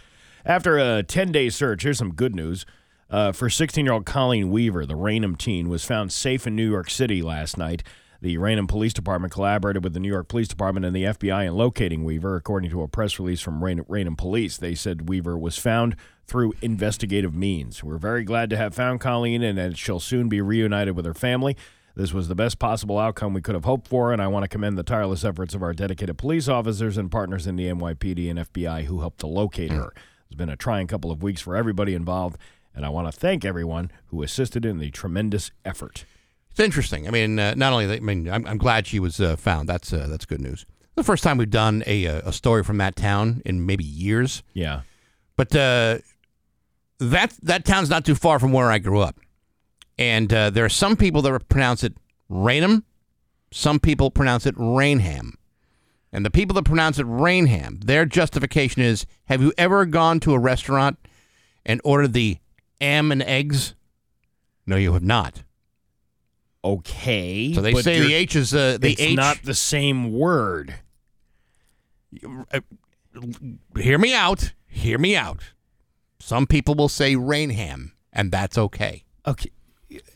After 0.46 0.78
a 0.78 1.02
10 1.02 1.30
day 1.30 1.50
search, 1.50 1.82
here's 1.82 1.98
some 1.98 2.14
good 2.14 2.34
news. 2.34 2.64
Uh, 3.10 3.32
for 3.32 3.48
16 3.48 3.84
year 3.84 3.94
old 3.94 4.04
Colleen 4.04 4.50
Weaver, 4.50 4.84
the 4.84 4.96
Raynham 4.96 5.36
teen 5.36 5.68
was 5.68 5.84
found 5.84 6.12
safe 6.12 6.46
in 6.46 6.54
New 6.54 6.68
York 6.68 6.90
City 6.90 7.22
last 7.22 7.56
night. 7.56 7.82
The 8.20 8.36
Raynham 8.36 8.66
Police 8.66 8.92
Department 8.92 9.32
collaborated 9.32 9.84
with 9.84 9.94
the 9.94 10.00
New 10.00 10.08
York 10.08 10.28
Police 10.28 10.48
Department 10.48 10.84
and 10.84 10.94
the 10.94 11.04
FBI 11.04 11.46
in 11.46 11.54
locating 11.54 12.04
Weaver, 12.04 12.34
according 12.34 12.70
to 12.70 12.82
a 12.82 12.88
press 12.88 13.18
release 13.18 13.40
from 13.40 13.62
Raynham, 13.62 13.86
Raynham 13.88 14.16
Police. 14.16 14.56
They 14.56 14.74
said 14.74 15.08
Weaver 15.08 15.38
was 15.38 15.56
found 15.56 15.94
through 16.26 16.54
investigative 16.60 17.34
means. 17.34 17.82
We're 17.82 17.96
very 17.96 18.24
glad 18.24 18.50
to 18.50 18.56
have 18.56 18.74
found 18.74 19.00
Colleen 19.00 19.42
and 19.42 19.56
that 19.56 19.78
she'll 19.78 20.00
soon 20.00 20.28
be 20.28 20.40
reunited 20.40 20.96
with 20.96 21.06
her 21.06 21.14
family. 21.14 21.56
This 21.94 22.12
was 22.12 22.28
the 22.28 22.34
best 22.34 22.58
possible 22.58 22.98
outcome 22.98 23.34
we 23.34 23.40
could 23.40 23.54
have 23.54 23.64
hoped 23.64 23.88
for, 23.88 24.12
and 24.12 24.20
I 24.20 24.28
want 24.28 24.44
to 24.44 24.48
commend 24.48 24.76
the 24.76 24.82
tireless 24.82 25.24
efforts 25.24 25.54
of 25.54 25.62
our 25.62 25.72
dedicated 25.72 26.18
police 26.18 26.46
officers 26.46 26.98
and 26.98 27.10
partners 27.10 27.46
in 27.46 27.56
the 27.56 27.66
NYPD 27.66 28.30
and 28.30 28.38
FBI 28.40 28.84
who 28.84 29.00
helped 29.00 29.20
to 29.20 29.26
locate 29.26 29.72
her. 29.72 29.92
It's 30.26 30.36
been 30.36 30.50
a 30.50 30.56
trying 30.56 30.86
couple 30.86 31.10
of 31.10 31.22
weeks 31.22 31.40
for 31.40 31.56
everybody 31.56 31.94
involved, 31.94 32.36
and 32.78 32.86
I 32.86 32.90
want 32.90 33.08
to 33.08 33.12
thank 33.12 33.44
everyone 33.44 33.90
who 34.06 34.22
assisted 34.22 34.64
in 34.64 34.78
the 34.78 34.92
tremendous 34.92 35.50
effort. 35.64 36.04
It's 36.52 36.60
interesting. 36.60 37.08
I 37.08 37.10
mean, 37.10 37.36
uh, 37.36 37.54
not 37.56 37.72
only 37.72 37.86
that, 37.86 37.96
I 37.96 38.00
mean, 38.00 38.30
I'm, 38.30 38.46
I'm 38.46 38.56
glad 38.56 38.86
she 38.86 39.00
was 39.00 39.20
uh, 39.20 39.34
found. 39.34 39.68
That's 39.68 39.92
uh, 39.92 40.06
that's 40.08 40.24
good 40.24 40.40
news. 40.40 40.64
The 40.94 41.02
first 41.02 41.24
time 41.24 41.38
we've 41.38 41.50
done 41.50 41.82
a 41.88 42.06
uh, 42.06 42.22
a 42.24 42.32
story 42.32 42.62
from 42.62 42.78
that 42.78 42.94
town 42.94 43.42
in 43.44 43.66
maybe 43.66 43.82
years. 43.82 44.44
Yeah, 44.54 44.82
but 45.36 45.54
uh, 45.56 45.98
that 47.00 47.34
that 47.42 47.64
town's 47.64 47.90
not 47.90 48.04
too 48.04 48.14
far 48.14 48.38
from 48.38 48.52
where 48.52 48.70
I 48.70 48.78
grew 48.78 49.00
up, 49.00 49.18
and 49.98 50.32
uh, 50.32 50.50
there 50.50 50.64
are 50.64 50.68
some 50.68 50.96
people 50.96 51.20
that 51.22 51.48
pronounce 51.48 51.82
it 51.82 51.94
Rainham, 52.28 52.84
some 53.50 53.80
people 53.80 54.12
pronounce 54.12 54.46
it 54.46 54.54
Rainham, 54.56 55.36
and 56.12 56.24
the 56.24 56.30
people 56.30 56.54
that 56.54 56.64
pronounce 56.64 57.00
it 57.00 57.06
Rainham, 57.08 57.80
their 57.80 58.06
justification 58.06 58.82
is: 58.82 59.04
Have 59.24 59.42
you 59.42 59.52
ever 59.58 59.84
gone 59.84 60.20
to 60.20 60.32
a 60.32 60.38
restaurant 60.38 60.96
and 61.66 61.80
ordered 61.82 62.12
the 62.12 62.38
ham 62.80 63.12
and 63.12 63.22
eggs? 63.22 63.74
No, 64.66 64.76
you 64.76 64.92
have 64.92 65.02
not. 65.02 65.42
Okay. 66.64 67.52
So 67.54 67.60
they 67.62 67.72
but 67.72 67.84
say 67.84 68.00
the 68.00 68.14
H 68.14 68.36
is 68.36 68.54
uh, 68.54 68.78
the 68.80 68.90
it's 68.92 69.00
H. 69.00 69.16
not 69.16 69.42
the 69.42 69.54
same 69.54 70.12
word. 70.12 70.74
Hear 73.76 73.98
me 73.98 74.14
out. 74.14 74.52
Hear 74.66 74.98
me 74.98 75.16
out. 75.16 75.52
Some 76.20 76.46
people 76.46 76.74
will 76.74 76.88
say 76.88 77.16
Rainham, 77.16 77.92
and 78.12 78.30
that's 78.30 78.58
okay. 78.58 79.04
Okay. 79.26 79.50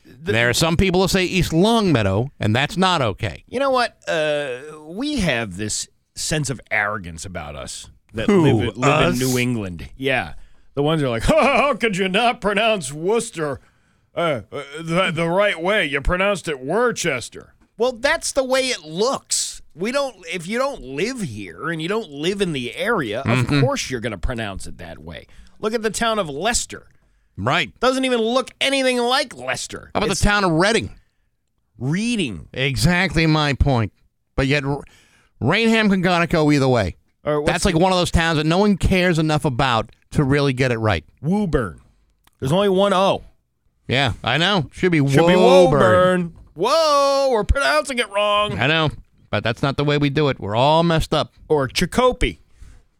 there 0.05 0.49
are 0.49 0.55
some 0.55 0.77
people 0.77 1.01
who 1.03 1.09
say 1.09 1.25
East 1.25 1.53
Longmeadow, 1.53 2.31
and 2.41 2.55
that's 2.55 2.77
not 2.77 3.03
okay. 3.03 3.45
You 3.47 3.61
know 3.61 3.71
what? 3.71 3.97
Uh, 4.09 4.61
we 4.87 5.21
have 5.21 5.57
this 5.57 5.89
sense 6.15 6.51
of 6.51 6.61
arrogance 6.71 7.25
about 7.25 7.57
us 7.57 7.89
that 8.15 8.27
Who, 8.27 8.43
live, 8.43 8.77
live 8.77 8.91
us? 8.91 9.21
in 9.21 9.27
New 9.27 9.39
England. 9.39 9.89
Yeah. 9.97 10.35
The 10.75 10.83
ones 10.83 11.01
who 11.01 11.07
are 11.09 11.11
like, 11.11 11.31
oh, 11.31 11.43
how 11.43 11.75
could 11.75 11.97
you 11.97 12.09
not 12.09 12.41
pronounce 12.41 12.93
Worcester 12.93 13.61
uh, 14.14 14.43
uh, 14.51 14.62
the, 14.81 15.11
the 15.12 15.29
right 15.29 15.61
way? 15.61 15.87
You 15.87 16.01
pronounced 16.01 16.49
it 16.49 16.61
Worcester. 16.61 17.55
Well, 17.79 17.93
that's 17.93 18.33
the 18.33 18.45
way 18.45 18.68
it 18.68 18.83
looks. 18.83 19.62
We 19.75 19.91
don't, 19.91 20.16
if 20.33 20.47
you 20.47 20.59
don't 20.59 20.83
live 20.83 21.23
here 21.23 21.70
and 21.70 21.81
you 21.81 21.89
don't 21.89 22.11
live 22.11 22.43
in 22.43 22.53
the 22.53 22.75
area, 22.75 23.20
of 23.23 23.47
course 23.47 23.91
you're 23.91 24.01
going 24.01 24.12
to 24.12 24.18
pronounce 24.18 24.66
it 24.66 24.77
that 24.79 24.99
way. 24.99 25.27
Look 25.59 25.73
at 25.73 25.83
the 25.83 25.91
town 25.91 26.18
of 26.18 26.29
Leicester. 26.29 26.89
Right. 27.37 27.79
Doesn't 27.81 28.05
even 28.05 28.20
look 28.20 28.51
anything 28.61 28.99
like 28.99 29.35
Leicester. 29.35 29.91
How 29.95 29.99
about 30.01 30.11
It's 30.11 30.20
the 30.20 30.29
town 30.29 30.45
of 30.45 30.53
Reading? 30.53 30.91
Reading. 31.79 32.49
Exactly 32.53 33.27
my 33.27 33.55
point. 33.55 33.93
But 34.37 34.47
yet, 34.47 34.64
R- 34.64 34.83
Rainham 35.41 35.89
can 35.89 36.03
go 36.03 36.53
either 36.53 36.68
way. 36.68 36.97
That's 37.25 37.64
like 37.64 37.77
one 37.77 37.93
of 37.93 37.99
those 37.99 38.11
towns 38.11 38.39
that 38.39 38.47
no 38.47 38.59
one 38.59 38.77
cares 38.77 39.18
enough 39.18 39.45
about 39.45 39.91
to 40.12 40.25
really 40.25 40.53
get 40.53 40.73
it 40.73 40.79
right. 40.79 41.05
Woburn. 41.20 41.81
There's 42.41 42.53
only 42.53 42.68
one 42.68 42.93
O. 42.93 43.23
Yeah, 43.87 44.14
I 44.25 44.39
know. 44.39 44.68
Should 44.73 44.93
be 44.93 44.99
Should 44.99 45.27
be 45.27 45.37
Woburn. 45.37 45.70
Woburn. 45.70 46.37
Whoa, 46.55 47.29
we're 47.31 47.45
pronouncing 47.45 47.99
it 47.99 48.09
wrong. 48.11 48.59
I 48.59 48.66
know, 48.66 48.91
but 49.31 49.45
that's 49.45 49.62
not 49.62 49.77
the 49.77 49.85
way 49.85 49.99
we 49.99 50.11
do 50.11 50.29
it. 50.29 50.41
We're 50.41 50.57
all 50.57 50.83
messed 50.83 51.14
up. 51.14 51.33
Or 51.49 51.68
Chakopee. 51.68 52.39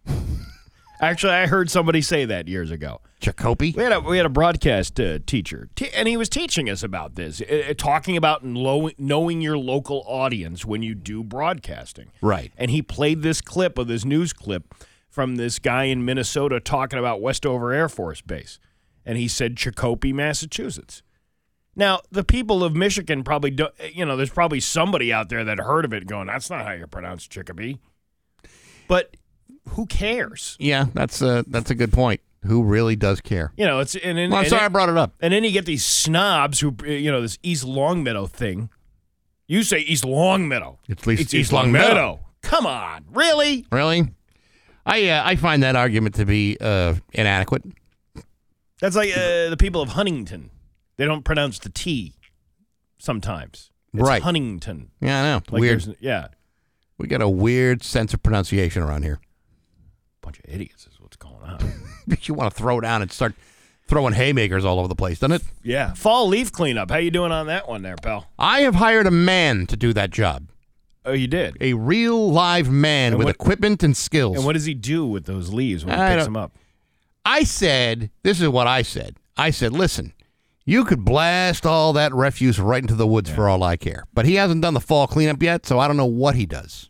Actually, 1.01 1.33
I 1.33 1.47
heard 1.47 1.71
somebody 1.71 2.01
say 2.01 2.25
that 2.25 2.49
years 2.49 2.71
ago. 2.71 3.01
Chakopee? 3.23 3.75
We 3.75 3.83
had 3.83 3.93
a 3.93 4.01
we 4.01 4.17
had 4.17 4.27
a 4.27 4.31
broadcast 4.31 4.99
uh, 5.01 5.21
teacher, 5.25 5.69
t- 5.77 5.91
and 5.95 6.09
he 6.09 6.17
was 6.17 6.29
teaching 6.29 6.69
us 6.69 6.83
about 6.83 7.15
this, 7.15 7.41
uh, 7.41 7.69
uh, 7.71 7.75
talking 7.75 8.17
about 8.17 8.45
lo- 8.45 8.91
knowing 8.99 9.41
your 9.41 9.57
local 9.57 10.03
audience 10.07 10.67
when 10.67 10.83
you 10.83 10.95
do 10.95 11.23
broadcasting. 11.23 12.11
Right. 12.21 12.53
And 12.59 12.71
he 12.71 12.83
played 12.83 13.23
this 13.23 13.41
clip 13.41 13.79
of 13.79 13.87
this 13.87 14.05
news 14.05 14.33
clip 14.33 14.75
from 15.09 15.37
this 15.37 15.59
guy 15.59 15.85
in 15.85 16.05
Minnesota 16.05 16.59
talking 16.59 16.99
about 16.99 17.21
Westover 17.21 17.73
Air 17.73 17.89
Force 17.89 18.21
Base, 18.21 18.59
and 19.07 19.17
he 19.17 19.29
said 19.29 19.57
Chakopee, 19.57 20.13
Massachusetts. 20.13 21.03
Now, 21.75 22.01
the 22.11 22.25
people 22.25 22.63
of 22.63 22.75
Michigan 22.75 23.25
probably 23.25 23.51
do, 23.51 23.69
you 23.93 24.05
know, 24.05 24.17
there's 24.17 24.31
probably 24.31 24.61
somebody 24.61 25.11
out 25.13 25.31
there 25.31 25.43
that 25.45 25.59
heard 25.59 25.87
of 25.87 25.95
it 25.95 26.07
going, 26.07 26.27
that's 26.27 26.51
not 26.51 26.67
how 26.67 26.73
you 26.73 26.87
pronounce 26.87 27.27
Chicopee. 27.27 27.79
But 28.89 29.17
who 29.71 29.87
cares? 29.87 30.57
Yeah, 30.59 30.87
that's 30.93 31.23
a 31.23 31.45
that's 31.47 31.71
a 31.71 31.75
good 31.75 31.93
point. 31.93 32.21
Who 32.45 32.63
really 32.65 32.97
does 32.97 33.21
care? 33.21 33.53
You 33.57 33.67
know, 33.67 33.79
it's 33.81 33.95
and, 33.95 34.19
and 34.19 34.31
Well, 34.33 34.41
I'm 34.41 34.45
and 34.45 34.51
sorry 34.51 34.65
I 34.65 34.69
brought 34.69 34.89
it 34.89 34.97
up. 34.97 35.15
And 35.21 35.33
then 35.33 35.45
you 35.45 35.53
get 35.53 35.65
these 35.65 35.85
snobs 35.85 36.59
who, 36.61 36.75
you 36.85 37.11
know, 37.13 37.21
this 37.23 37.39
East 37.43 37.65
Longmeadow 37.65 38.27
thing. 38.27 38.69
You 39.47 39.63
say 39.63 39.79
East 39.81 40.05
Longmeadow. 40.05 40.79
It's 40.89 41.07
East- 41.07 41.23
it's 41.23 41.35
East 41.35 41.53
Longmeadow. 41.53 42.21
Come 42.43 42.67
on, 42.67 43.05
really? 43.13 43.67
Really? 43.71 44.09
I 44.85 45.09
uh, 45.11 45.23
I 45.25 45.37
find 45.37 45.63
that 45.63 45.77
argument 45.77 46.17
to 46.17 46.25
be 46.25 46.57
uh, 46.61 46.95
inadequate. 47.13 47.63
That's 48.81 48.97
like 48.97 49.11
uh, 49.17 49.49
the 49.51 49.57
people 49.57 49.81
of 49.81 49.91
Huntington. 49.91 50.51
They 50.97 51.05
don't 51.05 51.25
pronounce 51.25 51.61
the 51.61 51.69
T 51.69 52.15
sometimes. 52.99 53.71
It's 53.95 54.03
Right. 54.03 54.23
Huntington. 54.23 54.91
Yeah, 55.01 55.21
I 55.21 55.23
know. 55.25 55.43
Like 55.51 55.61
weird. 55.61 55.97
Yeah. 56.01 56.29
We 56.99 57.07
got 57.07 57.21
a 57.23 57.29
weird 57.29 57.83
sense 57.85 58.13
of 58.15 58.23
pronunciation 58.23 58.83
around 58.83 59.03
here. 59.05 59.21
Bunch 60.21 60.39
of 60.39 60.45
idiots 60.49 60.87
going 61.23 61.43
on. 61.43 61.73
you 62.23 62.35
want 62.35 62.53
to 62.53 62.57
throw 62.57 62.81
down 62.81 63.03
and 63.03 63.11
start 63.13 63.35
throwing 63.89 64.15
haymakers 64.15 64.65
all 64.65 64.79
over 64.79 64.89
the 64.89 64.95
place, 64.95 65.19
doesn't 65.19 65.37
it? 65.37 65.43
yeah. 65.63 65.93
Fall 65.95 66.29
leaf 66.29 66.51
cleanup. 66.53 66.91
How 66.91 66.97
you 66.99 67.11
doing 67.11 67.33
on 67.33 67.47
that 67.47 67.69
one 67.69 67.83
there, 67.83 67.97
pal? 67.97 68.27
I 68.39 68.61
have 68.61 68.75
hired 68.77 69.07
a 69.07 69.11
man 69.11 69.67
to 69.69 69.77
do 69.77 69.93
that 69.93 70.11
job. 70.11 70.49
Oh, 71.05 71.13
you 71.13 71.27
did? 71.27 71.57
A 71.61 71.75
real 71.75 72.31
live 72.31 72.71
man 72.71 73.13
And 73.13 73.19
with 73.19 73.27
what- 73.27 73.35
equipment 73.35 73.83
and 73.83 73.97
skills. 73.97 74.37
And 74.37 74.45
what 74.47 74.53
does 74.53 74.65
he 74.65 74.75
do 74.75 75.05
with 75.07 75.25
those 75.27 75.53
leaves 75.53 75.85
when 75.85 75.99
he 75.99 76.15
picks 76.15 76.25
them 76.25 76.37
up? 76.37 76.53
I 77.25 77.45
said, 77.45 78.11
this 78.23 78.41
is 78.41 78.49
what 78.49 78.67
I 78.67 78.83
said. 78.83 79.17
I 79.37 79.51
said, 79.51 79.73
listen, 79.73 80.13
you 80.65 80.85
could 80.85 81.05
blast 81.05 81.67
all 81.67 81.93
that 81.95 82.13
refuse 82.15 82.59
right 82.61 82.83
into 82.83 82.95
the 82.95 83.07
woods 83.07 83.31
for 83.31 83.49
all 83.49 83.63
I 83.65 83.77
care. 83.77 84.05
But 84.15 84.27
he 84.27 84.37
hasn't 84.37 84.63
done 84.63 84.75
the 84.75 84.81
fall 84.81 85.07
cleanup 85.09 85.43
yet, 85.43 85.67
so 85.67 85.79
I 85.81 85.87
don't 85.89 85.97
know 85.97 86.07
what 86.07 86.37
he 86.37 86.47
does. 86.47 86.89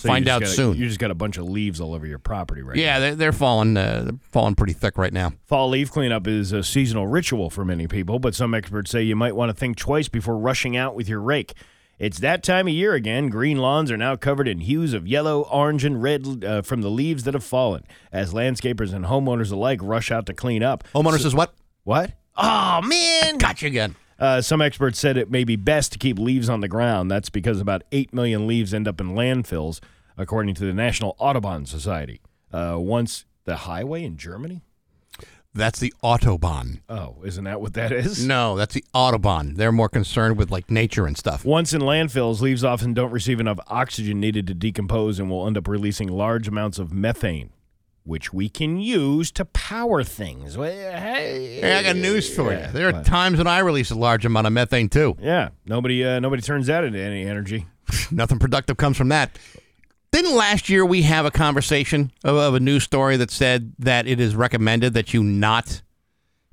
So 0.00 0.08
Find 0.08 0.26
out 0.28 0.40
got 0.40 0.48
a- 0.50 0.52
soon. 0.52 0.76
You 0.78 0.86
just 0.86 0.98
got 0.98 1.10
a 1.10 1.14
bunch 1.14 1.36
of 1.36 1.44
leaves 1.44 1.80
all 1.80 1.94
over 1.94 2.06
your 2.06 2.18
property 2.18 2.62
right 2.62 2.76
yeah, 2.76 2.98
they're, 2.98 3.14
they're 3.14 3.32
falling. 3.32 3.76
Uh, 3.76 4.02
they're 4.04 4.18
falling 4.30 4.54
pretty 4.54 4.72
thick 4.72 4.96
right 4.96 5.12
now. 5.12 5.32
Fall 5.46 5.68
leaf 5.68 5.90
cleanup 5.90 6.26
is 6.26 6.52
a 6.52 6.62
seasonal 6.62 7.06
ritual 7.06 7.50
for 7.50 7.64
many 7.64 7.86
people, 7.86 8.18
but 8.18 8.34
some 8.34 8.54
experts 8.54 8.90
say 8.90 9.02
you 9.02 9.14
might 9.14 9.36
want 9.36 9.50
to 9.50 9.54
think 9.54 9.76
twice 9.76 10.08
before 10.08 10.38
rushing 10.38 10.76
out 10.76 10.94
with 10.94 11.08
your 11.08 11.20
rake. 11.20 11.52
It's 11.98 12.18
that 12.20 12.42
time 12.42 12.66
of 12.66 12.72
year 12.72 12.94
again. 12.94 13.28
Green 13.28 13.58
lawns 13.58 13.90
are 13.90 13.96
now 13.98 14.16
covered 14.16 14.48
in 14.48 14.60
hues 14.60 14.94
of 14.94 15.06
yellow, 15.06 15.42
orange, 15.42 15.84
and 15.84 16.02
red 16.02 16.42
uh, 16.44 16.62
from 16.62 16.80
the 16.80 16.88
leaves 16.90 17.24
that 17.24 17.34
have 17.34 17.44
fallen, 17.44 17.84
as 18.10 18.32
landscapers 18.32 18.94
and 18.94 19.04
homeowners 19.04 19.52
alike 19.52 19.80
rush 19.82 20.10
out 20.10 20.24
to 20.24 20.32
clean 20.32 20.62
up. 20.62 20.82
Homeowners 20.94 21.18
So- 21.18 21.24
says 21.24 21.34
what? 21.34 21.52
What? 21.84 22.12
Oh, 22.38 22.80
man. 22.82 23.36
Got 23.36 23.60
you 23.60 23.68
again. 23.68 23.96
Uh, 24.20 24.42
some 24.42 24.60
experts 24.60 24.98
said 24.98 25.16
it 25.16 25.30
may 25.30 25.44
be 25.44 25.56
best 25.56 25.92
to 25.92 25.98
keep 25.98 26.18
leaves 26.18 26.48
on 26.48 26.60
the 26.60 26.68
ground. 26.68 27.10
That's 27.10 27.30
because 27.30 27.60
about 27.60 27.82
8 27.90 28.12
million 28.12 28.46
leaves 28.46 28.74
end 28.74 28.86
up 28.86 29.00
in 29.00 29.14
landfills, 29.14 29.80
according 30.18 30.54
to 30.56 30.64
the 30.66 30.74
National 30.74 31.16
Audubon 31.18 31.64
Society. 31.64 32.20
Uh, 32.52 32.76
once 32.78 33.24
the 33.44 33.56
highway 33.56 34.04
in 34.04 34.16
Germany? 34.16 34.62
That's 35.52 35.80
the 35.80 35.92
Autobahn. 36.04 36.80
Oh, 36.88 37.16
isn't 37.24 37.42
that 37.44 37.60
what 37.60 37.74
that 37.74 37.90
is? 37.90 38.24
No, 38.24 38.56
that's 38.56 38.74
the 38.74 38.84
Autobahn. 38.94 39.56
They're 39.56 39.72
more 39.72 39.88
concerned 39.88 40.36
with 40.36 40.50
like 40.50 40.70
nature 40.70 41.06
and 41.06 41.18
stuff. 41.18 41.44
Once 41.44 41.72
in 41.72 41.80
landfills, 41.80 42.40
leaves 42.40 42.62
often 42.62 42.94
don't 42.94 43.10
receive 43.10 43.40
enough 43.40 43.58
oxygen 43.66 44.20
needed 44.20 44.46
to 44.46 44.54
decompose 44.54 45.18
and 45.18 45.28
will 45.28 45.46
end 45.46 45.58
up 45.58 45.66
releasing 45.66 46.06
large 46.08 46.46
amounts 46.46 46.78
of 46.78 46.92
methane, 46.92 47.50
which 48.10 48.32
we 48.32 48.48
can 48.48 48.76
use 48.80 49.30
to 49.30 49.44
power 49.44 50.02
things. 50.02 50.58
Well, 50.58 50.68
Hey, 50.98 51.60
Hey, 51.60 51.78
I 51.78 51.82
got 51.84 51.94
news 51.94 52.34
for 52.34 52.52
Yeah, 52.52 52.66
you. 52.66 52.72
There 52.72 52.88
are 52.88 52.92
what? 52.92 53.06
times 53.06 53.38
when 53.38 53.46
I 53.46 53.60
release 53.60 53.92
a 53.92 53.94
large 53.94 54.26
amount 54.26 54.48
of 54.48 54.52
methane 54.52 54.88
too. 54.88 55.16
Yeah, 55.20 55.50
nobody, 55.64 56.04
uh, 56.04 56.18
nobody 56.18 56.42
turns 56.42 56.66
that 56.66 56.82
into 56.82 56.98
any 56.98 57.22
energy. 57.24 57.66
Nothing 58.10 58.40
productive 58.40 58.76
comes 58.76 58.96
from 58.96 59.10
that. 59.10 59.38
Didn't 60.10 60.34
last 60.34 60.68
year 60.68 60.84
we 60.84 61.02
have 61.02 61.24
a 61.24 61.30
conversation 61.30 62.10
of, 62.24 62.34
of 62.34 62.54
a 62.56 62.60
news 62.60 62.82
story 62.82 63.16
that 63.16 63.30
said 63.30 63.74
that 63.78 64.08
it 64.08 64.18
is 64.18 64.34
recommended 64.34 64.92
that 64.94 65.14
you 65.14 65.22
not 65.22 65.80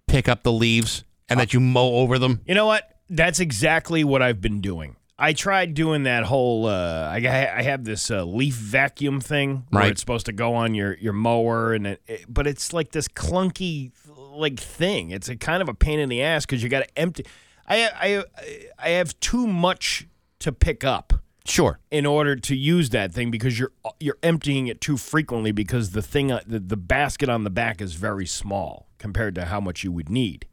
pick 0.08 0.30
up 0.30 0.44
the 0.44 0.52
leaves 0.52 1.04
and 1.28 1.40
that 1.40 1.56
you 1.56 1.60
mow 1.60 1.96
over 1.96 2.20
them? 2.20 2.42
You 2.46 2.54
know 2.54 2.68
what? 2.68 3.00
That's 3.10 3.40
exactly 3.40 4.04
what 4.04 4.22
I've 4.22 4.42
been 4.42 4.62
doing. 4.62 4.96
I 5.20 5.34
tried 5.34 5.74
doing 5.74 6.04
that 6.04 6.26
whole. 6.26 6.68
Uh, 6.68 7.10
I 7.12 7.18
I 7.18 7.64
have 7.64 7.84
this 7.84 8.12
uh, 8.12 8.24
leaf 8.24 8.54
vacuum 8.56 9.20
thing 9.20 9.66
where 9.70 9.84
Right. 9.84 9.92
it's 9.92 10.00
supposed 10.00 10.28
to 10.28 10.32
go 10.32 10.54
on 10.56 10.76
your 10.76 10.96
your 10.98 11.14
mower, 11.14 11.74
and 11.74 11.88
it, 11.88 12.02
it- 12.08 12.26
but 12.30 12.46
it's 12.48 12.74
like 12.74 12.92
this 12.92 13.08
clunky 13.08 13.92
like 14.16 14.60
thing. 14.60 15.12
It's 15.12 15.30
a 15.30 15.36
kind 15.36 15.62
of 15.62 15.70
a 15.70 15.74
pain 15.74 16.00
in 16.00 16.10
the 16.10 16.22
ass 16.22 16.46
because 16.46 16.62
you 16.62 16.70
got 16.70 16.84
to 16.88 16.98
empty. 17.00 17.26
I 17.68 18.24
I 18.38 18.64
I 18.78 18.90
have 18.92 19.20
too 19.20 19.48
much 19.48 20.08
to 20.40 20.52
pick 20.52 20.84
up. 20.84 21.14
Sure. 21.46 21.80
In 21.92 22.06
order 22.06 22.36
to 22.36 22.56
use 22.56 22.90
that 22.90 23.14
thing, 23.14 23.32
because 23.32 23.58
you're 23.58 23.72
you're 24.00 24.18
emptying 24.22 24.68
it 24.68 24.82
too 24.82 24.98
frequently, 24.98 25.52
because 25.52 25.92
the 25.92 26.02
thing 26.02 26.32
uh, 26.32 26.42
the, 26.46 26.60
the 26.60 26.78
basket 26.78 27.30
on 27.30 27.44
the 27.44 27.50
back 27.50 27.82
is 27.82 27.94
very 27.96 28.26
small 28.26 28.88
compared 29.00 29.34
to 29.36 29.46
how 29.46 29.60
much 29.62 29.84
you 29.84 29.92
would 29.92 30.10
need 30.10 30.46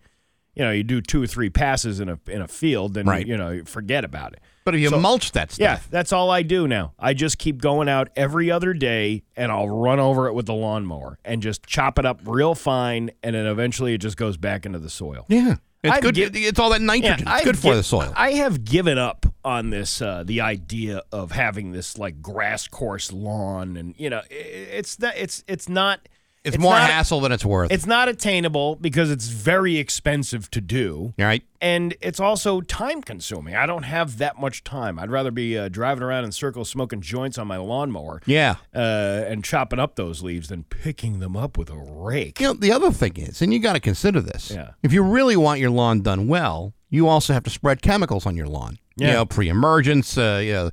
you 0.55 0.65
know, 0.65 0.71
you 0.71 0.83
do 0.85 1.01
two 1.01 1.23
or 1.23 1.27
three 1.27 1.51
passes 1.51 2.01
in 2.01 2.09
a 2.09 2.19
in 2.29 2.41
a 2.43 2.49
field, 2.49 2.95
then 2.95 3.07
Right. 3.07 3.27
you 3.27 3.37
know, 3.37 3.51
you 3.51 3.65
forget 3.65 4.05
about 4.05 4.33
it. 4.35 4.41
But 4.65 4.75
if 4.75 4.81
you 4.81 4.89
So- 4.89 4.99
mulch 4.99 5.33
that 5.33 5.53
stuff, 5.53 5.63
Yeah, 5.63 5.79
that's 5.91 6.13
all 6.13 6.31
I 6.31 6.43
do 6.43 6.67
now. 6.67 6.93
I 6.99 7.13
just 7.13 7.37
keep 7.39 7.61
going 7.61 7.89
out 7.89 8.09
every 8.17 8.51
other 8.51 8.73
day, 8.73 9.23
and 9.37 9.53
I'll 9.53 9.69
run 9.69 10.01
over 10.01 10.27
it 10.29 10.35
with 10.35 10.47
the 10.47 10.55
lawnmower 10.55 11.19
and 11.25 11.43
just 11.43 11.67
chop 11.67 11.99
it 11.99 12.07
up 12.07 12.21
real 12.25 12.55
fine, 12.55 13.11
and 13.23 13.35
then 13.37 13.47
eventually 13.47 13.93
it 13.95 13.99
just 13.99 14.17
goes 14.17 14.37
back 14.39 14.65
into 14.65 14.79
the 14.79 14.89
soil. 14.89 15.27
yeah, 15.29 15.57
it's 15.83 15.97
I've 15.97 16.03
good. 16.03 16.15
gi- 16.15 16.23
it's 16.47 16.59
all 16.59 16.71
that 16.71 16.81
nitrogen. 16.81 17.25
Yeah, 17.27 17.37
it's 17.37 17.45
good 17.45 17.59
for 17.59 17.73
gi- 17.73 17.77
the 17.79 17.83
soil. 17.83 18.13
I 18.17 18.33
have 18.33 18.65
given 18.65 18.97
up 18.97 19.27
on 19.45 19.69
this, 19.69 20.01
uh, 20.01 20.23
the 20.25 20.41
idea 20.41 21.03
of 21.13 21.33
having 21.33 21.73
this 21.73 21.99
like 21.99 22.23
grass 22.23 22.67
course 22.67 23.13
lawn, 23.13 23.77
and 23.77 23.95
you 23.99 24.09
know, 24.09 24.23
i- 24.31 24.35
it's 24.35 24.97
that 24.97 25.15
it's 25.19 25.45
it's 25.47 25.69
not. 25.69 26.01
It's, 26.45 26.59
more 26.59 26.73
not- 26.75 26.91
hassle 26.91 27.21
than 27.21 27.33
it's 27.33 27.45
worth. 27.45 27.73
It's 27.73 27.87
not 27.87 28.09
attainable 28.09 28.77
because 28.77 29.11
it's 29.11 29.29
very 29.29 29.79
expensive 29.79 30.51
to 30.51 30.61
do. 30.61 31.15
All 31.19 31.25
right. 31.25 31.43
And 31.61 31.97
it's 32.03 32.21
also 32.21 32.61
time 32.61 33.01
consuming. 33.01 33.55
I 33.57 33.65
don't 33.65 33.85
have 33.85 34.19
that 34.19 34.39
much 34.39 34.63
time. 34.63 34.99
I'd 34.99 35.11
rather 35.11 35.31
be 35.31 35.57
uh, 35.57 35.69
driving 35.71 36.03
around 36.03 36.25
in 36.25 36.33
circles 36.33 36.69
smoking 36.69 37.01
joints 37.01 37.39
on 37.39 37.47
my 37.47 37.57
lawnmower 37.57 38.21
Yeah. 38.27 38.57
uh, 38.75 39.25
and 39.27 39.43
chopping 39.43 39.79
up 39.79 39.97
those 39.97 40.23
leaves 40.23 40.49
than 40.49 40.65
picking 40.65 41.21
them 41.21 41.35
up 41.37 41.57
with 41.57 41.71
a 41.71 41.77
rake. 41.79 42.39
You 42.41 42.49
know, 42.49 42.53
the 42.53 42.73
other 42.73 42.91
thing 42.93 43.17
is, 43.17 43.41
and 43.41 43.53
you 43.55 43.59
got 43.61 43.73
to 43.73 43.81
consider 43.81 44.21
this. 44.21 44.51
Yeah. 44.51 44.73
If 44.83 44.93
you 44.93 45.03
really 45.03 45.37
want 45.37 45.61
your 45.61 45.71
lawn 45.71 46.03
done 46.03 46.29
well, 46.29 46.75
you 46.91 47.09
also 47.09 47.33
have 47.33 47.45
to 47.45 47.51
spread 47.51 47.81
chemicals 47.81 48.27
on 48.27 48.37
your 48.37 48.47
lawn. 48.49 48.79
You 48.97 49.07
Yeah. 49.07 49.13
know, 49.15 49.25
pre-emergence, 49.27 50.19
uh, 50.19 50.41
you 50.45 50.53
know, 50.53 50.71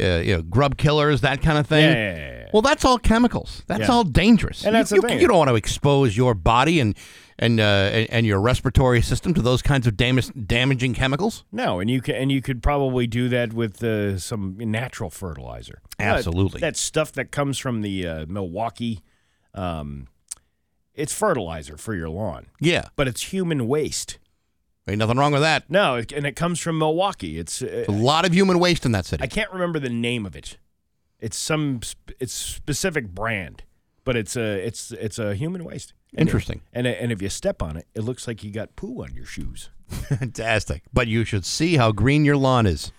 uh, 0.00 0.18
you 0.18 0.36
know, 0.36 0.42
grub 0.42 0.76
killers, 0.76 1.20
that 1.22 1.42
kind 1.42 1.58
of 1.58 1.66
thing. 1.66 1.84
Yeah, 1.84 1.92
yeah, 1.92 2.16
yeah, 2.16 2.38
yeah. 2.40 2.48
Well, 2.52 2.62
that's 2.62 2.84
all 2.84 2.98
chemicals. 2.98 3.62
That's 3.66 3.88
all 3.88 4.04
dangerous. 4.04 4.64
And 4.64 4.74
that's 4.74 4.90
you, 4.90 5.00
the 5.00 5.06
you, 5.06 5.08
thing. 5.08 5.20
you 5.20 5.28
don't 5.28 5.38
want 5.38 5.48
to 5.50 5.56
expose 5.56 6.16
your 6.16 6.34
body 6.34 6.80
and 6.80 6.94
and 7.38 7.60
uh, 7.60 7.62
and, 8.10 8.26
your 8.26 8.40
respiratory 8.40 9.00
system 9.00 9.32
to 9.34 9.42
those 9.42 9.62
kinds 9.62 9.86
of 9.86 9.96
dam- 9.96 10.18
damaging 10.18 10.94
chemicals. 10.94 11.44
No, 11.52 11.78
and 11.78 11.88
you 11.88 12.00
can 12.00 12.16
and 12.16 12.32
you 12.32 12.42
could 12.42 12.62
probably 12.62 13.06
do 13.06 13.28
that 13.28 13.52
with 13.52 13.82
uh, 13.82 14.18
some 14.18 14.56
natural 14.58 15.10
fertilizer. 15.10 15.80
Absolutely. 15.98 16.60
that 16.60 16.76
stuff 16.76 17.12
that 17.12 17.30
comes 17.30 17.58
from 17.58 17.82
the 17.82 18.06
uh, 18.06 18.26
Milwaukee, 18.28 19.00
um, 19.54 20.08
it's 20.94 21.12
fertilizer 21.12 21.76
for 21.76 21.94
your 21.94 22.08
lawn. 22.08 22.46
Yeah, 22.60 22.88
but 22.96 23.06
it's 23.06 23.32
human 23.32 23.68
waste. 23.68 24.18
Ain't 24.88 24.98
nothing 24.98 25.18
wrong 25.18 25.32
with 25.32 25.42
that. 25.42 25.68
No, 25.68 25.96
and 26.14 26.26
it 26.26 26.34
comes 26.34 26.58
from 26.60 26.78
Milwaukee. 26.78 27.38
It's 27.38 27.60
uh, 27.62 27.84
A 27.88 27.92
lot 27.92 28.24
of 28.24 28.32
human 28.32 28.58
waste 28.58 28.86
in 28.86 28.92
that 28.92 29.04
city. 29.06 29.22
I 29.22 29.26
can't 29.26 29.52
remember 29.52 29.78
the 29.78 29.90
name 29.90 30.24
of 30.24 30.34
it. 30.34 30.56
It's 31.20 31.36
some 31.36 31.80
it's 32.18 32.32
specific 32.32 33.08
brand, 33.08 33.64
but 34.04 34.16
it's 34.16 34.36
a 34.36 34.64
it's 34.66 34.92
it's 34.92 35.18
a 35.18 35.34
human 35.34 35.64
waste. 35.64 35.92
And 36.14 36.20
it- 36.20 36.22
Interesting. 36.22 36.62
And 36.72 36.86
and 36.86 37.12
if 37.12 37.20
you 37.20 37.28
step 37.28 37.62
on 37.62 37.76
it, 37.76 37.86
it 37.94 38.00
looks 38.02 38.26
like 38.26 38.42
you 38.42 38.50
got 38.50 38.76
poo 38.76 39.02
on 39.02 39.14
your 39.14 39.26
shoes. 39.26 39.70
Fantastic. 39.88 40.82
But 40.92 41.06
you 41.08 41.24
should 41.24 41.44
see 41.44 41.76
how 41.76 41.92
green 41.92 42.24
your 42.24 42.36
lawn 42.36 42.66
is. 42.66 42.92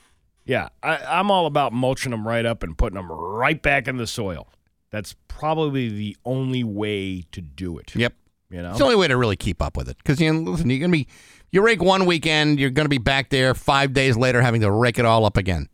Yeah, 0.45 0.69
I, 0.81 0.97
I'm 0.97 1.29
all 1.31 1.45
about 1.45 1.73
mulching 1.73 2.11
them 2.11 2.27
right 2.27 2.45
up 2.45 2.63
and 2.63 2.77
putting 2.77 2.95
them 2.97 3.11
right 3.11 3.61
back 3.61 3.87
in 3.87 3.97
the 3.97 4.07
soil. 4.07 4.47
That's 4.89 5.15
probably 5.27 5.89
the 5.89 6.17
only 6.25 6.63
way 6.63 7.23
to 7.31 7.41
do 7.41 7.77
it. 7.77 7.95
Yep. 7.95 8.13
You 8.49 8.61
know, 8.63 8.69
It's 8.69 8.79
the 8.79 8.83
only 8.85 8.95
way 8.95 9.07
to 9.07 9.15
really 9.17 9.35
keep 9.35 9.61
up 9.61 9.77
with 9.77 9.89
it. 9.89 9.97
Because 9.97 10.19
you 10.19 10.33
know, 10.33 10.51
listen, 10.51 10.69
you're 10.69 10.79
gonna 10.79 10.91
be 10.91 11.07
you 11.51 11.61
rake 11.61 11.81
one 11.81 12.05
weekend, 12.05 12.59
you're 12.59 12.69
gonna 12.71 12.89
be 12.89 12.97
back 12.97 13.29
there 13.29 13.53
five 13.53 13.93
days 13.93 14.17
later 14.17 14.41
having 14.41 14.61
to 14.61 14.71
rake 14.71 14.97
it 14.99 15.05
all 15.05 15.25
up 15.25 15.37
again. 15.37 15.69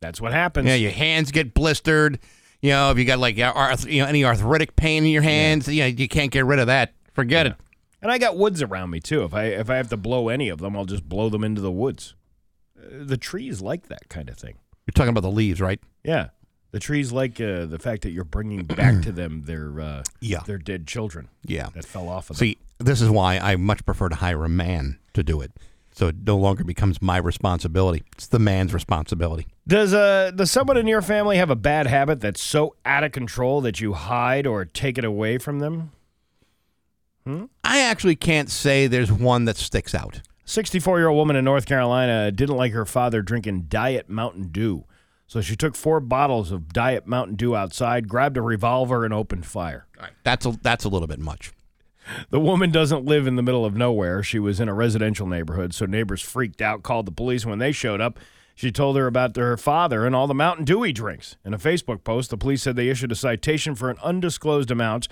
that's 0.00 0.20
what 0.20 0.32
happens. 0.32 0.68
Yeah, 0.68 0.74
your 0.74 0.92
hands 0.92 1.30
get 1.32 1.54
blistered. 1.54 2.18
You 2.60 2.70
know, 2.70 2.90
if 2.90 2.98
you 2.98 3.04
got 3.04 3.18
like 3.18 3.38
arth- 3.38 3.86
you 3.86 4.02
know 4.02 4.08
any 4.08 4.24
arthritic 4.24 4.76
pain 4.76 5.04
in 5.04 5.10
your 5.10 5.22
hands, 5.22 5.68
you 5.68 5.80
know, 5.82 5.86
you 5.86 6.08
can't 6.08 6.30
get 6.30 6.44
rid 6.44 6.58
of 6.58 6.66
that. 6.68 6.94
Forget 7.12 7.46
it. 7.46 7.54
And 8.02 8.12
I 8.12 8.18
got 8.18 8.36
woods 8.36 8.62
around 8.62 8.90
me 8.90 9.00
too. 9.00 9.24
If 9.24 9.34
I 9.34 9.44
if 9.46 9.68
I 9.68 9.76
have 9.76 9.88
to 9.88 9.96
blow 9.96 10.28
any 10.28 10.48
of 10.48 10.58
them, 10.58 10.76
I'll 10.76 10.84
just 10.84 11.08
blow 11.08 11.28
them 11.28 11.42
into 11.42 11.60
the 11.60 11.72
woods. 11.72 12.14
Uh, 12.78 13.04
the 13.04 13.16
trees 13.16 13.60
like 13.60 13.88
that 13.88 14.08
kind 14.08 14.28
of 14.28 14.36
thing. 14.36 14.58
You're 14.86 14.92
talking 14.94 15.08
about 15.10 15.22
the 15.22 15.30
leaves, 15.30 15.60
right? 15.60 15.80
Yeah, 16.04 16.28
the 16.76 16.80
trees 16.80 17.10
like 17.10 17.40
uh, 17.40 17.64
the 17.64 17.78
fact 17.78 18.02
that 18.02 18.10
you're 18.10 18.22
bringing 18.22 18.62
back 18.82 19.00
to 19.00 19.10
them 19.10 19.44
their 19.46 19.80
uh, 19.80 20.02
Yeah. 20.20 20.40
their 20.40 20.58
dead 20.58 20.86
children. 20.86 21.28
Yeah. 21.42 21.70
that 21.74 21.86
fell 21.86 22.06
off 22.10 22.28
of 22.28 22.36
them. 22.36 22.46
See, 22.46 22.58
this 22.78 23.00
is 23.00 23.08
why 23.08 23.38
I 23.38 23.56
much 23.56 23.86
prefer 23.86 24.10
to 24.10 24.14
hire 24.16 24.44
a 24.44 24.48
man 24.50 24.98
to 25.14 25.22
do 25.22 25.40
it. 25.40 25.52
So 25.92 26.08
it 26.08 26.16
no 26.26 26.36
longer 26.36 26.64
becomes 26.64 27.00
my 27.00 27.16
responsibility. 27.16 28.02
It's 28.12 28.26
the 28.26 28.38
man's 28.38 28.74
responsibility. 28.74 29.46
Does 29.66 29.94
uh 29.94 30.32
does 30.32 30.50
someone 30.50 30.76
in 30.76 30.86
your 30.86 31.00
family 31.00 31.38
have 31.38 31.48
a 31.48 31.56
bad 31.56 31.86
habit 31.86 32.20
that's 32.20 32.42
so 32.42 32.74
out 32.84 33.02
of 33.04 33.12
control 33.12 33.62
that 33.62 33.80
you 33.80 33.94
hide 33.94 34.46
or 34.46 34.66
take 34.66 34.98
it 34.98 35.04
away 35.06 35.38
from 35.38 35.60
them? 35.60 35.92
I 37.64 37.80
actually 37.80 38.16
can't 38.16 38.50
say 38.50 38.86
there's 38.86 39.10
one 39.10 39.46
that 39.46 39.56
sticks 39.56 39.94
out. 39.94 40.20
64 40.44 40.98
year 40.98 41.08
old 41.08 41.16
woman 41.16 41.34
in 41.36 41.44
North 41.46 41.64
Carolina 41.64 42.30
didn't 42.30 42.56
like 42.56 42.72
her 42.72 42.84
father 42.84 43.22
drinking 43.22 43.62
Diet 43.68 44.10
Mountain 44.10 44.48
Dew. 44.52 44.84
So 45.26 45.40
she 45.40 45.56
took 45.56 45.74
four 45.74 46.00
bottles 46.00 46.52
of 46.52 46.72
Diet 46.72 47.06
Mountain 47.06 47.36
Dew 47.36 47.56
outside, 47.56 48.08
grabbed 48.08 48.36
a 48.36 48.42
revolver, 48.42 49.04
and 49.04 49.12
opened 49.12 49.46
fire. 49.46 49.86
That's 50.22 50.46
a 50.46 50.52
that's 50.62 50.84
a 50.84 50.88
little 50.88 51.08
bit 51.08 51.18
much. 51.18 51.52
The 52.30 52.38
woman 52.38 52.70
doesn't 52.70 53.04
live 53.04 53.26
in 53.26 53.34
the 53.34 53.42
middle 53.42 53.64
of 53.64 53.74
nowhere. 53.74 54.22
She 54.22 54.38
was 54.38 54.60
in 54.60 54.68
a 54.68 54.74
residential 54.74 55.26
neighborhood, 55.26 55.74
so 55.74 55.86
neighbors 55.86 56.22
freaked 56.22 56.62
out, 56.62 56.84
called 56.84 57.06
the 57.06 57.12
police. 57.12 57.44
When 57.44 57.58
they 57.58 57.72
showed 57.72 58.00
up, 58.00 58.20
she 58.54 58.70
told 58.70 58.96
her 58.96 59.08
about 59.08 59.36
her 59.36 59.56
father 59.56 60.06
and 60.06 60.14
all 60.14 60.28
the 60.28 60.34
Mountain 60.34 60.64
Dew 60.64 60.82
he 60.82 60.92
drinks. 60.92 61.36
In 61.44 61.52
a 61.52 61.58
Facebook 61.58 62.04
post, 62.04 62.30
the 62.30 62.36
police 62.36 62.62
said 62.62 62.76
they 62.76 62.88
issued 62.88 63.10
a 63.12 63.16
citation 63.16 63.74
for 63.74 63.90
an 63.90 63.98
undisclosed 64.02 64.70
amount 64.70 65.08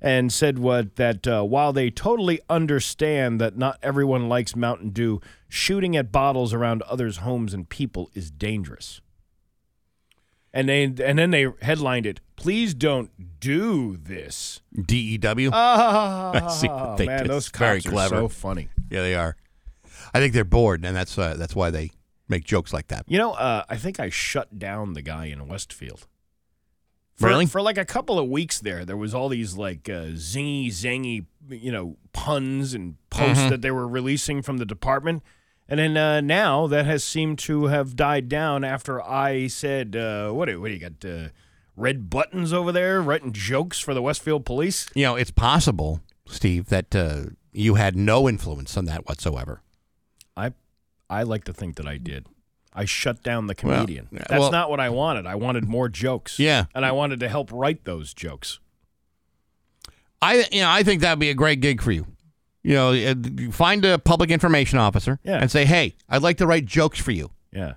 and 0.00 0.32
said 0.32 0.58
what 0.58 0.96
that 0.96 1.26
uh, 1.26 1.42
while 1.42 1.72
they 1.72 1.90
totally 1.90 2.40
understand 2.48 3.40
that 3.40 3.56
not 3.56 3.78
everyone 3.82 4.28
likes 4.28 4.56
Mountain 4.56 4.90
Dew, 4.90 5.20
shooting 5.48 5.96
at 5.96 6.12
bottles 6.12 6.54
around 6.54 6.82
others' 6.82 7.18
homes 7.18 7.52
and 7.52 7.68
people 7.68 8.10
is 8.14 8.30
dangerous. 8.30 9.00
And 10.52 10.68
they 10.68 10.84
and 10.84 11.18
then 11.18 11.30
they 11.30 11.46
headlined 11.62 12.06
it. 12.06 12.20
Please 12.36 12.72
don't 12.74 13.10
do 13.40 13.96
this. 13.96 14.60
DEW. 14.74 15.50
Ah, 15.52 16.46
I 16.46 16.50
see 16.52 16.68
what 16.68 16.96
they 16.96 17.06
man, 17.06 17.22
did. 17.24 17.30
those 17.30 17.48
It's 17.48 17.58
very 17.58 17.76
cops 17.82 17.86
are 17.86 17.90
clever. 17.90 18.16
so 18.16 18.28
funny. 18.28 18.68
Yeah, 18.90 19.02
they 19.02 19.14
are. 19.14 19.36
I 20.14 20.20
think 20.20 20.32
they're 20.32 20.44
bored, 20.44 20.84
and 20.84 20.96
that's 20.96 21.18
uh, 21.18 21.34
that's 21.34 21.54
why 21.54 21.70
they 21.70 21.90
make 22.28 22.44
jokes 22.44 22.72
like 22.72 22.88
that. 22.88 23.04
You 23.08 23.18
know, 23.18 23.32
uh, 23.32 23.64
I 23.68 23.76
think 23.76 24.00
I 24.00 24.08
shut 24.08 24.58
down 24.58 24.94
the 24.94 25.02
guy 25.02 25.26
in 25.26 25.46
Westfield. 25.48 26.06
For, 27.16 27.28
Really? 27.28 27.46
For 27.46 27.60
like 27.60 27.76
a 27.78 27.84
couple 27.84 28.18
of 28.18 28.28
weeks 28.28 28.60
there, 28.60 28.84
there 28.84 28.96
was 28.96 29.12
all 29.14 29.28
these 29.28 29.54
like 29.56 29.88
uh, 29.88 30.14
zingy, 30.14 30.68
zangy, 30.68 31.26
you 31.50 31.72
know, 31.72 31.96
puns 32.12 32.74
and 32.74 32.94
posts 33.10 33.42
Mhm. 33.42 33.50
that 33.50 33.60
they 33.62 33.70
were 33.72 33.88
releasing 33.88 34.40
from 34.40 34.58
the 34.58 34.64
department. 34.64 35.22
And 35.68 35.78
then 35.78 35.96
uh, 35.98 36.20
now 36.22 36.66
that 36.66 36.86
has 36.86 37.04
seemed 37.04 37.38
to 37.40 37.66
have 37.66 37.94
died 37.94 38.28
down 38.28 38.64
after 38.64 39.02
I 39.02 39.48
said, 39.48 39.94
uh, 39.94 40.30
what, 40.30 40.46
do- 40.46 40.60
what 40.60 40.68
do 40.68 40.74
you 40.74 40.80
got? 40.80 41.04
Uh, 41.04 41.28
Red 41.76 42.08
Buttons 42.10 42.52
over 42.52 42.72
there 42.72 43.00
writing 43.02 43.32
jokes 43.32 43.78
for 43.78 43.92
the 43.94 44.02
Westfield 44.02 44.44
police? 44.46 44.88
You 44.94 45.04
know, 45.04 45.14
it's 45.16 45.30
possible, 45.30 46.00
Steve, 46.26 46.70
that 46.70 46.96
uh, 46.96 47.20
you 47.52 47.74
had 47.74 47.94
no 47.96 48.28
influence 48.28 48.76
on 48.76 48.86
that 48.86 49.06
whatsoever. 49.06 49.60
I 50.36 50.52
I 51.10 51.22
like 51.22 51.44
to 51.44 51.52
think 51.52 51.76
that 51.76 51.86
I 51.86 51.98
did. 51.98 52.26
I 52.74 52.84
shut 52.84 53.22
down 53.22 53.46
the 53.46 53.54
comedian. 53.54 54.08
yeah, 54.10 54.24
That's 54.28 54.40
well- 54.40 54.50
not 54.52 54.70
what 54.70 54.80
I 54.80 54.88
wanted. 54.90 55.26
I 55.26 55.34
wanted 55.36 55.68
more 55.68 55.88
jokes. 55.88 56.38
Yeah. 56.38 56.64
And 56.74 56.84
I 56.84 56.92
wanted 56.92 57.20
to 57.20 57.28
help 57.28 57.50
write 57.52 57.84
those 57.84 58.12
jokes. 58.14 58.58
I 60.20 60.46
you 60.50 60.62
know 60.62 60.70
I 60.70 60.82
think 60.82 61.00
that'd 61.02 61.18
be 61.18 61.30
a 61.30 61.34
great 61.34 61.60
gig 61.60 61.80
for 61.80 61.92
you. 61.92 62.06
You 62.68 62.74
know, 62.74 62.92
uh, 62.92 63.50
find 63.50 63.82
a 63.86 63.98
public 63.98 64.30
information 64.30 64.78
officer 64.78 65.18
Yeah. 65.24 65.38
and 65.40 65.50
say, 65.50 65.64
"Hey, 65.64 65.96
I'd 66.06 66.20
like 66.22 66.36
to 66.36 66.46
write 66.46 66.66
jokes 66.66 66.98
for 66.98 67.12
you." 67.12 67.30
Yeah. 67.50 67.72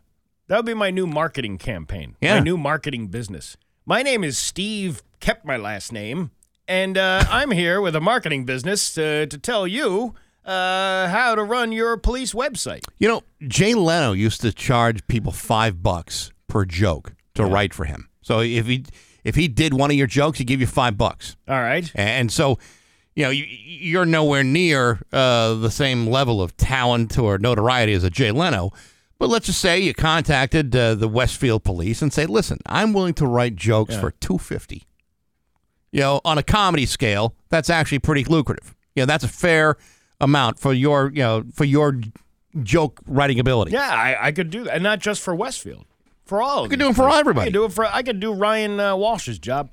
That 0.48 0.58
would 0.58 0.66
be 0.66 0.74
my 0.74 0.92
new 0.92 1.08
marketing 1.08 1.58
campaign. 1.60 2.18
Yeah. 2.20 2.36
My 2.36 2.40
new 2.42 2.58
marketing 2.58 3.08
business. 3.08 3.56
My 3.86 4.04
name 4.04 4.22
is 4.26 4.38
Steve, 4.38 5.02
kept 5.22 5.46
my 5.46 5.56
last 5.56 5.94
name, 5.94 6.32
and 6.68 6.98
uh, 6.98 7.24
I'm 7.30 7.52
here 7.52 7.80
with 7.80 7.96
a 7.96 8.02
marketing 8.02 8.44
business 8.44 8.98
uh, 8.98 9.28
to 9.30 9.38
tell 9.38 9.66
you 9.66 10.14
uh, 10.46 11.08
how 11.08 11.36
to 11.36 11.44
run 11.44 11.72
your 11.72 11.96
police 11.96 12.34
website. 12.34 12.82
You 13.00 13.08
know, 13.08 13.22
Jay 13.48 13.74
Leno 13.74 14.12
used 14.12 14.42
to 14.42 14.52
charge 14.52 15.08
people 15.08 15.32
five 15.32 15.82
bucks 15.82 16.34
per 16.48 16.66
joke 16.66 17.14
to 17.36 17.46
write 17.46 17.74
for 17.74 17.86
him. 17.86 18.10
So 18.22 18.42
if 18.42 18.66
he 18.68 18.84
if 19.24 19.36
he 19.36 19.48
did 19.48 19.74
one 19.74 19.90
of 19.90 19.96
your 19.96 20.08
jokes, 20.08 20.40
he'd 20.40 20.48
give 20.48 20.60
you 20.60 20.68
five 20.68 20.98
bucks. 20.98 21.38
All 21.48 21.62
right. 21.62 21.90
And 21.96 22.30
so, 22.30 22.58
you 23.16 23.24
know, 23.24 23.30
you, 23.30 23.46
you're 23.46 24.06
nowhere 24.06 24.44
near 24.44 25.00
uh, 25.12 25.56
the 25.56 25.72
same 25.72 26.08
level 26.08 26.42
of 26.42 26.56
talent 26.58 27.18
or 27.18 27.38
notoriety 27.38 27.94
as 27.94 28.04
a 28.04 28.10
Jay 28.10 28.32
Leno. 28.32 28.72
But 29.20 29.30
let's 29.30 29.46
just 29.46 29.62
say 29.62 29.80
you 29.80 29.94
contacted 29.94 30.76
uh, 30.76 30.96
the 30.96 31.08
Westfield 31.08 31.64
police 31.64 32.02
and 32.02 32.12
say, 32.12 32.26
"Listen, 32.26 32.58
I'm 32.66 32.92
willing 32.92 33.14
to 33.16 33.28
write 33.28 33.56
jokes 33.56 33.96
for 33.96 34.12
two 34.12 34.40
fifty. 34.40 34.88
You 35.92 36.00
know, 36.00 36.22
on 36.26 36.38
a 36.38 36.44
comedy 36.44 36.86
scale, 36.86 37.36
that's 37.50 37.70
actually 37.70 38.00
pretty 38.00 38.24
lucrative. 38.24 38.76
You 38.96 39.04
know, 39.04 39.06
that's 39.06 39.24
a 39.24 39.28
fair 39.28 39.78
amount 40.20 40.58
for 40.58 40.74
your, 40.74 41.12
you 41.14 41.22
know, 41.22 41.44
for 41.54 41.66
your 41.66 42.00
joke 42.64 43.00
writing 43.06 43.40
ability. 43.40 43.72
Yeah, 43.72 43.90
I, 43.90 44.28
I 44.28 44.32
could 44.32 44.50
do 44.50 44.64
that, 44.64 44.74
and 44.74 44.84
not 44.84 45.00
just 45.00 45.22
for 45.22 45.36
Westfield, 45.36 45.86
for 46.26 46.42
all. 46.42 46.64
You 46.64 46.70
could 46.70 46.80
do 46.80 46.90
it 46.90 46.96
for 46.96 47.10
everybody. 47.10 47.44
I 47.44 47.46
could 47.48 47.54
do 47.54 47.66
it 47.66 47.74
for. 47.74 47.86
I 47.86 48.02
could 48.04 48.20
do 48.20 48.34
Ryan 48.34 48.80
uh, 48.80 48.96
Walsh's 48.96 49.38
job, 49.38 49.70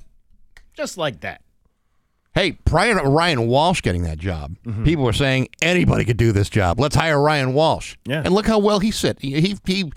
just 0.74 0.98
like 0.98 1.20
that. 1.20 1.40
Hey, 2.34 2.52
prior 2.52 2.94
to 2.94 3.02
Ryan 3.08 3.48
Walsh 3.48 3.82
getting 3.82 4.02
that 4.04 4.18
job, 4.18 4.56
Mm-hmm. 4.64 4.84
people 4.84 5.04
were 5.04 5.12
saying 5.12 5.48
anybody 5.60 6.04
could 6.04 6.16
do 6.18 6.30
this 6.30 6.48
job. 6.48 6.78
Let's 6.78 6.94
hire 6.94 7.20
Ryan 7.20 7.52
Walsh. 7.52 7.96
Yeah. 8.04 8.22
And 8.24 8.32
look 8.32 8.46
how 8.46 8.58
well 8.60 8.78
he 8.78 8.90
sit. 8.90 9.18
He, 9.20 9.40
he, 9.40 9.56
he 9.64 9.90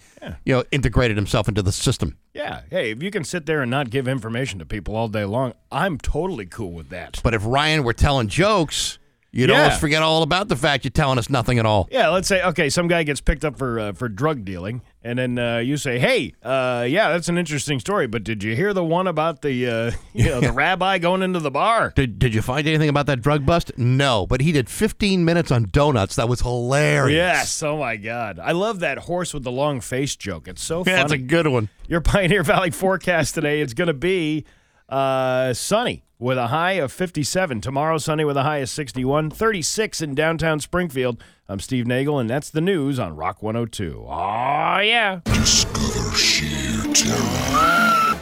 you 0.46 0.56
know, 0.56 0.64
integrated 0.72 1.18
himself 1.18 1.48
into 1.48 1.62
the 1.62 1.72
system. 1.72 2.18
Yeah. 2.34 2.62
Hey, 2.70 2.92
if 2.92 3.04
you 3.04 3.12
can 3.12 3.24
sit 3.24 3.46
there 3.46 3.62
and 3.62 3.70
not 3.70 3.90
give 3.90 4.08
information 4.08 4.58
to 4.60 4.66
people 4.66 4.96
all 4.96 5.08
day 5.08 5.26
long, 5.26 5.54
I'm 5.72 5.98
totally 5.98 6.46
cool 6.46 6.72
with 6.72 6.90
that. 6.90 7.20
But 7.24 7.34
if 7.34 7.46
Ryan 7.46 7.84
were 7.84 7.94
telling 7.94 8.28
jokes, 8.28 8.98
you'd 9.32 9.50
Yeah. 9.50 9.64
almost 9.64 9.80
forget 9.80 10.02
all 10.02 10.24
about 10.24 10.48
the 10.50 10.56
fact 10.56 10.84
you're 10.84 10.92
telling 10.92 11.18
us 11.18 11.30
nothing 11.30 11.60
at 11.60 11.66
all. 11.66 11.88
Yeah, 11.92 12.10
let's 12.10 12.28
say 12.28 12.42
okay, 12.44 12.70
some 12.70 12.88
guy 12.88 13.04
gets 13.04 13.22
picked 13.22 13.46
up 13.46 13.58
for 13.58 13.80
uh, 13.80 13.94
for 13.94 14.10
drug 14.10 14.44
dealing, 14.46 14.82
and 15.04 15.18
then 15.20 15.40
uh, 15.40 15.58
you 15.58 15.78
say, 15.78 16.00
"Hey, 16.00 16.34
uh, 16.44 16.86
yeah, 16.88 17.10
that's 17.12 17.30
an 17.30 17.38
interesting 17.38 17.80
story, 17.80 18.08
but 18.08 18.24
did 18.24 18.44
you 18.44 18.56
hear 18.56 18.74
the 18.74 18.84
one 18.84 19.08
about 19.08 19.42
the 19.42 19.68
uh, 19.68 19.92
you 20.14 20.26
know 20.26 20.40
the 20.42 20.52
rabbi 20.64 20.98
going 20.98 21.22
into 21.22 21.40
the 21.40 21.52
bar?" 21.52 21.94
Did, 21.96 22.20
did 22.20 22.34
you 22.36 22.42
find 22.42 22.68
anything 22.68 22.90
about 22.90 23.06
that 23.08 23.22
drug 23.22 23.46
bust? 23.46 23.72
No, 23.78 24.26
but 24.28 24.42
he 24.42 24.52
did 24.52 24.70
15 24.70 25.24
minutes 25.26 25.52
on 25.52 25.68
donuts. 25.72 26.16
That 26.16 26.28
was 26.30 26.42
hilarious. 26.42 27.16
Yes. 27.16 27.64
Oh 27.64 27.78
my 27.78 27.96
God, 27.98 28.40
I 28.40 28.52
love 28.52 28.80
that 28.82 28.98
horse 29.00 29.34
with 29.34 29.44
the 29.44 29.52
long 29.52 29.82
face 29.82 30.16
joke. 30.16 30.48
It's 30.48 30.64
so 30.64 30.84
funny. 30.84 30.92
Yeah, 30.96 31.04
that's 31.04 31.14
a 31.14 31.18
good 31.18 31.48
one. 31.48 31.70
Your 31.88 32.02
Pioneer 32.02 32.44
Valley 32.44 32.70
forecast 32.72 33.34
today. 33.36 33.62
It's 33.62 33.74
going 33.74 33.88
to 33.88 33.94
be 33.94 34.46
Uh, 34.90 35.54
sunny 35.54 36.04
with 36.22 36.38
a 36.38 36.48
high 36.48 36.74
of 36.74 36.92
57. 36.92 37.62
Tomorrow, 37.62 37.98
sunny 37.98 38.24
with 38.24 38.38
a 38.38 38.44
high 38.44 38.58
of 38.58 38.70
61. 38.70 39.32
36 39.32 40.02
in 40.02 40.14
downtown 40.14 40.60
Springfield. 40.60 41.22
I'm 41.50 41.60
Steve 41.60 41.88
Nagel, 41.88 42.20
and 42.20 42.30
that's 42.30 42.52
the 42.52 42.62
news 42.62 43.00
on 43.00 43.16
Rock 43.16 43.42
102. 43.42 44.06
Oh, 44.08 44.80
yeah. 44.80 45.22
Discover 45.26 46.16
sheer 46.16 46.94
terror. 46.94 48.20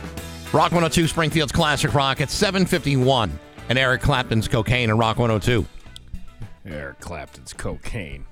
Rock 0.53 0.71
102 0.71 1.07
Springfield's 1.07 1.51
Classic 1.51 1.93
Rock 1.93 2.21
at 2.21 2.31
751. 2.31 3.37
And 3.67 3.77
Eric 3.77 4.01
Clapton's 4.01 4.47
Cocaine 4.47 4.89
and 4.89 4.97
Rock 4.97 5.17
102. 5.17 5.65
Eric 6.65 6.99
Clapton's 7.01 7.53
cocaine. 7.53 8.25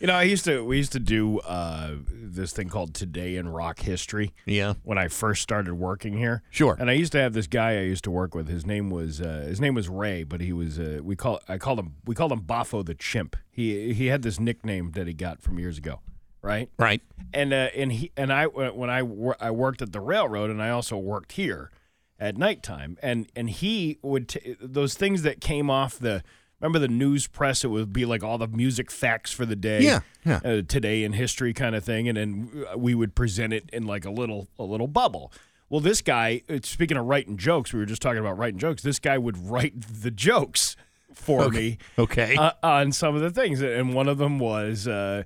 You 0.00 0.06
know, 0.06 0.14
I 0.14 0.22
used 0.24 0.44
to 0.44 0.64
we 0.64 0.76
used 0.76 0.92
to 0.92 1.00
do 1.00 1.38
uh, 1.40 1.92
this 2.08 2.52
thing 2.52 2.68
called 2.68 2.94
Today 2.94 3.36
in 3.36 3.48
Rock 3.48 3.80
History. 3.80 4.32
Yeah. 4.44 4.74
When 4.82 4.98
I 4.98 5.08
first 5.08 5.42
started 5.42 5.74
working 5.74 6.16
here. 6.16 6.42
Sure. 6.50 6.76
And 6.78 6.90
I 6.90 6.94
used 6.94 7.12
to 7.12 7.18
have 7.18 7.32
this 7.32 7.46
guy 7.46 7.72
I 7.78 7.82
used 7.82 8.04
to 8.04 8.10
work 8.10 8.34
with. 8.34 8.48
His 8.48 8.66
name 8.66 8.90
was 8.90 9.20
uh, 9.20 9.44
his 9.46 9.60
name 9.60 9.74
was 9.74 9.88
Ray, 9.88 10.22
but 10.24 10.40
he 10.40 10.52
was 10.52 10.78
uh, 10.78 11.00
we 11.02 11.16
call 11.16 11.40
I 11.48 11.58
called 11.58 11.78
him 11.78 11.94
we 12.04 12.14
called 12.14 12.32
him 12.32 12.42
Boffo 12.42 12.84
the 12.84 12.94
Chimp. 12.94 13.36
He 13.50 13.92
he 13.92 14.06
had 14.06 14.22
this 14.22 14.38
nickname 14.38 14.92
that 14.92 15.06
he 15.06 15.14
got 15.14 15.40
from 15.40 15.58
years 15.58 15.78
ago. 15.78 16.00
Right. 16.42 16.68
Right. 16.78 17.02
And 17.32 17.52
uh, 17.52 17.70
and 17.74 17.92
he 17.92 18.12
and 18.16 18.32
I 18.32 18.46
when 18.46 18.90
I 18.90 19.02
wor- 19.02 19.36
I 19.40 19.50
worked 19.50 19.82
at 19.82 19.92
the 19.92 20.00
railroad 20.00 20.50
and 20.50 20.62
I 20.62 20.70
also 20.70 20.96
worked 20.96 21.32
here 21.32 21.70
at 22.18 22.36
nighttime 22.36 22.96
and 23.02 23.28
and 23.34 23.50
he 23.50 23.98
would 24.02 24.28
t- 24.28 24.56
those 24.60 24.94
things 24.94 25.22
that 25.22 25.40
came 25.40 25.68
off 25.68 25.98
the 25.98 26.22
remember 26.60 26.78
the 26.78 26.88
news 26.88 27.26
press 27.26 27.64
it 27.64 27.68
would 27.68 27.92
be 27.92 28.04
like 28.04 28.22
all 28.22 28.38
the 28.38 28.48
music 28.48 28.90
facts 28.90 29.30
for 29.32 29.44
the 29.46 29.56
day 29.56 29.82
Yeah, 29.82 30.00
yeah. 30.24 30.40
uh, 30.44 30.62
today 30.66 31.04
in 31.04 31.12
history 31.12 31.52
kind 31.52 31.74
of 31.74 31.84
thing 31.84 32.08
and 32.08 32.16
then 32.16 32.64
we 32.76 32.94
would 32.94 33.14
present 33.14 33.52
it 33.52 33.68
in 33.72 33.86
like 33.86 34.04
a 34.04 34.10
little 34.10 34.48
a 34.58 34.64
little 34.64 34.86
bubble 34.88 35.32
well 35.68 35.80
this 35.80 36.00
guy 36.00 36.42
speaking 36.62 36.96
of 36.96 37.04
writing 37.06 37.36
jokes 37.36 37.72
we 37.72 37.78
were 37.80 37.86
just 37.86 38.00
talking 38.02 38.20
about 38.20 38.38
writing 38.38 38.58
jokes 38.58 38.82
this 38.82 38.98
guy 38.98 39.18
would 39.18 39.36
write 39.50 39.74
the 40.02 40.10
jokes 40.10 40.76
for 41.12 41.42
Okay. 41.44 41.56
me 41.58 41.78
Okay. 41.98 42.36
uh, 42.36 42.52
on 42.62 42.92
some 42.92 43.14
of 43.14 43.20
the 43.22 43.30
things 43.30 43.60
and 43.62 43.94
one 43.94 44.08
of 44.08 44.18
them 44.18 44.38
was 44.38 44.86
uh, 44.88 45.22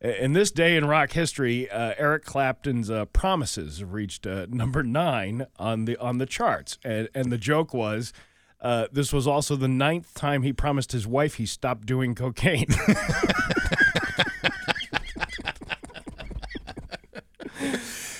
in 0.00 0.32
this 0.32 0.50
day 0.50 0.76
in 0.76 0.84
rock 0.88 1.12
history, 1.12 1.70
uh, 1.70 1.94
Eric 1.96 2.24
Clapton's 2.24 2.90
uh, 2.90 3.04
"Promises" 3.04 3.84
reached 3.84 4.26
uh, 4.26 4.46
number 4.50 4.82
nine 4.82 5.46
on 5.60 5.84
the 5.84 5.96
on 5.98 6.18
the 6.18 6.26
charts, 6.26 6.76
and 6.84 7.08
and 7.14 7.30
the 7.30 7.38
joke 7.38 7.72
was. 7.72 8.12
Uh, 8.62 8.86
this 8.92 9.12
was 9.12 9.26
also 9.26 9.56
the 9.56 9.68
ninth 9.68 10.14
time 10.14 10.42
he 10.42 10.52
promised 10.52 10.92
his 10.92 11.06
wife 11.06 11.34
he 11.34 11.44
stopped 11.44 11.84
doing 11.84 12.14
cocaine. 12.14 12.68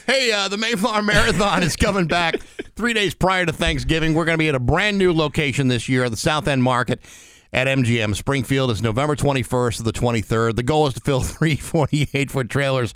Hey, 0.05 0.31
uh, 0.31 0.48
the 0.48 0.56
Mayflower 0.56 1.02
Marathon 1.02 1.62
is 1.62 1.74
coming 1.74 2.06
back 2.06 2.39
three 2.77 2.93
days 2.93 3.14
prior 3.14 3.47
to 3.47 3.52
Thanksgiving. 3.52 4.14
We're 4.14 4.24
going 4.24 4.35
to 4.35 4.39
be 4.39 4.48
at 4.48 4.55
a 4.55 4.60
brand 4.60 4.98
new 4.98 5.12
location 5.12 5.69
this 5.69 5.89
year, 5.89 6.09
the 6.10 6.16
South 6.16 6.47
End 6.48 6.62
Market 6.62 7.01
at 7.52 7.66
MGM. 7.66 8.14
Springfield 8.14 8.70
is 8.70 8.82
November 8.82 9.16
21st 9.16 9.78
to 9.78 9.82
the 9.85 9.93
23rd. 9.93 10.56
The 10.56 10.62
goal 10.62 10.86
is 10.86 10.94
to 10.94 11.01
fill 11.01 11.20
three 11.23 11.56
48 11.56 12.31
foot 12.31 12.51
trailers 12.51 12.94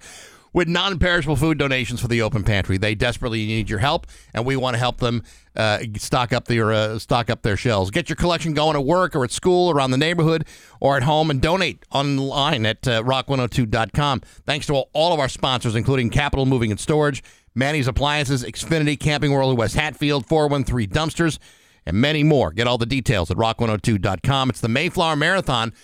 with 0.57 0.67
non 0.67 0.99
perishable 0.99 1.37
food 1.37 1.59
donations 1.59 2.01
for 2.01 2.09
the 2.09 2.23
open 2.23 2.43
pantry. 2.43 2.79
They 2.79 2.95
desperately 2.95 3.47
need 3.47 3.69
your 3.69 3.79
help, 3.79 4.07
and 4.33 4.47
we 4.47 4.57
want 4.57 4.73
to 4.73 4.79
help 4.79 4.97
them 4.97 5.23
uh, 5.55 5.81
stock 5.99 6.33
up 6.33 6.47
their 6.47 6.73
uh, 6.73 6.99
stock 6.99 7.29
up 7.29 7.43
their 7.43 7.59
shelves. 7.59 7.91
Get 7.91 8.09
your 8.09 8.17
collection 8.17 8.55
going 8.55 8.75
at 8.75 8.85
work 8.85 9.15
or 9.15 9.23
at 9.23 9.31
school, 9.31 9.71
around 9.71 9.91
the 9.91 9.99
neighborhood, 9.99 10.47
or 10.81 10.97
at 10.97 11.03
home, 11.03 11.31
and 11.31 11.43
donate 11.43 11.85
online 11.93 12.65
at 12.65 12.89
uh, 12.89 13.03
rock102.com. 13.03 14.21
Thanks 14.47 14.67
to 14.69 14.73
all, 14.73 14.91
all 14.95 15.13
of 15.13 15.21
our 15.21 15.29
sponsors, 15.29 15.75
including 15.75 16.09
Capital 16.09 16.47
Moving 16.47 16.71
and 16.71 16.81
Storage, 16.81 17.23
Manny's 17.55 17.87
Appliances, 17.87 18.43
Xfinity, 18.43 18.99
Camping 18.99 19.33
World 19.33 19.59
West 19.59 19.77
Hatfield, 19.77 20.25
413 20.25 20.89
Dumpsters, 20.89 21.39
and 21.85 21.99
many 21.99 22.25
more. 22.25 22.51
Get 22.51 22.67
all 22.67 22.79
the 22.79 22.87
details 22.87 23.31
at 23.31 23.37
rock102.com. 23.37 24.49
It's 24.49 24.63
the 24.63 24.69
Mayflower 24.69 25.17
Marathon. 25.17 25.75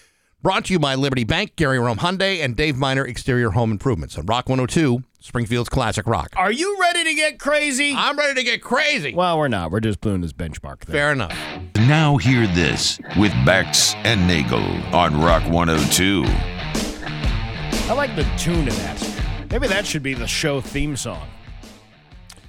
Brought 0.43 0.65
to 0.65 0.73
you 0.73 0.81
by 0.81 0.97
Liberty 0.97 1.23
Bank, 1.23 1.55
Gary 1.55 1.79
Rome 1.79 1.99
Hyundai, 1.99 2.43
and 2.43 2.57
Dave 2.57 2.77
Miner 2.77 3.07
Exterior 3.07 3.51
Home 3.51 3.71
Improvements 3.71 4.19
on 4.19 4.27
Rock 4.27 4.49
102, 4.49 5.05
Springfield's 5.21 5.69
Classic 5.69 6.05
Rock. 6.05 6.33
Are 6.37 6.51
you 6.51 6.77
ready 6.81 7.05
to 7.05 7.15
get 7.15 7.39
crazy? 7.39 7.95
I'm 7.97 8.19
ready 8.19 8.35
to 8.35 8.43
get 8.43 8.61
crazy. 8.61 9.15
Well, 9.15 9.39
we're 9.39 9.47
not. 9.47 9.71
We're 9.71 9.79
just 9.79 10.01
doing 10.01 10.21
this 10.21 10.33
benchmark 10.33 10.81
thing. 10.81 10.95
Fair 10.95 11.13
enough. 11.13 11.33
Now 11.77 12.17
hear 12.17 12.49
this 12.49 12.99
with 13.17 13.31
Bax 13.47 13.95
and 13.99 14.27
Nagel 14.27 14.65
on 14.93 15.21
Rock 15.21 15.45
102. 15.49 16.25
I 16.27 17.93
like 17.93 18.17
the 18.17 18.25
tune 18.37 18.67
of 18.67 18.77
that. 18.79 19.47
Maybe 19.49 19.69
that 19.69 19.87
should 19.87 20.03
be 20.03 20.15
the 20.15 20.27
show 20.27 20.61
theme 20.61 20.97
song. 20.97 21.29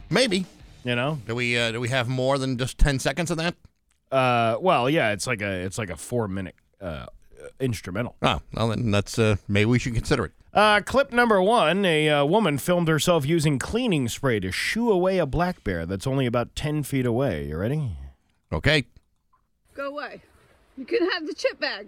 Maybe. 0.10 0.48
You 0.84 0.95
know? 0.95 1.20
Do 1.28 1.36
we 1.36 1.60
uh, 1.60 1.72
do 1.72 1.80
we 1.80 1.90
have 1.90 2.10
more 2.10 2.40
than 2.40 2.57
just 2.57 2.80
10 2.80 2.98
seconds 2.98 3.30
of 3.30 3.38
that? 3.38 3.53
Uh, 4.11 4.57
well, 4.60 4.90
yeah, 4.90 5.11
it's 5.11 5.28
like 5.28 5.44
a 5.44 5.52
it's 5.64 5.78
like 5.78 5.91
a 5.91 5.95
four 5.95 6.28
minute 6.28 6.56
uh, 6.82 7.06
instrumental. 7.59 8.15
Oh, 8.21 8.41
well, 8.53 8.69
then 8.69 8.91
that's 8.91 9.17
uh, 9.17 9.38
maybe 9.47 9.65
we 9.65 9.80
should 9.80 9.93
consider 9.93 10.25
it. 10.25 10.31
Uh, 10.53 10.81
clip 10.81 11.11
number 11.11 11.41
one: 11.41 11.85
A 11.85 12.09
uh, 12.09 12.25
woman 12.25 12.57
filmed 12.57 12.88
herself 12.88 13.25
using 13.25 13.59
cleaning 13.59 14.07
spray 14.07 14.39
to 14.39 14.51
shoo 14.51 14.91
away 14.91 15.17
a 15.17 15.25
black 15.25 15.63
bear 15.63 15.85
that's 15.85 16.05
only 16.05 16.25
about 16.25 16.55
ten 16.55 16.84
feet 16.84 17.05
away. 17.05 17.47
You 17.47 17.57
ready? 17.57 17.97
Okay. 18.51 18.85
Go 19.73 19.88
away. 19.88 20.21
You 20.77 20.85
can 20.85 21.09
have 21.11 21.25
the 21.25 21.34
chip 21.34 21.59
bag. 21.59 21.88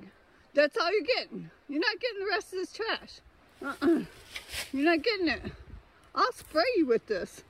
That's 0.54 0.78
all 0.78 0.92
you're 0.92 1.02
getting. 1.02 1.50
You're 1.68 1.82
not 1.82 2.00
getting 2.00 2.20
the 2.20 2.30
rest 2.32 2.54
of 2.54 2.60
this 2.60 2.72
trash. 2.72 3.20
Uh-uh. 3.62 4.06
You're 4.72 4.86
not 4.86 5.04
getting 5.04 5.28
it. 5.28 5.42
I'll 6.16 6.32
spray 6.34 6.64
you 6.78 6.86
with 6.86 7.06
this. 7.08 7.44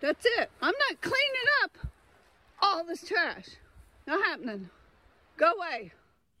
That's 0.00 0.26
it. 0.38 0.50
I'm 0.60 0.74
not 0.88 1.00
cleaning 1.00 1.48
up 1.62 1.78
all 2.60 2.84
this 2.84 3.04
trash. 3.06 3.48
Not 4.06 4.24
happening. 4.24 4.70
Go 5.36 5.52
away. 5.52 5.92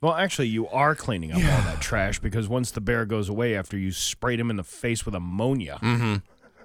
Well, 0.02 0.14
actually, 0.14 0.48
you 0.48 0.68
are 0.68 0.94
cleaning 0.94 1.30
up 1.32 1.36
all 1.38 1.42
that 1.42 1.80
trash 1.80 2.18
because 2.18 2.48
once 2.48 2.70
the 2.72 2.80
bear 2.80 3.06
goes 3.06 3.28
away 3.28 3.54
after 3.56 3.78
you 3.78 3.92
sprayed 3.92 4.38
him 4.40 4.50
in 4.50 4.56
the 4.56 4.64
face 4.64 5.06
with 5.06 5.14
ammonia. 5.14 5.78
Mm-hmm. 5.80 6.16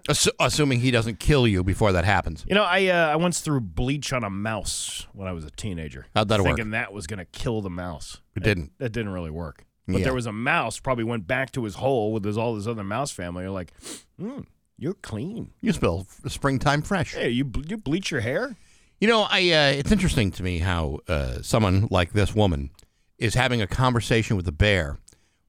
Assu- 0.09 0.29
assuming 0.39 0.79
he 0.79 0.89
doesn't 0.91 1.19
kill 1.19 1.47
you 1.47 1.63
before 1.63 1.91
that 1.91 2.05
happens. 2.05 2.45
You 2.47 2.55
know, 2.55 2.63
I 2.63 2.87
uh, 2.87 3.09
I 3.09 3.15
once 3.17 3.41
threw 3.41 3.59
bleach 3.59 4.13
on 4.13 4.23
a 4.23 4.29
mouse 4.29 5.05
when 5.13 5.27
I 5.27 5.33
was 5.33 5.43
a 5.45 5.51
teenager. 5.51 6.07
How'd 6.15 6.29
that 6.29 6.39
work? 6.39 6.47
thinking 6.55 6.71
that 6.71 6.93
was 6.93 7.07
going 7.07 7.19
to 7.19 7.25
kill 7.25 7.61
the 7.61 7.69
mouse. 7.69 8.21
It 8.35 8.43
didn't. 8.43 8.71
That 8.79 8.91
didn't 8.91 9.11
really 9.11 9.31
work. 9.31 9.65
But 9.85 9.97
Yeah. 9.99 10.03
there 10.05 10.13
was 10.13 10.25
a 10.25 10.31
mouse 10.33 10.79
probably 10.79 11.03
went 11.03 11.27
back 11.27 11.51
to 11.53 11.63
his 11.63 11.75
hole 11.75 12.11
with 12.13 12.23
his 12.25 12.37
all 12.37 12.55
his 12.55 12.67
other 12.67 12.83
mouse 12.83 13.11
family. 13.11 13.43
You're 13.43 13.51
like, 13.51 13.71
hmm, 14.17 14.41
you're 14.77 14.93
clean. 14.95 15.51
You 15.61 15.73
smell 15.73 16.07
f- 16.09 16.31
springtime 16.31 16.81
fresh. 16.83 17.13
Hey, 17.13 17.29
you 17.29 17.43
ble- 17.45 17.65
you 17.65 17.77
bleach 17.77 18.09
your 18.11 18.21
hair? 18.21 18.55
You 19.01 19.07
know, 19.09 19.27
I 19.29 19.39
uh, 19.51 19.71
it's 19.77 19.91
interesting 19.91 20.31
to 20.31 20.43
me 20.43 20.59
how 20.59 20.99
uh, 21.09 21.41
someone 21.41 21.87
like 21.91 22.13
this 22.13 22.33
woman 22.33 22.69
is 23.17 23.33
having 23.33 23.61
a 23.61 23.67
conversation 23.67 24.35
with 24.35 24.45
the 24.45 24.51
bear 24.51 24.97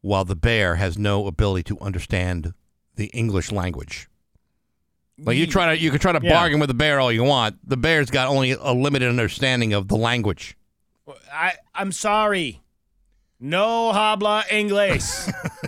while 0.01 0.25
the 0.25 0.37
bear 0.37 0.77
has 0.77 0.97
no 0.99 1.27
ability 1.27 1.63
to 1.65 1.79
understand 1.81 2.55
the 2.97 3.07
English 3.07 3.53
language. 3.53 4.09
Like 5.19 5.37
you 5.37 5.47
try 5.49 5.75
to 5.75 5.81
you 5.83 5.91
can 5.91 5.99
try 5.99 6.13
to 6.13 6.21
Yeah. 6.23 6.33
bargain 6.33 6.61
with 6.61 6.69
the 6.69 6.75
bear 6.75 7.01
all 7.01 7.11
you 7.13 7.25
want. 7.25 7.59
The 7.69 7.77
bear's 7.77 8.11
got 8.11 8.29
only 8.29 8.53
a 8.53 8.73
limited 8.73 9.09
understanding 9.09 9.73
of 9.73 9.89
the 9.89 9.97
language. 9.97 10.57
I 11.33 11.55
I'm 11.75 11.91
sorry. 11.93 12.63
No 13.41 13.93
habla 13.93 14.45
inglés. 14.51 15.33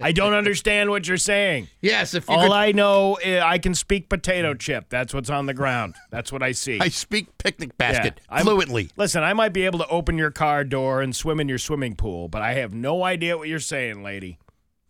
I 0.00 0.12
don't 0.12 0.34
understand 0.34 0.90
what 0.90 1.08
you're 1.08 1.16
saying. 1.16 1.68
Yes, 1.80 2.12
if 2.14 2.28
you 2.28 2.34
all 2.34 2.42
could- 2.48 2.52
I 2.52 2.72
know 2.72 3.16
is 3.16 3.42
I 3.42 3.58
can 3.58 3.74
speak 3.74 4.08
potato 4.08 4.52
chip. 4.54 4.86
That's 4.90 5.14
what's 5.14 5.30
on 5.30 5.46
the 5.46 5.54
ground. 5.54 5.94
That's 6.10 6.30
what 6.30 6.42
I 6.42 6.52
see. 6.52 6.78
I 6.80 6.88
speak 6.88 7.38
picnic 7.38 7.78
basket 7.78 8.20
I'm- 8.28 8.44
fluently. 8.44 8.90
Listen, 8.96 9.22
I 9.22 9.32
might 9.32 9.52
be 9.54 9.64
able 9.64 9.78
to 9.78 9.88
open 9.88 10.18
your 10.18 10.30
car 10.30 10.64
door 10.64 11.00
and 11.00 11.16
swim 11.16 11.40
in 11.40 11.48
your 11.48 11.58
swimming 11.58 11.96
pool, 11.96 12.28
but 12.28 12.42
I 12.42 12.54
have 12.54 12.74
no 12.74 13.04
idea 13.04 13.38
what 13.38 13.48
you're 13.48 13.58
saying, 13.58 14.02
lady. 14.02 14.38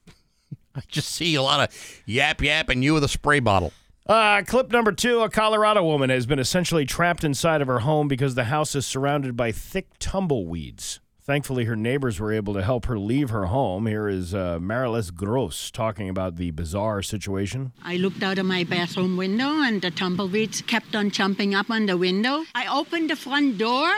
I 0.75 0.81
just 0.89 1.09
see 1.11 1.35
a 1.37 1.43
lot 1.43 1.61
of 1.69 2.03
yap 2.05 2.43
yap 2.43 2.69
and 2.69 2.83
you 2.83 2.95
with 2.95 3.05
a 3.05 3.09
spray 3.09 3.39
bottle. 3.41 3.73
Uh, 4.09 4.43
clip 4.47 4.71
number 4.71 4.93
two 4.93 5.21
A 5.23 5.29
Colorado 5.29 5.83
woman 5.85 6.11
has 6.11 6.27
been 6.27 6.39
essentially 6.39 6.85
trapped 6.85 7.25
inside 7.25 7.61
of 7.61 7.67
her 7.67 7.81
home 7.81 8.07
because 8.07 8.35
the 8.37 8.45
house 8.45 8.75
is 8.77 8.87
surrounded 8.87 9.37
by 9.37 9.51
thick 9.51 9.89
tumbleweeds. 9.99 11.01
Thankfully, 11.27 11.65
her 11.65 11.75
neighbors 11.75 12.21
were 12.21 12.33
able 12.33 12.55
to 12.55 12.63
help 12.63 12.87
her 12.87 12.97
leave 12.97 13.31
her 13.31 13.47
home. 13.47 13.87
Here 13.87 14.07
is 14.07 14.33
uh, 14.33 14.61
Marilis 14.61 15.13
Gross 15.13 15.73
talking 15.73 16.09
about 16.09 16.37
the 16.37 16.53
bizarre 16.53 17.03
situation. 17.03 17.73
I 17.83 17.97
looked 17.97 18.23
out 18.23 18.39
of 18.39 18.47
my 18.47 18.63
bathroom 18.63 19.17
window 19.17 19.49
and 19.49 19.83
the 19.83 19.91
tumbleweeds 19.91 20.63
kept 20.63 20.95
on 20.95 21.11
jumping 21.11 21.53
up 21.53 21.69
on 21.69 21.87
the 21.87 21.97
window. 21.97 22.45
I 22.55 22.69
opened 22.69 23.11
the 23.11 23.17
front 23.17 23.59
door 23.59 23.93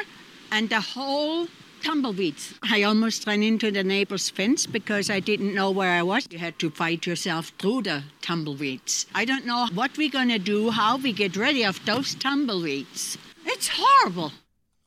and 0.50 0.70
the 0.70 0.80
whole 0.80 1.48
tumbleweeds. 1.82 2.54
I 2.62 2.84
almost 2.84 3.26
ran 3.26 3.42
into 3.42 3.70
the 3.70 3.84
neighbor's 3.84 4.30
fence 4.30 4.66
because 4.66 5.10
I 5.10 5.20
didn't 5.20 5.54
know 5.54 5.70
where 5.70 5.92
I 5.92 6.02
was. 6.02 6.26
You 6.30 6.38
had 6.38 6.58
to 6.60 6.70
fight 6.70 7.04
yourself 7.04 7.52
through 7.58 7.82
the 7.82 8.04
tumbleweeds. 8.22 9.04
I 9.14 9.26
don't 9.26 9.44
know 9.44 9.66
what 9.74 9.98
we're 9.98 10.08
going 10.08 10.30
to 10.30 10.38
do, 10.38 10.70
how 10.70 10.96
we 10.96 11.12
get 11.12 11.36
rid 11.36 11.60
of 11.66 11.84
those 11.84 12.14
tumbleweeds. 12.14 13.18
It's 13.44 13.68
horrible. 13.70 14.32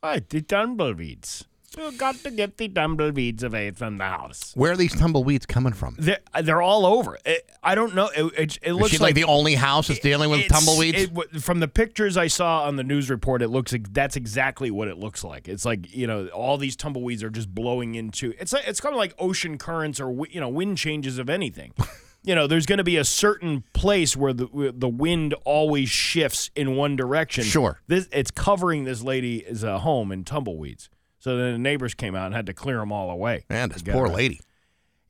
Right, 0.02 0.28
the 0.28 0.42
tumbleweeds. 0.42 1.44
You 1.76 1.92
got 1.92 2.16
to 2.16 2.30
get 2.30 2.58
the 2.58 2.68
tumbleweeds 2.68 3.42
away 3.42 3.70
from 3.70 3.98
the 3.98 4.04
house. 4.04 4.52
Where 4.54 4.72
are 4.72 4.76
these 4.76 4.94
tumbleweeds 4.94 5.46
coming 5.46 5.72
from? 5.72 5.96
They're, 5.98 6.18
they're 6.42 6.62
all 6.62 6.84
over. 6.84 7.18
It, 7.24 7.50
I 7.62 7.74
don't 7.74 7.94
know. 7.94 8.10
It, 8.14 8.24
it, 8.24 8.58
it 8.62 8.70
Is 8.70 8.76
looks 8.76 8.90
she 8.90 8.98
like 8.98 9.14
the 9.14 9.24
only 9.24 9.54
house 9.54 9.88
that's 9.88 10.00
dealing 10.00 10.30
with 10.30 10.48
tumbleweeds? 10.48 11.10
it 11.14 11.42
from 11.42 11.60
the 11.60 11.68
pictures 11.68 12.16
I 12.16 12.26
saw 12.26 12.64
on 12.64 12.76
the 12.76 12.84
news 12.84 13.08
report, 13.10 13.42
it 13.42 13.48
looks 13.48 13.72
like 13.72 13.92
that's 13.92 14.16
exactly 14.16 14.70
what 14.70 14.88
it 14.88 14.98
looks 14.98 15.24
like. 15.24 15.48
It's 15.48 15.64
like 15.64 15.94
you 15.94 16.06
know 16.06 16.26
all 16.28 16.58
these 16.58 16.76
tumbleweeds 16.76 17.22
are 17.22 17.30
just 17.30 17.54
blowing 17.54 17.94
into. 17.94 18.34
It's 18.38 18.52
like 18.52 18.66
it's 18.66 18.80
kind 18.80 18.94
of 18.94 18.98
like 18.98 19.14
ocean 19.18 19.58
currents 19.58 20.00
or 20.00 20.26
you 20.26 20.40
know 20.40 20.48
wind 20.48 20.78
changes 20.78 21.18
of 21.18 21.30
anything. 21.30 21.72
you 22.22 22.34
know, 22.34 22.46
there's 22.46 22.66
going 22.66 22.78
to 22.78 22.84
be 22.84 22.96
a 22.96 23.04
certain 23.04 23.64
place 23.72 24.16
where 24.16 24.32
the 24.32 24.44
where 24.46 24.72
the 24.72 24.88
wind 24.88 25.34
always 25.44 25.88
shifts 25.90 26.50
in 26.54 26.76
one 26.76 26.96
direction. 26.96 27.44
Sure. 27.44 27.80
this 27.86 28.08
it's 28.12 28.30
covering 28.30 28.84
this 28.84 29.02
lady's 29.02 29.64
uh, 29.64 29.78
home 29.78 30.12
in 30.12 30.24
tumbleweeds. 30.24 30.88
So 31.22 31.36
then 31.36 31.52
the 31.52 31.58
neighbors 31.58 31.94
came 31.94 32.16
out 32.16 32.26
and 32.26 32.34
had 32.34 32.46
to 32.46 32.52
clear 32.52 32.78
them 32.78 32.90
all 32.90 33.08
away. 33.08 33.44
Man, 33.48 33.68
this 33.68 33.78
To 33.78 33.84
get 33.84 33.94
poor 33.94 34.08
lady. 34.08 34.40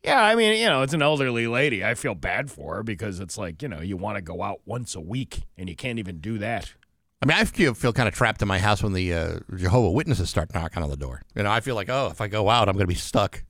Yeah, 0.05 0.23
I 0.23 0.35
mean, 0.35 0.61
you 0.61 0.67
know, 0.67 0.83
it's 0.83 0.93
an 0.93 1.01
elderly 1.01 1.47
lady. 1.47 1.83
I 1.83 1.95
feel 1.95 2.15
bad 2.15 2.51
for 2.51 2.75
her 2.75 2.83
because 2.83 3.19
it's 3.19 3.39
like, 3.39 3.63
you 3.63 3.69
know, 3.69 3.81
you 3.81 3.97
want 3.97 4.17
to 4.17 4.21
go 4.21 4.43
out 4.43 4.61
once 4.67 4.95
a 4.95 5.01
week 5.01 5.45
and 5.57 5.71
you 5.71 5.75
can't 5.75 5.99
even 5.99 6.19
do 6.19 6.37
that. 6.37 6.75
I 7.23 7.27
mean, 7.27 7.39
I 7.39 7.45
feel, 7.45 7.73
feel 7.73 7.95
kind 7.95 8.09
of 8.09 8.15
trapped 8.15 8.43
in 8.43 8.49
my 8.49 8.59
house 8.59 8.83
when 8.83 8.93
the 8.93 9.15
uh, 9.15 9.39
Jehovah 9.57 9.91
Witnesses 9.91 10.29
start 10.29 10.53
knocking 10.53 10.83
on 10.83 10.91
the 10.91 10.99
door. 10.99 11.23
You 11.35 11.45
know, 11.45 11.51
I 11.51 11.61
feel 11.61 11.77
like, 11.77 11.89
oh, 11.89 12.09
if 12.11 12.21
I 12.21 12.27
go 12.29 12.51
out, 12.51 12.69
I'm 12.69 12.75
going 12.75 12.85
to 12.85 12.89
be 12.89 12.95
stuck. 12.95 13.43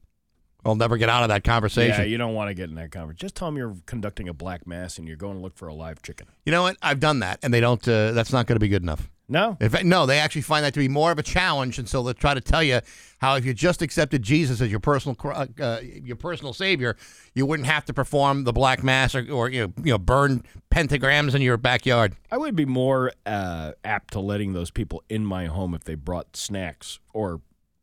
I'll 0.65 0.77
never 0.77 0.97
get 0.99 1.09
out 1.09 1.25
of 1.25 1.31
that 1.31 1.43
conversation. 1.43 1.99
Yeah, 1.99 2.07
you 2.07 2.17
don't 2.17 2.35
want 2.35 2.49
to 2.49 2.55
get 2.55 2.69
in 2.69 2.77
that 2.77 2.93
conversation. 2.93 3.19
Just 3.19 3.35
tell 3.35 3.49
them 3.49 3.57
you're 3.57 3.75
conducting 3.87 4.29
a 4.29 4.35
black 4.35 4.69
mass 4.69 4.99
and 4.99 5.09
you're 5.09 5.17
going 5.17 5.35
to 5.35 5.41
look 5.41 5.57
for 5.57 5.67
a 5.67 5.75
live 5.75 6.01
chicken. 6.03 6.29
You 6.47 6.53
know 6.53 6.63
what? 6.63 6.77
I've 6.81 7.01
done 7.01 7.19
that, 7.21 7.41
and 7.43 7.53
they 7.53 7.59
don't. 7.59 7.83
Uh, 7.89 8.13
that's 8.13 8.33
not 8.33 8.47
going 8.47 8.55
to 8.55 8.61
be 8.61 8.69
good 8.69 8.83
enough. 8.83 9.11
No. 9.33 9.57
In 9.61 9.71
fact, 9.71 9.87
no, 9.87 10.05
they 10.05 10.19
actually 10.19 10.43
find 10.43 10.63
that 10.63 10.75
to 10.75 10.79
be 10.79 10.89
more 10.89 11.11
of 11.11 11.19
a 11.19 11.23
challenge, 11.23 11.79
and 11.79 11.89
so 11.89 12.03
they'll 12.03 12.13
try 12.13 12.35
to 12.35 12.41
tell 12.41 12.63
you 12.63 12.81
how 13.19 13.35
if 13.37 13.47
you 13.47 13.55
just 13.55 13.81
accepted 13.81 14.23
Jesus 14.23 14.61
as 14.61 14.71
your 14.71 14.79
personal 14.79 15.17
uh, 15.25 15.47
uh, 15.59 15.81
your 15.83 16.17
personal 16.17 16.53
savior, 16.53 16.97
you 17.33 17.47
wouldn't 17.47 17.67
have 17.67 17.87
to 17.87 17.95
perform 17.95 18.45
the 18.45 18.53
black 18.53 18.85
mass 18.85 19.15
or, 19.15 19.27
or 19.33 19.49
you 19.49 19.63
know 19.63 19.73
you 19.79 19.93
know 19.93 19.99
burn 19.99 20.43
pentagrams 20.71 21.35
in 21.35 21.41
your 21.41 21.57
backyard. 21.57 22.15
I 22.31 22.37
would 22.37 22.55
be 22.55 22.67
more 22.67 23.13
uh, 23.25 23.73
apt 23.85 24.13
to 24.13 24.21
letting 24.21 24.53
those 24.53 24.71
people 24.71 25.03
in 25.09 25.25
my 25.25 25.47
home 25.47 25.75
if 25.75 25.85
they 25.85 25.95
brought 25.95 26.37
snacks 26.37 26.99
or 27.15 27.41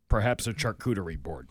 perhaps 0.08 0.46
a 0.46 0.54
charcuterie 0.54 1.18
board 1.18 1.50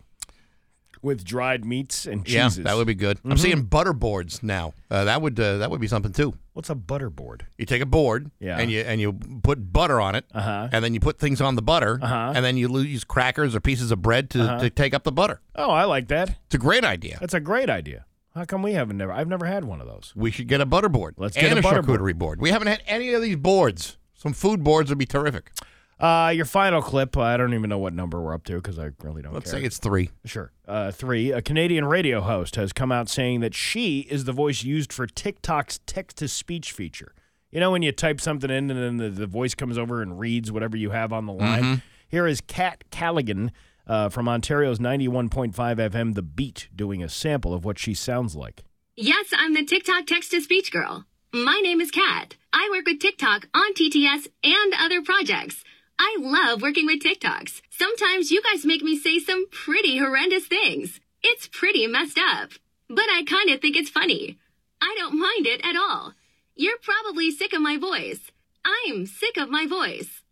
with 1.01 1.23
dried 1.23 1.63
meats 1.65 2.05
and 2.05 2.25
cheeses. 2.25 2.57
Yeah, 2.59 2.63
that 2.65 2.75
would 2.77 2.87
be 2.87 2.95
good. 2.95 3.19
I'm 3.23 3.31
Mhm. 3.31 3.39
seeing 3.39 3.61
butter 3.63 3.93
boards 3.93 4.43
now. 4.43 4.73
Uh, 4.91 5.05
that 5.05 5.21
would 5.21 5.39
uh, 5.39 5.57
that 5.57 5.71
would 5.71 5.79
be 5.81 5.87
something 5.87 6.11
too. 6.11 6.33
What's 6.53 6.69
a 6.69 6.75
butter 6.75 7.09
board? 7.09 7.45
You 7.57 7.65
take 7.65 7.81
a 7.81 7.85
board, 7.85 8.31
Yeah. 8.39 8.57
and 8.59 8.69
you 8.69 8.81
and 8.81 8.99
you 8.99 9.13
put 9.43 9.71
butter 9.71 10.01
on 10.01 10.15
it, 10.15 10.25
uh-huh. 10.33 10.69
and 10.71 10.83
then 10.83 10.93
you 10.93 10.99
put 10.99 11.17
things 11.19 11.39
on 11.41 11.55
the 11.55 11.61
butter, 11.61 11.99
Uh-huh. 12.01 12.33
and 12.35 12.43
then 12.43 12.57
you 12.57 12.77
use 12.79 13.03
crackers 13.03 13.55
or 13.55 13.59
pieces 13.61 13.91
of 13.91 14.01
bread 14.01 14.29
to, 14.31 14.43
Uh-huh. 14.43 14.59
to 14.59 14.69
take 14.69 14.93
up 14.93 15.03
the 15.03 15.11
butter. 15.11 15.39
Oh, 15.55 15.71
I 15.71 15.85
like 15.85 16.07
that. 16.09 16.29
It's 16.47 16.55
a 16.55 16.57
great 16.59 16.83
idea. 16.83 17.17
That's 17.19 17.33
a 17.33 17.39
great 17.39 17.69
idea. 17.69 18.05
How 18.35 18.45
come 18.45 18.61
we 18.61 18.73
haven't 18.73 18.97
never? 18.97 19.11
I've 19.11 19.27
never 19.27 19.45
had 19.45 19.63
one 19.65 19.81
of 19.81 19.87
those. 19.87 20.13
We 20.15 20.31
should 20.31 20.47
get 20.47 20.61
a 20.61 20.65
butter 20.65 20.89
board. 20.89 21.15
Let's 21.17 21.35
and 21.35 21.47
get 21.47 21.55
a 21.55 21.59
a, 21.59 21.61
butter 21.61 21.81
charcuterie 21.81 22.15
board. 22.15 22.39
We 22.39 22.51
haven't 22.51 22.67
had 22.67 22.83
any 22.87 23.13
of 23.13 23.21
these 23.21 23.35
boards. 23.37 23.97
Some 24.13 24.33
food 24.33 24.63
boards 24.63 24.89
would 24.89 24.97
be 24.99 25.05
terrific. 25.05 25.51
Uh, 25.99 26.31
your 26.33 26.45
final 26.45 26.81
clip. 26.81 27.17
I 27.17 27.35
don't 27.35 27.53
even 27.53 27.69
know 27.69 27.77
what 27.77 27.93
number 27.93 28.21
we're 28.21 28.33
up 28.33 28.45
to 28.45 28.55
because 28.55 28.79
I 28.79 28.91
really 29.01 29.21
don't 29.21 29.33
Let's 29.33 29.51
care. 29.51 29.59
say 29.59 29.65
it's 29.65 29.77
three. 29.79 30.11
Sure. 30.25 30.51
Uh, 30.67 30.91
three. 30.91 31.31
A 31.31 31.41
Canadian 31.41 31.85
radio 31.85 32.21
host 32.21 32.55
has 32.55 32.71
come 32.71 32.91
out 32.91 33.09
saying 33.09 33.41
that 33.41 33.53
she 33.53 34.01
is 34.09 34.23
the 34.23 34.31
voice 34.31 34.63
used 34.63 34.93
for 34.93 35.05
TikTok's 35.07 35.79
text 35.85 36.17
to 36.17 36.27
speech 36.29 36.71
feature. 36.71 37.13
You 37.51 37.59
know, 37.59 37.71
when 37.71 37.81
you 37.81 37.91
type 37.91 38.21
something 38.21 38.49
in 38.49 38.69
and 38.71 38.79
then 38.79 38.97
the, 38.97 39.09
the 39.09 39.27
voice 39.27 39.55
comes 39.55 39.77
over 39.77 40.01
and 40.01 40.17
reads 40.19 40.51
whatever 40.51 40.77
you 40.77 40.91
have 40.91 41.11
on 41.11 41.25
the 41.25 41.33
line? 41.33 41.63
Mhm. 41.63 41.81
Here 42.07 42.27
is 42.27 42.39
Kat 42.41 42.83
Callaghan 42.91 43.51
uh, 43.85 44.07
from 44.09 44.29
Ontario's 44.29 44.79
91.5 44.79 45.53
FM, 45.53 46.13
The 46.15 46.21
Beat, 46.21 46.69
doing 46.75 47.03
a 47.03 47.09
sample 47.09 47.53
of 47.53 47.65
what 47.65 47.77
she 47.77 47.93
sounds 47.93 48.35
like. 48.35 48.63
Yes, 48.95 49.27
I'm 49.35 49.53
the 49.53 49.65
TikTok 49.65 50.05
text 50.05 50.31
to 50.31 50.41
speech 50.41 50.71
girl. 50.71 51.05
My 51.33 51.59
name 51.63 51.81
is 51.81 51.91
Kat. 51.91 52.35
I 52.53 52.69
work 52.71 52.85
with 52.87 52.99
TikTok 52.99 53.47
on 53.53 53.73
TTS 53.73 54.27
and 54.43 54.73
other 54.79 55.01
projects. 55.01 55.63
I 56.01 56.15
love 56.19 56.61
working 56.61 56.85
with 56.85 57.03
TikToks. 57.03 57.61
Sometimes 57.69 58.31
you 58.31 58.41
guys 58.41 58.65
make 58.65 58.81
me 58.81 58.97
say 58.97 59.19
some 59.19 59.45
pretty 59.51 59.97
horrendous 59.97 60.47
things. 60.47 60.99
It's 61.21 61.47
pretty 61.47 61.85
messed 61.87 62.17
up. 62.17 62.51
But 62.87 63.05
I 63.13 63.23
kind 63.27 63.49
of 63.49 63.59
think 63.61 63.75
it's 63.75 63.89
funny. 63.89 64.37
I 64.81 64.95
don't 64.97 65.19
mind 65.19 65.45
it 65.45 65.59
at 65.63 65.75
all. 65.75 66.13
You're 66.55 66.77
probably 66.81 67.31
sick 67.31 67.51
of 67.53 67.61
my 67.61 67.77
voice. 67.77 68.31
I'm 68.65 69.05
sick 69.05 69.35
of 69.37 69.49
my 69.49 69.67
voice. 69.67 70.23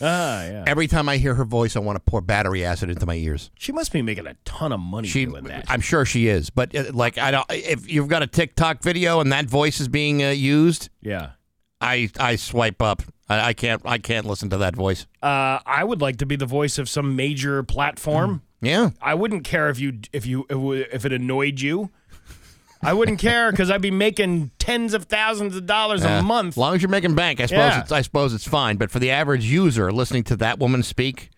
Ah, 0.00 0.44
yeah. 0.44 0.64
Every 0.66 0.86
time 0.86 1.08
I 1.10 1.18
hear 1.18 1.34
her 1.34 1.44
voice, 1.44 1.76
I 1.76 1.80
want 1.80 1.96
to 1.96 2.00
pour 2.00 2.22
battery 2.22 2.64
acid 2.64 2.88
into 2.88 3.04
my 3.04 3.16
ears. 3.16 3.50
She 3.58 3.72
must 3.72 3.92
be 3.92 4.00
making 4.00 4.26
a 4.26 4.34
ton 4.46 4.72
of 4.72 4.80
money 4.80 5.06
She, 5.08 5.26
doing 5.26 5.44
that. 5.44 5.66
I'm 5.68 5.82
sure 5.82 6.06
she 6.06 6.28
is, 6.28 6.48
but 6.48 6.74
uh, 6.74 6.84
like 6.94 7.18
I 7.18 7.30
don't. 7.30 7.46
If 7.50 7.90
you've 7.90 8.08
got 8.08 8.22
a 8.22 8.26
TikTok 8.26 8.82
video 8.82 9.20
and 9.20 9.30
that 9.32 9.44
voice 9.44 9.78
is 9.80 9.88
being 9.88 10.22
uh, 10.24 10.30
used, 10.30 10.88
Yeah. 11.02 11.32
I 11.80 12.10
I 12.18 12.36
swipe 12.36 12.82
up. 12.82 13.02
I, 13.28 13.48
I 13.48 13.52
can't 13.52 13.82
I 13.84 13.98
can't 13.98 14.26
listen 14.26 14.50
to 14.50 14.58
that 14.58 14.74
voice. 14.76 15.06
Uh, 15.22 15.58
I 15.64 15.82
would 15.84 16.00
like 16.00 16.18
to 16.18 16.26
be 16.26 16.36
the 16.36 16.46
voice 16.46 16.78
of 16.78 16.88
some 16.88 17.16
major 17.16 17.62
platform. 17.62 18.42
Yeah. 18.60 18.90
I 19.00 19.14
wouldn't 19.14 19.44
care 19.44 19.68
if 19.70 19.78
you 19.78 20.00
if 20.12 20.26
you 20.26 20.46
if 20.50 20.56
it- 20.58 20.88
if 20.92 21.04
it 21.06 21.12
annoyed 21.12 21.60
you. 21.60 21.90
I 22.82 22.92
wouldn't 22.94 23.18
care 23.28 23.50
because 23.50 23.70
I'd 23.70 23.80
be 23.82 23.90
making 23.90 24.50
tens 24.58 24.94
of 24.94 25.04
thousands 25.04 25.56
of 25.56 25.66
dollars 25.66 26.04
Uh, 26.04 26.08
a 26.08 26.22
month. 26.22 26.54
As 26.54 26.56
long 26.58 26.74
as 26.74 26.82
you're 26.82 26.90
making 26.90 27.14
bank, 27.14 27.40
I 27.40 27.46
suppose 27.46 27.72
Yeah. 27.72 27.80
it's 27.80 27.92
I 27.92 28.02
suppose 28.02 28.34
it's 28.34 28.46
fine. 28.48 28.76
But 28.76 28.90
for 28.90 28.98
the 28.98 29.10
average 29.10 29.44
user 29.44 29.90
listening 29.92 30.24
to 30.24 30.36
that 30.36 30.58
woman 30.58 30.82
speak, 30.82 31.30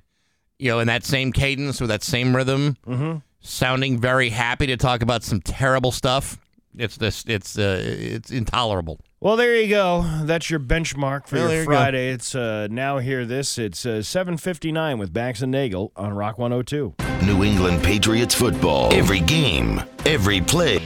you 0.58 0.70
know, 0.70 0.78
in 0.80 0.86
that 0.88 1.04
same 1.04 1.32
cadence 1.32 1.80
with 1.80 1.90
that 1.90 2.02
same 2.02 2.34
rhythm, 2.34 2.76
Mm-hmm. 2.86 3.18
sounding 3.40 4.00
very 4.00 4.30
happy 4.30 4.66
to 4.68 4.76
talk 4.76 5.02
about 5.02 5.22
some 5.22 5.40
terrible 5.40 5.92
stuff, 5.92 6.38
it's 6.76 6.96
this 6.96 7.24
it's 7.26 7.58
uh, 7.58 7.80
it's 7.84 8.30
intolerable. 8.30 8.98
Well, 9.22 9.36
there 9.36 9.54
you 9.54 9.68
go. 9.68 10.04
That's 10.24 10.50
your 10.50 10.58
benchmark 10.58 11.28
for 11.28 11.36
Well, 11.36 11.46
there 11.46 11.62
your 11.62 11.72
you. 11.72 11.78
Friday. 11.78 12.10
It's 12.10 12.34
uh, 12.34 12.66
now 12.68 12.98
hear 12.98 13.24
this. 13.24 13.56
It's 13.56 13.86
uh, 13.86 14.00
7:59 14.00 14.98
with 14.98 15.12
Bax 15.12 15.42
and 15.42 15.52
Nagel 15.52 15.92
on 15.94 16.12
Rock 16.12 16.38
102. 16.38 16.96
New 17.24 17.44
England 17.44 17.84
Patriots 17.84 18.34
football. 18.34 18.92
Every 18.92 19.20
game, 19.20 19.80
every 20.06 20.40
play. 20.40 20.78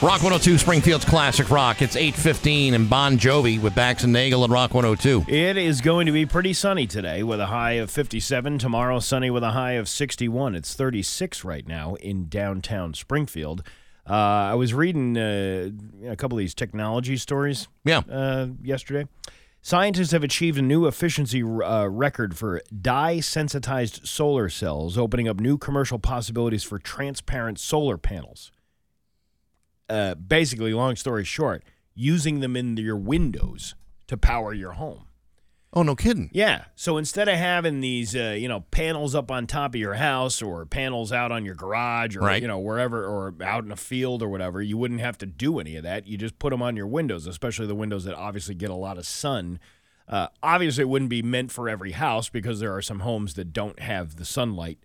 Rock 0.00 0.22
102 0.22 0.58
Springfield's 0.58 1.04
classic 1.04 1.50
rock. 1.50 1.82
It's 1.82 1.96
8:15 1.96 2.74
and 2.74 2.88
Bon 2.88 3.18
Jovi 3.18 3.60
with 3.60 3.74
Bax 3.74 4.04
and 4.04 4.12
Nagel 4.12 4.44
and 4.44 4.52
Rock 4.52 4.72
102. 4.72 5.24
It 5.26 5.56
is 5.56 5.80
going 5.80 6.06
to 6.06 6.12
be 6.12 6.26
pretty 6.26 6.52
sunny 6.52 6.86
today 6.86 7.24
with 7.24 7.40
a 7.40 7.46
high 7.46 7.72
of 7.72 7.90
57. 7.90 8.58
Tomorrow, 8.60 9.00
sunny 9.00 9.30
with 9.30 9.42
a 9.42 9.50
high 9.50 9.72
of 9.72 9.88
61. 9.88 10.54
It's 10.54 10.74
36 10.74 11.42
right 11.42 11.66
now 11.66 11.96
in 11.96 12.28
downtown 12.28 12.94
Springfield. 12.94 13.64
Uh, 14.08 14.12
I 14.52 14.54
was 14.54 14.74
reading 14.74 15.16
uh, 15.16 15.70
a 16.06 16.16
couple 16.16 16.36
of 16.36 16.40
these 16.40 16.54
technology 16.54 17.16
stories 17.16 17.68
yeah. 17.84 18.02
uh, 18.10 18.48
yesterday. 18.62 19.08
Scientists 19.62 20.10
have 20.10 20.22
achieved 20.22 20.58
a 20.58 20.62
new 20.62 20.86
efficiency 20.86 21.42
uh, 21.42 21.86
record 21.86 22.36
for 22.36 22.60
dye 22.82 23.20
sensitized 23.20 24.06
solar 24.06 24.50
cells, 24.50 24.98
opening 24.98 25.26
up 25.26 25.40
new 25.40 25.56
commercial 25.56 25.98
possibilities 25.98 26.62
for 26.62 26.78
transparent 26.78 27.58
solar 27.58 27.96
panels. 27.96 28.52
Uh, 29.88 30.14
basically, 30.14 30.74
long 30.74 30.96
story 30.96 31.24
short, 31.24 31.62
using 31.94 32.40
them 32.40 32.56
in 32.56 32.76
your 32.76 32.96
windows 32.96 33.74
to 34.06 34.18
power 34.18 34.52
your 34.52 34.72
home. 34.72 35.06
Oh, 35.76 35.82
no 35.82 35.96
kidding. 35.96 36.30
Yeah. 36.32 36.66
So 36.76 36.96
instead 36.98 37.28
of 37.28 37.36
having 37.36 37.80
these, 37.80 38.14
uh, 38.14 38.36
you 38.38 38.46
know, 38.46 38.60
panels 38.70 39.14
up 39.14 39.30
on 39.30 39.46
top 39.48 39.74
of 39.74 39.80
your 39.80 39.94
house 39.94 40.40
or 40.40 40.64
panels 40.66 41.12
out 41.12 41.32
on 41.32 41.44
your 41.44 41.56
garage 41.56 42.16
or, 42.16 42.20
Right. 42.20 42.40
you 42.40 42.46
know, 42.46 42.60
wherever 42.60 43.04
or 43.04 43.34
out 43.42 43.64
in 43.64 43.72
a 43.72 43.76
field 43.76 44.22
or 44.22 44.28
whatever, 44.28 44.62
you 44.62 44.76
wouldn't 44.76 45.00
have 45.00 45.18
to 45.18 45.26
do 45.26 45.58
any 45.58 45.74
of 45.76 45.82
that. 45.82 46.06
You 46.06 46.16
just 46.16 46.38
put 46.38 46.50
them 46.50 46.62
on 46.62 46.76
your 46.76 46.86
windows, 46.86 47.26
especially 47.26 47.66
the 47.66 47.74
windows 47.74 48.04
that 48.04 48.14
obviously 48.14 48.54
get 48.54 48.70
a 48.70 48.74
lot 48.74 48.98
of 48.98 49.06
sun. 49.06 49.58
Uh, 50.06 50.28
obviously, 50.42 50.82
it 50.82 50.88
wouldn't 50.88 51.10
be 51.10 51.22
meant 51.22 51.50
for 51.50 51.68
every 51.68 51.92
house 51.92 52.28
because 52.28 52.60
there 52.60 52.72
are 52.74 52.82
some 52.82 53.00
homes 53.00 53.34
that 53.34 53.52
don't 53.52 53.80
have 53.80 54.14
the 54.16 54.24
sunlight 54.24 54.78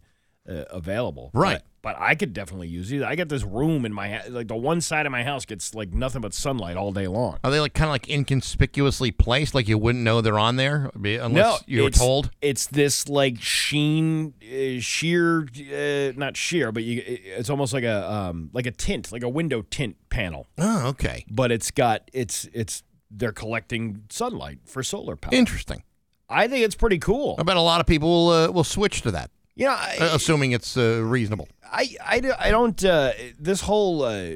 uh, 0.49 0.63
available. 0.71 1.29
Right. 1.33 1.61
But, 1.81 1.95
I 1.99 2.15
could 2.15 2.33
definitely 2.33 2.67
use 2.67 2.91
it. 2.91 3.03
I 3.03 3.15
got 3.15 3.29
this 3.29 3.43
room 3.43 3.85
in 3.85 3.93
my 3.93 4.25
like 4.27 4.47
the 4.47 4.55
one 4.55 4.81
side 4.81 5.05
of 5.05 5.11
my 5.11 5.23
house 5.23 5.45
gets 5.45 5.73
like 5.75 5.93
nothing 5.93 6.21
but 6.21 6.33
sunlight 6.33 6.77
all 6.77 6.91
day 6.91 7.07
long. 7.07 7.37
Are 7.43 7.51
they 7.51 7.59
like 7.59 7.73
kind 7.73 7.89
of 7.89 7.91
like 7.91 8.09
inconspicuously 8.09 9.11
placed, 9.11 9.53
like 9.53 9.67
you 9.67 9.77
wouldn't 9.77 10.03
know 10.03 10.21
they're 10.21 10.39
on 10.39 10.55
there 10.55 10.91
unless 10.95 11.31
no, 11.31 11.57
you 11.67 11.83
were 11.83 11.89
told? 11.89 12.31
It's 12.41 12.67
this 12.67 13.07
like 13.09 13.41
sheen, 13.41 14.33
uh, 14.41 14.79
sheer, 14.79 15.41
uh, 15.41 16.13
not 16.17 16.37
sheer, 16.37 16.71
but 16.71 16.83
you, 16.83 17.03
it's 17.05 17.49
almost 17.49 17.73
like 17.73 17.83
a 17.83 18.11
um, 18.11 18.49
like 18.53 18.65
a 18.65 18.71
tint, 18.71 19.11
like 19.11 19.23
a 19.23 19.29
window 19.29 19.61
tint 19.61 19.97
panel. 20.09 20.47
Oh, 20.57 20.87
okay. 20.87 21.25
But 21.29 21.51
it's 21.51 21.71
got 21.71 22.09
it's 22.13 22.47
it's 22.53 22.83
they're 23.11 23.31
collecting 23.31 24.03
sunlight 24.09 24.59
for 24.65 24.83
solar 24.83 25.15
power. 25.15 25.33
Interesting. 25.33 25.83
I 26.29 26.47
think 26.47 26.63
it's 26.63 26.75
pretty 26.75 26.99
cool. 26.99 27.35
I 27.39 27.43
bet 27.43 27.57
a 27.57 27.61
lot 27.61 27.81
of 27.81 27.87
people 27.87 28.09
will, 28.09 28.29
uh, 28.29 28.51
will 28.51 28.63
switch 28.63 29.01
to 29.01 29.11
that, 29.11 29.31
You 29.59 29.65
know, 29.65 29.71
I, 29.73 29.97
uh, 29.99 30.15
assuming 30.15 30.53
it's 30.53 30.77
uh, 30.77 31.01
reasonable. 31.03 31.47
I, 31.63 31.95
I, 32.03 32.21
I 32.47 32.49
don't 32.49 32.83
uh, 32.85 33.11
this 33.37 33.61
whole 33.61 34.03
uh, 34.03 34.35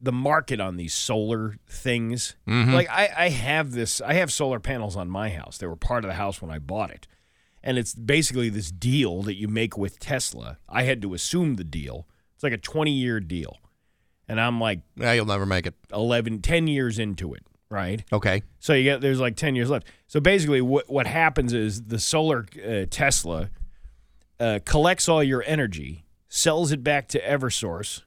the 0.00 0.12
market 0.12 0.60
on 0.60 0.76
these 0.76 0.94
solar 0.94 1.56
things 1.68 2.34
Mhm. 2.46 2.72
like 2.72 2.88
I, 2.88 3.10
I 3.16 3.28
have 3.30 3.72
this 3.72 4.00
I 4.00 4.14
have 4.14 4.32
solar 4.32 4.60
panels 4.60 4.96
on 4.96 5.10
my 5.10 5.28
house 5.30 5.58
they 5.58 5.66
were 5.66 5.76
part 5.76 6.04
of 6.04 6.08
the 6.08 6.14
house 6.14 6.40
when 6.40 6.50
I 6.50 6.58
bought 6.58 6.90
it 6.90 7.06
and 7.62 7.76
it's 7.76 7.94
basically 7.94 8.48
this 8.48 8.70
deal 8.70 9.22
that 9.24 9.34
you 9.34 9.48
make 9.48 9.76
with 9.76 9.98
Tesla. 9.98 10.58
I 10.68 10.84
had 10.84 11.02
to 11.02 11.12
assume 11.12 11.56
the 11.56 11.64
deal. 11.64 12.06
It's 12.34 12.44
like 12.44 12.52
a 12.52 12.56
20 12.58 12.92
year 12.92 13.18
deal. 13.20 13.58
And 14.28 14.40
I'm 14.40 14.60
like, 14.60 14.80
yeah, 14.96 15.12
you'll 15.12 15.26
never 15.26 15.44
make 15.44 15.66
it. 15.66 15.74
11, 15.92 16.40
10 16.42 16.66
years 16.68 16.98
into 17.00 17.34
it, 17.34 17.42
right? 17.68 18.04
Okay. 18.12 18.42
So 18.60 18.74
you 18.74 18.84
get 18.84 19.00
there's 19.00 19.18
like 19.20 19.34
10 19.36 19.56
years 19.56 19.68
left. 19.70 19.86
So 20.06 20.20
basically, 20.20 20.60
what 20.60 20.88
what 20.88 21.06
happens 21.08 21.52
is 21.52 21.82
the 21.84 21.98
solar 21.98 22.46
uh, 22.64 22.86
Tesla 22.88 23.50
uh, 24.40 24.60
collects 24.64 25.08
all 25.08 25.22
your 25.22 25.42
energy, 25.46 26.04
sells 26.28 26.72
it 26.72 26.82
back 26.84 27.08
to 27.08 27.20
EverSource, 27.20 28.02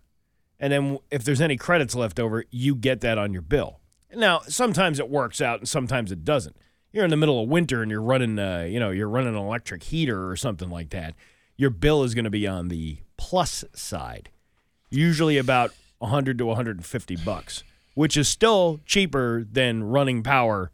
and 0.59 0.71
then 0.71 0.99
if 1.09 1.23
there's 1.23 1.41
any 1.41 1.57
credits 1.57 1.95
left 1.95 2.19
over, 2.19 2.45
you 2.51 2.75
get 2.75 3.01
that 3.01 3.17
on 3.17 3.33
your 3.33 3.41
bill. 3.41 3.79
Now, 4.15 4.41
sometimes 4.47 4.99
it 4.99 5.09
works 5.09 5.41
out, 5.41 5.59
and 5.59 5.67
sometimes 5.69 6.11
it 6.11 6.23
doesn't. 6.23 6.55
You're 6.93 7.05
in 7.05 7.09
the 7.09 7.17
middle 7.17 7.41
of 7.41 7.47
winter 7.47 7.81
and 7.81 7.89
you're 7.89 8.01
running, 8.01 8.37
uh, 8.37 8.67
you 8.69 8.77
know, 8.79 8.89
you're 8.91 9.07
running 9.07 9.29
an 9.35 9.39
electric 9.41 9.83
heater 9.83 10.29
or 10.29 10.35
something 10.35 10.69
like 10.69 10.89
that. 10.89 11.15
Your 11.55 11.69
bill 11.69 12.03
is 12.03 12.13
going 12.13 12.25
to 12.25 12.29
be 12.29 12.45
on 12.45 12.67
the 12.67 12.97
plus 13.17 13.63
side, 13.73 14.29
usually 14.89 15.37
about 15.37 15.71
100 15.99 16.37
to 16.39 16.45
150 16.45 17.15
bucks, 17.17 17.63
which 17.93 18.17
is 18.17 18.27
still 18.27 18.81
cheaper 18.85 19.45
than 19.49 19.83
running 19.83 20.21
power, 20.21 20.69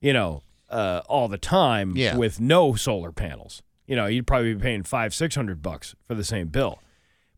you 0.00 0.12
know, 0.12 0.42
uh, 0.70 1.02
all 1.08 1.26
the 1.26 1.38
time 1.38 1.96
Yeah. 1.96 2.16
with 2.16 2.40
no 2.40 2.74
solar 2.76 3.10
panels. 3.10 3.62
You 3.86 3.96
know, 3.96 4.06
you'd 4.06 4.26
probably 4.26 4.54
be 4.54 4.60
paying 4.60 4.82
five, 4.84 5.12
six 5.14 5.34
hundred 5.34 5.62
bucks 5.62 5.94
for 6.06 6.14
the 6.14 6.24
same 6.24 6.48
bill. 6.48 6.80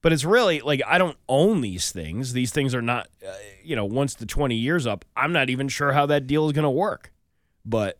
But 0.02 0.12
it's 0.12 0.24
really 0.24 0.60
like 0.60 0.82
I 0.86 0.98
don't 0.98 1.16
own 1.28 1.62
these 1.62 1.90
things. 1.90 2.34
These 2.34 2.50
things 2.52 2.74
are 2.74 2.82
not, 2.82 3.08
uh, 3.26 3.32
you 3.62 3.74
know, 3.74 3.86
once 3.86 4.14
the 4.14 4.26
20 4.26 4.54
years 4.54 4.86
up, 4.86 5.04
I'm 5.16 5.32
not 5.32 5.48
even 5.48 5.68
sure 5.68 5.92
how 5.92 6.04
that 6.06 6.26
deal 6.26 6.44
is 6.46 6.52
going 6.52 6.64
to 6.64 6.70
work. 6.70 7.10
But 7.64 7.98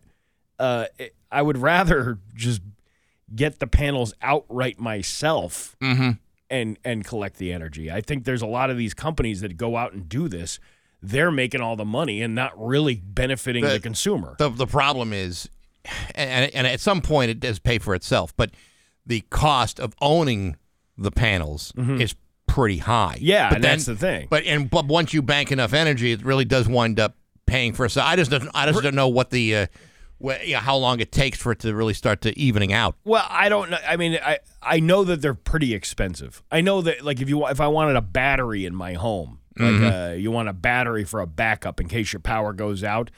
uh, 0.58 0.86
it, 0.98 1.14
I 1.32 1.40
would 1.40 1.56
rather 1.56 2.18
just 2.34 2.60
get 3.34 3.58
the 3.58 3.66
panels 3.66 4.12
outright 4.20 4.78
myself 4.78 5.76
Mhm. 5.80 6.18
and 6.50 6.78
and 6.84 7.04
collect 7.04 7.38
the 7.38 7.52
energy. 7.52 7.90
I 7.90 8.02
think 8.02 8.24
there's 8.24 8.42
a 8.42 8.46
lot 8.46 8.68
of 8.70 8.76
these 8.76 8.92
companies 8.92 9.40
that 9.40 9.56
go 9.56 9.76
out 9.78 9.94
and 9.94 10.06
do 10.08 10.28
this. 10.28 10.58
They're 11.02 11.30
making 11.32 11.60
all 11.62 11.76
the 11.76 11.84
money 11.86 12.20
and 12.22 12.34
not 12.34 12.52
really 12.56 12.96
benefiting 12.96 13.64
the, 13.64 13.70
The- 13.70 13.80
consumer. 13.80 14.36
The 14.38 14.50
the 14.50 14.66
problem 14.66 15.12
is, 15.14 15.48
and, 16.15 16.55
and 16.55 16.66
at 16.66 16.81
some 16.81 17.01
point 17.01 17.31
it 17.31 17.40
does 17.40 17.59
pay 17.59 17.78
for 17.78 17.94
itself, 17.94 18.35
but 18.36 18.51
the 19.06 19.20
cost 19.31 19.78
of 19.81 19.94
owning 20.01 20.56
the 20.97 21.11
panels 21.11 21.73
is 21.77 22.15
pretty 22.47 22.78
high. 22.78 23.15
Mm-hmm. 23.16 23.24
Yeah, 23.24 23.48
but 23.51 23.55
and 23.56 23.65
that's 23.65 23.85
the 23.86 23.97
thing. 23.97 24.28
But 24.31 24.44
and 24.44 24.70
but 24.70 24.86
once 24.86 25.12
you 25.12 25.23
bank 25.23 25.51
enough 25.52 25.73
energy, 25.73 26.12
it 26.12 26.24
really 26.24 26.44
does 26.44 26.69
wind 26.69 26.98
up 27.01 27.16
paying 27.47 27.73
for 27.74 27.85
itself. 27.86 28.06
I 28.09 28.16
just 28.16 28.31
don't, 28.31 28.48
I 28.55 28.66
just 28.70 28.82
don't 28.82 28.94
know 28.94 29.09
what 29.09 29.31
the 29.31 29.56
uh, 29.56 29.66
wh- 30.24 30.43
you 30.47 30.55
know, 30.55 30.61
how 30.61 30.77
long 30.77 31.01
it 31.01 31.12
takes 31.12 31.39
for 31.39 31.52
it 31.52 31.59
to 31.61 31.74
really 31.74 31.94
start 31.94 32.20
to 32.23 32.39
evening 32.39 32.73
out. 32.73 32.97
Well, 33.05 33.27
I 33.28 33.48
don't 33.48 33.70
know. 33.70 33.78
I 33.86 33.97
mean, 33.97 34.19
I 34.24 34.39
I 34.62 34.81
know 34.81 35.05
that 35.05 35.20
they're 35.20 35.35
pretty 35.35 35.74
expensive. 35.74 36.43
I 36.51 36.61
know 36.62 36.81
that 36.82 37.05
like 37.05 37.20
if 37.20 37.28
you 37.28 37.47
if 37.48 37.61
I 37.61 37.66
wanted 37.66 37.97
a 37.97 38.02
battery 38.02 38.65
in 38.65 38.74
my 38.74 38.94
home, 38.94 39.40
like 39.59 39.73
Mhm. 39.73 40.12
uh, 40.12 40.15
you 40.15 40.31
want 40.31 40.48
a 40.48 40.52
battery 40.55 41.05
for 41.05 41.20
a 41.20 41.27
backup 41.27 41.81
in 41.81 41.89
case 41.89 42.12
your 42.12 42.20
power 42.20 42.52
goes 42.52 42.82
out, 42.85 43.11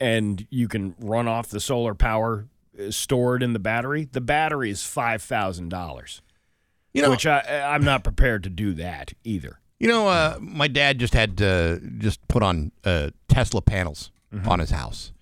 and 0.00 0.46
you 0.50 0.68
can 0.68 0.94
run 0.98 1.26
off 1.28 1.48
the 1.48 1.60
solar 1.60 1.94
power 1.94 2.46
uh, 2.78 2.90
stored 2.90 3.42
in 3.42 3.52
the 3.52 3.58
battery. 3.58 4.08
The 4.10 4.20
battery 4.20 4.70
is 4.70 4.82
five 4.84 5.22
thousand 5.22 5.68
dollars. 5.70 6.22
You 6.92 7.02
know- 7.02 7.10
which 7.10 7.26
I 7.26 7.40
I'm 7.74 7.84
not 7.84 8.04
prepared 8.04 8.42
to 8.44 8.50
do 8.50 8.72
that 8.74 9.12
either. 9.24 9.60
You 9.78 9.88
know, 9.88 10.08
uh, 10.08 10.38
my 10.40 10.68
dad 10.68 10.98
just 10.98 11.12
had 11.12 11.42
uh, 11.42 11.76
just 11.98 12.26
put 12.28 12.42
on 12.42 12.72
uh, 12.84 13.10
Tesla 13.28 13.60
panels 13.62 14.10
Mm-hmm. 14.34 14.48
on 14.48 14.58
his 14.58 14.70
house. 14.70 15.12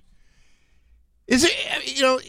Is 1.27 1.45
it 1.45 1.97
you 1.97 2.03
know 2.03 2.21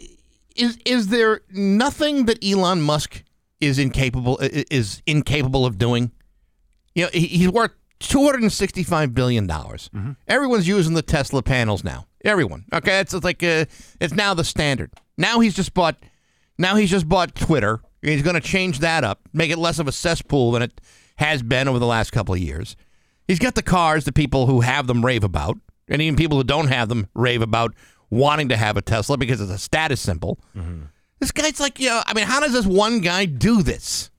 is 0.54 0.78
is 0.84 1.08
there 1.08 1.40
nothing 1.50 2.26
that 2.26 2.42
Elon 2.44 2.80
Musk 2.82 3.22
is 3.60 3.78
incapable 3.78 4.38
is 4.40 5.02
incapable 5.06 5.64
of 5.66 5.78
doing? 5.78 6.12
You 6.94 7.04
know, 7.04 7.10
he, 7.12 7.26
he's 7.26 7.48
worth 7.48 7.72
two 7.98 8.24
hundred 8.24 8.42
and 8.42 8.52
sixty 8.52 8.82
five 8.82 9.14
billion 9.14 9.46
dollars. 9.46 9.90
Mm-hmm. 9.94 10.12
Everyone's 10.28 10.68
using 10.68 10.94
the 10.94 11.02
Tesla 11.02 11.42
panels 11.42 11.82
now. 11.84 12.06
Everyone. 12.26 12.64
Okay, 12.72 12.98
it's, 13.00 13.14
it's 13.14 13.24
like 13.24 13.42
uh, 13.42 13.66
it's 14.00 14.12
now 14.12 14.34
the 14.34 14.44
standard. 14.44 14.90
Now 15.16 15.40
he's 15.40 15.54
just 15.54 15.72
bought. 15.72 15.96
Now 16.58 16.74
he's 16.74 16.90
just 16.90 17.08
bought 17.08 17.34
Twitter. 17.34 17.80
He's 18.02 18.22
going 18.22 18.34
to 18.34 18.40
change 18.40 18.80
that 18.80 19.04
up, 19.04 19.20
make 19.32 19.50
it 19.50 19.58
less 19.58 19.78
of 19.78 19.88
a 19.88 19.92
cesspool 19.92 20.52
than 20.52 20.62
it 20.62 20.80
has 21.16 21.42
been 21.42 21.68
over 21.68 21.78
the 21.78 21.86
last 21.86 22.12
couple 22.12 22.34
of 22.34 22.40
years. 22.40 22.76
He's 23.26 23.38
got 23.38 23.54
the 23.54 23.62
cars 23.62 24.04
that 24.04 24.14
people 24.14 24.46
who 24.46 24.60
have 24.60 24.86
them 24.86 25.04
rave 25.04 25.24
about, 25.24 25.56
and 25.88 26.00
even 26.02 26.16
people 26.16 26.36
who 26.36 26.44
don't 26.44 26.68
have 26.68 26.88
them 26.88 27.08
rave 27.14 27.42
about 27.42 27.74
wanting 28.10 28.48
to 28.50 28.56
have 28.56 28.76
a 28.76 28.82
Tesla 28.82 29.16
because 29.16 29.40
it's 29.40 29.50
a 29.50 29.58
status 29.58 30.00
symbol. 30.00 30.38
This 31.20 31.32
guy's 31.32 31.58
like, 31.60 31.80
you 31.80 31.88
know, 31.88 32.02
I 32.06 32.14
mean, 32.14 32.26
how 32.26 32.40
does 32.40 32.52
this 32.52 32.66
one 32.66 33.00
guy 33.00 33.24
do 33.24 33.62
this? 33.62 34.10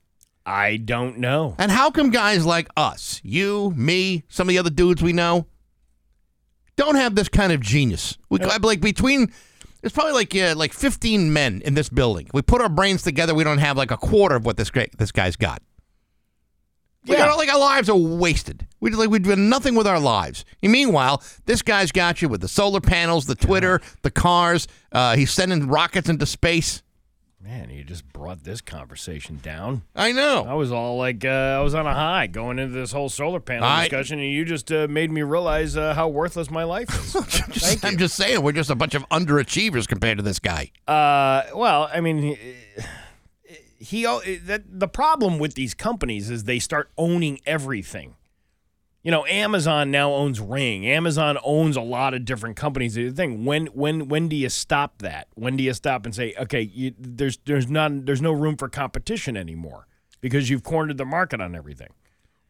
I 0.44 0.76
don't 0.78 1.18
know. 1.18 1.54
And 1.58 1.70
how 1.70 1.90
come 1.90 2.10
guys 2.10 2.44
like 2.44 2.68
us, 2.76 3.20
you, 3.22 3.72
me, 3.76 4.24
some 4.28 4.48
of 4.48 4.50
the 4.50 4.58
other 4.58 4.70
dudes 4.70 5.02
we 5.02 5.12
know, 5.12 5.46
don't 6.78 6.96
have 6.96 7.14
this 7.14 7.28
kind 7.28 7.52
of 7.52 7.60
genius? 7.60 8.16
We 8.30 8.38
like 8.38 8.80
between 8.80 9.32
there's 9.80 9.92
probably 9.92 10.12
like 10.12 10.34
uh, 10.34 10.54
like 10.56 10.72
15 10.72 11.32
men 11.32 11.62
in 11.64 11.74
this 11.74 11.88
building. 11.88 12.28
We 12.32 12.42
put 12.42 12.60
our 12.60 12.68
brains 12.68 13.02
together, 13.02 13.34
we 13.34 13.44
don't 13.44 13.58
have 13.58 13.76
like 13.76 13.90
a 13.90 13.96
quarter 13.96 14.36
of 14.36 14.44
what 14.46 14.56
this 14.56 14.70
guy, 14.70 14.88
this 14.96 15.12
guy's 15.12 15.36
got. 15.36 15.62
We 17.06 17.16
got, 17.16 17.38
like 17.38 17.48
our 17.48 17.58
lives 17.58 17.88
are 17.88 17.96
wasted. 17.96 18.66
We 18.80 18.90
like 18.90 19.08
we 19.08 19.18
do 19.18 19.34
nothing 19.34 19.74
with 19.74 19.86
our 19.86 20.00
lives. 20.00 20.44
Meanwhile, 20.62 21.22
this 21.46 21.62
guy's 21.62 21.90
got 21.90 22.20
you 22.20 22.28
with 22.28 22.40
the 22.42 22.48
solar 22.48 22.80
panels, 22.80 23.26
the 23.26 23.34
Twitter, 23.34 23.80
the 24.02 24.10
cars. 24.10 24.68
Uh, 24.92 25.16
he's 25.16 25.30
sending 25.30 25.68
rockets 25.68 26.08
into 26.08 26.26
space. 26.26 26.82
Man, 27.40 27.70
you 27.70 27.84
just 27.84 28.12
brought 28.12 28.42
this 28.42 28.60
conversation 28.60 29.38
down. 29.40 29.82
I 29.94 30.10
know. 30.10 30.44
I 30.44 30.54
was 30.54 30.72
all 30.72 30.98
like, 30.98 31.24
uh, 31.24 31.28
I 31.28 31.60
was 31.60 31.72
on 31.72 31.86
a 31.86 31.94
high 31.94 32.26
going 32.26 32.58
into 32.58 32.74
this 32.74 32.90
whole 32.90 33.08
solar 33.08 33.38
panel 33.38 33.62
I- 33.64 33.82
discussion, 33.84 34.18
and 34.18 34.28
you 34.28 34.44
just 34.44 34.72
uh, 34.72 34.88
made 34.90 35.12
me 35.12 35.22
realize 35.22 35.76
uh, 35.76 35.94
how 35.94 36.08
worthless 36.08 36.50
my 36.50 36.64
life 36.64 36.88
is. 36.90 37.12
Just- 37.52 37.84
I'm 37.84 37.96
just 37.96 38.16
saying, 38.16 38.42
we're 38.42 38.52
just 38.52 38.70
a 38.70 38.74
bunch 38.74 38.94
of 38.94 39.08
underachievers 39.08 39.86
compared 39.86 40.18
to 40.18 40.22
this 40.24 40.38
guy. 40.40 40.72
Uh, 40.86 41.44
well, 41.54 41.88
I 41.92 42.00
mean, 42.00 42.18
he, 42.18 42.36
he 43.78 44.02
that 44.02 44.62
the 44.68 44.88
problem 44.88 45.38
with 45.38 45.54
these 45.54 45.74
companies 45.74 46.30
is 46.30 46.44
they 46.44 46.58
start 46.58 46.90
owning 46.98 47.40
everything. 47.46 48.16
You 49.02 49.12
know, 49.12 49.24
Amazon 49.26 49.90
now 49.90 50.12
owns 50.12 50.40
Ring. 50.40 50.86
Amazon 50.86 51.38
owns 51.44 51.76
a 51.76 51.80
lot 51.80 52.14
of 52.14 52.24
different 52.24 52.56
companies. 52.56 52.94
The 52.94 53.10
thing 53.10 53.44
when 53.44 53.66
when 53.66 54.08
when 54.08 54.28
do 54.28 54.36
you 54.36 54.48
stop 54.48 54.98
that? 54.98 55.28
When 55.34 55.56
do 55.56 55.62
you 55.64 55.72
stop 55.72 56.04
and 56.04 56.14
say, 56.14 56.34
okay, 56.38 56.62
you, 56.62 56.94
there's 56.98 57.38
there's 57.44 57.70
not 57.70 58.06
there's 58.06 58.20
no 58.20 58.32
room 58.32 58.56
for 58.56 58.68
competition 58.68 59.36
anymore 59.36 59.86
because 60.20 60.50
you've 60.50 60.64
cornered 60.64 60.98
the 60.98 61.04
market 61.04 61.40
on 61.40 61.54
everything. 61.54 61.88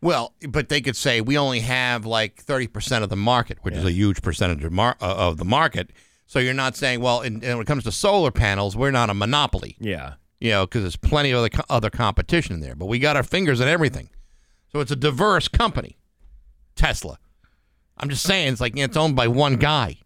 Well, 0.00 0.32
but 0.48 0.68
they 0.68 0.80
could 0.80 0.96
say 0.96 1.20
we 1.20 1.36
only 1.36 1.60
have 1.60 2.06
like 2.06 2.42
30% 2.44 3.02
of 3.02 3.08
the 3.08 3.16
market, 3.16 3.58
which 3.62 3.74
is 3.74 3.84
a 3.84 3.90
huge 3.92 4.22
percentage 4.22 4.62
of, 4.62 4.72
mar- 4.72 4.96
uh, 5.00 5.14
of 5.16 5.38
the 5.38 5.44
market. 5.44 5.90
So 6.26 6.38
you're 6.38 6.54
not 6.54 6.76
saying, 6.76 7.00
well, 7.00 7.20
in, 7.22 7.42
and 7.42 7.58
when 7.58 7.60
it 7.62 7.66
comes 7.66 7.82
to 7.84 7.90
solar 7.92 8.30
panels, 8.30 8.76
we're 8.76 8.92
not 8.92 9.10
a 9.10 9.14
monopoly. 9.14 9.76
Yeah. 9.80 10.14
You 10.40 10.50
know, 10.50 10.66
because 10.66 10.82
there's 10.82 10.94
plenty 10.96 11.32
of 11.32 11.38
other, 11.40 11.48
co- 11.48 11.64
other 11.68 11.90
competition 11.90 12.54
in 12.54 12.60
there. 12.60 12.76
But 12.76 12.86
we 12.86 13.00
got 13.00 13.16
our 13.16 13.24
fingers 13.24 13.60
in 13.60 13.66
everything. 13.66 14.08
So 14.72 14.78
it's 14.78 14.92
a 14.92 14.96
diverse 14.96 15.48
company, 15.48 15.97
Tesla. 16.78 17.18
I'm 17.98 18.08
just 18.08 18.22
saying, 18.22 18.52
it's 18.52 18.60
like 18.60 18.76
it's 18.76 18.96
owned 18.96 19.16
by 19.16 19.28
one 19.28 19.56
guy. 19.56 19.98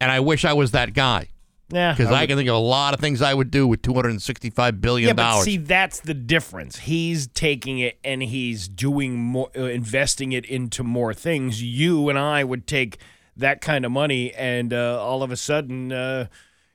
And 0.00 0.12
I 0.12 0.20
wish 0.20 0.44
I 0.44 0.52
was 0.52 0.70
that 0.72 0.94
guy. 0.94 1.28
Yeah, 1.70 1.92
Because 1.92 2.10
I 2.10 2.22
I, 2.22 2.26
can 2.26 2.38
think 2.38 2.48
of 2.48 2.54
a 2.54 2.58
lot 2.58 2.94
of 2.94 3.00
things 3.00 3.20
I 3.20 3.34
would 3.34 3.50
do 3.50 3.66
with 3.66 3.82
$265 3.82 4.80
billion. 4.80 5.08
Yeah, 5.08 5.12
but 5.12 5.42
see, 5.42 5.58
that's 5.58 6.00
the 6.00 6.14
difference. 6.14 6.78
He's 6.78 7.26
taking 7.26 7.78
it 7.78 7.98
and 8.02 8.22
he's 8.22 8.68
doing 8.68 9.16
more, 9.16 9.50
uh, 9.54 9.64
investing 9.64 10.32
it 10.32 10.46
into 10.46 10.82
more 10.82 11.12
things. 11.12 11.62
You 11.62 12.08
and 12.08 12.18
I 12.18 12.42
would 12.42 12.66
take 12.66 12.98
that 13.36 13.60
kind 13.60 13.84
of 13.84 13.92
money, 13.92 14.32
and 14.34 14.72
uh, 14.72 15.00
all 15.00 15.22
of 15.22 15.30
a 15.30 15.36
sudden, 15.36 15.92
uh, 15.92 16.28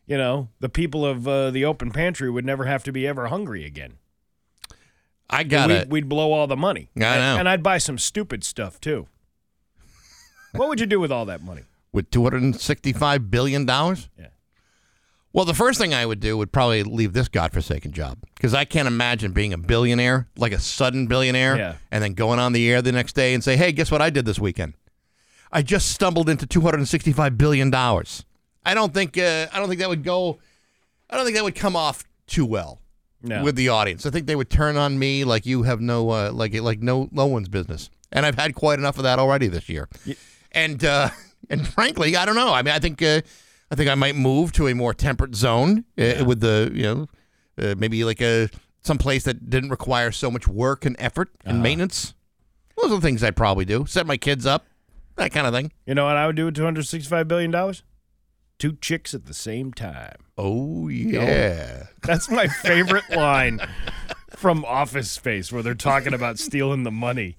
you 0.05 0.17
know, 0.17 0.49
the 0.59 0.69
people 0.69 1.05
of 1.05 1.27
uh, 1.27 1.49
the 1.49 1.65
open 1.65 1.89
pantry 1.91 2.29
would 2.29 2.45
never 2.45 2.65
have 2.65 2.83
to 2.83 2.91
be 2.91 3.07
ever 3.07 3.27
hungry 3.27 3.65
again. 3.65 3.93
I 5.33 5.43
got 5.43 5.69
we'd, 5.69 5.75
it. 5.75 5.89
we'd 5.89 6.09
blow 6.09 6.31
all 6.31 6.47
the 6.47 6.55
money. 6.57 6.89
I 6.95 6.99
And- 7.03 7.19
know. 7.19 7.37
And 7.39 7.49
I'd 7.49 7.63
buy 7.63 7.77
some 7.77 7.97
stupid 7.97 8.43
stuff 8.43 8.79
too. 8.79 9.07
what 10.53 10.69
would 10.69 10.79
you 10.79 10.85
do 10.85 10.99
with 10.99 11.11
all 11.11 11.25
that 11.25 11.41
money? 11.43 11.63
with 11.91 12.09
$265 12.09 13.29
billion? 13.29 13.67
Yeah. 13.67 13.95
Well, 15.31 15.45
the 15.45 15.53
first 15.53 15.79
thing 15.79 15.93
I 15.93 16.05
would 16.07 16.19
do 16.19 16.35
would 16.37 16.51
probably 16.51 16.81
leave 16.83 17.13
this 17.13 17.27
godforsaken 17.27 17.91
job 17.91 18.17
because 18.35 18.53
I 18.55 18.65
can't 18.65 18.87
imagine 18.87 19.31
being 19.31 19.53
a 19.53 19.57
billionaire, 19.59 20.27
like 20.35 20.51
a 20.53 20.59
sudden 20.59 21.05
billionaire, 21.07 21.55
Yeah. 21.55 21.75
and 21.91 22.03
then 22.03 22.13
going 22.13 22.39
on 22.39 22.53
the 22.53 22.67
air 22.71 22.81
the 22.81 22.91
next 22.91 23.13
day 23.13 23.33
and 23.35 23.43
say, 23.43 23.55
hey, 23.57 23.71
guess 23.71 23.91
what 23.91 24.01
I 24.01 24.09
did 24.09 24.25
this 24.25 24.39
weekend? 24.39 24.73
I 25.51 25.61
just 25.61 25.89
stumbled 25.91 26.29
into 26.29 26.47
$265 26.47 27.37
billion. 27.37 27.73
I 27.73 28.73
don't 28.73 28.93
think, 28.93 29.17
uh, 29.17 29.47
I 29.53 29.59
don't 29.59 29.67
think 29.69 29.79
that 29.79 29.89
would 29.89 30.03
go, 30.03 30.39
I 31.11 31.15
don't 31.15 31.25
think 31.25 31.35
that 31.35 31.43
would 31.43 31.55
come 31.55 31.75
off 31.75 32.03
too 32.25 32.45
well 32.45 32.79
No. 33.23 33.43
with 33.43 33.55
the 33.55 33.69
audience. 33.69 34.05
I 34.05 34.09
think 34.09 34.27
they 34.27 34.35
would 34.35 34.49
turn 34.49 34.75
on 34.77 34.99
me 34.99 35.23
like 35.23 35.45
you 35.45 35.63
have 35.63 35.79
no, 35.81 36.09
uh, 36.09 36.31
like, 36.33 36.53
like 36.61 36.81
no, 36.81 37.07
no 37.11 37.25
one's 37.25 37.49
business. 37.49 37.89
And 38.11 38.25
I've 38.25 38.35
had 38.35 38.53
quite 38.53 38.77
enough 38.79 38.97
of 38.97 39.03
that 39.03 39.17
already 39.17 39.47
this 39.47 39.69
year. 39.69 39.87
And, 40.51 40.83
uh, 40.83 41.09
and 41.49 41.67
frankly, 41.67 42.15
I 42.15 42.25
don't 42.25 42.35
know. 42.35 42.53
I 42.53 42.61
mean, 42.61 42.73
I 42.73 42.79
think, 42.79 43.01
uh, 43.01 43.21
I 43.71 43.75
think 43.75 43.89
I 43.89 43.95
might 43.95 44.15
move 44.15 44.51
to 44.53 44.67
a 44.67 44.75
more 44.75 44.93
temperate 44.93 45.33
zone 45.35 45.85
uh, 45.97 46.23
with 46.27 46.41
the 46.41 46.69
you 46.75 46.83
know 46.83 47.07
uh, 47.57 47.73
maybe 47.75 48.03
like 48.03 48.21
a 48.21 48.49
some 48.83 48.99
place 48.99 49.23
that 49.23 49.49
didn't 49.49 49.71
require 49.71 50.11
so 50.11 50.29
much 50.29 50.47
work 50.47 50.85
and 50.85 50.95
effort 50.99 51.29
and 51.43 51.55
Uh-huh. 51.55 51.63
maintenance. 51.63 52.13
Those 52.79 52.91
are 52.91 52.95
the 52.95 53.01
things 53.01 53.23
I'd 53.23 53.35
probably 53.35 53.65
do. 53.65 53.85
Set 53.87 54.05
my 54.05 54.17
kids 54.17 54.45
up, 54.45 54.67
that 55.15 55.31
kind 55.31 55.47
of 55.47 55.53
thing. 55.53 55.71
You 55.87 55.95
know 55.95 56.05
what 56.05 56.17
I 56.17 56.27
would 56.27 56.35
do 56.35 56.45
with 56.45 56.55
two 56.55 56.63
hundred 56.65 56.83
sixty-five 56.85 57.27
billion 57.27 57.49
dollars? 57.49 57.81
Two 58.59 58.77
chicks 58.79 59.13
at 59.13 59.25
the 59.25 59.33
same 59.33 59.73
time. 59.73 60.17
Oh 60.37 60.87
yeah, 60.87 61.87
that's 62.01 62.29
my 62.29 62.47
favorite 62.47 63.09
line 63.09 63.59
from 64.29 64.63
Office 64.65 65.11
Space, 65.11 65.51
where 65.51 65.61
they're 65.63 65.75
talking 65.75 66.13
about 66.13 66.39
stealing 66.39 66.83
the 66.83 66.91
money. 66.91 67.35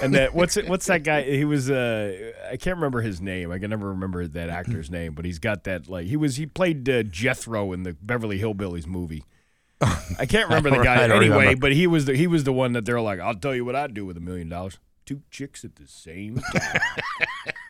And 0.00 0.14
that 0.14 0.34
what's 0.34 0.56
it? 0.56 0.68
What's 0.68 0.86
that 0.86 1.02
guy? 1.02 1.22
He 1.22 1.44
was 1.44 1.70
uh, 1.70 2.32
I 2.50 2.56
can't 2.56 2.76
remember 2.76 3.02
his 3.02 3.20
name. 3.20 3.50
I 3.50 3.58
can 3.58 3.70
never 3.70 3.88
remember 3.88 4.26
that 4.26 4.48
actor's 4.48 4.90
name, 4.90 5.14
but 5.14 5.24
he's 5.24 5.38
got 5.38 5.64
that 5.64 5.88
like 5.88 6.06
he 6.06 6.16
was 6.16 6.36
he 6.36 6.46
played 6.46 6.88
uh, 6.88 7.02
Jethro 7.02 7.72
in 7.72 7.82
the 7.82 7.94
Beverly 8.00 8.38
Hillbillies 8.40 8.86
movie. 8.86 9.24
I 9.80 10.26
can't 10.26 10.48
remember 10.48 10.70
the 10.70 10.76
guy 10.84 11.02
anyway, 11.04 11.28
remember. 11.28 11.56
but 11.56 11.72
he 11.72 11.86
was 11.86 12.06
the 12.06 12.14
he 12.16 12.26
was 12.26 12.44
the 12.44 12.52
one 12.52 12.72
that 12.72 12.84
they're 12.86 13.00
like, 13.00 13.20
I'll 13.20 13.34
tell 13.34 13.54
you 13.54 13.64
what 13.64 13.76
I'd 13.76 13.94
do 13.94 14.06
with 14.06 14.16
a 14.16 14.20
million 14.20 14.48
dollars. 14.48 14.78
Two 15.04 15.22
chicks 15.30 15.64
at 15.64 15.76
the 15.76 15.88
same 15.88 16.40
time. 16.54 16.80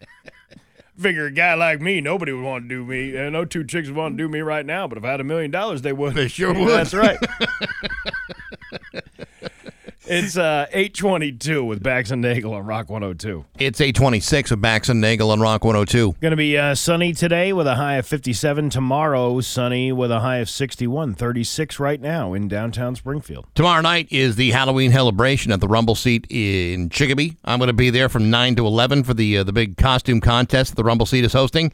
Figure 1.03 1.27
a 1.27 1.31
guy 1.33 1.55
like 1.55 1.81
me, 1.81 2.01
nobody 2.01 2.31
would 2.33 2.45
want 2.45 2.65
to 2.65 2.69
do 2.69 2.85
me. 2.85 3.19
Uh, 3.19 3.29
no 3.29 3.45
two 3.45 3.65
chicks 3.65 3.89
would 3.89 3.97
want 3.97 4.16
to 4.16 4.23
do 4.23 4.29
me 4.29 4.41
right 4.41 4.65
now, 4.65 4.87
but 4.87 4.97
if 4.99 5.05
I 5.05 5.11
had 5.11 5.20
a 5.20 5.24
million 5.24 5.51
dollars, 5.51 5.83
they 5.83 5.93
would. 5.93 6.15
They 6.15 6.29
sure 6.29 6.55
would. 6.55 6.69
That's 6.69 6.95
right. 6.95 7.19
it's 10.12 10.36
uh, 10.36 10.66
822 10.72 11.64
with 11.64 11.82
Bax 11.82 12.10
and 12.10 12.20
Nagel 12.20 12.52
on 12.52 12.66
Rock 12.66 12.90
102. 12.90 13.47
It's 13.59 13.80
826 13.80 14.51
with 14.51 14.60
Bax 14.60 14.90
and 14.90 15.01
Nagel 15.01 15.30
on 15.30 15.40
Rock 15.40 15.64
102. 15.64 16.16
Going 16.20 16.32
to 16.32 16.36
be 16.36 16.59
uh, 16.59 16.74
sunny 16.74 17.14
today 17.14 17.55
with 17.55 17.66
a 17.66 17.76
high 17.76 17.94
of 17.94 18.06
57. 18.06 18.68
Tomorrow, 18.68 19.40
sunny 19.40 19.90
with 19.90 20.12
a 20.12 20.20
high 20.20 20.36
of 20.36 20.51
61. 20.51 21.14
36 21.14 21.80
right 21.80 21.98
now 21.98 22.34
in 22.34 22.47
downtown 22.47 22.94
Springfield. 22.94 23.47
Tomorrow 23.55 23.80
night 23.80 24.09
is 24.10 24.36
the 24.36 24.51
Halloween 24.51 24.93
celebration 24.93 25.51
at 25.51 25.60
the 25.60 25.68
Rumble 25.68 25.94
Seat 25.94 26.26
in 26.28 26.90
Chicopee. 26.90 27.39
I'm 27.47 27.59
going 27.59 27.68
to 27.68 27.72
be 27.72 27.89
there 27.89 28.10
from 28.10 28.28
9 28.28 28.56
to 28.56 28.66
11 28.66 29.05
for 29.05 29.14
the 29.14 29.39
uh, 29.39 29.44
the 29.44 29.52
big 29.52 29.78
costume 29.78 30.20
contest 30.20 30.76
the 30.76 30.84
Rumble 30.84 31.06
Seat 31.06 31.24
is 31.24 31.32
hosting. 31.32 31.72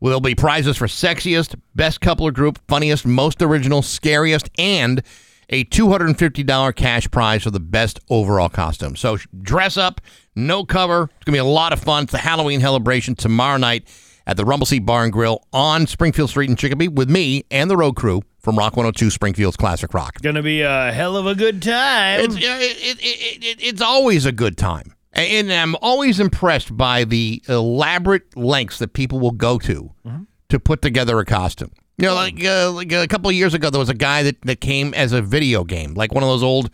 There'll 0.00 0.20
be 0.20 0.36
prizes 0.36 0.76
for 0.76 0.86
sexiest, 0.86 1.60
best 1.74 2.00
couple 2.00 2.26
or 2.26 2.30
group, 2.30 2.60
funniest, 2.68 3.04
most 3.04 3.42
original, 3.42 3.82
scariest, 3.82 4.48
and 4.56 5.02
a 5.50 5.64
$250 5.64 6.74
cash 6.74 7.10
prize 7.10 7.42
for 7.42 7.50
the 7.50 7.60
best 7.60 8.00
overall 8.08 8.48
costume. 8.48 8.96
So 8.96 9.18
dress 9.42 9.76
up, 9.76 10.00
no 10.34 10.64
cover. 10.64 11.04
It's 11.04 11.24
going 11.24 11.32
to 11.32 11.32
be 11.32 11.38
a 11.38 11.44
lot 11.44 11.72
of 11.72 11.80
fun. 11.80 12.04
It's 12.04 12.12
the 12.12 12.18
Halloween 12.18 12.60
celebration 12.60 13.14
tomorrow 13.16 13.58
night 13.58 13.86
at 14.26 14.36
the 14.36 14.44
Rumble 14.44 14.66
Seat 14.66 14.86
Bar 14.86 15.04
and 15.04 15.12
Grill 15.12 15.44
on 15.52 15.86
Springfield 15.86 16.30
Street 16.30 16.48
in 16.48 16.56
Chicopee 16.56 16.88
with 16.88 17.10
me 17.10 17.44
and 17.50 17.68
the 17.68 17.76
road 17.76 17.96
crew 17.96 18.22
from 18.38 18.56
Rock 18.56 18.76
102 18.76 19.10
Springfield's 19.10 19.56
Classic 19.56 19.92
Rock. 19.92 20.20
Going 20.22 20.36
to 20.36 20.42
be 20.42 20.62
a 20.62 20.92
hell 20.92 21.16
of 21.16 21.26
a 21.26 21.34
good 21.34 21.62
time. 21.62 22.20
It's, 22.20 22.36
it, 22.36 22.42
it, 22.42 22.98
it, 23.00 23.44
it, 23.44 23.62
it's 23.62 23.82
always 23.82 24.24
a 24.24 24.32
good 24.32 24.56
time. 24.56 24.94
And 25.12 25.52
I'm 25.52 25.74
always 25.82 26.20
impressed 26.20 26.76
by 26.76 27.02
the 27.04 27.42
elaborate 27.48 28.36
lengths 28.36 28.78
that 28.78 28.92
people 28.92 29.18
will 29.18 29.32
go 29.32 29.58
to 29.58 29.90
mm-hmm. 30.06 30.22
to 30.48 30.60
put 30.60 30.80
together 30.80 31.18
a 31.18 31.24
costume. 31.24 31.72
You 32.00 32.06
know, 32.06 32.14
like, 32.14 32.42
uh, 32.44 32.70
like 32.72 32.92
a 32.92 33.06
couple 33.06 33.28
of 33.28 33.36
years 33.36 33.54
ago, 33.54 33.70
there 33.70 33.78
was 33.78 33.88
a 33.90 33.94
guy 33.94 34.22
that, 34.22 34.40
that 34.42 34.60
came 34.60 34.94
as 34.94 35.12
a 35.12 35.20
video 35.20 35.64
game, 35.64 35.94
like 35.94 36.12
one 36.12 36.22
of 36.22 36.28
those 36.30 36.42
old, 36.42 36.70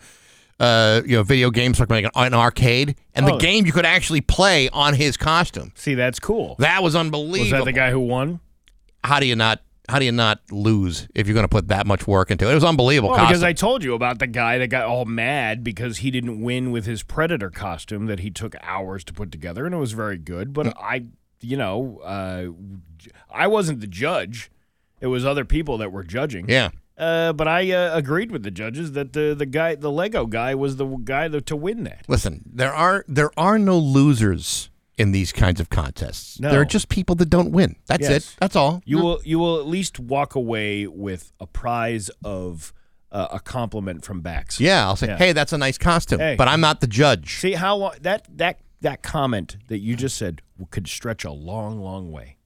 uh, 0.59 1.01
you 1.05 1.17
know, 1.17 1.23
video 1.23 1.51
games 1.51 1.79
like 1.79 1.91
an, 1.91 2.09
an 2.15 2.33
arcade, 2.33 2.95
and 3.13 3.27
the 3.27 3.33
Oh. 3.33 3.37
game 3.37 3.65
you 3.65 3.71
could 3.71 3.85
actually 3.85 4.21
play 4.21 4.69
on 4.69 4.93
his 4.93 5.17
costume. 5.17 5.71
See, 5.75 5.95
that's 5.95 6.19
cool. 6.19 6.55
That 6.59 6.81
was 6.81 6.95
unbelievable. 6.95 7.31
Was 7.31 7.39
unbelievable. 7.53 7.65
that 7.65 7.71
the 7.71 7.75
guy 7.77 7.91
who 7.91 7.99
won? 7.99 8.39
How 9.03 9.19
do 9.19 9.25
you 9.25 9.35
not? 9.35 9.61
How 9.89 9.99
do 9.99 10.05
you 10.05 10.11
not 10.11 10.41
lose 10.51 11.07
if 11.15 11.27
you're 11.27 11.33
going 11.33 11.45
to 11.45 11.49
put 11.49 11.69
that 11.69 11.87
much 11.87 12.05
work 12.07 12.29
into 12.29 12.45
it? 12.47 12.51
It 12.51 12.55
was 12.55 12.63
unbelievable. 12.65 13.09
Well, 13.11 13.19
because 13.19 13.37
costume. 13.39 13.47
I 13.47 13.53
told 13.53 13.83
you 13.85 13.93
about 13.93 14.19
the 14.19 14.27
guy 14.27 14.57
that 14.57 14.67
got 14.67 14.83
all 14.85 15.05
mad 15.05 15.63
because 15.63 15.99
he 15.99 16.11
didn't 16.11 16.41
win 16.41 16.71
with 16.71 16.85
his 16.85 17.03
Predator 17.03 17.49
costume 17.49 18.07
that 18.07 18.19
he 18.19 18.29
took 18.29 18.53
hours 18.61 19.05
to 19.05 19.13
put 19.13 19.31
together, 19.31 19.65
and 19.65 19.73
it 19.73 19.77
was 19.77 19.93
very 19.93 20.17
good. 20.17 20.51
But 20.51 20.73
I, 20.77 21.05
you 21.39 21.55
know, 21.55 21.99
uh, 22.03 22.47
I 23.33 23.47
wasn't 23.47 23.79
the 23.79 23.87
judge; 23.87 24.51
it 25.01 25.07
was 25.07 25.25
other 25.25 25.45
people 25.45 25.77
that 25.79 25.91
were 25.91 26.03
judging. 26.03 26.49
Yeah. 26.49 26.69
Uh, 26.97 27.31
but 27.33 27.47
I 27.47 27.71
uh, 27.71 27.95
agreed 27.95 28.31
with 28.31 28.41
the 28.43 28.49
judges 28.51 28.93
that 28.93 29.13
the 29.13 29.35
the 29.37 29.45
guy, 29.45 29.75
the 29.75 29.91
Lego 29.91 30.25
guy, 30.25 30.55
was 30.55 30.77
the 30.77 30.85
guy 30.85 31.27
that, 31.27 31.45
to 31.45 31.55
win 31.55 31.83
that. 31.83 32.05
Listen, 32.07 32.43
there 32.51 32.73
are 32.73 33.05
there 33.07 33.29
are 33.37 33.59
no 33.59 33.77
losers 33.77 34.69
in 34.97 35.11
these 35.11 35.31
kinds 35.31 35.59
of 35.59 35.69
contests. 35.69 36.39
No. 36.39 36.49
There 36.49 36.59
are 36.61 36.65
just 36.65 36.89
people 36.89 37.13
that 37.17 37.29
don't 37.29 37.51
win. 37.51 37.75
That's 37.85 38.09
Yes. 38.09 38.31
it. 38.31 38.35
That's 38.39 38.55
all. 38.55 38.81
You 38.83 38.97
will 38.97 39.21
you 39.23 39.37
will 39.37 39.59
at 39.59 39.67
least 39.67 39.99
walk 39.99 40.33
away 40.33 40.87
with 40.87 41.31
a 41.39 41.45
prize 41.45 42.09
of 42.23 42.73
uh, 43.11 43.27
a 43.31 43.39
compliment 43.39 44.03
from 44.03 44.21
Bax. 44.21 44.59
Yeah, 44.59 44.85
I'll 44.85 44.95
say, 44.95 45.07
Yeah. 45.07 45.17
hey, 45.17 45.33
that's 45.33 45.53
a 45.53 45.57
nice 45.57 45.77
costume, 45.77 46.19
Hey. 46.19 46.35
but 46.35 46.47
I'm 46.47 46.59
not 46.61 46.81
the 46.81 46.87
judge. 46.87 47.35
See 47.39 47.53
how 47.53 47.75
long 47.75 47.93
that 48.01 48.27
that 48.37 48.59
that 48.81 49.03
comment 49.03 49.57
that 49.67 49.77
you 49.79 49.95
just 49.95 50.17
said 50.17 50.41
could 50.71 50.87
stretch 50.87 51.23
a 51.23 51.31
long, 51.31 51.79
long 51.79 52.11
way. 52.11 52.37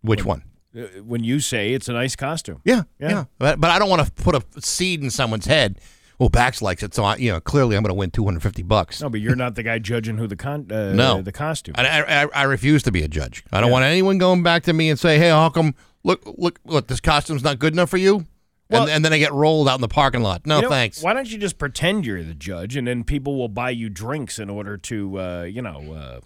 Which 0.00 0.24
one? 0.24 0.42
Uh, 0.76 1.02
When 1.04 1.22
you 1.24 1.40
say 1.40 1.72
it's 1.74 1.88
a 1.88 1.92
nice 1.92 2.16
costume. 2.16 2.60
Yeah, 2.64 2.82
Yeah. 2.98 3.08
yeah. 3.10 3.24
But, 3.38 3.60
but 3.60 3.70
I 3.70 3.78
don't 3.78 3.88
want 3.90 4.06
to 4.06 4.12
put 4.22 4.34
a 4.34 4.42
seed 4.60 5.02
in 5.02 5.10
someone's 5.10 5.46
head. 5.46 5.78
Well, 6.18 6.28
Bax 6.28 6.62
likes 6.62 6.82
it, 6.84 6.94
so 6.94 7.02
I, 7.04 7.16
you 7.16 7.32
know 7.32 7.40
clearly 7.40 7.76
I'm 7.76 7.82
going 7.82 7.90
to 7.90 7.94
win 7.94 8.10
250 8.10 8.62
bucks. 8.62 9.00
No, 9.02 9.10
but 9.10 9.20
you're 9.20 9.34
not 9.34 9.54
the 9.56 9.62
guy 9.64 9.78
judging 9.80 10.18
who 10.18 10.26
the 10.28 10.36
con 10.36 10.70
uh, 10.70 10.92
No. 10.92 11.20
the 11.20 11.32
costume. 11.32 11.74
I, 11.76 12.00
I, 12.00 12.22
I- 12.24 12.28
I 12.34 12.42
refuse 12.44 12.82
to 12.84 12.92
be 12.92 13.02
a 13.02 13.08
judge. 13.08 13.42
I 13.52 13.60
don't 13.60 13.70
want 13.72 13.84
anyone 13.84 14.18
going 14.18 14.42
back 14.44 14.62
to 14.64 14.72
me 14.72 14.88
and 14.88 14.98
say, 14.98 15.18
"Hey, 15.18 15.30
how 15.30 15.48
come? 15.50 15.74
Look, 16.04 16.22
look, 16.38 16.60
look, 16.64 16.86
this 16.86 17.00
costume's 17.00 17.42
not 17.42 17.58
good 17.58 17.72
enough 17.72 17.90
for 17.90 17.96
you." 17.96 18.26
Well- 18.70 18.82
and, 18.82 18.90
and 18.92 19.04
then 19.04 19.12
I 19.12 19.18
get 19.18 19.32
rolled 19.32 19.68
out 19.68 19.74
in 19.74 19.80
the 19.80 19.88
parking 19.88 20.22
lot. 20.22 20.46
No, 20.46 20.56
You 20.56 20.62
know, 20.62 20.68
thanks. 20.68 21.02
Why 21.02 21.12
don't 21.12 21.28
you 21.28 21.38
just 21.38 21.58
pretend 21.58 22.06
you're 22.06 22.22
the 22.22 22.34
judge, 22.34 22.76
and 22.76 22.86
then 22.86 23.02
people 23.04 23.36
will 23.36 23.48
buy 23.48 23.70
you 23.70 23.88
drinks 23.90 24.38
in 24.38 24.48
order 24.48 24.76
to, 24.78 25.18
uh, 25.20 25.42
you 25.42 25.60
know, 25.60 25.92
uh, 25.92 26.20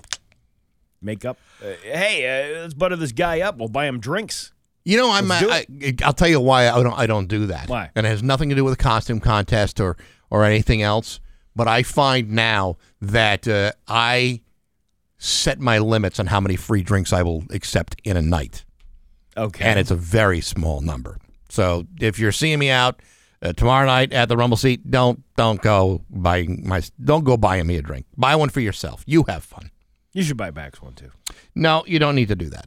make 1.07 1.25
up. 1.25 1.39
Uh, 1.63 1.73
hey, 1.83 2.59
uh, 2.59 2.63
let's 2.63 2.75
butter 2.75 2.97
this 2.97 3.13
guy 3.13 3.41
up. 3.41 3.57
We'll 3.57 3.69
buy 3.69 3.87
him 3.87 3.99
drinks. 3.99 4.53
You 4.85 4.99
know, 4.99 5.11
I'm. 5.11 5.27
Do 5.27 5.51
I, 5.51 5.65
I'll 6.05 6.13
tell 6.13 6.29
you 6.29 6.41
why 6.41 6.69
I 6.69 6.83
don't. 6.83 6.93
I 6.99 7.07
don't 7.07 7.27
do 7.29 7.47
that. 7.47 7.69
Why? 7.69 7.91
And 7.95 8.07
it 8.07 8.11
has 8.11 8.23
nothing 8.23 8.51
to 8.51 8.55
do 8.55 8.63
with 8.65 8.75
a 8.75 8.77
costume 8.77 9.21
contest 9.21 9.81
or 9.81 9.97
or 10.31 10.45
anything 10.45 10.83
else. 10.83 11.19
But 11.57 11.67
I 11.67 11.83
find 11.83 12.33
now 12.33 12.77
that 13.01 13.49
uh, 13.49 13.73
I 13.89 14.43
set 15.19 15.59
my 15.59 15.79
limits 15.79 16.21
on 16.21 16.27
how 16.27 16.41
many 16.41 16.55
free 16.57 16.83
drinks 16.83 17.13
I 17.13 17.23
will 17.23 17.45
accept 17.51 17.97
in 18.05 18.17
a 18.17 18.23
night, 18.23 18.65
Okay. 19.37 19.65
and 19.65 19.79
it's 19.81 19.91
a 19.91 19.97
very 19.97 20.41
small 20.43 20.83
number. 20.83 21.19
So 21.49 21.87
if 22.01 22.19
you're 22.19 22.33
seeing 22.33 22.59
me 22.59 22.69
out 22.71 23.01
uh, 23.41 23.55
tomorrow 23.55 23.87
night 23.87 24.13
at 24.13 24.29
the 24.29 24.37
Rumble 24.37 24.57
Seat, 24.59 24.89
don't 24.91 25.25
don't 25.37 25.61
go 25.63 26.03
buying 26.11 26.63
my 26.69 26.83
don't 27.03 27.25
go 27.25 27.37
buying 27.37 27.67
me 27.67 27.77
a 27.77 27.83
drink. 27.83 28.05
Buy 28.17 28.37
one 28.37 28.51
for 28.51 28.61
yourself. 28.61 29.03
You 29.07 29.25
have 29.29 29.43
fun. 29.43 29.71
You 30.17 30.23
should 30.23 30.39
buy 30.39 30.51
Bax 30.51 30.81
one 30.81 30.95
too. 30.95 31.11
No, 31.55 31.85
you 31.87 31.99
don't 31.99 32.15
need 32.15 32.29
to 32.29 32.35
do 32.35 32.49
that. 32.49 32.67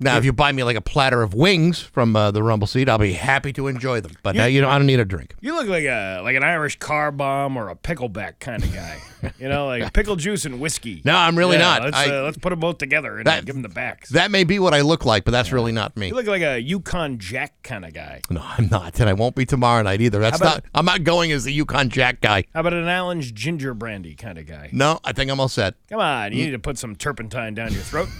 Now, 0.00 0.16
if 0.18 0.24
you 0.24 0.32
buy 0.32 0.50
me 0.52 0.64
like 0.64 0.76
a 0.76 0.80
platter 0.80 1.22
of 1.22 1.34
wings 1.34 1.80
from 1.80 2.16
uh, 2.16 2.30
the 2.32 2.42
Rumble 2.42 2.66
Seat, 2.66 2.88
I'll 2.88 2.98
be 2.98 3.12
happy 3.12 3.52
to 3.54 3.68
enjoy 3.68 4.00
them. 4.00 4.12
But 4.22 4.36
uh, 4.38 4.42
You- 4.44 4.56
you 4.56 4.60
know, 4.60 4.68
I 4.68 4.76
don't 4.78 4.86
need 4.86 5.00
a 5.00 5.04
drink. 5.04 5.34
You 5.40 5.54
look 5.54 5.68
like 5.68 5.84
a 5.84 6.20
like 6.22 6.36
an 6.36 6.42
Irish 6.42 6.78
car 6.78 7.10
bomb 7.12 7.56
or 7.56 7.68
a 7.70 7.76
pickleback 7.76 8.38
kind 8.40 8.62
of 8.62 8.72
guy. 8.74 9.00
you 9.38 9.48
know, 9.48 9.66
like 9.66 9.92
pickle 9.92 10.16
juice 10.16 10.44
and 10.44 10.60
whiskey. 10.60 11.00
No, 11.04 11.16
I'm 11.16 11.36
really 11.38 11.56
Yeah, 11.56 11.62
not. 11.62 11.82
Let's, 11.84 11.96
I- 11.96 12.16
uh, 12.18 12.22
let's 12.22 12.36
put 12.38 12.50
them 12.50 12.60
both 12.60 12.78
together 12.78 13.16
and 13.18 13.26
That- 13.26 13.44
give 13.46 13.54
them 13.54 13.62
the 13.62 13.68
backs. 13.68 14.10
That 14.10 14.30
may 14.30 14.44
be 14.44 14.58
what 14.58 14.74
I 14.74 14.80
look 14.82 15.04
like, 15.04 15.24
but 15.24 15.30
that's 15.30 15.52
really 15.52 15.72
not 15.72 15.96
me. 15.96 16.08
You 16.08 16.14
look 16.14 16.26
like 16.26 16.42
a 16.42 16.58
Yukon 16.60 17.18
Jack 17.18 17.62
kind 17.62 17.84
of 17.84 17.94
guy. 17.94 18.20
No, 18.30 18.42
I'm 18.44 18.68
not, 18.68 18.98
and 19.00 19.08
I 19.08 19.12
won't 19.12 19.34
be 19.36 19.46
tomorrow 19.46 19.82
night 19.82 20.00
either. 20.00 20.18
That's 20.18 20.38
about- 20.40 20.56
not. 20.56 20.64
I'm 20.74 20.84
not 20.84 21.04
going 21.04 21.30
as 21.32 21.44
the 21.44 21.52
Yukon 21.52 21.88
Jack 21.88 22.20
guy. 22.20 22.44
How 22.52 22.60
about 22.60 22.74
an 22.74 22.88
Allen's 22.88 23.30
ginger 23.32 23.74
brandy 23.74 24.14
kind 24.14 24.38
of 24.38 24.46
guy? 24.46 24.68
No, 24.72 24.98
I 25.04 25.12
think 25.12 25.30
I'm 25.30 25.40
all 25.40 25.48
set. 25.48 25.74
Come 25.88 26.00
on, 26.00 26.32
Mm. 26.32 26.34
you 26.34 26.44
need 26.46 26.50
to 26.52 26.58
put 26.58 26.78
some 26.78 26.96
turpentine 26.96 27.54
down 27.54 27.72
your 27.72 27.82
throat. 27.82 28.08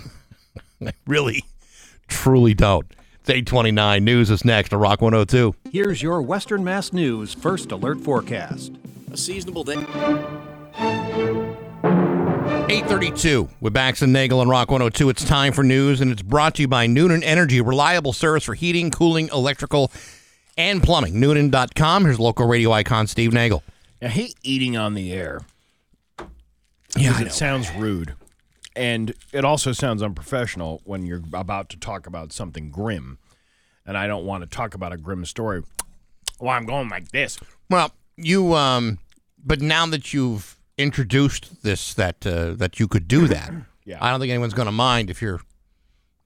Really, 1.06 1.44
truly 2.09 2.55
don't. 2.55 2.86
It's 3.20 3.31
829 3.31 4.05
News 4.05 4.31
is 4.31 4.44
next 4.44 4.72
on 4.72 4.81
Rock 4.81 5.01
102. 5.01 5.55
Here's 5.70 6.02
your 6.02 6.20
Western 6.20 6.62
Mass 6.62 6.93
News 6.93 7.32
First 7.32 7.72
Alert 7.72 8.01
Forecast. 8.01 8.72
A 9.10 9.16
seasonable 9.16 9.64
day. 9.64 9.76
832 12.68 13.48
with 13.60 13.72
Bax 13.72 14.02
and 14.02 14.12
Nagel 14.12 14.40
on 14.40 14.48
Rock 14.48 14.70
102. 14.70 15.09
It's 15.09 15.24
time 15.24 15.52
for 15.52 15.62
news, 15.62 16.01
and 16.01 16.10
it's 16.10 16.22
brought 16.22 16.55
to 16.56 16.62
you 16.62 16.68
by 16.68 16.86
Noonan 16.86 17.22
Energy, 17.22 17.60
reliable 17.60 18.12
service 18.12 18.44
for 18.44 18.55
heating, 18.55 18.90
cooling, 18.90 19.28
electrical, 19.32 19.90
and 20.56 20.82
plumbing. 20.82 21.18
Noonan.com. 21.20 22.05
Here's 22.05 22.18
local 22.18 22.47
radio 22.47 22.72
icon 22.72 23.06
Steve 23.06 23.32
Nagel. 23.32 23.62
I 24.02 24.09
hate 24.09 24.35
eating 24.43 24.76
on 24.76 24.94
the 24.94 25.12
air. 25.12 25.43
Yeah, 26.97 27.10
because 27.12 27.22
I 27.22 27.26
it 27.26 27.32
sounds 27.32 27.70
rude, 27.72 28.14
and 28.76 29.14
it 29.32 29.44
also 29.44 29.72
sounds 29.72 30.02
unprofessional 30.02 30.80
when 30.84 31.05
you're 31.06 31.22
about 31.32 31.68
to 31.70 31.76
talk 31.78 32.06
about 32.06 32.32
something 32.32 32.70
grim, 32.70 33.18
and 33.86 33.96
I 33.96 34.06
don't 34.06 34.24
want 34.24 34.42
to 34.42 34.48
talk 34.48 34.74
about 34.74 34.92
a 34.92 34.96
grim 34.96 35.24
story. 35.24 35.62
Well, 36.40 36.51
I'm 36.51 36.66
going 36.66 36.88
like 36.88 37.09
this. 37.10 37.38
Well, 37.70 37.92
you, 38.16 38.55
um, 38.55 38.98
but 39.44 39.60
now 39.60 39.86
that 39.86 40.12
you've 40.12 40.56
introduced 40.76 41.62
this, 41.62 41.94
that 41.94 42.26
uh, 42.26 42.55
that 42.55 42.80
you 42.80 42.88
could 42.88 43.06
do 43.09 43.26
that, 43.28 43.52
Yeah. 43.84 43.98
I 44.01 44.10
don't 44.10 44.18
think 44.18 44.30
anyone's 44.30 44.55
going 44.55 44.66
to 44.66 44.72
mind 44.72 45.10
if 45.10 45.20
you're 45.20 45.40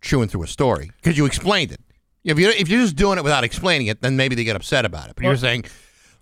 chewing 0.00 0.28
through 0.28 0.44
a 0.44 0.46
story 0.46 0.92
because 1.02 1.18
you 1.18 1.26
explained 1.26 1.72
it. 1.72 1.80
If 2.24 2.38
you 2.38 2.50
if 2.50 2.68
you're 2.68 2.80
just 2.82 2.94
doing 2.96 3.18
it 3.18 3.24
without 3.24 3.42
explaining 3.42 3.88
it, 3.88 4.00
then 4.00 4.16
maybe 4.16 4.34
they 4.36 4.44
get 4.44 4.54
upset 4.54 4.84
about 4.84 5.10
it. 5.10 5.16
But 5.16 5.24
you're 5.24 5.36
saying, 5.36 5.64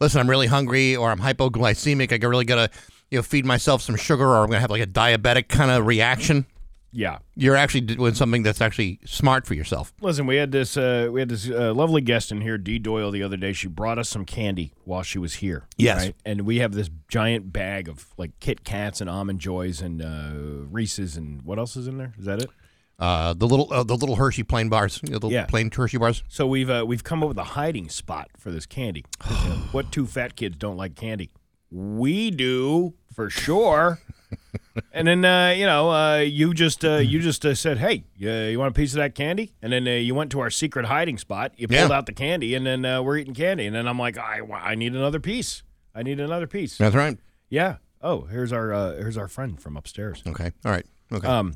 "Listen, 0.01 0.21
I'm 0.21 0.31
really 0.31 0.47
hungry, 0.47 0.97
or 0.97 1.11
I'm 1.11 1.19
hypoglycemic. 1.19 2.11
I 2.13 2.27
really 2.27 2.45
gotta, 2.45 2.71
you 3.11 3.19
know, 3.19 3.23
feed 3.23 3.45
myself 3.45 3.83
some 3.83 3.97
sugar, 3.97 4.25
or 4.25 4.39
I'm 4.43 4.47
gonna 4.49 4.61
have 4.61 4.71
like 4.71 4.83
a 4.83 4.87
diabetic 4.87 5.49
kind 5.49 5.71
of 5.71 5.87
reaction." 5.87 6.47
Yeah. 6.93 7.19
You're 7.35 7.57
actually 7.57 7.83
doing 7.83 8.15
something 8.15 8.43
that's 8.43 8.63
actually 8.63 9.01
smart 9.05 9.47
for 9.47 9.53
yourself. 9.53 9.93
Listen, 10.01 10.25
we 10.27 10.37
had 10.37 10.51
this 10.51 10.79
uh, 10.79 11.09
we 11.13 11.21
had 11.21 11.29
this 11.29 11.51
uh, 11.51 11.75
lovely 11.75 12.01
guest 12.01 12.33
in 12.33 12.41
here, 12.41 12.57
Dee 12.57 12.79
Doyle, 12.79 13.11
the 13.11 13.23
other 13.23 13.37
day. 13.37 13.53
She 13.53 13.69
brought 13.69 13.99
us 13.99 14.09
some 14.09 14.25
candy 14.25 14.73
while 14.85 15.03
she 15.03 15.19
was 15.19 15.35
here. 15.35 15.65
Yes. 15.77 16.13
and 16.25 16.43
we 16.43 16.59
have 16.61 16.73
this 16.73 16.89
giant 17.09 17.53
bag 17.53 17.89
of 17.89 18.07
like 18.17 18.31
Kit 18.41 18.65
Kats 18.65 19.03
and 19.03 19.11
almond 19.11 19.41
joys 19.41 19.83
and 19.83 20.01
uh, 20.01 20.67
Reese's 20.71 21.19
and 21.19 21.43
what 21.43 21.59
else 21.59 21.77
is 21.77 21.87
in 21.87 21.99
there? 21.99 22.15
Is 22.19 22.25
that 22.25 22.41
it? 22.43 22.51
Uh, 22.99 23.35
the 23.35 23.47
little 23.47 23.71
uh, 23.71 23.83
the 23.83 23.95
little 23.97 24.17
Hershey 24.17 24.43
plain 24.43 24.71
bars, 24.71 24.99
you 25.05 25.11
know, 25.11 25.19
the 25.19 25.29
Yeah. 25.29 25.45
plain 25.45 25.71
Hershey 25.71 25.99
bars. 25.99 26.23
So 26.29 26.47
we've 26.47 26.71
uh, 26.71 26.85
we've 26.87 27.05
come 27.05 27.23
up 27.23 27.29
with 27.29 27.37
a 27.39 27.45
hiding 27.45 27.91
spot 27.91 28.31
for 28.39 28.51
this 28.51 28.65
candy. 28.65 29.05
you 29.29 29.37
know, 29.51 29.55
what 29.73 29.93
two 29.93 30.07
fat 30.07 30.35
kids 30.35 30.57
don't 30.57 30.79
like 30.79 30.95
candy? 30.95 31.29
We 31.71 32.31
do 32.31 32.95
for 33.15 33.29
sure. 33.31 34.01
and 34.93 35.07
then 35.09 35.25
uh, 35.25 35.51
you 35.57 35.67
know 35.67 35.91
uh, 35.91 36.19
you 36.19 36.53
just 36.55 36.85
uh, 36.85 36.97
you 36.97 37.21
just 37.21 37.45
uh, 37.47 37.55
said, 37.55 37.79
"Hey, 37.79 38.05
uh, 38.23 38.49
you 38.51 38.59
want 38.59 38.71
a 38.71 38.75
piece 38.75 38.93
of 38.93 38.99
that 38.99 39.15
candy?" 39.15 39.53
And 39.63 39.73
then 39.73 39.87
uh, 39.87 39.93
you 39.93 40.15
went 40.15 40.31
to 40.33 40.41
our 40.41 40.51
secret 40.51 40.87
hiding 40.87 41.19
spot. 41.19 41.53
You 41.57 41.69
pulled 41.69 41.91
Yeah. 41.91 41.97
out 41.97 42.07
the 42.07 42.13
candy, 42.13 42.55
and 42.55 42.67
then 42.67 42.85
uh, 42.85 43.03
we're 43.03 43.19
eating 43.19 43.35
candy. 43.35 43.67
And 43.67 43.75
then 43.75 43.87
I'm 43.89 43.99
like, 43.99 44.19
I, 44.19 44.41
I 44.53 44.75
need 44.75 44.95
another 44.95 45.21
piece. 45.21 45.63
I 45.95 46.03
need 46.03 46.21
another 46.21 46.47
piece. 46.47 46.77
That's 46.79 46.95
right. 46.95 47.17
Yeah. 47.49 47.77
Oh, 48.03 48.23
here's 48.23 48.53
our 48.53 48.73
uh, 48.73 48.93
here's 48.97 49.17
our 49.17 49.29
friend 49.29 49.61
from 49.61 49.77
upstairs. 49.77 50.23
Okay. 50.27 50.53
All 50.65 50.73
right. 50.73 50.87
Okay. 51.13 51.27
Um, 51.27 51.55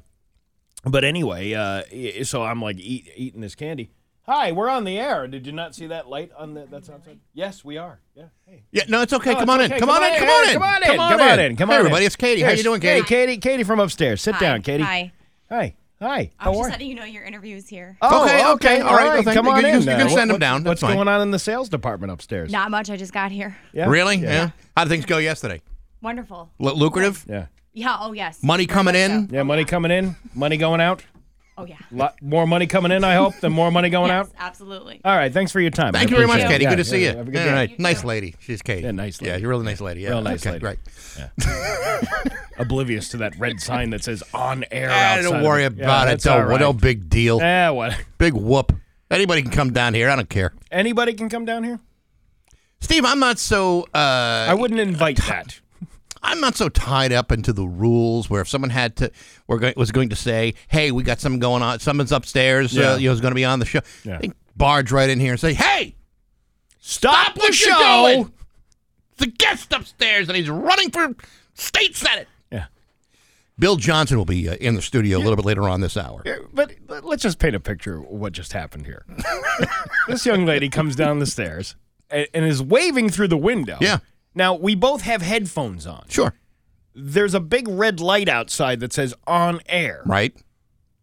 but 0.85 1.05
anyway, 1.05 1.53
uh, 1.53 1.83
so 2.25 2.43
I'm 2.43 2.63
like 2.63 2.79
eat, 2.79 3.11
eating 3.17 3.41
this 3.43 3.55
candy. 3.55 3.91
Hi, 4.31 4.53
we're 4.53 4.69
on 4.69 4.85
the 4.85 4.97
air. 4.97 5.27
Did 5.27 5.45
you 5.45 5.53
not 5.53 5.75
see 5.75 5.89
that 5.89 6.09
light 6.09 6.31
on 6.39 6.55
the 6.55 6.65
that's 6.71 6.89
outside? 6.89 7.19
Yes, 7.35 7.65
we 7.65 7.79
are. 7.79 7.99
Yeah. 8.15 8.27
Hey. 8.47 8.63
Yeah, 8.71 8.85
no, 8.87 9.03
it's 9.03 9.13
okay. 9.13 9.33
Come 9.35 9.43
it's 9.43 9.51
on 9.51 9.61
in. 9.61 9.67
okay. 9.73 9.81
Come 9.81 9.91
on 9.91 10.05
in. 10.05 10.15
Come 10.21 10.29
on 10.29 10.45
in. 10.47 10.53
Come 10.53 10.63
on 10.63 10.83
in. 10.83 10.89
Come 10.89 11.01
on 11.01 11.11
Come 11.11 11.21
on 11.21 11.41
in. 11.41 11.57
Come 11.57 11.71
on 11.71 11.75
in. 11.75 11.81
everybody. 11.81 12.05
It's 12.05 12.15
Katie. 12.15 12.43
How 12.43 12.53
you 12.53 12.63
doing, 12.63 12.81
Hey, 12.81 12.99
Katie? 13.03 13.07
Katie. 13.09 13.37
Katie 13.39 13.65
from 13.65 13.81
upstairs. 13.81 14.23
Sit 14.23 14.39
down, 14.39 14.63
Katie. 14.63 14.85
Hi. 14.85 15.11
Hi. 15.49 15.75
Hi. 16.01 16.31
I 16.39 16.45
How 16.45 16.51
was 16.51 16.59
are 16.59 16.63
just 16.63 16.71
letting 16.75 16.89
you 16.91 16.95
know 16.95 17.03
your 17.07 17.25
interview's 17.25 17.67
here. 17.69 17.97
Oh, 18.01 18.23
Okay, 18.25 18.47
okay, 18.53 18.81
all 18.83 18.95
right. 18.95 19.25
Well, 19.25 19.35
Come 19.35 19.47
you. 19.47 19.51
on 19.53 19.63
You 19.63 19.67
in. 19.67 19.73
can- 19.73 19.81
you 19.83 19.87
can 19.97 19.99
what- 20.07 20.11
send 20.15 20.31
'em 20.31 20.35
what- 20.35 20.41
down. 20.41 20.63
What's 20.63 20.81
fine. 20.81 20.95
going 20.95 21.09
on 21.09 21.23
in 21.23 21.33
the 21.33 21.39
sales 21.41 21.69
department 21.69 22.13
upstairs? 22.13 22.53
Not 22.53 22.71
much. 22.71 22.89
I 22.89 22.97
just 22.97 23.13
got 23.13 23.33
here. 23.33 23.57
Yeah. 23.73 23.89
Really? 23.89 24.19
Yeah. 24.19 24.31
Yeah. 24.33 24.51
How 24.77 24.85
did 24.85 24.91
things 24.91 25.07
go 25.07 25.19
yesterday? 25.19 25.61
Wonderful. 26.03 26.51
Lu- 26.61 26.75
lucrative? 26.75 27.27
Yeah. 27.29 27.47
Yeah. 27.73 27.97
Oh 27.99 28.13
yes. 28.13 28.45
Money 28.45 28.67
coming 28.67 28.95
in? 28.95 29.29
so. 29.29 29.35
Yeah. 29.35 29.43
Money 29.43 29.65
coming 29.65 29.91
in. 29.91 30.15
Money 30.37 30.57
going 30.57 30.81
out. 30.81 31.03
Oh 31.61 31.67
yeah. 31.67 31.77
Lot 31.93 32.21
more 32.23 32.47
money 32.47 32.67
coming 32.67 32.91
in. 32.91 33.05
I 33.05 33.15
hope 33.17 33.35
than 33.41 33.53
more 33.53 33.71
money 33.71 33.91
going 33.91 34.09
Yes, 34.09 34.27
out. 34.29 34.33
absolutely. 34.39 35.01
All 35.05 35.15
right. 35.15 35.31
Thanks 35.31 35.53
for 35.53 35.61
your 35.61 35.71
time. 35.71 35.93
Thank 35.93 36.09
I 36.09 36.11
you 36.11 36.17
very 36.17 36.27
much, 36.27 36.41
it. 36.41 36.49
Katie. 36.49 36.65
Yeah, 36.65 36.71
Good 36.71 36.77
to 36.77 36.85
see 36.85 37.03
yeah, 37.05 37.11
you. 37.11 37.17
Have 37.19 37.29
a 37.29 37.31
good 37.31 37.39
Yeah, 37.39 37.45
day. 37.45 37.53
right. 37.53 37.79
Nice 37.79 38.03
lady. 38.03 38.35
She's 38.41 38.63
Katie. 38.63 38.83
Yeah, 38.85 38.93
nice 38.93 39.21
Yeah, 39.21 39.33
lady. 39.33 39.43
you're 39.43 39.51
a 39.51 39.55
really 39.55 39.67
nice 39.67 39.81
lady. 39.83 40.01
Yeah. 40.01 40.11
Real 40.11 40.23
nice 40.23 40.47
okay, 40.47 40.59
lady. 40.59 40.65
Right. 40.65 40.79
Oblivious 42.59 43.09
to 43.11 43.19
that 43.19 43.39
red 43.39 43.61
sign 43.61 43.91
that 43.91 44.03
says 44.05 44.23
on 44.33 44.65
air. 44.71 44.89
Ah, 44.91 44.95
outside 45.17 45.23
don't 45.31 45.43
worry 45.45 45.65
it. 45.65 45.75
Yeah, 45.77 45.85
about 45.85 46.07
it. 46.07 46.11
that's 46.13 46.25
Don't, 46.25 46.41
all 46.41 46.47
right. 46.47 46.61
No 46.61 46.73
big 46.73 47.09
deal. 47.11 47.39
Yeah, 47.39 47.71
what? 47.71 47.95
Big 48.19 48.35
whoop. 48.35 48.73
Anybody 49.11 49.43
can 49.43 49.51
come 49.51 49.73
down 49.73 49.93
here. 49.95 50.09
I 50.09 50.17
don't 50.17 50.29
care. 50.31 50.53
Anybody 50.71 51.15
can 51.15 51.29
come 51.29 51.45
down 51.45 51.65
here. 51.65 51.79
Steve, 52.81 53.05
I'm 53.05 53.19
not 53.19 53.39
so. 53.39 53.83
Uh, 53.95 54.47
I 54.49 54.55
wouldn't 54.55 54.81
invite 54.81 55.19
that. 55.29 55.61
I'm 56.31 56.41
not 56.41 56.57
so 56.57 56.69
tied 56.69 57.13
up 57.13 57.33
into 57.33 57.53
the 57.53 57.67
rules 57.67 58.31
where 58.31 58.41
if 58.41 58.49
someone 58.49 58.71
had 58.71 58.97
to, 58.97 59.11
were 59.47 59.59
going, 59.59 59.75
was 59.77 59.91
going 59.93 60.09
to 60.11 60.17
say, 60.17 60.55
"Hey, 60.69 60.91
we 60.93 61.03
got 61.03 61.21
something 61.21 61.41
going 61.41 61.63
on. 61.63 61.81
Someone's 61.81 62.13
upstairs. 62.13 62.73
Yeah. 62.73 62.93
Uh, 62.93 62.97
you 62.97 63.09
know, 63.09 63.13
is 63.13 63.21
going 63.21 63.33
to 63.33 63.37
be 63.37 63.45
on 63.45 63.59
the 63.59 63.67
show." 63.67 63.81
Yeah. 64.05 64.19
They 64.19 64.31
barge 64.57 64.93
right 64.93 65.11
in 65.11 65.19
here 65.21 65.33
and 65.33 65.41
say, 65.41 65.55
"Hey, 65.55 65.97
Stop 66.79 67.35
the 67.35 67.41
what 67.41 67.55
show. 67.55 68.31
The 69.19 69.27
guest 69.27 69.73
upstairs, 69.73 70.29
and 70.29 70.37
he's 70.37 70.49
running 70.49 70.91
for 70.91 71.15
state 71.55 71.95
senate." 71.97 72.29
Yeah. 72.51 72.67
Bill 73.59 73.77
Johnson 73.77 74.17
will 74.17 74.25
be 74.25 74.49
uh, 74.49 74.55
in 74.55 74.75
the 74.75 74.83
studio 74.83 75.19
a 75.19 75.21
little 75.21 75.37
bit 75.37 75.45
later 75.45 75.69
on 75.69 75.81
this 75.83 75.97
hour. 75.97 76.23
Yeah, 76.25 76.37
But 76.55 76.73
let- 76.89 77.05
let's 77.05 77.23
just 77.23 77.39
paint 77.39 77.55
a 77.55 77.61
picture 77.61 77.99
of 77.99 78.05
what 78.07 78.33
just 78.33 78.53
happened 78.55 78.87
here. 78.87 79.05
this 80.09 80.25
young 80.25 80.47
lady 80.47 80.69
comes 80.71 80.97
down 80.97 81.19
the 81.19 81.27
stairs 81.27 81.77
and, 82.09 82.27
and 82.33 82.45
is 82.47 82.63
waving 82.63 83.11
through 83.11 83.29
the 83.29 83.37
window. 83.37 83.77
Yeah. 83.81 83.99
Now, 84.35 84.55
we 84.55 84.75
both 84.75 85.03
have 85.03 85.23
headphones 85.23 85.87
on. 85.87 86.05
Sure. 86.09 86.35
There's 86.95 87.35
a 87.35 87.41
big 87.41 87.67
red 87.69 88.01
light 88.01 88.29
outside 88.29 88.81
that 88.81 88.93
says 88.93 89.15
on 89.27 89.61
air. 89.67 90.03
Right. 90.07 90.35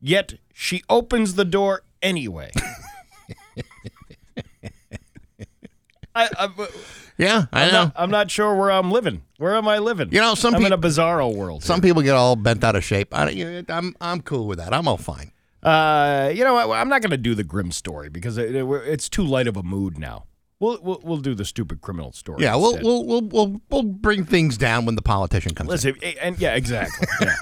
Yet 0.01 0.35
she 0.53 0.83
opens 0.89 1.35
the 1.35 1.45
door 1.45 1.83
anyway. 2.01 2.51
I, 6.15 6.29
I, 6.37 6.67
Yeah, 7.17 7.45
I 7.53 7.65
I'm 7.65 7.71
know. 7.71 7.83
Not, 7.83 7.93
I'm 7.95 8.09
not 8.11 8.31
sure 8.31 8.55
where 8.55 8.71
I'm 8.71 8.89
living. 8.91 9.21
Where 9.37 9.55
am 9.55 9.67
I 9.67 9.77
living? 9.77 10.11
You 10.11 10.19
know, 10.19 10.33
some 10.35 10.55
I'm 10.55 10.61
in 10.65 10.71
peop- 10.71 10.83
a 10.83 10.87
bizarro 10.87 11.33
world. 11.35 11.63
Some 11.63 11.79
people 11.81 12.01
get 12.01 12.15
all 12.15 12.35
bent 12.35 12.63
out 12.63 12.75
of 12.75 12.83
shape. 12.83 13.09
I, 13.15 13.31
know, 13.33 13.63
I'm 13.69 13.95
I'm 14.01 14.21
cool 14.21 14.47
with 14.47 14.57
that. 14.57 14.73
I'm 14.73 14.87
all 14.87 14.97
fine. 14.97 15.31
Uh, 15.61 16.31
you 16.33 16.43
know, 16.43 16.55
I, 16.55 16.79
I'm 16.81 16.89
not 16.89 17.01
going 17.01 17.11
to 17.11 17.17
do 17.17 17.35
the 17.35 17.43
grim 17.43 17.71
story 17.71 18.09
because 18.09 18.37
it, 18.37 18.55
it- 18.55 18.65
it's 18.87 19.09
too 19.09 19.23
light 19.23 19.47
of 19.47 19.57
a 19.57 19.63
mood 19.63 19.97
now. 19.99 20.25
We'll 20.59 20.79
we'll, 20.81 20.99
we'll 21.03 21.17
do 21.17 21.35
the 21.35 21.45
stupid 21.45 21.81
criminal 21.81 22.11
story. 22.11 22.43
Yeah, 22.43 22.55
we'll 22.55 22.79
we'll 22.81 23.05
we'll 23.05 23.21
we'll 23.21 23.61
we'll 23.69 23.83
bring 23.83 24.25
things 24.25 24.57
down 24.57 24.85
when 24.85 24.95
the 24.95 25.03
politician 25.03 25.53
comes. 25.53 25.69
Listen, 25.69 25.95
eh, 26.01 26.15
and 26.19 26.39
yeah, 26.39 26.55
exactly. 26.55 27.07
yeah. 27.21 27.35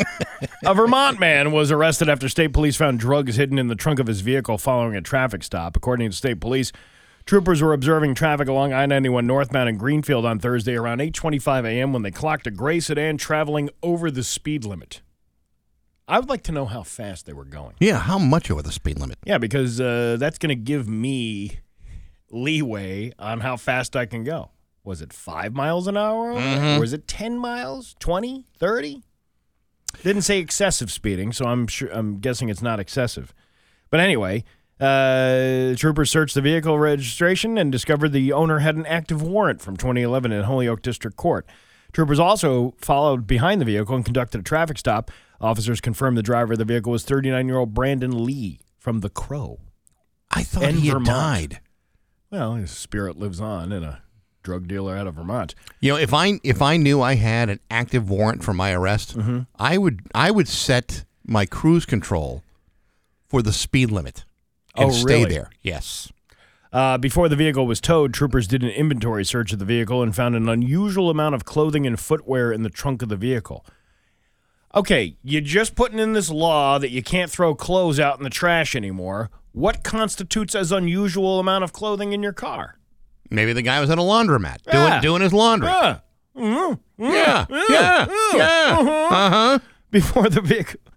a 0.65 0.73
Vermont 0.73 1.17
man 1.17 1.53
was 1.53 1.71
arrested 1.71 2.09
after 2.09 2.27
state 2.27 2.51
police 2.51 2.75
found 2.75 2.99
drugs 2.99 3.37
hidden 3.37 3.57
in 3.57 3.69
the 3.69 3.75
trunk 3.75 3.99
of 3.99 4.07
his 4.07 4.19
vehicle 4.19 4.57
following 4.57 4.97
a 4.97 5.01
traffic 5.01 5.43
stop. 5.43 5.77
According 5.77 6.09
to 6.09 6.15
state 6.15 6.41
police, 6.41 6.73
troopers 7.25 7.61
were 7.61 7.71
observing 7.71 8.15
traffic 8.15 8.49
along 8.49 8.73
I-91 8.73 9.25
northbound 9.25 9.69
in 9.69 9.77
Greenfield 9.77 10.25
on 10.25 10.39
Thursday 10.39 10.75
around 10.75 10.99
8:25 10.99 11.65
a.m. 11.65 11.93
when 11.93 12.01
they 12.01 12.11
clocked 12.11 12.47
a 12.47 12.51
gray 12.51 12.81
sedan 12.81 13.17
traveling 13.17 13.69
over 13.81 14.11
the 14.11 14.23
speed 14.23 14.65
limit. 14.65 15.01
I 16.07 16.19
would 16.19 16.29
like 16.29 16.43
to 16.43 16.51
know 16.51 16.65
how 16.65 16.83
fast 16.83 17.25
they 17.25 17.33
were 17.33 17.45
going. 17.45 17.75
Yeah, 17.79 17.97
how 17.97 18.19
much 18.19 18.51
over 18.51 18.61
the 18.61 18.73
speed 18.73 18.99
limit? 18.99 19.17
Yeah, 19.25 19.37
because 19.37 19.79
uh, 19.79 20.17
that's 20.19 20.37
going 20.37 20.49
to 20.49 20.55
give 20.55 20.87
me 20.87 21.61
leeway 22.31 23.11
on 23.19 23.41
how 23.41 23.57
fast 23.57 23.95
I 23.95 24.05
can 24.05 24.23
go. 24.23 24.51
Was 24.83 25.01
it 25.01 25.13
five 25.13 25.53
miles 25.53 25.87
an 25.87 25.97
hour? 25.97 26.33
Mhm. 26.35 26.77
Or 26.77 26.79
was 26.81 26.93
it 26.93 27.07
10 27.07 27.37
miles, 27.39 27.95
20, 27.99 28.45
30? 28.59 29.03
Didn't 30.03 30.23
say 30.23 30.39
excessive 30.39 30.91
speeding, 30.91 31.31
so 31.31 31.45
I'm 31.45 31.67
sure 31.67 31.89
I'm 31.91 32.19
guessing 32.19 32.49
it's 32.49 32.61
not 32.61 32.79
excessive. 32.79 33.33
But 33.89 33.99
anyway, 33.99 34.43
uh, 34.79 35.73
troopers 35.75 36.11
searched 36.11 36.35
the 36.35 36.41
vehicle 36.41 36.77
registration 36.77 37.57
and 37.57 37.71
discovered 37.71 38.09
the 38.09 38.33
owner 38.33 38.59
had 38.59 38.75
an 38.75 38.85
active 38.85 39.21
warrant 39.21 39.61
from 39.61 39.77
2011 39.77 40.31
in 40.31 40.43
Holyoke 40.43 40.81
District 40.81 41.15
Court. 41.15 41.47
Troopers 41.93 42.19
also 42.19 42.75
followed 42.77 43.25
behind 43.25 43.61
the 43.61 43.65
vehicle 43.65 43.95
and 43.95 44.03
conducted 44.03 44.41
a 44.41 44.43
traffic 44.43 44.77
stop. 44.77 45.09
Officers 45.39 45.79
confirmed 45.79 46.17
the 46.17 46.21
driver 46.23 46.53
of 46.53 46.59
the 46.59 46.65
vehicle 46.65 46.91
was 46.91 47.05
39-year-old 47.05 47.73
Brandon 47.73 48.25
Lee 48.25 48.59
from 48.77 48.99
The 48.99 49.09
Crow. 49.09 49.59
I 50.29 50.43
thought 50.43 50.73
he 50.73 50.87
had 50.89 51.03
died. 51.05 51.59
Well, 52.35 52.55
his 52.55 52.71
spirit 52.71 53.17
lives 53.17 53.39
on 53.39 53.71
in 53.71 53.81
a 53.85 54.01
drug 54.43 54.67
dealer 54.67 54.97
out 54.97 55.07
of 55.07 55.15
Vermont. 55.15 55.55
You 55.79 55.93
know, 55.93 55.97
if 55.97 56.13
I 56.13 56.41
if 56.43 56.61
I 56.61 56.75
knew 56.75 57.01
I 57.01 57.15
had 57.15 57.49
an 57.49 57.61
active 57.71 58.09
warrant 58.09 58.43
for 58.43 58.53
my 58.53 58.73
arrest, 58.73 59.17
Mm-hmm. 59.17 59.39
I 59.57 59.77
would 59.77 60.01
I 60.13 60.31
would 60.31 60.49
set 60.49 61.05
my 61.25 61.45
cruise 61.45 61.85
control 61.85 62.43
for 63.29 63.41
the 63.41 63.53
speed 63.53 63.89
limit 63.89 64.25
and 64.75 64.89
Oh, 64.89 64.93
stay 64.93 65.19
really? 65.21 65.29
there. 65.33 65.49
Yes. 65.61 66.11
Uh, 66.73 66.97
before 66.97 67.29
the 67.29 67.37
vehicle 67.37 67.65
was 67.65 67.79
towed, 67.79 68.13
troopers 68.13 68.47
did 68.47 68.63
an 68.63 68.69
inventory 68.69 69.23
search 69.23 69.53
of 69.53 69.59
the 69.59 69.63
vehicle 69.65 70.03
and 70.03 70.13
found 70.13 70.35
an 70.35 70.49
unusual 70.49 71.09
amount 71.09 71.35
of 71.35 71.45
clothing 71.45 71.87
and 71.87 71.97
footwear 71.97 72.51
in 72.51 72.63
the 72.63 72.69
trunk 72.69 73.01
of 73.01 73.07
the 73.07 73.15
vehicle. 73.15 73.65
Okay, 74.75 75.15
you're 75.23 75.39
just 75.39 75.73
putting 75.75 75.99
in 75.99 76.11
this 76.11 76.29
law 76.29 76.77
that 76.79 76.89
you 76.89 77.01
can't 77.01 77.31
throw 77.31 77.55
clothes 77.55 77.97
out 77.97 78.17
in 78.17 78.25
the 78.25 78.29
trash 78.29 78.75
anymore. 78.75 79.29
What 79.55 79.83
constitutes 79.85 80.53
as 80.53 80.73
unusual 80.73 81.39
amount 81.39 81.63
of 81.63 81.71
clothing 81.71 82.11
in 82.11 82.21
your 82.21 82.33
car? 82.33 82.77
Maybe 83.31 83.53
the 83.53 83.61
guy 83.61 83.79
was 83.79 83.89
at 83.89 83.97
a 83.97 84.01
laundromat 84.01 84.63
doing 84.69 84.83
Yeah. 84.83 84.99
doing 85.01 85.21
his 85.21 85.31
laundry. 85.31 85.69
Yeah. 85.69 85.99
Mhm. 86.35 86.79
Yeah. 86.97 87.45
Yeah. 87.49 87.63
Yeah. 87.69 87.69
Yeah. 87.69 88.07
Yeah. 88.35 88.77
Uh-huh. 88.79 89.15
Uh-huh. 89.15 89.59
Before 89.91 90.29
the 90.29 90.41
vehicle. 90.41 90.81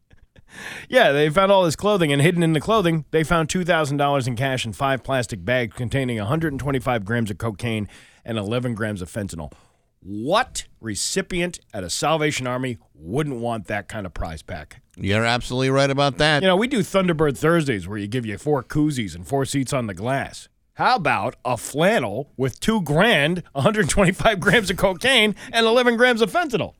Yeah, 0.89 1.12
they 1.12 1.30
found 1.30 1.52
all 1.52 1.66
his 1.66 1.76
clothing, 1.76 2.12
and 2.12 2.20
hidden 2.20 2.43
in 2.43 2.52
the 2.52 2.60
clothing, 2.60 3.05
they 3.12 3.22
found 3.22 3.48
$2,000 3.48 4.26
in 4.26 4.35
cash 4.35 4.64
and 4.64 4.74
five 4.74 5.05
plastic 5.05 5.44
bags 5.44 5.76
containing 5.76 6.16
125 6.18 7.05
grams 7.05 7.30
of 7.30 7.39
cocaine 7.39 7.86
and 8.24 8.36
11 8.39 8.74
grams 8.74 9.01
of 9.01 9.09
fentanyl. 9.12 9.52
What 10.01 10.64
recipient 10.80 11.60
at 11.72 11.85
a 11.85 11.90
Salvation 11.90 12.48
Army 12.48 12.78
wouldn't 12.99 13.37
want 13.37 13.66
that 13.69 13.89
kind 13.89 14.07
of 14.07 14.15
prize 14.15 14.43
pack. 14.43 14.83
You're 14.97 15.25
absolutely 15.25 15.70
right 15.70 15.91
about 15.91 16.19
that. 16.19 16.43
You 16.43 16.49
know, 16.49 16.57
we 16.57 16.66
do 16.66 16.81
Thunderbird 16.81 17.39
Thursdays 17.39 17.87
where 17.87 17.99
you 17.99 18.09
give 18.09 18.27
you 18.27 18.37
four 18.39 18.62
koozies 18.62 19.15
and 19.15 19.27
four 19.27 19.45
seats 19.45 19.73
on 19.73 19.87
the 19.87 19.95
glass. 19.95 20.49
How 20.75 20.97
about 20.97 21.37
a 21.45 21.57
flannel 21.57 22.31
with 22.37 22.61
two 22.61 22.83
grand, 22.83 23.43
125 23.53 24.41
grams 24.41 24.70
of 24.70 24.77
cocaine, 24.77 25.35
and 25.53 25.66
11 25.66 25.97
grams 25.97 26.20
of 26.20 26.31
fentanyl? 26.33 26.75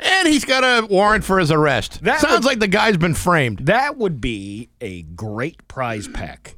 And 0.00 0.28
he's 0.28 0.44
got 0.44 0.62
a 0.62 0.86
warrant 0.86 1.24
for 1.24 1.38
his 1.38 1.50
arrest. 1.50 2.02
That 2.04 2.20
Sounds 2.20 2.34
would, 2.36 2.44
like 2.44 2.60
the 2.60 2.68
guy's 2.68 2.96
been 2.96 3.14
framed. 3.14 3.66
That 3.66 3.96
would 3.96 4.20
be 4.20 4.70
a 4.80 5.02
great 5.02 5.66
prize 5.66 6.06
pack. 6.06 6.56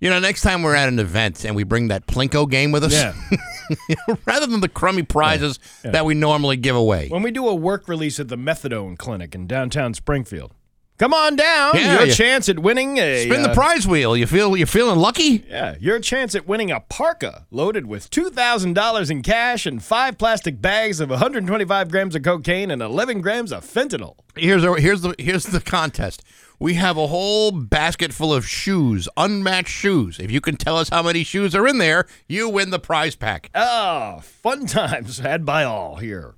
you 0.00 0.10
know, 0.10 0.20
next 0.20 0.42
time 0.42 0.62
we're 0.62 0.74
at 0.74 0.88
an 0.88 0.98
event 0.98 1.44
and 1.44 1.56
we 1.56 1.64
bring 1.64 1.88
that 1.88 2.06
Plinko 2.06 2.48
game 2.48 2.72
with 2.72 2.84
us. 2.84 2.92
Yeah. 2.92 3.14
rather 4.26 4.46
than 4.46 4.60
the 4.60 4.68
crummy 4.68 5.02
prizes 5.02 5.58
Yeah. 5.84 5.90
that 5.92 6.04
we 6.04 6.14
normally 6.14 6.56
give 6.56 6.76
away. 6.76 7.08
When 7.08 7.22
we 7.22 7.30
do 7.30 7.46
a 7.48 7.54
work 7.54 7.88
release 7.88 8.18
at 8.20 8.28
the 8.28 8.36
Methadone 8.36 8.96
Clinic 8.98 9.34
in 9.34 9.46
downtown 9.46 9.94
Springfield, 9.94 10.52
come 10.98 11.14
on 11.14 11.36
down. 11.36 11.76
Yeah, 11.76 11.98
your 11.98 12.06
yeah. 12.08 12.14
chance 12.14 12.48
at 12.48 12.58
winning 12.58 12.98
a 12.98 13.24
Spin 13.24 13.42
the 13.42 13.50
uh, 13.50 13.54
prize 13.54 13.86
wheel. 13.86 14.16
You 14.16 14.26
feel 14.26 14.56
you're 14.56 14.66
feeling 14.66 14.98
lucky? 14.98 15.44
Yeah, 15.48 15.76
your 15.80 16.00
chance 16.00 16.34
at 16.34 16.46
winning 16.48 16.70
a 16.70 16.80
parka 16.80 17.46
loaded 17.50 17.86
with 17.86 18.10
two 18.10 18.30
thousand 18.30 18.74
dollars 18.74 19.10
in 19.10 19.22
cash 19.22 19.64
and 19.66 19.82
five 19.82 20.18
plastic 20.18 20.60
bags 20.60 21.00
of 21.00 21.10
125 21.10 21.90
grams 21.90 22.14
of 22.16 22.22
cocaine 22.22 22.70
and 22.70 22.82
11 22.82 23.20
grams 23.20 23.52
of 23.52 23.64
fentanyl. 23.64 24.16
Here's 24.36 24.64
our, 24.64 24.76
here's 24.76 25.02
the 25.02 25.14
here's 25.18 25.44
the 25.44 25.60
contest. 25.60 26.22
We 26.60 26.74
have 26.74 26.96
a 26.96 27.06
whole 27.06 27.52
basket 27.52 28.12
full 28.12 28.34
of 28.34 28.44
shoes, 28.44 29.08
unmatched 29.16 29.70
shoes. 29.70 30.18
If 30.18 30.32
you 30.32 30.40
can 30.40 30.56
tell 30.56 30.76
us 30.76 30.88
how 30.88 31.04
many 31.04 31.22
shoes 31.22 31.54
are 31.54 31.68
in 31.68 31.78
there, 31.78 32.06
you 32.26 32.48
win 32.48 32.70
the 32.70 32.80
prize 32.80 33.14
pack. 33.14 33.48
Oh, 33.54 34.18
fun 34.22 34.66
times 34.66 35.18
had 35.20 35.44
by 35.44 35.62
all 35.62 35.96
here 35.96 36.34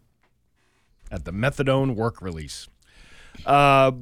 at 1.10 1.24
the 1.24 1.32
Methadone 1.32 1.94
work 1.94 2.20
release. 2.20 2.68
Uh, 3.46 3.92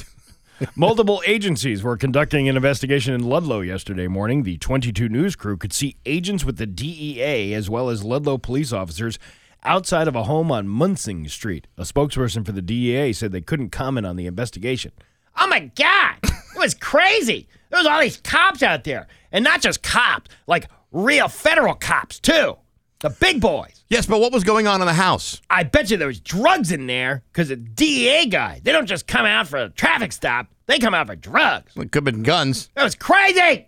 multiple 0.76 1.22
agencies 1.26 1.82
were 1.82 1.96
conducting 1.96 2.46
an 2.46 2.56
investigation 2.56 3.14
in 3.14 3.22
Ludlow 3.22 3.60
yesterday 3.60 4.06
morning. 4.06 4.42
The 4.42 4.58
22 4.58 5.08
News 5.08 5.34
crew 5.34 5.56
could 5.56 5.72
see 5.72 5.96
agents 6.04 6.44
with 6.44 6.58
the 6.58 6.66
DEA 6.66 7.54
as 7.54 7.70
well 7.70 7.88
as 7.88 8.04
Ludlow 8.04 8.36
police 8.36 8.70
officers 8.70 9.18
outside 9.64 10.08
of 10.08 10.14
a 10.14 10.24
home 10.24 10.52
on 10.52 10.68
Munsing 10.68 11.26
Street. 11.28 11.66
A 11.78 11.82
spokesperson 11.82 12.44
for 12.44 12.52
the 12.52 12.62
DEA 12.62 13.14
said 13.14 13.32
they 13.32 13.40
couldn't 13.40 13.70
comment 13.70 14.06
on 14.06 14.16
the 14.16 14.26
investigation. 14.26 14.92
Oh 15.38 15.46
my 15.46 15.70
God! 15.74 16.16
It 16.22 16.58
was 16.58 16.74
crazy. 16.74 17.48
There 17.70 17.78
was 17.78 17.86
all 17.86 18.00
these 18.00 18.16
cops 18.18 18.62
out 18.62 18.84
there, 18.84 19.06
and 19.30 19.44
not 19.44 19.60
just 19.60 19.82
cops, 19.82 20.30
like 20.46 20.68
real 20.92 21.28
federal 21.28 21.74
cops 21.74 22.18
too. 22.18 22.56
The 23.00 23.10
big 23.10 23.40
boys. 23.40 23.84
Yes, 23.88 24.06
but 24.06 24.20
what 24.20 24.32
was 24.32 24.42
going 24.42 24.66
on 24.66 24.80
in 24.80 24.86
the 24.86 24.92
house? 24.92 25.40
I 25.48 25.62
bet 25.62 25.90
you 25.90 25.96
there 25.96 26.08
was 26.08 26.18
drugs 26.18 26.72
in 26.72 26.88
there 26.88 27.22
because 27.32 27.48
the 27.48 27.56
DEA 27.56 28.26
guy. 28.26 28.60
They 28.64 28.72
don't 28.72 28.86
just 28.86 29.06
come 29.06 29.24
out 29.24 29.46
for 29.46 29.58
a 29.58 29.68
traffic 29.68 30.12
stop. 30.12 30.48
They 30.66 30.78
come 30.80 30.94
out 30.94 31.06
for 31.06 31.14
drugs. 31.14 31.72
It 31.76 31.92
could 31.92 31.94
have 31.94 32.04
been 32.04 32.24
guns. 32.24 32.70
That 32.74 32.82
was 32.82 32.96
crazy. 32.96 33.66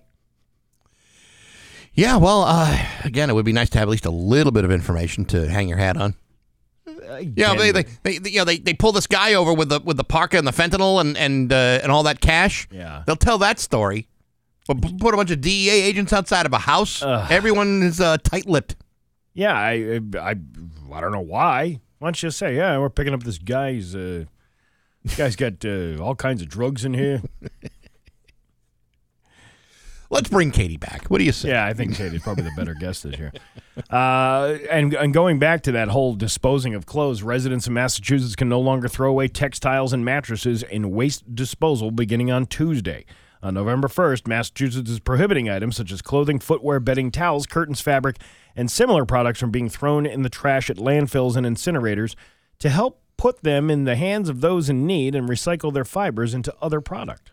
Yeah, 1.95 2.17
well, 2.17 2.43
uh, 2.43 2.77
again, 3.05 3.31
it 3.31 3.35
would 3.35 3.45
be 3.45 3.53
nice 3.53 3.71
to 3.71 3.79
have 3.79 3.89
at 3.89 3.93
least 3.93 4.07
a 4.07 4.11
little 4.11 4.53
bit 4.53 4.65
of 4.65 4.73
information 4.73 5.25
to 5.27 5.49
hang 5.49 5.69
your 5.69 5.79
hat 5.79 5.97
on. 5.97 6.15
Yeah, 7.37 7.55
they, 7.55 7.71
they, 7.73 7.85
they, 8.03 8.19
they, 8.19 8.31
you 8.31 8.39
know, 8.39 8.45
they, 8.45 8.59
they 8.59 8.75
pull 8.75 8.93
this 8.93 9.07
guy 9.07 9.35
over 9.35 9.53
with 9.53 9.69
the 9.69 9.81
with 9.81 9.97
the 9.97 10.05
parka 10.05 10.39
and 10.39 10.47
the 10.47 10.53
fentanyl 10.53 11.01
and 11.01 11.17
and 11.17 11.53
uh, 11.53 11.81
and 11.83 11.91
all 11.91 12.03
that 12.05 12.21
cash. 12.21 12.69
Yeah. 12.71 13.03
they'll 13.07 13.17
tell 13.17 13.39
that 13.39 13.59
story. 13.59 14.09
But 14.67 14.83
p- 14.83 14.97
put 14.99 15.15
a 15.15 15.17
bunch 15.17 15.31
of 15.31 15.41
DEA 15.41 15.71
agents 15.71 16.13
outside 16.13 16.47
of 16.47 16.53
a 16.53 16.59
house. 16.59 17.03
Everyone 17.03 17.83
is 17.83 18.01
uh, 18.01 18.19
tight-lipped. 18.23 18.77
Yeah, 19.35 19.55
I, 19.55 20.01
I, 20.19 20.31
I 20.93 21.01
don't 21.01 21.13
know 21.13 21.21
why. 21.21 21.81
Why 21.99 22.07
don't 22.07 22.23
you 22.23 22.31
say, 22.31 22.57
yeah, 22.57 22.79
we're 22.79 22.91
picking 22.91 23.15
up 23.15 23.23
this 23.25 23.39
guy's. 23.39 23.95
Uh, 23.95 24.25
this 25.05 25.17
guy's 25.17 25.35
got 25.37 25.65
uh, 25.65 25.97
all 26.03 26.15
kinds 26.15 26.43
of 26.43 26.49
drugs 26.49 26.85
in 26.85 26.95
here. 26.95 27.23
Let's 30.13 30.29
bring 30.29 30.51
Katie 30.51 30.77
back. 30.77 31.07
What 31.07 31.19
do 31.19 31.25
you 31.25 31.31
say? 31.31 31.51
Yeah, 31.51 31.65
I 31.65 31.73
think 31.73 31.95
Katie's 31.95 32.23
probably 32.23 32.43
the 32.43 32.53
better 32.57 32.75
guest 32.75 33.05
this 33.05 33.17
year. 33.17 33.33
Uh, 33.89 34.59
and 34.69 34.93
and 34.93 35.15
going 35.15 35.39
back 35.39 35.63
to 35.63 35.73
that 35.73 35.89
whole 35.89 36.15
disposing 36.15 36.75
of 36.75 36.85
clothes, 36.85 37.23
residents 37.23 37.69
in 37.69 37.73
Massachusetts 37.73 38.35
can 38.35 38.49
no 38.49 38.61
longer 38.61 38.89
throw 38.89 39.09
away 39.09 39.29
textiles 39.29 39.93
and 39.93 40.05
mattresses 40.05 40.65
in 40.65 40.91
waste 40.91 41.35
disposal 41.35 41.91
beginning 41.91 42.31
on 42.31 42.47
Tuesday. 42.47 43.07
On 43.43 43.55
November 43.55 43.89
1st, 43.89 44.27
Massachusetts 44.27 44.91
is 44.91 45.01
prohibiting 45.01 45.49
items 45.49 45.77
such 45.77 45.93
as 45.93 46.03
clothing, 46.03 46.41
footwear, 46.41 46.79
bedding, 46.79 47.11
towels, 47.11 47.47
curtains, 47.47 47.81
fabric, 47.81 48.17
and 48.55 48.71
similar 48.71 49.07
products 49.07 49.41
from 49.41 49.51
being 49.51 49.71
thrown 49.71 50.05
in 50.05 50.23
the 50.23 50.29
trash 50.29 50.69
at 50.69 50.77
landfills 50.77 51.37
and 51.37 51.47
incinerators 51.47 52.15
to 52.59 52.69
help 52.69 53.01
put 53.17 53.43
them 53.43 53.71
in 53.71 53.85
the 53.85 53.97
hands 53.97 54.29
of 54.29 54.43
those 54.43 54.69
in 54.69 54.87
need 54.87 55.15
and 55.15 55.29
recycle 55.29 55.73
their 55.73 55.87
fibers 55.87 56.35
into 56.35 56.55
other 56.61 56.83
product. 56.83 57.33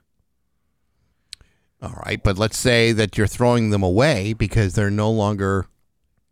All 1.82 2.02
right, 2.06 2.22
but 2.24 2.38
let's 2.38 2.58
say 2.58 2.92
that 2.92 3.18
you're 3.18 3.28
throwing 3.28 3.70
them 3.70 3.84
away 3.84 4.34
because 4.34 4.74
they're 4.74 4.90
no 4.90 5.12
longer 5.12 5.68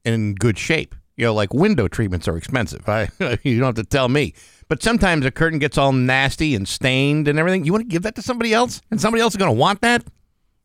in 0.04 0.34
good 0.36 0.58
shape. 0.58 0.96
You 1.18 1.26
know, 1.26 1.34
like 1.34 1.54
window 1.54 1.88
treatments 1.88 2.28
are 2.28 2.36
expensive. 2.36 2.84
I, 2.90 3.10
you 3.44 3.60
don't 3.60 3.68
have 3.68 3.76
to 3.76 3.84
tell 3.84 4.10
me. 4.10 4.34
But 4.68 4.82
sometimes 4.82 5.26
a 5.26 5.32
curtain 5.32 5.60
gets 5.60 5.78
all 5.78 5.92
nasty 5.92 6.56
and 6.56 6.68
stained 6.68 7.28
and 7.28 7.38
everything. 7.38 7.64
You 7.64 7.72
want 7.72 7.84
to 7.84 7.88
give 7.88 8.02
that 8.04 8.16
to 8.16 8.22
somebody 8.24 8.54
else, 8.54 8.82
and 8.90 9.00
somebody 9.00 9.22
else 9.22 9.34
is 9.34 9.38
going 9.38 9.54
to 9.54 9.58
want 9.60 9.82
that. 9.82 10.04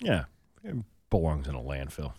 Yeah, 0.00 0.24
it 0.64 0.74
belongs 1.10 1.46
in 1.46 1.54
a 1.54 1.60
landfill. 1.60 2.14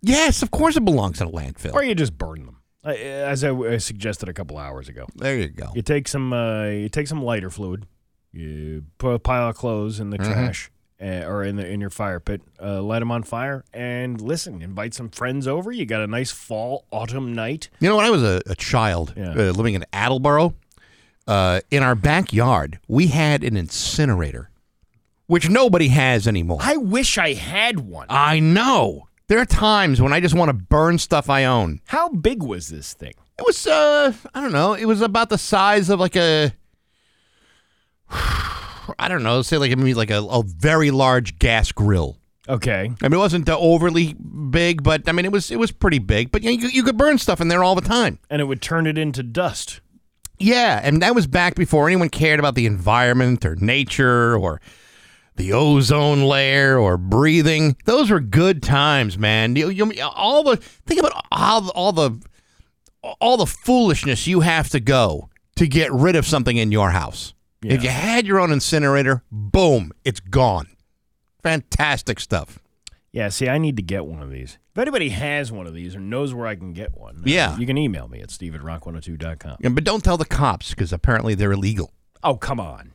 Yes, 0.00 0.42
of 0.42 0.50
course 0.50 0.76
it 0.76 0.84
belongs 0.84 1.20
in 1.20 1.26
a 1.28 1.30
landfill. 1.30 1.74
Or 1.74 1.82
you 1.82 1.94
just 1.94 2.16
burn 2.16 2.46
them, 2.46 2.56
as 2.84 3.44
I, 3.44 3.76
suggested 3.78 4.28
a 4.28 4.32
couple 4.32 4.56
hours 4.56 4.88
ago. 4.88 5.06
There 5.14 5.36
you 5.36 5.48
go. 5.48 5.72
You 5.74 5.82
take 5.82 6.08
some, 6.08 6.32
uh, 6.32 6.66
you 6.68 6.88
take 6.88 7.08
some 7.08 7.22
lighter 7.22 7.50
fluid, 7.50 7.84
you 8.32 8.84
put 8.98 9.10
a 9.10 9.18
pile 9.18 9.48
of 9.50 9.56
clothes 9.56 10.00
in 10.00 10.10
the 10.10 10.18
Mhm. 10.18 10.24
trash 10.32 10.70
uh, 11.00 11.24
or 11.26 11.44
in 11.44 11.56
the 11.56 11.66
in 11.66 11.80
your 11.80 11.90
fire 11.90 12.20
pit, 12.20 12.42
uh, 12.62 12.82
light 12.82 12.98
them 13.00 13.10
on 13.10 13.22
fire, 13.22 13.64
and 13.72 14.20
listen. 14.20 14.62
Invite 14.62 14.94
some 14.94 15.08
friends 15.10 15.46
over. 15.46 15.70
You 15.72 15.86
got 15.86 16.00
a 16.02 16.06
nice 16.06 16.30
fall 16.30 16.84
autumn 16.90 17.32
night. 17.34 17.68
You 17.80 17.88
know, 17.88 17.96
when 17.96 18.04
I 18.04 18.10
was 18.10 18.22
a, 18.22 18.40
a 18.46 18.54
child 18.54 19.14
Yeah. 19.16 19.30
uh, 19.30 19.52
living 19.52 19.74
in 19.74 19.84
Attleboro, 19.92 20.54
uh, 21.26 21.60
in 21.70 21.82
our 21.82 21.94
backyard, 21.94 22.78
we 22.88 23.08
had 23.08 23.44
an 23.44 23.56
incinerator, 23.56 24.50
which 25.26 25.48
nobody 25.48 25.88
has 25.88 26.26
anymore. 26.26 26.58
I 26.62 26.76
wish 26.76 27.18
I 27.18 27.34
had 27.34 27.80
one. 27.80 28.06
I 28.08 28.40
know. 28.40 29.06
There 29.28 29.38
are 29.38 29.44
times 29.46 30.00
when 30.00 30.12
I 30.14 30.20
just 30.20 30.34
want 30.34 30.48
to 30.48 30.54
burn 30.54 30.96
stuff 30.98 31.28
I 31.28 31.44
own. 31.44 31.80
How 31.88 32.08
big 32.08 32.42
was 32.42 32.68
this 32.68 32.94
thing? 32.94 33.12
It 33.38 33.44
was, 33.46 33.66
uh, 33.66 34.12
I 34.34 34.40
don't 34.40 34.52
know. 34.52 34.72
It 34.72 34.86
was 34.86 35.00
about 35.02 35.28
the 35.28 35.36
size 35.38 35.90
of 35.90 36.00
like 36.00 36.16
a, 36.16 36.52
I 38.98 39.08
don't 39.08 39.22
know, 39.22 39.42
say 39.42 39.58
like 39.58 39.76
maybe 39.76 39.94
like 39.94 40.10
a, 40.10 40.22
a 40.22 40.42
very 40.42 40.90
large 40.90 41.38
gas 41.38 41.72
grill. 41.72 42.18
Okay. 42.48 42.90
I 43.02 43.08
mean, 43.08 43.14
it 43.14 43.18
wasn't 43.18 43.48
overly 43.48 44.14
big, 44.14 44.82
but 44.82 45.08
I 45.08 45.12
mean, 45.12 45.26
it 45.26 45.32
was 45.32 45.50
it 45.50 45.58
was 45.58 45.70
pretty 45.70 45.98
big. 45.98 46.32
But 46.32 46.42
you, 46.42 46.50
know, 46.50 46.62
you, 46.62 46.68
you 46.68 46.82
could 46.82 46.96
burn 46.96 47.18
stuff 47.18 47.40
in 47.40 47.48
there 47.48 47.62
all 47.62 47.74
the 47.74 47.82
time. 47.82 48.18
And 48.30 48.40
it 48.40 48.46
would 48.46 48.62
turn 48.62 48.86
it 48.86 48.96
into 48.96 49.22
dust. 49.22 49.80
Yeah, 50.38 50.80
and 50.82 51.02
that 51.02 51.14
was 51.14 51.26
back 51.26 51.56
before 51.56 51.88
anyone 51.88 52.08
cared 52.08 52.38
about 52.38 52.54
the 52.54 52.66
environment 52.66 53.44
or 53.44 53.56
nature 53.56 54.36
or 54.36 54.60
the 55.36 55.52
ozone 55.52 56.22
layer 56.22 56.78
or 56.78 56.96
breathing. 56.96 57.76
Those 57.84 58.10
were 58.10 58.20
good 58.20 58.62
times, 58.62 59.18
man. 59.18 59.56
You, 59.56 59.68
you, 59.68 60.02
all 60.02 60.44
the 60.44 60.56
think 60.56 61.00
about 61.00 61.24
all 61.32 61.60
the, 61.60 61.70
all 61.72 61.92
the 61.92 62.20
all 63.20 63.36
the 63.36 63.46
foolishness 63.46 64.26
you 64.26 64.40
have 64.40 64.68
to 64.70 64.80
go 64.80 65.28
to 65.56 65.66
get 65.66 65.92
rid 65.92 66.16
of 66.16 66.26
something 66.26 66.56
in 66.56 66.72
your 66.72 66.90
house. 66.90 67.34
If 67.62 67.82
you 67.82 67.88
had 67.90 68.26
your 68.26 68.38
own 68.38 68.52
incinerator, 68.52 69.24
boom, 69.32 69.92
it's 70.04 70.20
gone. 70.20 70.68
Fantastic 71.42 72.20
stuff. 72.20 72.58
Yeah, 73.10 73.30
see, 73.30 73.48
I 73.48 73.58
need 73.58 73.76
to 73.76 73.82
get 73.82 74.04
one 74.06 74.22
of 74.22 74.30
these. 74.30 74.58
If 74.72 74.78
anybody 74.78 75.08
has 75.08 75.50
one 75.50 75.66
of 75.66 75.74
these 75.74 75.96
or 75.96 76.00
knows 76.00 76.34
where 76.34 76.46
I 76.46 76.54
can 76.54 76.72
get 76.72 76.96
one, 76.96 77.22
Yeah. 77.24 77.56
you 77.58 77.66
can 77.66 77.78
email 77.78 78.06
me 78.06 78.20
at 78.20 78.30
steve 78.30 78.54
at 78.54 78.60
rock102.com. 78.60 79.56
Yeah, 79.60 79.70
but 79.70 79.82
don't 79.84 80.04
tell 80.04 80.16
the 80.16 80.24
cops 80.24 80.70
because 80.70 80.92
apparently 80.92 81.34
they're 81.34 81.52
illegal. 81.52 81.92
Oh, 82.22 82.36
come 82.36 82.60
on. 82.60 82.92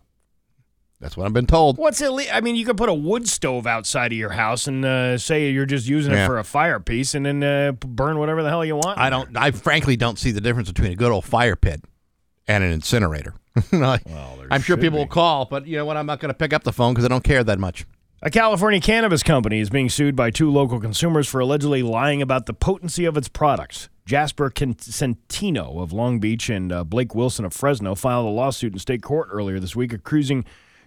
That's 1.02 1.18
what 1.18 1.26
I've 1.26 1.34
been 1.34 1.48
told. 1.48 1.78
What's 1.78 2.00
illegal? 2.02 2.34
I 2.34 2.40
mean, 2.40 2.56
you 2.56 2.64
could 2.64 2.78
put 2.78 2.88
a 2.88 2.94
wood 2.94 3.28
stove 3.28 3.68
outside 3.68 4.14
of 4.14 4.18
your 4.18 4.30
house 4.30 4.68
and 4.68 4.86
uh, 4.86 5.18
say 5.18 5.50
you're 5.52 5.66
just 5.66 5.88
using 5.88 6.14
Yeah. 6.14 6.24
it 6.24 6.28
for 6.28 6.38
a 6.40 6.46
fire 6.46 6.80
piece 6.80 7.14
and 7.16 7.26
then 7.26 7.44
uh, 7.44 7.74
burn 7.74 8.18
whatever 8.20 8.42
the 8.44 8.50
hell 8.50 8.64
you 8.64 8.78
want. 8.78 8.98
I 9.00 9.10
don't. 9.10 9.36
I 9.36 9.52
frankly 9.52 9.98
don't 9.98 10.18
see 10.18 10.32
the 10.32 10.40
difference 10.40 10.70
between 10.72 10.94
a 10.94 10.96
good 10.96 11.12
old 11.12 11.26
fire 11.26 11.58
pit 11.58 11.84
and 12.48 12.64
an 12.64 12.72
incinerator. 12.72 13.34
I, 13.72 14.00
I'm 14.50 14.62
sure 14.62 14.78
people 14.78 14.98
be. 14.98 15.04
will 15.04 15.08
call, 15.08 15.46
but 15.46 15.68
you 15.68 15.78
know 15.78 15.86
what? 15.86 15.98
I'm 15.98 16.06
not 16.06 16.20
going 16.20 16.30
to 16.30 16.38
pick 16.38 16.54
up 16.54 16.64
the 16.64 16.74
phone 16.74 16.94
because 16.94 17.06
I 17.06 17.08
don't 17.08 17.24
care 17.24 17.44
that 17.44 17.60
much. 17.60 17.86
A 18.22 18.30
California 18.30 18.80
cannabis 18.80 19.22
company 19.22 19.60
is 19.60 19.70
being 19.70 19.90
sued 19.90 20.16
by 20.16 20.32
two 20.32 20.50
local 20.50 20.80
consumers 20.80 21.28
for 21.28 21.42
allegedly 21.42 21.84
lying 21.84 22.22
about 22.22 22.46
the 22.46 22.54
potency 22.54 23.04
of 23.06 23.18
its 23.18 23.28
products. 23.28 23.90
Jasper 24.06 24.50
Centino 24.50 25.82
of 25.82 25.92
Long 25.92 26.20
Beach 26.20 26.50
and 26.50 26.72
uh, 26.72 26.84
Blake 26.84 27.14
Wilson 27.14 27.44
of 27.44 27.54
Fresno 27.54 27.96
filed 27.96 28.26
a 28.26 28.30
lawsuit 28.30 28.74
in 28.74 28.80
state 28.80 29.04
court 29.04 29.28
earlier 29.32 29.60
this 29.60 29.76
week 29.76 29.94
accusing 29.94 30.46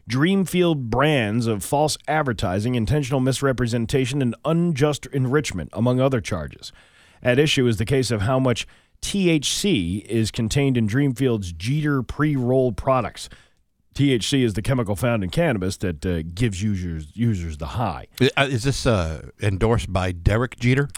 Dreamfield 0.09 0.89
brands 0.89 1.47
of 1.47 1.65
false 1.65 1.99
advertising, 2.07 2.74
intentional 2.74 3.20
misrepresentation, 3.20 4.23
and 4.23 4.37
unjust 4.45 5.07
enrichment, 5.07 5.70
among 5.73 6.01
other 6.01 6.20
charges. 6.20 6.73
At 7.23 7.41
issue 7.41 7.66
is 7.66 7.78
the 7.78 7.85
case 7.85 8.11
of 8.11 8.23
how 8.23 8.39
much 8.39 8.69
THC 9.02 10.05
is 10.05 10.31
contained 10.31 10.77
in 10.77 10.86
Dreamfield's 10.86 11.52
Jeeter 11.52 12.02
pre 12.02 12.36
rolled 12.36 12.77
products. 12.77 13.28
THC 13.94 14.43
is 14.44 14.52
the 14.52 14.62
chemical 14.62 14.94
found 14.94 15.24
in 15.24 15.31
cannabis 15.31 15.78
that 15.78 16.05
uh, 16.05 16.23
gives 16.35 16.62
users 16.62 17.09
users 17.14 17.56
the 17.56 17.66
high. 17.66 18.09
Is 18.20 18.64
this 18.64 18.86
uh, 18.86 19.31
endorsed 19.40 19.90
by 19.93 20.12
Derek 20.12 20.59
Jeter? 20.59 20.89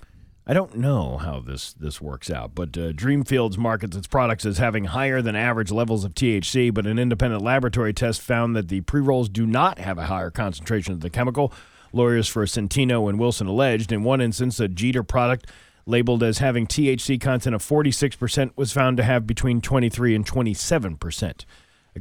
I 0.50 0.54
don't 0.54 0.76
know 0.76 1.18
how 1.18 1.40
this 1.40 1.74
this 1.74 2.00
works 2.00 2.30
out, 2.30 2.54
but 2.54 2.70
uh, 2.70 2.92
Dreamfields 2.92 3.58
markets 3.58 3.96
its 3.96 4.06
products 4.06 4.46
as 4.46 4.56
having 4.58 4.86
higher 4.86 5.20
than 5.20 5.36
average 5.36 5.70
levels 5.70 6.04
of 6.04 6.14
THC, 6.14 6.72
but 6.72 6.86
an 6.86 6.98
independent 6.98 7.42
laboratory 7.42 7.92
test 7.92 8.22
found 8.22 8.56
that 8.56 8.68
the 8.68 8.80
pre 8.80 9.00
rolls 9.00 9.28
do 9.28 9.46
not 9.46 9.78
have 9.78 9.98
a 9.98 10.06
higher 10.06 10.30
concentration 10.30 10.94
of 10.94 11.00
the 11.00 11.10
chemical. 11.10 11.52
Lawyers 11.92 12.28
for 12.28 12.44
Centino 12.46 13.08
and 13.08 13.18
Wilson 13.18 13.46
alleged 13.46 13.92
in 13.92 14.02
one 14.02 14.20
instance 14.20 14.58
a 14.58 14.68
Jeeter 14.68 15.02
product 15.02 15.46
labeled 15.88 16.22
as 16.22 16.38
having 16.38 16.66
THC 16.66 17.20
content 17.20 17.54
of 17.54 17.62
46% 17.62 18.52
was 18.56 18.72
found 18.72 18.96
to 18.98 19.02
have 19.02 19.26
between 19.26 19.60
23 19.60 20.14
and 20.14 20.26
27%. 20.26 21.44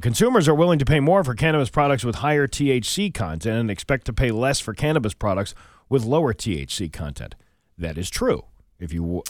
Consumers 0.01 0.47
are 0.47 0.53
willing 0.53 0.77
to 0.77 0.85
pay 0.85 0.99
more 0.99 1.23
for 1.23 1.33
cannabis 1.33 1.69
products 1.69 2.03
with 2.03 2.15
higher 2.17 2.47
THC 2.47 3.11
content 3.11 3.57
and 3.57 3.71
expect 3.71 4.05
to 4.05 4.13
pay 4.13 4.29
less 4.29 4.59
for 4.59 4.73
cannabis 4.73 5.13
products 5.13 5.55
with 5.89 6.03
lower 6.03 6.33
THC 6.33 6.91
content. 6.91 7.33
That 7.77 7.97
is 7.97 8.09
true. 8.09 8.43
If 8.79 8.93
you 8.93 9.01
w- 9.01 9.23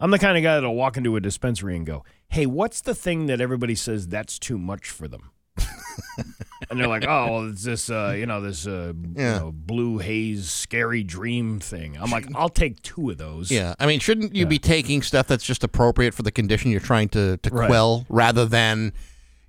I'm 0.00 0.10
the 0.10 0.18
kind 0.18 0.36
of 0.36 0.42
guy 0.42 0.54
that'll 0.54 0.74
walk 0.74 0.96
into 0.96 1.14
a 1.14 1.20
dispensary 1.20 1.76
and 1.76 1.86
go, 1.86 2.04
"Hey, 2.28 2.46
what's 2.46 2.80
the 2.80 2.94
thing 2.94 3.26
that 3.26 3.40
everybody 3.40 3.76
says 3.76 4.08
that's 4.08 4.38
too 4.38 4.58
much 4.58 4.90
for 4.90 5.06
them?" 5.06 5.30
and 6.70 6.78
they're 6.78 6.88
like, 6.88 7.04
"Oh, 7.06 7.26
well, 7.32 7.48
it's 7.50 7.62
this, 7.64 7.90
uh, 7.90 8.14
you 8.16 8.26
know, 8.26 8.40
this 8.40 8.66
uh, 8.66 8.92
Yeah. 9.16 9.34
you 9.34 9.40
know, 9.40 9.52
blue 9.54 9.98
haze, 9.98 10.50
scary 10.50 11.02
dream 11.02 11.60
thing." 11.60 11.96
I'm 11.98 12.10
like, 12.10 12.26
"I'll 12.34 12.48
take 12.48 12.82
two 12.82 13.10
of 13.10 13.18
those." 13.18 13.50
Yeah, 13.50 13.74
I 13.78 13.86
mean, 13.86 14.00
shouldn't 14.00 14.34
you 14.34 14.46
be 14.46 14.58
taking 14.58 15.02
stuff 15.02 15.26
that's 15.26 15.44
just 15.44 15.64
appropriate 15.64 16.14
for 16.14 16.22
the 16.22 16.32
condition 16.32 16.70
you're 16.70 16.80
trying 16.80 17.08
to, 17.10 17.36
to 17.38 17.50
Right. 17.50 17.66
quell, 17.68 18.06
rather 18.08 18.46
than, 18.46 18.92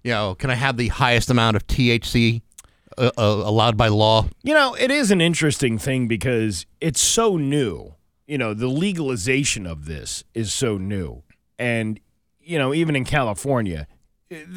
you 0.04 0.12
know, 0.12 0.36
can 0.36 0.50
I 0.50 0.56
have 0.56 0.78
the 0.78 0.90
highest 0.90 1.30
amount 1.30 1.56
of 1.56 1.66
THC 1.68 2.42
uh, 2.98 3.12
uh, 3.18 3.22
allowed 3.46 3.76
by 3.78 3.88
law? 3.88 4.28
You 4.44 4.54
know, 4.54 4.76
it 4.76 4.92
is 4.92 5.12
an 5.12 5.22
interesting 5.22 5.78
thing 5.78 6.08
because 6.08 6.66
it's 6.82 7.02
so 7.02 7.38
new. 7.38 7.94
You 8.28 8.38
know, 8.40 8.54
the 8.54 8.68
legalization 8.68 9.68
of 9.68 9.86
this 9.86 10.24
is 10.34 10.52
so 10.54 10.78
new. 10.78 11.24
And, 11.60 12.00
you 12.42 12.58
know, 12.58 12.74
even 12.74 12.96
in 12.96 13.06
California, 13.06 13.88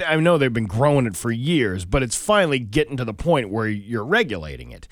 I 0.06 0.16
know 0.16 0.38
they've 0.38 0.52
been 0.52 0.66
growing 0.66 1.06
it 1.06 1.16
for 1.16 1.30
years, 1.30 1.84
but 1.84 2.02
it's 2.02 2.16
finally 2.16 2.58
getting 2.58 2.96
to 2.96 3.04
the 3.04 3.12
point 3.14 3.50
where 3.50 3.68
you're 3.68 4.04
regulating 4.04 4.70
it. 4.72 4.88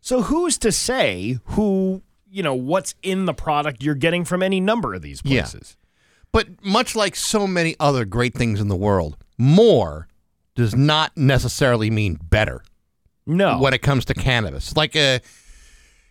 So 0.00 0.22
who's 0.22 0.58
to 0.58 0.72
say 0.72 1.38
who, 1.44 2.02
you 2.30 2.42
know, 2.42 2.54
what's 2.54 2.94
in 3.02 3.24
the 3.24 3.34
product 3.34 3.82
you're 3.82 3.94
getting 3.94 4.24
from 4.24 4.42
any 4.42 4.60
number 4.60 4.94
of 4.94 5.02
these 5.02 5.20
Yeah. 5.24 5.42
places? 5.42 5.76
But 6.32 6.62
much 6.64 6.94
like 6.94 7.16
so 7.16 7.46
many 7.46 7.74
other 7.80 8.04
great 8.04 8.34
things 8.34 8.60
in 8.60 8.68
the 8.68 8.76
world, 8.76 9.16
more 9.38 10.06
does 10.54 10.74
not 10.76 11.16
necessarily 11.16 11.90
mean 11.90 12.18
better. 12.22 12.62
No. 13.26 13.58
When 13.58 13.72
it 13.74 13.82
comes 13.82 14.04
to 14.06 14.14
cannabis, 14.14 14.76
like 14.76 14.94
uh 14.96 15.20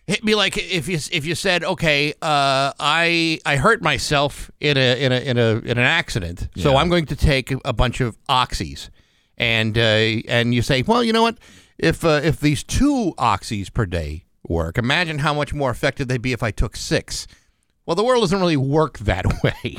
it'd 0.06 0.24
be 0.24 0.34
like 0.34 0.56
if 0.56 0.88
you 0.88 0.98
if 1.12 1.24
you 1.24 1.34
said, 1.34 1.64
okay, 1.64 2.12
uh, 2.22 2.72
I 2.78 3.40
I 3.46 3.56
hurt 3.56 3.82
myself 3.82 4.50
in 4.60 4.76
a 4.76 5.02
in 5.04 5.12
a 5.12 5.20
in 5.20 5.38
a 5.38 5.48
in 5.58 5.78
an 5.78 5.78
accident, 5.78 6.48
so 6.56 6.76
I'm 6.76 6.88
going 6.88 7.06
to 7.06 7.16
take 7.16 7.52
a 7.64 7.72
bunch 7.72 8.00
of 8.00 8.16
oxys, 8.28 8.90
and 9.38 9.76
uh, 9.76 9.80
and 9.80 10.54
you 10.54 10.62
say, 10.62 10.82
well, 10.82 11.02
you 11.04 11.12
know 11.12 11.22
what? 11.22 11.38
If 11.78 12.04
uh, 12.04 12.20
if 12.22 12.40
these 12.40 12.62
two 12.62 13.14
oxys 13.18 13.72
per 13.72 13.86
day 13.86 14.24
work, 14.46 14.78
imagine 14.78 15.18
how 15.20 15.32
much 15.34 15.54
more 15.54 15.70
effective 15.70 16.08
they'd 16.08 16.22
be 16.22 16.32
if 16.32 16.42
I 16.42 16.50
took 16.50 16.76
six. 16.76 17.26
Well, 17.86 17.96
the 17.96 18.04
world 18.04 18.22
doesn't 18.22 18.40
really 18.40 18.56
work 18.56 18.98
that 19.00 19.26
way. 19.42 19.78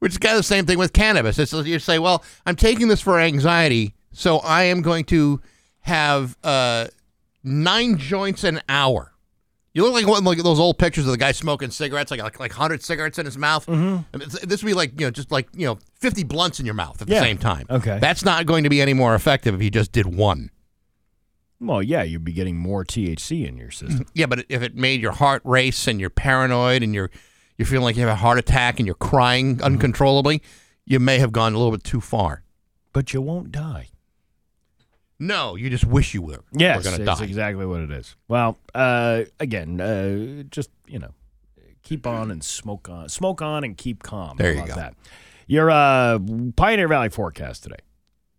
Which 0.00 0.12
is 0.12 0.18
kind 0.18 0.34
of 0.34 0.38
the 0.38 0.44
same 0.44 0.64
thing 0.64 0.78
with 0.78 0.92
cannabis. 0.92 1.40
It's 1.40 1.52
you 1.52 1.78
say, 1.80 1.98
well, 1.98 2.22
I'm 2.46 2.54
taking 2.54 2.86
this 2.86 3.00
for 3.00 3.18
anxiety, 3.18 3.94
so 4.12 4.38
I 4.38 4.64
am 4.64 4.80
going 4.80 5.04
to 5.06 5.40
have 5.80 6.36
uh, 6.44 6.86
nine 7.42 7.98
joints 7.98 8.44
an 8.44 8.60
hour. 8.68 9.07
You 9.78 9.84
look 9.84 9.92
like 9.94 10.08
one 10.08 10.24
like 10.24 10.38
those 10.42 10.58
old 10.58 10.76
pictures 10.76 11.04
of 11.06 11.12
the 11.12 11.16
guy 11.16 11.30
smoking 11.30 11.70
cigarettes, 11.70 12.10
like 12.10 12.20
like, 12.20 12.40
like 12.40 12.50
hundred 12.52 12.82
cigarettes 12.82 13.16
in 13.20 13.26
his 13.26 13.38
mouth. 13.38 13.64
Mm-hmm. 13.66 14.18
This 14.48 14.60
would 14.62 14.68
be 14.68 14.74
like 14.74 14.98
you 15.00 15.06
know 15.06 15.12
just 15.12 15.30
like 15.30 15.48
you 15.54 15.66
know 15.66 15.78
fifty 16.00 16.24
blunts 16.24 16.58
in 16.58 16.66
your 16.66 16.74
mouth 16.74 17.00
at 17.00 17.08
Yeah. 17.08 17.20
the 17.20 17.24
same 17.26 17.38
time. 17.38 17.64
Okay. 17.70 17.98
that's 18.00 18.24
not 18.24 18.44
going 18.44 18.64
to 18.64 18.70
be 18.70 18.80
any 18.82 18.92
more 18.92 19.14
effective 19.14 19.54
if 19.54 19.62
you 19.62 19.70
just 19.70 19.92
did 19.92 20.06
one. 20.06 20.50
Well, 21.60 21.80
yeah, 21.82 22.02
you'd 22.02 22.24
be 22.24 22.32
getting 22.32 22.56
more 22.56 22.84
THC 22.84 23.46
in 23.46 23.56
your 23.56 23.70
system. 23.70 24.06
Yeah, 24.14 24.26
but 24.26 24.46
if 24.48 24.62
it 24.62 24.74
made 24.74 25.00
your 25.00 25.12
heart 25.12 25.42
race 25.44 25.86
and 25.86 26.00
you're 26.00 26.10
paranoid 26.10 26.82
and 26.82 26.92
you're 26.92 27.10
you're 27.56 27.66
feeling 27.66 27.84
like 27.84 27.94
you 27.96 28.02
have 28.02 28.10
a 28.10 28.16
heart 28.16 28.38
attack 28.38 28.80
and 28.80 28.86
you're 28.86 28.96
crying 28.96 29.56
Mm-hmm. 29.58 29.64
uncontrollably, 29.64 30.42
you 30.86 30.98
may 30.98 31.18
have 31.20 31.30
gone 31.30 31.54
a 31.54 31.56
little 31.56 31.72
bit 31.72 31.84
too 31.84 32.00
far. 32.00 32.42
But 32.92 33.12
you 33.12 33.22
won't 33.22 33.52
die. 33.52 33.90
No, 35.20 35.56
you 35.56 35.68
just 35.68 35.84
wish 35.84 36.14
you 36.14 36.22
were. 36.22 36.44
Yes, 36.52 36.78
were 36.78 36.82
going 36.84 36.96
to 36.98 37.04
that's 37.04 37.18
die. 37.20 37.26
exactly 37.26 37.66
what 37.66 37.80
it 37.80 37.90
is. 37.90 38.14
Well, 38.28 38.56
uh, 38.74 39.24
again, 39.40 39.80
uh, 39.80 40.44
just 40.44 40.70
you 40.86 40.98
know, 40.98 41.12
keep 41.82 42.06
on 42.06 42.30
and 42.30 42.42
smoke 42.42 42.88
on, 42.88 43.08
smoke 43.08 43.42
on 43.42 43.64
and 43.64 43.76
keep 43.76 44.02
calm. 44.02 44.36
There 44.36 44.52
you 44.52 44.58
about 44.58 44.68
go. 44.68 44.74
That. 44.76 44.94
Your 45.46 45.70
uh, 45.70 46.18
Pioneer 46.56 46.86
Valley 46.86 47.08
forecast 47.08 47.64
today: 47.64 47.78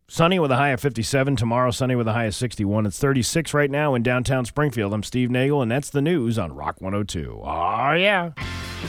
sunny 0.08 0.40
with 0.40 0.52
a 0.52 0.56
high 0.56 0.70
of 0.70 0.80
57. 0.80 1.36
Tomorrow, 1.36 1.72
sunny 1.72 1.96
with 1.96 2.08
a 2.08 2.14
high 2.14 2.26
of 2.26 2.36
61. 2.36 2.86
It's 2.86 2.98
36 2.98 3.54
right 3.54 3.70
now 3.70 3.94
in 3.94 4.04
downtown 4.04 4.46
Springfield. 4.46 4.94
I'm 4.94 5.04
Steve 5.04 5.30
Nagel, 5.30 5.62
and 5.62 5.70
that's 5.70 5.90
the 5.90 6.02
news 6.02 6.40
on 6.40 6.54
Rock 6.54 6.80
102. 6.80 7.42
Oh 7.44 7.92
yeah. 7.94 8.32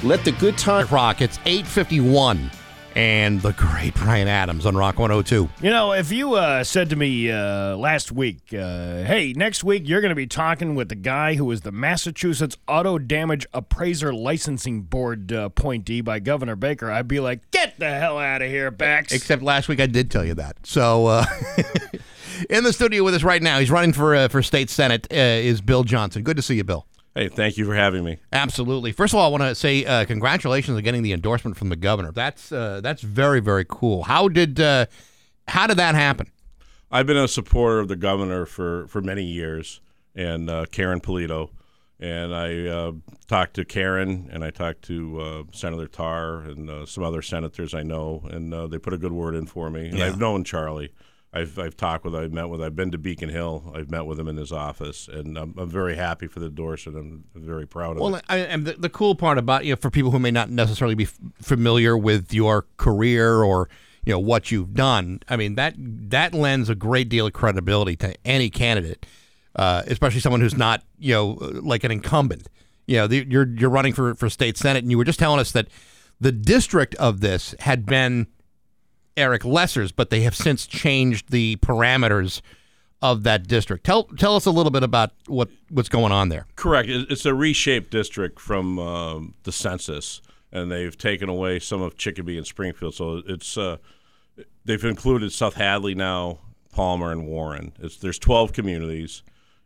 Let 0.05 0.25
the 0.25 0.33
good 0.33 0.57
time 0.57 0.87
rock. 0.93 1.21
It's 1.21 1.39
851 1.45 2.51
and 2.95 3.41
the 3.43 3.53
great 3.53 3.95
Bryan 3.95 4.29
Adams 4.29 4.67
on 4.67 4.77
Rock 4.77 4.99
102. 4.99 5.49
You 5.63 5.71
know, 5.71 5.93
if 5.93 6.11
you 6.11 6.35
uh, 6.35 6.65
said 6.65 6.91
to 6.91 6.97
me 6.97 7.31
uh, 7.31 7.77
last 7.77 8.13
week, 8.13 8.53
uh, 8.53 9.05
hey, 9.05 9.33
next 9.37 9.63
week 9.63 9.89
you're 9.89 10.01
going 10.01 10.11
to 10.11 10.17
be 10.17 10.27
talking 10.27 10.75
with 10.75 10.89
the 10.89 10.95
guy 10.95 11.35
who 11.35 11.51
is 11.51 11.63
the 11.63 11.73
Massachusetts 11.73 12.57
Auto 12.67 12.99
Damage 12.99 13.47
Appraiser 13.53 14.13
Licensing 14.13 14.83
Board 14.83 15.33
uh, 15.33 15.45
appointee 15.47 16.01
by 16.01 16.19
Governor 16.19 16.57
Baker, 16.57 16.91
I'd 16.91 17.09
be 17.09 17.21
like, 17.21 17.51
get 17.51 17.79
the 17.79 17.91
hell 17.91 18.19
out 18.19 18.43
of 18.43 18.49
here, 18.49 18.71
Bax. 18.71 19.13
Except 19.13 19.43
last 19.43 19.69
week 19.69 19.81
I 19.81 19.87
did 19.87 20.11
tell 20.11 20.25
you 20.25 20.35
that. 20.35 20.57
So 20.65 21.07
uh, 21.07 21.25
in 22.51 22.65
the 22.65 22.73
studio 22.73 23.05
with 23.05 23.15
us 23.15 23.23
right 23.23 23.43
now, 23.43 23.59
he's 23.59 23.71
running 23.71 23.93
for 23.93 24.15
uh, 24.15 24.29
for 24.29 24.43
state 24.43 24.71
senate. 24.71 25.07
Uh, 25.11 25.17
is 25.17 25.61
Bill 25.61 25.85
Johnson? 25.85 26.23
Good 26.23 26.37
to 26.37 26.43
see 26.43 26.57
you, 26.57 26.65
Bill. 26.65 26.87
Hey, 27.15 27.29
thank 27.29 27.59
you 27.59 27.65
for 27.65 27.75
having 27.75 28.05
me. 28.05 28.19
Absolutely. 28.33 28.93
First 28.93 29.13
of 29.15 29.19
all, 29.19 29.27
I 29.27 29.29
want 29.31 29.43
to 29.43 29.55
say 29.55 29.85
uh, 29.85 30.05
congratulations 30.05 30.77
on 30.77 30.83
getting 30.85 31.03
the 31.03 31.13
endorsement 31.13 31.57
from 31.57 31.69
the 31.69 31.77
governor. 31.77 32.13
That's 32.13 32.53
uh, 32.53 32.81
that's 32.83 33.03
very 33.03 33.41
very 33.41 33.65
cool. 33.69 34.05
How 34.05 34.29
did 34.29 34.61
uh, 34.61 34.87
how 35.49 35.67
did 35.67 35.77
that 35.79 35.95
happen? 35.95 36.31
I've 36.91 37.07
been 37.07 37.17
a 37.17 37.29
supporter 37.29 37.79
of 37.81 37.89
the 37.89 37.97
governor 37.97 38.47
for, 38.47 38.89
for 38.89 39.01
many 39.01 39.23
years, 39.23 39.81
and 40.15 40.51
uh, 40.51 40.67
Karyn 40.67 41.01
Polito. 41.01 41.51
And 42.01 42.35
I 42.35 42.67
uh, 42.67 42.93
talked 43.29 43.55
to 43.55 43.65
Karyn, 43.65 44.29
and 44.35 44.43
I 44.43 44.51
talked 44.51 44.83
to 44.83 45.21
uh, 45.21 45.43
Senator 45.53 45.87
Tarr 45.87 46.41
and 46.41 46.71
uh, 46.71 46.87
some 46.87 47.05
other 47.05 47.21
senators 47.23 47.75
I 47.75 47.83
know, 47.83 48.27
and 48.31 48.53
uh, 48.55 48.67
they 48.67 48.79
put 48.79 48.95
a 48.95 48.99
good 48.99 49.13
word 49.13 49.35
in 49.35 49.47
for 49.47 49.69
me. 49.71 49.89
And 49.89 49.99
Yeah. 49.99 50.07
I've 50.07 50.19
known 50.19 50.43
Charlie. 50.43 50.93
I've, 51.33 51.57
I've 51.61 51.77
talked 51.77 52.05
with, 52.05 52.15
I've 52.15 52.33
met 52.33 52.49
with, 52.49 52.61
I've 52.61 52.75
been 52.75 52.91
to 52.91 52.99
Beacon 52.99 53.29
Hill. 53.29 53.73
I've 53.75 53.89
met 53.89 54.05
with 54.05 54.19
him 54.19 54.27
in 54.27 54.37
his 54.37 54.51
office, 54.51 55.07
and 55.07 55.39
I'm, 55.39 55.55
I'm 55.57 55.71
very 55.71 55.95
happy 55.95 56.27
for 56.27 56.41
the 56.41 56.47
endorsement. 56.47 56.97
I'm 56.97 57.25
very 57.37 57.69
proud 57.69 57.93
of 57.93 58.03
Well, 58.03 58.17
it. 58.17 58.25
I, 58.29 58.39
and 58.39 58.67
the, 58.67 58.73
the 58.73 58.89
cool 58.89 59.15
part 59.15 59.39
about 59.39 59.65
you 59.65 59.73
know, 59.73 59.77
for 59.77 59.91
people 59.91 60.11
who 60.11 60.19
may 60.19 60.33
not 60.33 60.51
necessarily 60.51 60.97
be 60.97 61.05
f- 61.05 61.19
familiar 61.41 61.97
with 61.97 62.35
your 62.35 62.67
career 62.79 63.43
or 63.45 63.69
you 64.05 64.13
know 64.13 64.19
what 64.19 64.51
you've 64.51 64.75
done, 64.75 65.21
I 65.29 65.37
mean 65.37 65.55
that 65.57 65.75
that 65.77 66.35
lends 66.35 66.69
a 66.69 66.75
great 66.75 67.09
deal 67.09 67.27
of 67.27 67.33
credibility 67.33 67.97
to 67.97 68.15
any 68.25 68.49
candidate, 68.51 69.07
uh, 69.55 69.83
especially 69.87 70.21
someone 70.21 70.41
who's 70.41 70.57
not 70.57 70.83
you 70.99 71.15
know 71.15 71.33
like 71.63 71.85
an 71.85 71.91
incumbent. 71.93 72.49
You 72.87 72.97
know, 72.97 73.07
the, 73.07 73.27
you're 73.29 73.47
you're 73.47 73.71
running 73.71 73.93
for 73.93 74.15
for 74.15 74.31
state 74.31 74.57
senate, 74.57 74.83
and 74.83 74.91
you 74.91 74.97
were 74.99 75.05
just 75.05 75.19
telling 75.19 75.39
us 75.39 75.53
that 75.53 75.69
the 76.19 76.33
district 76.33 76.95
of 76.97 77.21
this 77.21 77.55
had 77.61 77.87
been 77.87 78.27
Eric 79.17 79.45
Lesser's, 79.45 79.93
but 79.93 80.11
they 80.11 80.23
have 80.23 80.35
since 80.35 80.67
changed 80.67 81.31
the 81.31 81.57
parameters 81.57 82.41
of 83.03 83.23
that 83.23 83.47
district. 83.47 83.85
Tell 83.85 84.05
tell 84.05 84.37
us 84.37 84.47
a 84.47 84.51
little 84.51 84.71
bit 84.71 84.83
about 84.83 85.13
what 85.27 85.49
what's 85.71 85.89
going 85.89 86.13
on 86.13 86.29
there. 86.29 86.47
Correct. 86.57 86.89
It's 86.89 87.25
a 87.25 87.35
reshaped 87.35 87.91
district 87.91 88.41
from 88.41 88.79
um, 88.79 89.35
the 89.45 89.53
census, 89.53 90.21
and 90.53 90.71
they've 90.71 90.97
taken 90.97 91.29
away 91.29 91.59
some 91.59 91.81
of 91.83 91.97
Chicopee 91.97 92.37
and 92.37 92.47
Springfield. 92.47 92.95
So 92.95 93.23
it's 93.27 93.57
uh, 93.57 93.79
they've 94.65 94.85
included 94.85 95.33
South 95.33 95.55
Hadley 95.55 95.95
now, 95.95 96.39
Palmer, 96.73 97.11
and 97.11 97.27
Warren. 97.27 97.73
It's, 97.81 97.97
there's 97.97 98.19
12 98.19 98.53
communities, 98.53 99.23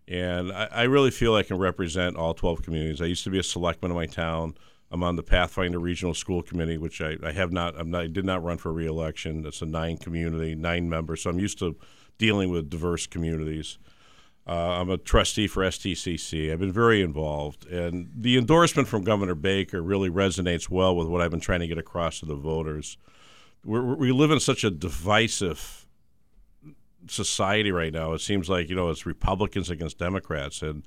and 0.07 0.53
I, 0.53 0.69
I 0.71 0.83
really 0.85 1.11
feel 1.11 1.35
I 1.35 1.43
can 1.43 1.59
represent 1.59 2.17
all 2.17 2.35
12 2.35 2.63
communities. 2.63 3.03
I 3.03 3.07
used 3.07 3.25
to 3.25 3.31
be 3.31 3.39
a 3.39 3.45
selectman 3.45 3.91
in 3.91 3.97
my 3.97 4.07
town. 4.07 4.55
I'm 4.95 5.03
on 5.03 5.17
the 5.17 5.25
Pathfinder 5.25 5.81
Regional 5.81 6.15
School 6.15 6.41
Committee, 6.41 6.79
which 6.79 7.01
I, 7.01 7.17
I 7.21 7.33
have 7.33 7.51
not, 7.51 7.75
I'm 7.77 7.91
not, 7.91 8.03
I 8.03 8.07
did 8.07 8.25
not 8.25 8.45
run 8.45 8.59
for 8.59 8.73
reelection. 8.73 9.45
It's 9.45 9.61
a 9.61 9.67
nine 9.67 9.97
community, 9.97 10.55
nine 10.55 10.89
members, 10.89 11.23
so 11.23 11.31
I'm 11.31 11.41
used 11.41 11.59
to 11.59 11.75
dealing 12.17 12.49
with 12.49 12.71
diverse 12.71 13.09
communities. 13.09 13.77
Uh, 14.47 14.53
I'm 14.53 14.91
a 14.91 14.97
trustee 14.97 15.49
for 15.49 15.65
STCC. 15.65 16.53
I've 16.53 16.61
been 16.61 16.71
very 16.71 17.03
involved, 17.03 17.67
and 17.67 18.09
the 18.15 18.39
endorsement 18.39 18.87
from 18.87 19.03
Governor 19.03 19.35
Baker 19.35 19.83
really 19.83 20.11
resonates 20.11 20.69
well 20.69 20.95
with 20.95 21.09
what 21.09 21.21
I've 21.21 21.33
been 21.33 21.41
trying 21.41 21.61
to 21.61 21.67
get 21.67 21.79
across 21.79 22.21
to 22.21 22.27
the 22.27 22.37
voters. 22.37 22.97
We're, 23.65 23.97
we 23.97 24.13
live 24.13 24.31
in 24.31 24.39
such 24.39 24.63
a 24.63 24.71
divisive 24.71 25.89
society 27.09 27.73
right 27.73 27.93
now. 27.93 28.13
It 28.13 28.21
seems 28.21 28.49
like 28.49 28.69
you 28.69 28.77
know 28.77 28.91
it's 28.91 29.07
Republicans 29.07 29.71
against 29.71 29.99
Democrats, 29.99 30.63
and 30.63 30.85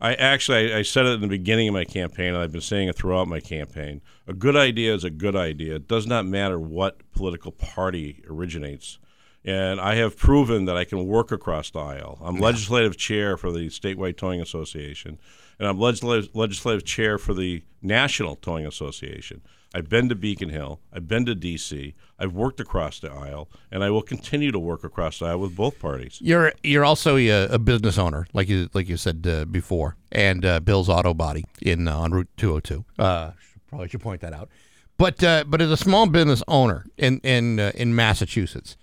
I 0.00 0.14
actually 0.14 0.72
I, 0.72 0.78
I 0.78 0.82
said 0.82 1.06
it 1.06 1.10
in 1.10 1.20
the 1.20 1.28
beginning 1.28 1.68
of 1.68 1.74
my 1.74 1.84
campaign, 1.84 2.28
and 2.34 2.38
I've 2.38 2.52
been 2.52 2.60
saying 2.60 2.88
it 2.88 2.96
throughout 2.96 3.28
my 3.28 3.40
campaign. 3.40 4.00
A 4.26 4.32
good 4.32 4.56
idea 4.56 4.94
is 4.94 5.04
a 5.04 5.10
good 5.10 5.34
idea. 5.34 5.76
It 5.76 5.88
does 5.88 6.06
not 6.06 6.26
matter 6.26 6.58
what 6.58 7.00
political 7.12 7.50
party 7.52 8.22
originates 8.28 8.98
And 9.44 9.80
I 9.80 9.94
have 9.96 10.16
proven 10.16 10.66
that 10.66 10.76
I 10.76 10.84
can 10.84 11.06
work 11.06 11.32
across 11.32 11.70
the 11.70 11.78
aisle. 11.80 12.18
I'm 12.22 12.36
legislative 12.38 12.96
chair 12.96 13.36
for 13.36 13.50
the 13.50 13.68
Statewide 13.68 14.16
Towing 14.16 14.40
Association, 14.40 15.18
and 15.58 15.68
I'm 15.68 15.78
legislative, 15.78 16.34
legislative 16.34 16.84
chair 16.84 17.18
for 17.18 17.34
the 17.34 17.62
National 17.82 18.36
Towing 18.36 18.66
Association. 18.66 19.40
I've 19.74 19.88
been 19.88 20.08
to 20.08 20.14
Beacon 20.14 20.48
Hill. 20.48 20.80
I've 20.92 21.06
been 21.06 21.26
to 21.26 21.34
D.C. 21.34 21.94
I've 22.18 22.32
worked 22.32 22.58
across 22.58 23.00
the 23.00 23.12
aisle, 23.12 23.50
and 23.70 23.84
I 23.84 23.90
will 23.90 24.02
continue 24.02 24.50
to 24.50 24.58
work 24.58 24.82
across 24.82 25.18
the 25.18 25.26
aisle 25.26 25.40
with 25.40 25.54
both 25.54 25.78
parties. 25.78 26.18
You're 26.22 26.52
you're 26.62 26.84
also 26.84 27.16
a, 27.16 27.28
a 27.46 27.58
business 27.58 27.98
owner, 27.98 28.26
like 28.32 28.48
you 28.48 28.70
like 28.72 28.88
you 28.88 28.96
said 28.96 29.26
uh, 29.26 29.44
before, 29.44 29.96
and 30.10 30.44
uh, 30.44 30.60
Bill's 30.60 30.88
Auto 30.88 31.12
Body 31.12 31.44
in 31.60 31.86
uh, 31.86 31.96
on 31.96 32.12
Route 32.12 32.28
202. 32.38 32.84
Uh, 32.98 33.32
probably 33.68 33.88
should 33.88 34.00
point 34.00 34.22
that 34.22 34.32
out. 34.32 34.48
But 34.96 35.22
uh, 35.22 35.44
but 35.46 35.60
as 35.60 35.70
a 35.70 35.76
small 35.76 36.06
business 36.06 36.42
owner 36.48 36.86
in 36.96 37.20
in 37.20 37.60
uh, 37.60 37.72
in 37.74 37.94
Massachusetts, 37.94 38.76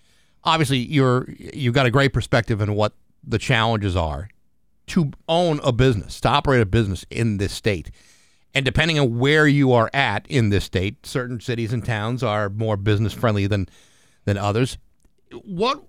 obviously 0.44 0.78
you're 0.78 1.28
you've 1.30 1.74
got 1.74 1.86
a 1.86 1.92
great 1.92 2.14
perspective 2.14 2.62
on 2.62 2.76
what 2.76 2.94
the 3.24 3.40
challenges 3.40 3.96
are 3.96 4.30
to 4.88 5.12
own 5.28 5.60
a 5.64 5.72
business, 5.72 6.22
to 6.22 6.30
operate 6.30 6.62
a 6.62 6.66
business 6.66 7.06
in 7.10 7.38
this 7.38 7.54
state. 7.54 7.90
And 8.56 8.64
depending 8.64 8.98
on 8.98 9.20
where 9.20 9.46
you 9.46 9.74
are 9.74 9.90
at 9.94 10.26
in 10.28 10.50
this 10.50 10.64
state, 10.64 11.06
certain 11.06 11.42
cities 11.42 11.74
and 11.74 11.86
towns 11.86 12.24
are 12.24 12.50
more 12.50 12.78
business 12.78 13.14
friendly 13.14 13.48
than 13.48 13.68
than 14.24 14.38
others. 14.38 14.78
What 15.44 15.84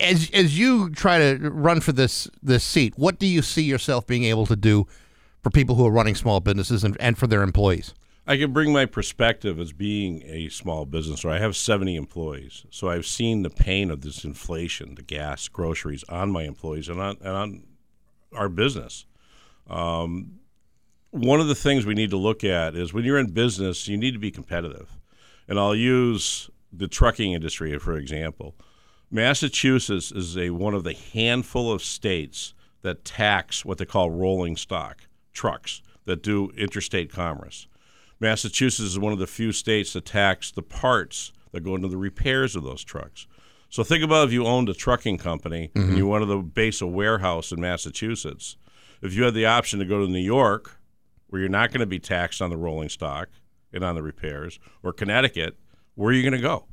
as 0.00 0.28
as 0.34 0.58
you 0.58 0.90
try 0.90 1.18
to 1.18 1.50
run 1.50 1.80
for 1.80 1.92
this 1.92 2.28
this 2.42 2.64
seat, 2.64 2.94
what 2.96 3.20
do 3.20 3.26
you 3.26 3.40
see 3.40 3.62
yourself 3.62 4.06
being 4.06 4.24
able 4.24 4.46
to 4.46 4.56
do 4.56 4.88
for 5.42 5.50
people 5.50 5.76
who 5.76 5.86
are 5.86 5.92
running 5.92 6.16
small 6.16 6.40
businesses 6.40 6.82
and, 6.82 6.96
and 6.98 7.16
for 7.16 7.28
their 7.28 7.42
employees? 7.42 7.94
I 8.26 8.36
can 8.36 8.52
bring 8.52 8.74
my 8.74 8.84
perspective 8.84 9.58
as 9.58 9.72
being 9.72 10.22
a 10.26 10.50
small 10.50 10.84
business 10.84 11.24
owner. 11.24 11.36
I 11.36 11.38
have 11.38 11.56
70 11.56 11.96
employees, 11.96 12.66
so 12.68 12.90
I've 12.90 13.06
seen 13.06 13.42
the 13.42 13.48
pain 13.48 13.90
of 13.90 14.02
this 14.02 14.22
inflation, 14.22 14.96
the 14.96 15.02
gas, 15.02 15.48
groceries 15.48 16.04
on 16.10 16.30
my 16.30 16.42
employees 16.42 16.90
and 16.90 17.00
on, 17.00 17.16
and 17.22 17.28
on 17.34 17.62
our 18.34 18.50
business. 18.50 19.06
Um, 19.66 20.40
one 21.10 21.40
of 21.40 21.48
the 21.48 21.54
things 21.54 21.86
we 21.86 21.94
need 21.94 22.10
to 22.10 22.16
look 22.16 22.44
at 22.44 22.74
is 22.74 22.92
when 22.92 23.04
you're 23.04 23.18
in 23.18 23.30
business, 23.32 23.88
you 23.88 23.96
need 23.96 24.12
to 24.12 24.18
be 24.18 24.30
competitive. 24.30 24.98
And 25.48 25.58
I'll 25.58 25.74
use 25.74 26.50
the 26.72 26.88
trucking 26.88 27.32
industry 27.32 27.78
for 27.78 27.96
example. 27.96 28.54
Massachusetts 29.10 30.12
is 30.12 30.36
a 30.36 30.50
one 30.50 30.74
of 30.74 30.84
the 30.84 30.92
handful 30.92 31.72
of 31.72 31.82
states 31.82 32.52
that 32.82 33.04
tax 33.04 33.64
what 33.64 33.78
they 33.78 33.86
call 33.86 34.10
rolling 34.10 34.56
stock 34.56 35.08
trucks 35.32 35.80
that 36.04 36.22
do 36.22 36.50
interstate 36.56 37.10
commerce. 37.10 37.66
Massachusetts 38.20 38.80
is 38.90 38.98
one 38.98 39.12
of 39.12 39.18
the 39.18 39.26
few 39.26 39.50
states 39.52 39.92
that 39.94 40.04
tax 40.04 40.50
the 40.50 40.62
parts 40.62 41.32
that 41.52 41.60
go 41.60 41.74
into 41.74 41.88
the 41.88 41.96
repairs 41.96 42.54
of 42.54 42.64
those 42.64 42.84
trucks. 42.84 43.26
So 43.70 43.82
think 43.82 44.04
about 44.04 44.28
if 44.28 44.32
you 44.32 44.46
owned 44.46 44.68
a 44.68 44.74
trucking 44.74 45.18
company 45.18 45.70
Mm-hmm. 45.74 45.88
and 45.88 45.98
you 45.98 46.06
wanted 46.06 46.26
to 46.26 46.42
base 46.42 46.80
a 46.80 46.86
warehouse 46.86 47.50
in 47.52 47.60
Massachusetts. 47.60 48.56
If 49.00 49.14
you 49.14 49.24
had 49.24 49.34
the 49.34 49.46
option 49.46 49.78
to 49.78 49.84
go 49.84 50.04
to 50.04 50.10
New 50.10 50.18
York, 50.18 50.77
where 51.28 51.40
you're 51.40 51.48
not 51.48 51.70
going 51.70 51.80
to 51.80 51.86
be 51.86 51.98
taxed 51.98 52.42
on 52.42 52.50
the 52.50 52.56
rolling 52.56 52.88
stock 52.88 53.28
and 53.72 53.84
on 53.84 53.94
the 53.94 54.02
repairs, 54.02 54.58
or 54.82 54.92
Connecticut, 54.92 55.56
where 55.94 56.10
are 56.10 56.14
you 56.14 56.22
going 56.22 56.40
to 56.40 56.46
go? 56.46 56.64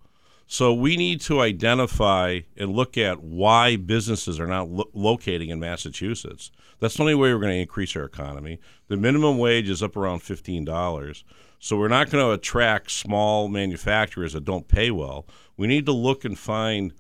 So 0.48 0.74
we 0.74 0.96
need 0.96 1.22
to 1.22 1.42
identify 1.42 2.42
and 2.56 2.74
look 2.74 2.98
at 2.98 3.24
why 3.24 3.78
businesses 3.78 4.40
are 4.40 4.48
not 4.48 4.70
lo- 4.70 4.90
locating 4.94 5.50
in 5.50 5.60
Massachusetts. 5.60 6.52
That's 6.80 6.96
the 6.96 7.02
only 7.02 7.16
way 7.16 7.34
we're 7.34 7.40
going 7.40 7.54
to 7.54 7.60
increase 7.60 7.96
our 7.96 8.04
economy. 8.04 8.60
The 8.88 8.98
minimum 8.98 9.40
wage 9.40 9.70
is 9.70 9.82
up 9.82 9.98
around 9.98 10.20
fifteen 10.22 10.64
dollars, 10.64 11.24
so 11.60 11.78
we're 11.78 11.88
not 11.88 12.12
going 12.12 12.24
to 12.24 12.32
attract 12.32 12.92
small 12.92 13.48
manufacturers 13.48 14.34
that 14.34 14.46
don't 14.46 14.68
pay 14.68 14.92
well. 14.92 15.26
We 15.58 15.66
need 15.66 15.88
to 15.88 15.92
look 15.92 16.24
and 16.24 16.38
find 16.38 16.94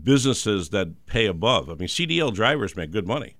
businesses 0.00 0.68
that 0.70 1.06
pay 1.06 1.24
above. 1.24 1.70
I 1.70 1.74
mean, 1.74 1.88
CDL 1.88 2.34
drivers 2.34 2.76
make 2.76 2.90
good 2.90 3.06
money. 3.06 3.36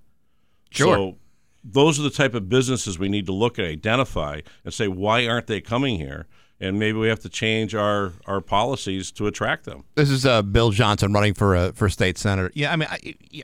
Sure. 0.71 0.95
So 0.95 1.17
those 1.63 1.99
are 1.99 2.03
the 2.03 2.09
type 2.09 2.33
of 2.33 2.49
businesses 2.49 2.97
we 2.97 3.09
need 3.09 3.25
to 3.25 3.33
look 3.33 3.59
at, 3.59 3.65
identify, 3.65 4.41
and 4.63 4.73
say 4.73 4.87
why 4.87 5.27
aren't 5.27 5.47
they 5.47 5.61
coming 5.61 5.97
here? 5.97 6.27
And 6.61 6.77
maybe 6.77 6.97
we 6.97 7.07
have 7.07 7.21
to 7.21 7.29
change 7.29 7.73
our, 7.73 8.11
our 8.25 8.41
policies 8.41 9.11
to 9.13 9.27
attract 9.27 9.63
them. 9.63 9.85
This 9.95 10.09
is 10.09 10.25
uh, 10.25 10.41
Bill 10.41 10.71
Johnson 10.71 11.13
running 11.13 11.33
for 11.33 11.55
uh, 11.55 11.71
for 11.71 11.89
state 11.89 12.17
senator. 12.17 12.51
Yeah, 12.53 12.73
I 12.73 12.75
mean, 12.75 12.89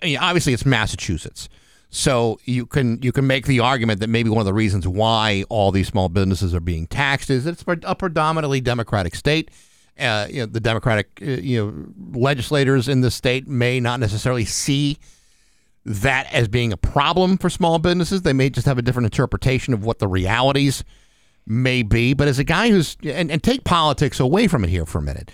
I, 0.04 0.18
obviously 0.20 0.52
it's 0.52 0.66
Massachusetts, 0.66 1.48
so 1.90 2.40
you 2.44 2.66
can 2.66 3.02
you 3.02 3.14
can 3.14 3.26
make 3.26 3.46
the 3.46 3.62
argument 3.62 4.02
that 4.02 4.10
maybe 4.10 4.30
one 4.30 4.42
of 4.42 4.46
the 4.46 4.54
reasons 4.54 4.86
why 4.86 5.46
all 5.48 5.72
these 5.72 5.88
small 5.88 6.10
businesses 6.10 6.54
are 6.54 6.60
being 6.60 6.88
taxed 6.88 7.30
is 7.30 7.46
it's 7.46 7.64
a 7.84 7.96
predominantly 7.96 8.60
Democratic 8.60 9.16
state. 9.16 9.50
Uh, 9.98 10.28
you 10.30 10.42
know, 10.42 10.46
the 10.46 10.60
Democratic 10.60 11.08
uh, 11.22 11.26
you 11.26 11.66
know 11.66 12.20
legislators 12.20 12.90
in 12.90 13.00
the 13.00 13.12
state 13.12 13.48
may 13.48 13.80
not 13.80 14.02
necessarily 14.02 14.44
see 14.44 14.98
that 15.86 16.32
as 16.34 16.48
being 16.48 16.74
a 16.74 16.78
problem 16.78 17.38
for 17.38 17.50
small 17.50 17.80
businesses. 17.80 18.24
They 18.24 18.34
may 18.34 18.50
just 18.50 18.66
have 18.66 18.78
a 18.78 18.82
different 18.82 19.06
interpretation 19.06 19.74
of 19.74 19.86
what 19.86 20.00
the 20.00 20.08
realities 20.08 20.84
may 21.46 21.84
be. 21.84 22.14
But 22.14 22.28
as 22.28 22.40
a 22.40 22.44
guy 22.44 22.70
who's 22.70 22.98
and, 23.04 23.32
and 23.32 23.42
take 23.44 23.64
politics 23.64 24.20
away 24.20 24.48
from 24.48 24.64
it 24.64 24.70
here 24.70 24.86
for 24.86 24.98
a 24.98 25.04
minute. 25.04 25.32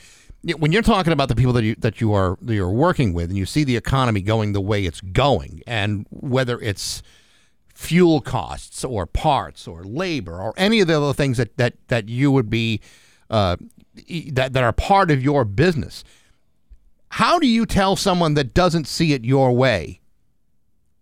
When 0.57 0.71
you're 0.71 0.81
talking 0.81 1.13
about 1.13 1.29
the 1.29 1.35
people 1.35 1.53
that 1.53 1.63
you 1.63 1.75
that 1.75 2.01
you 2.01 2.13
are 2.13 2.37
that 2.41 2.55
you're 2.55 2.71
working 2.71 3.13
with, 3.13 3.29
and 3.29 3.37
you 3.37 3.45
see 3.45 3.63
the 3.63 3.77
economy 3.77 4.21
going 4.21 4.53
the 4.53 4.61
way 4.61 4.85
it's 4.85 4.99
going, 4.99 5.61
and 5.67 6.07
whether 6.09 6.59
it's 6.59 7.03
fuel 7.75 8.21
costs 8.21 8.83
or 8.83 9.05
parts 9.05 9.67
or 9.67 9.83
labor 9.83 10.41
or 10.41 10.53
any 10.57 10.79
of 10.79 10.87
the 10.87 10.97
other 10.97 11.13
things 11.13 11.37
that 11.37 11.55
that 11.57 11.75
that 11.89 12.09
you 12.09 12.31
would 12.31 12.49
be 12.49 12.81
uh, 13.29 13.55
that 14.31 14.53
that 14.53 14.63
are 14.63 14.73
part 14.73 15.11
of 15.11 15.21
your 15.21 15.45
business, 15.45 16.03
how 17.09 17.37
do 17.37 17.45
you 17.45 17.67
tell 17.67 17.95
someone 17.95 18.33
that 18.33 18.55
doesn't 18.55 18.87
see 18.87 19.13
it 19.13 19.23
your 19.23 19.51
way 19.51 20.00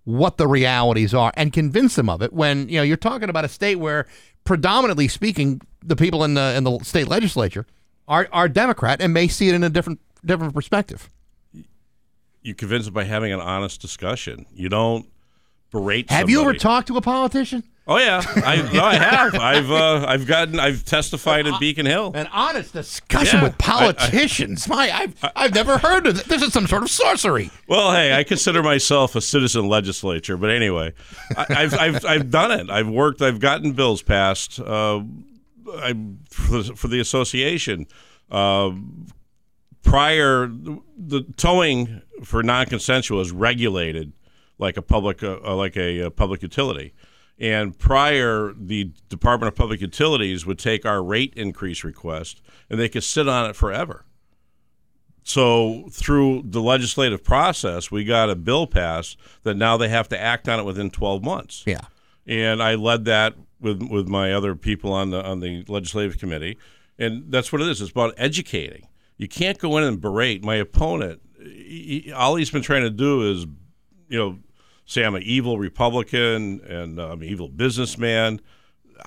what 0.05 0.37
the 0.37 0.47
realities 0.47 1.13
are 1.13 1.31
and 1.35 1.53
convince 1.53 1.95
them 1.95 2.09
of 2.09 2.21
it 2.21 2.33
when 2.33 2.67
you 2.69 2.77
know 2.77 2.83
you're 2.83 2.97
talking 2.97 3.29
about 3.29 3.45
a 3.45 3.49
state 3.49 3.75
where 3.75 4.05
predominantly 4.43 5.07
speaking 5.07 5.61
the 5.83 5.95
people 5.95 6.23
in 6.23 6.33
the 6.33 6.55
in 6.55 6.63
the 6.63 6.79
state 6.79 7.07
legislature 7.07 7.65
are 8.07 8.27
are 8.31 8.49
democrat 8.49 9.01
and 9.01 9.13
may 9.13 9.27
see 9.27 9.49
it 9.49 9.53
in 9.55 9.63
a 9.63 9.69
different 9.69 9.99
different 10.25 10.53
perspective 10.53 11.09
You 12.41 12.55
convince 12.55 12.85
them 12.85 12.93
by 12.93 13.03
having 13.03 13.33
an 13.33 13.41
honest 13.41 13.81
discussion. 13.81 14.45
You 14.53 14.69
don't 14.69 15.05
berate. 15.71 16.09
have 16.09 16.29
you 16.29 16.41
ever 16.41 16.53
talked 16.53 16.87
to 16.87 16.97
a 16.97 17.01
politician 17.01 17.63
Oh 17.91 17.97
yeah, 17.97 18.21
I, 18.45 18.71
no, 18.71 18.83
I 18.83 18.95
have. 18.97 19.33
I've 19.33 19.71
uh, 19.71 20.05
I've 20.07 20.27
gotten 20.27 20.59
I've 20.59 20.85
testified 20.85 21.47
in 21.47 21.55
Beacon 21.59 21.87
Hill. 21.87 22.11
An 22.13 22.27
honest 22.31 22.71
discussion 22.71 23.39
Yeah, 23.39 23.43
with 23.45 23.57
politicians 23.57 24.67
my 24.67 24.91
i've 24.91 25.15
i've 25.35 25.55
never 25.55 25.79
heard 25.79 26.05
of 26.05 26.15
this 26.15 26.23
this 26.25 26.43
is 26.43 26.53
some 26.53 26.67
sort 26.67 26.83
of 26.83 26.91
sorcery 26.91 27.49
Well, 27.67 27.91
hey, 27.91 28.13
I 28.15 28.23
consider 28.23 28.61
myself 28.61 29.15
a 29.15 29.21
citizen 29.21 29.67
legislature, 29.67 30.37
but 30.37 30.51
anyway, 30.51 30.93
I, 31.35 31.45
I've, 31.49 31.73
I've 31.73 32.05
I've 32.05 32.29
done 32.29 32.51
it. 32.51 32.69
I've 32.69 32.87
worked. 32.87 33.23
I've 33.23 33.39
gotten 33.39 33.71
bills 33.73 34.03
passed. 34.03 34.59
Uh, 34.59 35.01
I 35.77 35.95
for, 36.29 36.61
the- 36.61 36.75
for 36.75 36.87
the 36.89 36.99
association. 36.99 37.87
Uh, 38.29 38.71
prior, 39.81 40.47
the 40.47 41.23
towing 41.37 42.01
for 42.23 42.43
non-consensual 42.43 43.21
is 43.21 43.31
regulated 43.31 44.13
like 44.59 44.77
a 44.77 44.81
public 44.83 45.23
uh, 45.23 45.55
like 45.55 45.75
a, 45.77 46.03
uh 46.07 46.09
public 46.11 46.43
utility. 46.43 46.93
And 47.39 47.77
prior, 47.77 48.53
the 48.57 48.91
Department 49.07 49.47
of 49.47 49.55
Public 49.55 49.79
Utilities 49.79 50.45
would 50.45 50.59
take 50.59 50.85
our 50.85 51.01
rate 51.01 51.33
increase 51.35 51.83
request 51.83 52.41
and 52.69 52.79
they 52.79 52.89
could 52.89 53.03
sit 53.03 53.27
on 53.29 53.49
it 53.49 53.55
forever. 53.55 54.05
So 55.23 55.87
through 55.91 56.43
the 56.45 56.61
legislative 56.61 57.23
process, 57.23 57.91
we 57.91 58.03
got 58.03 58.29
a 58.29 58.35
bill 58.35 58.67
passed 58.67 59.17
that 59.43 59.55
now 59.55 59.77
they 59.77 59.89
have 59.89 60.09
to 60.09 60.19
act 60.19 60.49
on 60.49 60.59
it 60.59 60.63
within 60.63 60.89
12 60.89 61.23
months. 61.23 61.63
Yeah. 61.65 61.81
And 62.25 62.61
I 62.61 62.75
led 62.75 63.05
that 63.05 63.35
with 63.59 63.81
with 63.83 64.07
my 64.07 64.33
other 64.33 64.55
people 64.55 64.91
on 64.93 65.11
the 65.11 65.23
on 65.23 65.39
the 65.39 65.65
legislative 65.67 66.17
committee, 66.17 66.57
and 66.97 67.31
that's 67.31 67.51
what 67.51 67.61
it 67.61 67.67
is. 67.67 67.81
It's 67.81 67.91
about 67.91 68.13
educating. 68.17 68.87
You 69.17 69.27
can't 69.27 69.57
go 69.57 69.77
in 69.77 69.83
and 69.83 69.99
berate 69.99 70.43
my 70.43 70.55
opponent. 70.55 71.21
He- 71.41 72.11
all 72.15 72.35
he's 72.35 72.51
been 72.51 72.61
trying 72.61 72.83
to 72.83 72.89
do 72.89 73.29
is, 73.31 73.45
you 74.07 74.17
know, 74.17 74.39
say 74.89 75.05
I'm 75.05 75.15
an 75.15 75.23
evil 75.23 75.59
Republican 75.59 76.61
and 76.67 76.99
uh, 76.99 77.11
I'm 77.11 77.21
an 77.21 77.27
evil 77.27 77.47
businessman. 77.47 78.41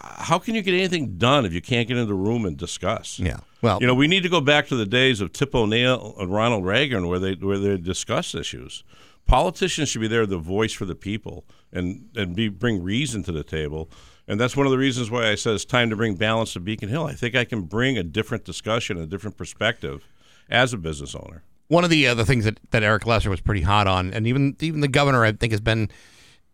How 0.00 0.38
can 0.38 0.54
you 0.54 0.62
get 0.62 0.74
anything 0.74 1.18
done 1.18 1.44
if 1.44 1.52
you 1.52 1.60
can't 1.60 1.86
get 1.86 1.96
into 1.96 2.06
the 2.06 2.14
room 2.14 2.46
and 2.46 2.56
discuss? 2.56 3.18
Yeah. 3.18 3.38
Well, 3.60 3.78
you 3.80 3.86
know, 3.86 3.94
we 3.94 4.06
need 4.06 4.22
to 4.22 4.28
go 4.28 4.40
back 4.40 4.68
to 4.68 4.76
the 4.76 4.86
days 4.86 5.20
of 5.20 5.32
Tip 5.32 5.54
O'Neill 5.54 6.14
and 6.18 6.32
Ronald 6.32 6.64
Reagan, 6.64 7.08
where 7.08 7.18
they 7.18 7.34
where 7.34 7.58
they 7.58 7.76
discuss 7.76 8.34
issues. 8.34 8.84
Politicians 9.26 9.88
should 9.88 10.00
be 10.00 10.08
there, 10.08 10.24
the 10.24 10.38
voice 10.38 10.72
for 10.72 10.84
the 10.84 10.94
people, 10.94 11.44
and 11.72 12.08
and 12.16 12.34
be 12.34 12.48
bring 12.48 12.82
reason 12.82 13.22
to 13.24 13.32
the 13.32 13.44
table. 13.44 13.90
And 14.26 14.40
that's 14.40 14.56
one 14.56 14.66
of 14.66 14.72
the 14.72 14.78
reasons 14.78 15.10
why 15.10 15.28
I 15.28 15.34
said 15.34 15.54
it's 15.54 15.64
time 15.64 15.90
to 15.90 15.96
bring 15.96 16.14
balance 16.14 16.52
to 16.54 16.60
Beacon 16.60 16.88
Hill. 16.88 17.04
I 17.04 17.12
think 17.12 17.34
I 17.34 17.44
can 17.44 17.62
bring 17.62 17.98
a 17.98 18.04
different 18.04 18.44
discussion, 18.44 18.98
a 18.98 19.06
different 19.06 19.36
perspective, 19.36 20.06
as 20.48 20.72
a 20.72 20.78
business 20.78 21.14
owner. 21.14 21.42
One 21.72 21.84
of 21.84 21.90
the 21.90 22.06
other 22.06 22.22
things 22.22 22.44
that, 22.44 22.60
that 22.72 22.82
Eric 22.82 23.06
Lesser 23.06 23.30
was 23.30 23.40
pretty 23.40 23.62
hot 23.62 23.86
on, 23.86 24.12
and 24.12 24.26
even 24.26 24.54
even 24.60 24.82
the 24.82 24.88
governor, 24.88 25.24
I 25.24 25.32
think, 25.32 25.52
has 25.54 25.60
been 25.62 25.88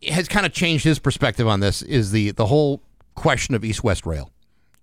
has 0.08 0.28
kind 0.28 0.46
of 0.46 0.52
changed 0.52 0.84
his 0.84 1.00
perspective 1.00 1.48
on 1.48 1.58
this. 1.58 1.82
Is 1.82 2.12
the 2.12 2.30
the 2.30 2.46
whole 2.46 2.82
question 3.16 3.56
of 3.56 3.64
East 3.64 3.82
West 3.82 4.06
Rail 4.06 4.30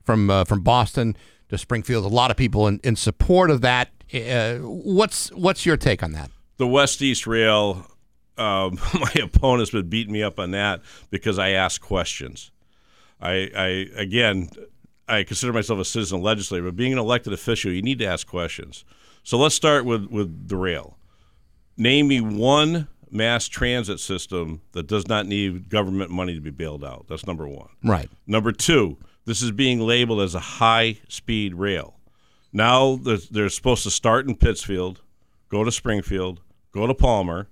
from 0.03 0.30
uh, 0.30 0.44
from 0.44 0.60
Boston 0.60 1.16
to 1.48 1.57
Springfield? 1.57 2.03
A 2.03 2.10
lot 2.10 2.32
of 2.32 2.38
people 2.38 2.68
in, 2.68 2.82
in 2.84 2.98
support 2.98 3.49
of 3.49 3.62
that. 3.62 3.91
Uh, 4.14 4.56
what's 4.57 5.32
what's 5.32 5.66
your 5.66 5.78
take 5.78 6.03
on 6.03 6.12
that? 6.12 6.30
The 6.57 6.68
West 6.68 7.02
East 7.02 7.26
Rail. 7.26 7.88
Um, 8.38 8.78
my 8.94 9.14
opponent's 9.24 9.72
been 9.72 9.88
beating 9.88 10.12
me 10.12 10.22
up 10.22 10.38
on 10.38 10.52
that 10.52 10.82
because 11.12 11.40
I 11.40 11.52
ask 11.52 11.80
questions. 11.80 12.52
I, 13.22 13.49
I 13.56 13.68
again, 13.95 14.49
I 15.07 15.24
consider 15.24 15.53
myself 15.53 15.80
a 15.80 15.86
citizen 15.86 16.22
legislator, 16.22 16.66
but 16.66 16.76
being 16.76 16.91
an 16.91 16.99
elected 16.99 17.32
official, 17.32 17.72
you 17.72 17.82
need 17.82 17.99
to 17.99 18.06
ask 18.06 18.28
questions. 18.28 18.84
So 19.26 19.38
let's 19.38 19.56
start 19.56 19.85
with 19.85 20.06
with 20.06 20.47
the 20.47 20.56
rail. 20.56 20.97
Name 21.76 22.07
me 22.07 22.22
one 22.22 22.88
mass 23.11 23.47
transit 23.47 23.99
system 23.99 24.61
that 24.72 24.88
does 24.88 25.07
not 25.07 25.26
need 25.26 25.69
government 25.69 26.11
money 26.11 26.35
to 26.35 26.41
be 26.41 26.52
bailed 26.52 26.85
out. 26.85 27.07
That's 27.10 27.27
number 27.27 27.47
one. 27.47 27.69
Right. 27.84 28.10
Number 28.26 28.52
two, 28.52 28.97
this 29.26 29.41
is 29.41 29.52
being 29.52 29.80
labeled 29.80 30.22
as 30.22 30.35
a 30.35 30.39
high 30.39 30.99
speed 31.10 31.56
rail. 31.56 31.95
Now 32.53 32.95
they're, 32.95 33.18
they're 33.30 33.49
supposed 33.49 33.84
to 33.84 33.91
start 33.91 34.27
in 34.27 34.35
Pittsfield, 34.35 35.02
go 35.49 35.64
to 35.64 35.72
Springfield, 35.72 36.39
go 36.72 36.88
to 36.88 36.93
Palmer, 36.93 37.49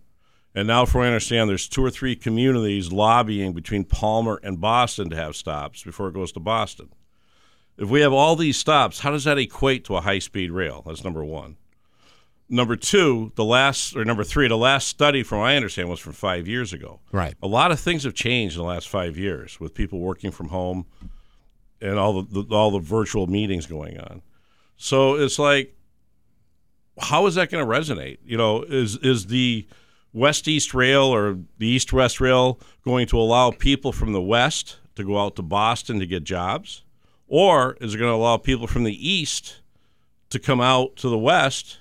and 0.56 0.68
now, 0.68 0.86
from 0.86 1.00
what 1.00 1.06
I 1.06 1.08
understand, 1.08 1.50
there's 1.50 1.68
two 1.68 1.84
or 1.84 1.90
three 1.90 2.16
communities 2.16 2.92
lobbying 2.92 3.54
between 3.54 3.86
Palmer 3.86 4.40
and 4.44 4.62
Boston 4.62 5.10
to 5.10 5.16
have 5.16 5.36
stops 5.36 5.84
before 5.84 6.08
it 6.08 6.14
goes 6.14 6.32
to 6.34 6.40
Boston. 6.40 6.90
If 7.76 7.90
we 7.90 8.02
have 8.02 8.14
all 8.14 8.36
these 8.36 8.58
stops, 8.58 9.00
how 9.00 9.10
does 9.10 9.24
that 9.24 9.40
equate 9.40 9.84
to 9.86 9.96
a 9.96 10.02
high 10.02 10.20
speed 10.20 10.52
rail? 10.52 10.84
That's 10.86 11.04
number 11.04 11.26
one. 11.26 11.58
Number 12.54 12.76
two, 12.76 13.32
the 13.34 13.44
last, 13.44 13.96
or 13.96 14.06
number 14.06 14.24
three, 14.24 14.48
the 14.48 14.56
last 14.56 14.88
study, 14.88 15.24
from 15.24 15.40
what 15.40 15.50
I 15.50 15.56
understand, 15.56 15.90
was 15.90 16.00
from 16.00 16.14
five 16.14 16.48
years 16.48 16.72
ago. 16.72 17.00
Right. 17.12 17.34
A 17.42 17.48
lot 17.48 17.72
of 17.72 17.80
things 17.80 18.04
have 18.04 18.14
changed 18.14 18.56
in 18.56 18.62
the 18.62 18.68
last 18.68 18.88
five 18.88 19.18
years 19.18 19.60
with 19.60 19.74
people 19.74 20.00
working 20.00 20.30
from 20.30 20.50
home 20.50 20.86
and 21.82 21.98
all 21.98 22.22
the, 22.22 22.44
the 22.44 22.56
all 22.56 22.70
the 22.70 22.80
virtual 22.80 23.26
meetings 23.26 23.66
going 23.66 24.00
on. 24.00 24.22
So 24.78 25.16
it's 25.16 25.40
like, 25.40 25.76
how 27.00 27.26
is 27.26 27.34
that 27.34 27.50
going 27.50 27.68
to 27.68 27.72
resonate? 27.72 28.20
You 28.24 28.38
know, 28.38 28.62
is 28.62 28.98
is 28.98 29.26
the 29.26 29.68
West 30.14 30.48
East 30.48 30.76
Rail 30.76 31.06
or 31.06 31.40
the 31.58 31.68
East 31.68 31.92
West 31.92 32.22
Rail 32.22 32.60
going 32.86 33.08
to 33.08 33.18
allow 33.18 33.50
people 33.50 33.92
from 33.92 34.14
the 34.14 34.22
West 34.22 34.78
to 34.94 35.04
go 35.04 35.18
out 35.18 35.36
to 35.38 35.42
Boston 35.42 36.00
to 36.00 36.06
get 36.06 36.24
jobs? 36.24 36.84
Or 37.28 37.78
is 37.82 37.96
it 37.96 37.98
going 37.98 38.12
to 38.12 38.16
allow 38.16 38.38
people 38.38 38.68
from 38.68 38.84
the 38.84 39.12
East 39.12 39.62
to 40.30 40.38
come 40.38 40.62
out 40.62 40.98
to 40.98 41.10
the 41.10 41.18
West 41.18 41.80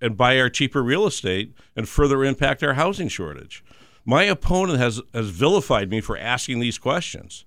and 0.00 0.16
buy 0.16 0.38
our 0.38 0.48
cheaper 0.50 0.82
real 0.82 1.06
estate 1.06 1.54
and 1.74 1.88
further 1.88 2.24
impact 2.24 2.62
our 2.62 2.74
housing 2.74 3.08
shortage? 3.08 3.64
My 4.04 4.24
opponent 4.24 4.78
has, 4.78 5.00
has 5.12 5.30
vilified 5.30 5.90
me 5.90 6.00
for 6.00 6.16
asking 6.16 6.60
these 6.60 6.78
questions. 6.78 7.44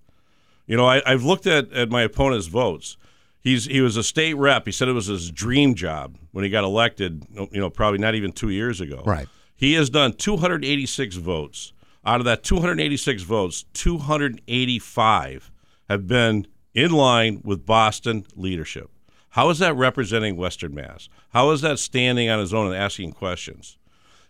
You 0.68 0.78
know, 0.78 0.86
I, 0.86 1.02
I've 1.06 1.24
looked 1.24 1.48
at, 1.48 1.72
at 1.72 1.90
my 1.90 2.02
opponent's 2.04 2.48
votes. 2.48 2.98
He's 3.42 3.66
he 3.66 3.80
was 3.82 3.96
a 3.96 4.04
state 4.04 4.34
rep. 4.36 4.66
He 4.66 4.72
said 4.72 4.90
it 4.90 4.94
was 4.94 5.08
his 5.08 5.32
dream 5.32 5.74
job 5.74 6.18
when 6.32 6.44
he 6.44 6.50
got 6.50 6.66
elected. 6.66 7.26
You 7.34 7.60
know, 7.60 7.70
probably 7.70 8.00
not 8.00 8.14
even 8.14 8.34
two 8.34 8.50
years 8.50 8.82
ago. 8.82 9.02
Right. 9.06 9.28
He 9.56 9.74
has 9.74 9.90
done 9.90 10.14
286 10.14 11.16
votes. 11.16 11.74
Out 12.06 12.22
of 12.22 12.26
that 12.26 12.44
286 12.44 13.24
votes, 13.24 13.66
285 13.74 15.52
have 15.90 16.08
been 16.08 16.48
in 16.74 16.92
line 16.92 17.42
with 17.44 17.66
Boston 17.66 18.26
leadership. 18.36 18.90
How 19.40 19.50
is 19.52 19.60
that 19.60 19.74
representing 19.78 20.36
Western 20.36 20.76
Mass? 20.76 21.08
How 21.30 21.52
is 21.52 21.62
that 21.62 21.80
standing 21.80 22.30
on 22.30 22.40
his 22.40 22.54
own 22.54 22.68
and 22.68 22.76
asking 22.76 23.14
questions? 23.14 23.78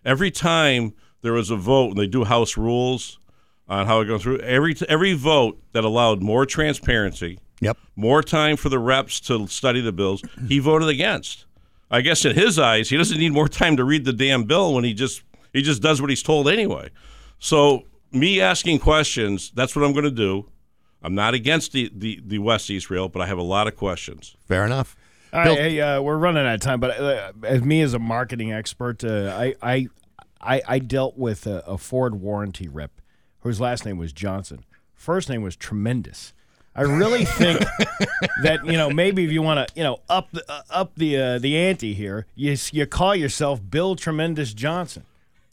Every 0.05 0.29
time 0.29 0.93
there 1.23 1.33
was 1.33 1.49
a 1.49 1.55
vote, 1.55 1.89
and 1.89 1.97
they 1.97 2.05
do 2.05 2.25
House 2.25 2.57
rules 2.57 3.17
on 3.67 3.87
how 3.87 4.01
it 4.01 4.05
goes 4.05 4.21
through, 4.21 4.37
every 4.41 4.75
every 4.87 5.13
vote 5.13 5.59
that 5.71 5.83
allowed 5.83 6.21
more 6.21 6.45
transparency, 6.45 7.39
Yep. 7.59 7.79
more 7.95 8.21
time 8.21 8.55
for 8.55 8.69
the 8.69 8.77
reps 8.77 9.19
to 9.21 9.47
study 9.47 9.81
the 9.81 9.91
bills, 9.91 10.21
he 10.47 10.59
voted 10.59 10.89
against. 10.89 11.47
I 11.89 12.01
guess 12.01 12.23
in 12.23 12.35
his 12.35 12.59
eyes, 12.59 12.89
he 12.89 12.95
doesn't 12.97 13.17
need 13.17 13.33
more 13.33 13.47
time 13.47 13.77
to 13.77 13.83
read 13.83 14.05
the 14.05 14.13
damn 14.13 14.43
bill 14.43 14.75
when 14.75 14.83
he 14.83 14.93
just 14.93 15.23
he 15.53 15.63
just 15.63 15.81
does 15.81 15.99
what 15.99 16.11
he's 16.11 16.21
told 16.21 16.47
anyway. 16.47 16.91
So 17.39 17.85
me 18.11 18.41
asking 18.41 18.77
questions, 18.77 19.51
that's 19.55 19.75
what 19.75 19.83
I'm 19.83 19.93
going 19.93 20.05
to 20.05 20.11
do. 20.11 20.45
I'm 21.01 21.15
not 21.15 21.33
against 21.33 21.71
the, 21.71 21.89
the, 21.95 22.21
the 22.25 22.39
West 22.39 22.69
East 22.69 22.89
Rail, 22.89 23.07
but 23.07 23.21
I 23.21 23.25
have 23.25 23.37
a 23.37 23.43
lot 23.43 23.67
of 23.67 23.75
questions. 23.75 24.35
Fair 24.47 24.65
enough. 24.65 24.97
All 25.31 25.39
right, 25.41 25.57
hey, 25.57 25.79
uh, 25.81 26.01
we're 26.01 26.17
running 26.17 26.45
out 26.45 26.55
of 26.55 26.61
time, 26.61 26.79
but 26.79 26.99
uh, 26.99 27.31
as 27.43 27.61
me 27.63 27.81
as 27.81 27.93
a 27.93 27.99
marketing 27.99 28.51
expert, 28.51 29.03
uh, 29.03 29.33
I, 29.37 29.55
I, 29.61 29.87
I 30.41 30.61
I 30.67 30.79
dealt 30.79 31.17
with 31.17 31.45
a, 31.45 31.63
a 31.67 31.77
Ford 31.77 32.15
warranty 32.21 32.67
rep 32.67 32.91
whose 33.41 33.59
last 33.61 33.85
name 33.85 33.97
was 33.97 34.11
Johnson. 34.11 34.65
First 34.95 35.29
name 35.29 35.41
was 35.43 35.55
Tremendous. 35.55 36.33
I 36.75 36.81
really 36.83 37.25
think 37.25 37.59
that 38.43 38.65
you 38.65 38.73
know 38.73 38.89
maybe 38.89 39.23
if 39.25 39.31
you 39.31 39.41
want 39.41 39.67
to 39.67 39.73
you 39.75 39.83
know 39.83 39.99
up 40.09 40.29
the, 40.31 40.43
uh, 40.49 40.61
up 40.69 40.91
the 40.95 41.17
uh, 41.17 41.39
the 41.39 41.57
ante 41.57 41.93
here, 41.93 42.25
you 42.35 42.55
you 42.71 42.85
call 42.85 43.15
yourself 43.15 43.59
Bill 43.69 43.95
Tremendous 43.95 44.53
Johnson, 44.53 45.03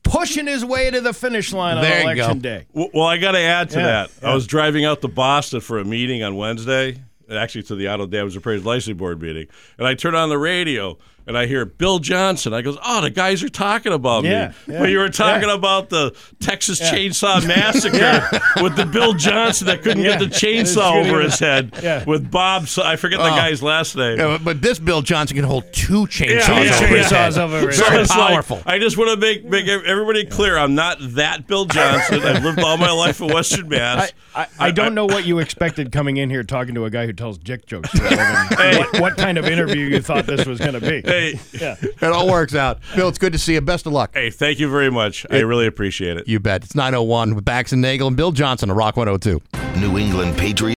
pushing 0.05 0.47
his 0.47 0.65
way 0.65 0.90
to 0.90 1.01
the 1.01 1.12
finish 1.12 1.53
line 1.53 1.81
There 1.82 1.97
on 2.07 2.12
election 2.16 2.39
go. 2.39 2.40
day. 2.40 2.66
Well, 2.73 2.89
well, 2.94 3.07
I 3.07 3.16
got 3.19 3.32
to 3.32 3.40
add 3.40 3.70
to 3.70 3.78
Yeah, 3.78 3.86
that. 3.86 4.11
yeah. 4.23 4.31
I 4.31 4.35
was 4.35 4.47
driving 4.47 4.85
out 4.85 5.01
to 5.03 5.09
Boston 5.09 5.61
for 5.61 5.78
a 5.78 5.85
meeting 5.85 6.23
on 6.23 6.36
Wednesday, 6.36 6.98
actually 7.31 7.62
to 7.65 7.74
the 7.74 7.89
Auto 7.89 8.07
Damage 8.07 8.36
Appraised 8.36 8.65
Licensing 8.65 8.97
Board 8.97 9.20
meeting, 9.20 9.47
and 9.78 9.86
I 9.86 9.94
turn 9.94 10.15
on 10.15 10.28
the 10.28 10.39
radio 10.39 10.98
and 11.27 11.36
I 11.36 11.47
hear 11.47 11.65
Bill 11.65 11.98
Johnson. 11.98 12.55
I 12.55 12.62
goes, 12.62 12.78
"Oh, 12.85 13.01
the 13.01 13.11
guys 13.11 13.43
are 13.43 13.48
talking 13.48 13.93
about 13.93 14.24
Yeah, 14.24 14.48
me." 14.66 14.74
yeah, 14.74 14.78
but 14.81 14.90
you 14.90 14.98
were 14.98 15.09
talking 15.09 15.48
yeah. 15.48 15.55
about 15.55 15.89
the 15.90 16.15
Texas 16.40 16.81
Yeah. 16.81 16.93
Chainsaw 16.93 17.47
Massacre 17.90 18.62
with 18.62 18.77
the 18.77 18.86
Bill 18.86 19.12
Johnson 19.15 19.66
that 19.66 19.82
couldn't 19.82 20.03
Yeah. 20.03 20.19
get 20.19 20.20
the 20.20 20.27
chainsaw 20.47 21.05
over 21.07 21.20
his 21.20 21.39
head 21.39 21.73
Yeah. 21.82 22.05
with 22.05 22.31
Bob. 22.31 22.66
I 22.82 22.97
forget 22.97 23.19
the 23.19 23.27
Oh. 23.27 23.36
guy's 23.36 23.62
last 23.62 23.97
name. 23.97 24.19
Yeah, 24.19 24.27
but- 24.27 24.44
but 24.44 24.62
this 24.62 24.78
Bill 24.78 25.03
Johnson 25.03 25.36
can 25.36 25.44
hold 25.44 25.65
two 25.73 26.07
chainsaws 26.07 26.65
Yeah, 26.66 26.77
over 26.77 26.97
his 26.97 27.11
head. 27.11 27.39
over 27.39 27.66
his 27.66 27.77
So 27.78 27.85
Very 27.89 28.03
it's 28.03 28.11
like, 28.16 28.31
powerful. 28.31 28.62
I 28.65 28.78
just 28.78 28.97
want 28.97 29.11
to 29.11 29.16
make 29.16 29.44
make 29.44 29.66
everybody 29.69 30.24
clear. 30.24 30.57
I'm 30.57 30.74
not 30.74 30.98
that 31.01 31.47
Bill 31.47 31.65
Johnson. 31.65 32.23
I've 32.23 32.44
lived 32.44 32.61
all 32.61 32.77
my 32.77 32.90
life 32.93 33.20
in 33.20 33.28
Western 33.32 33.69
Mass. 33.69 34.12
I, 34.35 34.43
I, 34.43 34.47
I 34.66 34.70
don't 34.70 34.94
know 34.94 35.07
what 35.07 35.24
you 35.27 35.39
expected 35.39 35.90
coming 35.93 36.16
in 36.19 36.31
here 36.31 36.43
talking 36.44 36.74
to 36.77 36.85
a 36.85 36.90
guy 36.90 37.07
who 37.07 37.12
tells 37.12 37.39
dick 37.39 37.66
jokes. 37.66 37.90
for 37.90 38.05
a 38.07 38.11
living. 38.11 38.78
what, 38.78 39.01
what 39.01 39.16
kind 39.16 39.39
of 39.39 39.47
interview 39.47 39.86
you 39.86 40.01
thought 40.01 40.27
this 40.27 40.47
was 40.47 40.59
going 40.59 40.74
to 40.74 40.81
be? 40.81 41.01
Hey, 41.03 41.15
Yeah. 41.52 41.76
It 42.06 42.12
all 42.12 42.28
works 42.28 42.55
out. 42.55 42.78
Bill, 42.94 43.09
it's 43.09 43.18
good 43.18 43.32
to 43.32 43.38
see 43.38 43.55
you. 43.55 43.60
Best 43.60 43.86
of 43.86 43.93
luck. 43.93 44.10
hey, 44.14 44.30
thank 44.30 44.59
you 44.59 44.70
very 44.70 44.90
much. 44.90 45.26
I 45.30 45.40
really 45.40 45.66
appreciate 45.66 46.16
it. 46.18 46.28
You 46.28 46.38
bet. 46.40 46.62
It's 46.64 46.74
901 46.74 47.34
with 47.34 47.44
Bax 47.44 47.72
and 47.72 47.80
Nagel 47.82 48.06
and 48.09 48.16
Bill 48.16 48.32
Johnson 48.32 48.70
of 48.70 48.76
Rock 48.76 48.97
102. 48.97 49.40
New 49.80 49.98
England 49.98 50.36
Patriots. 50.36 50.62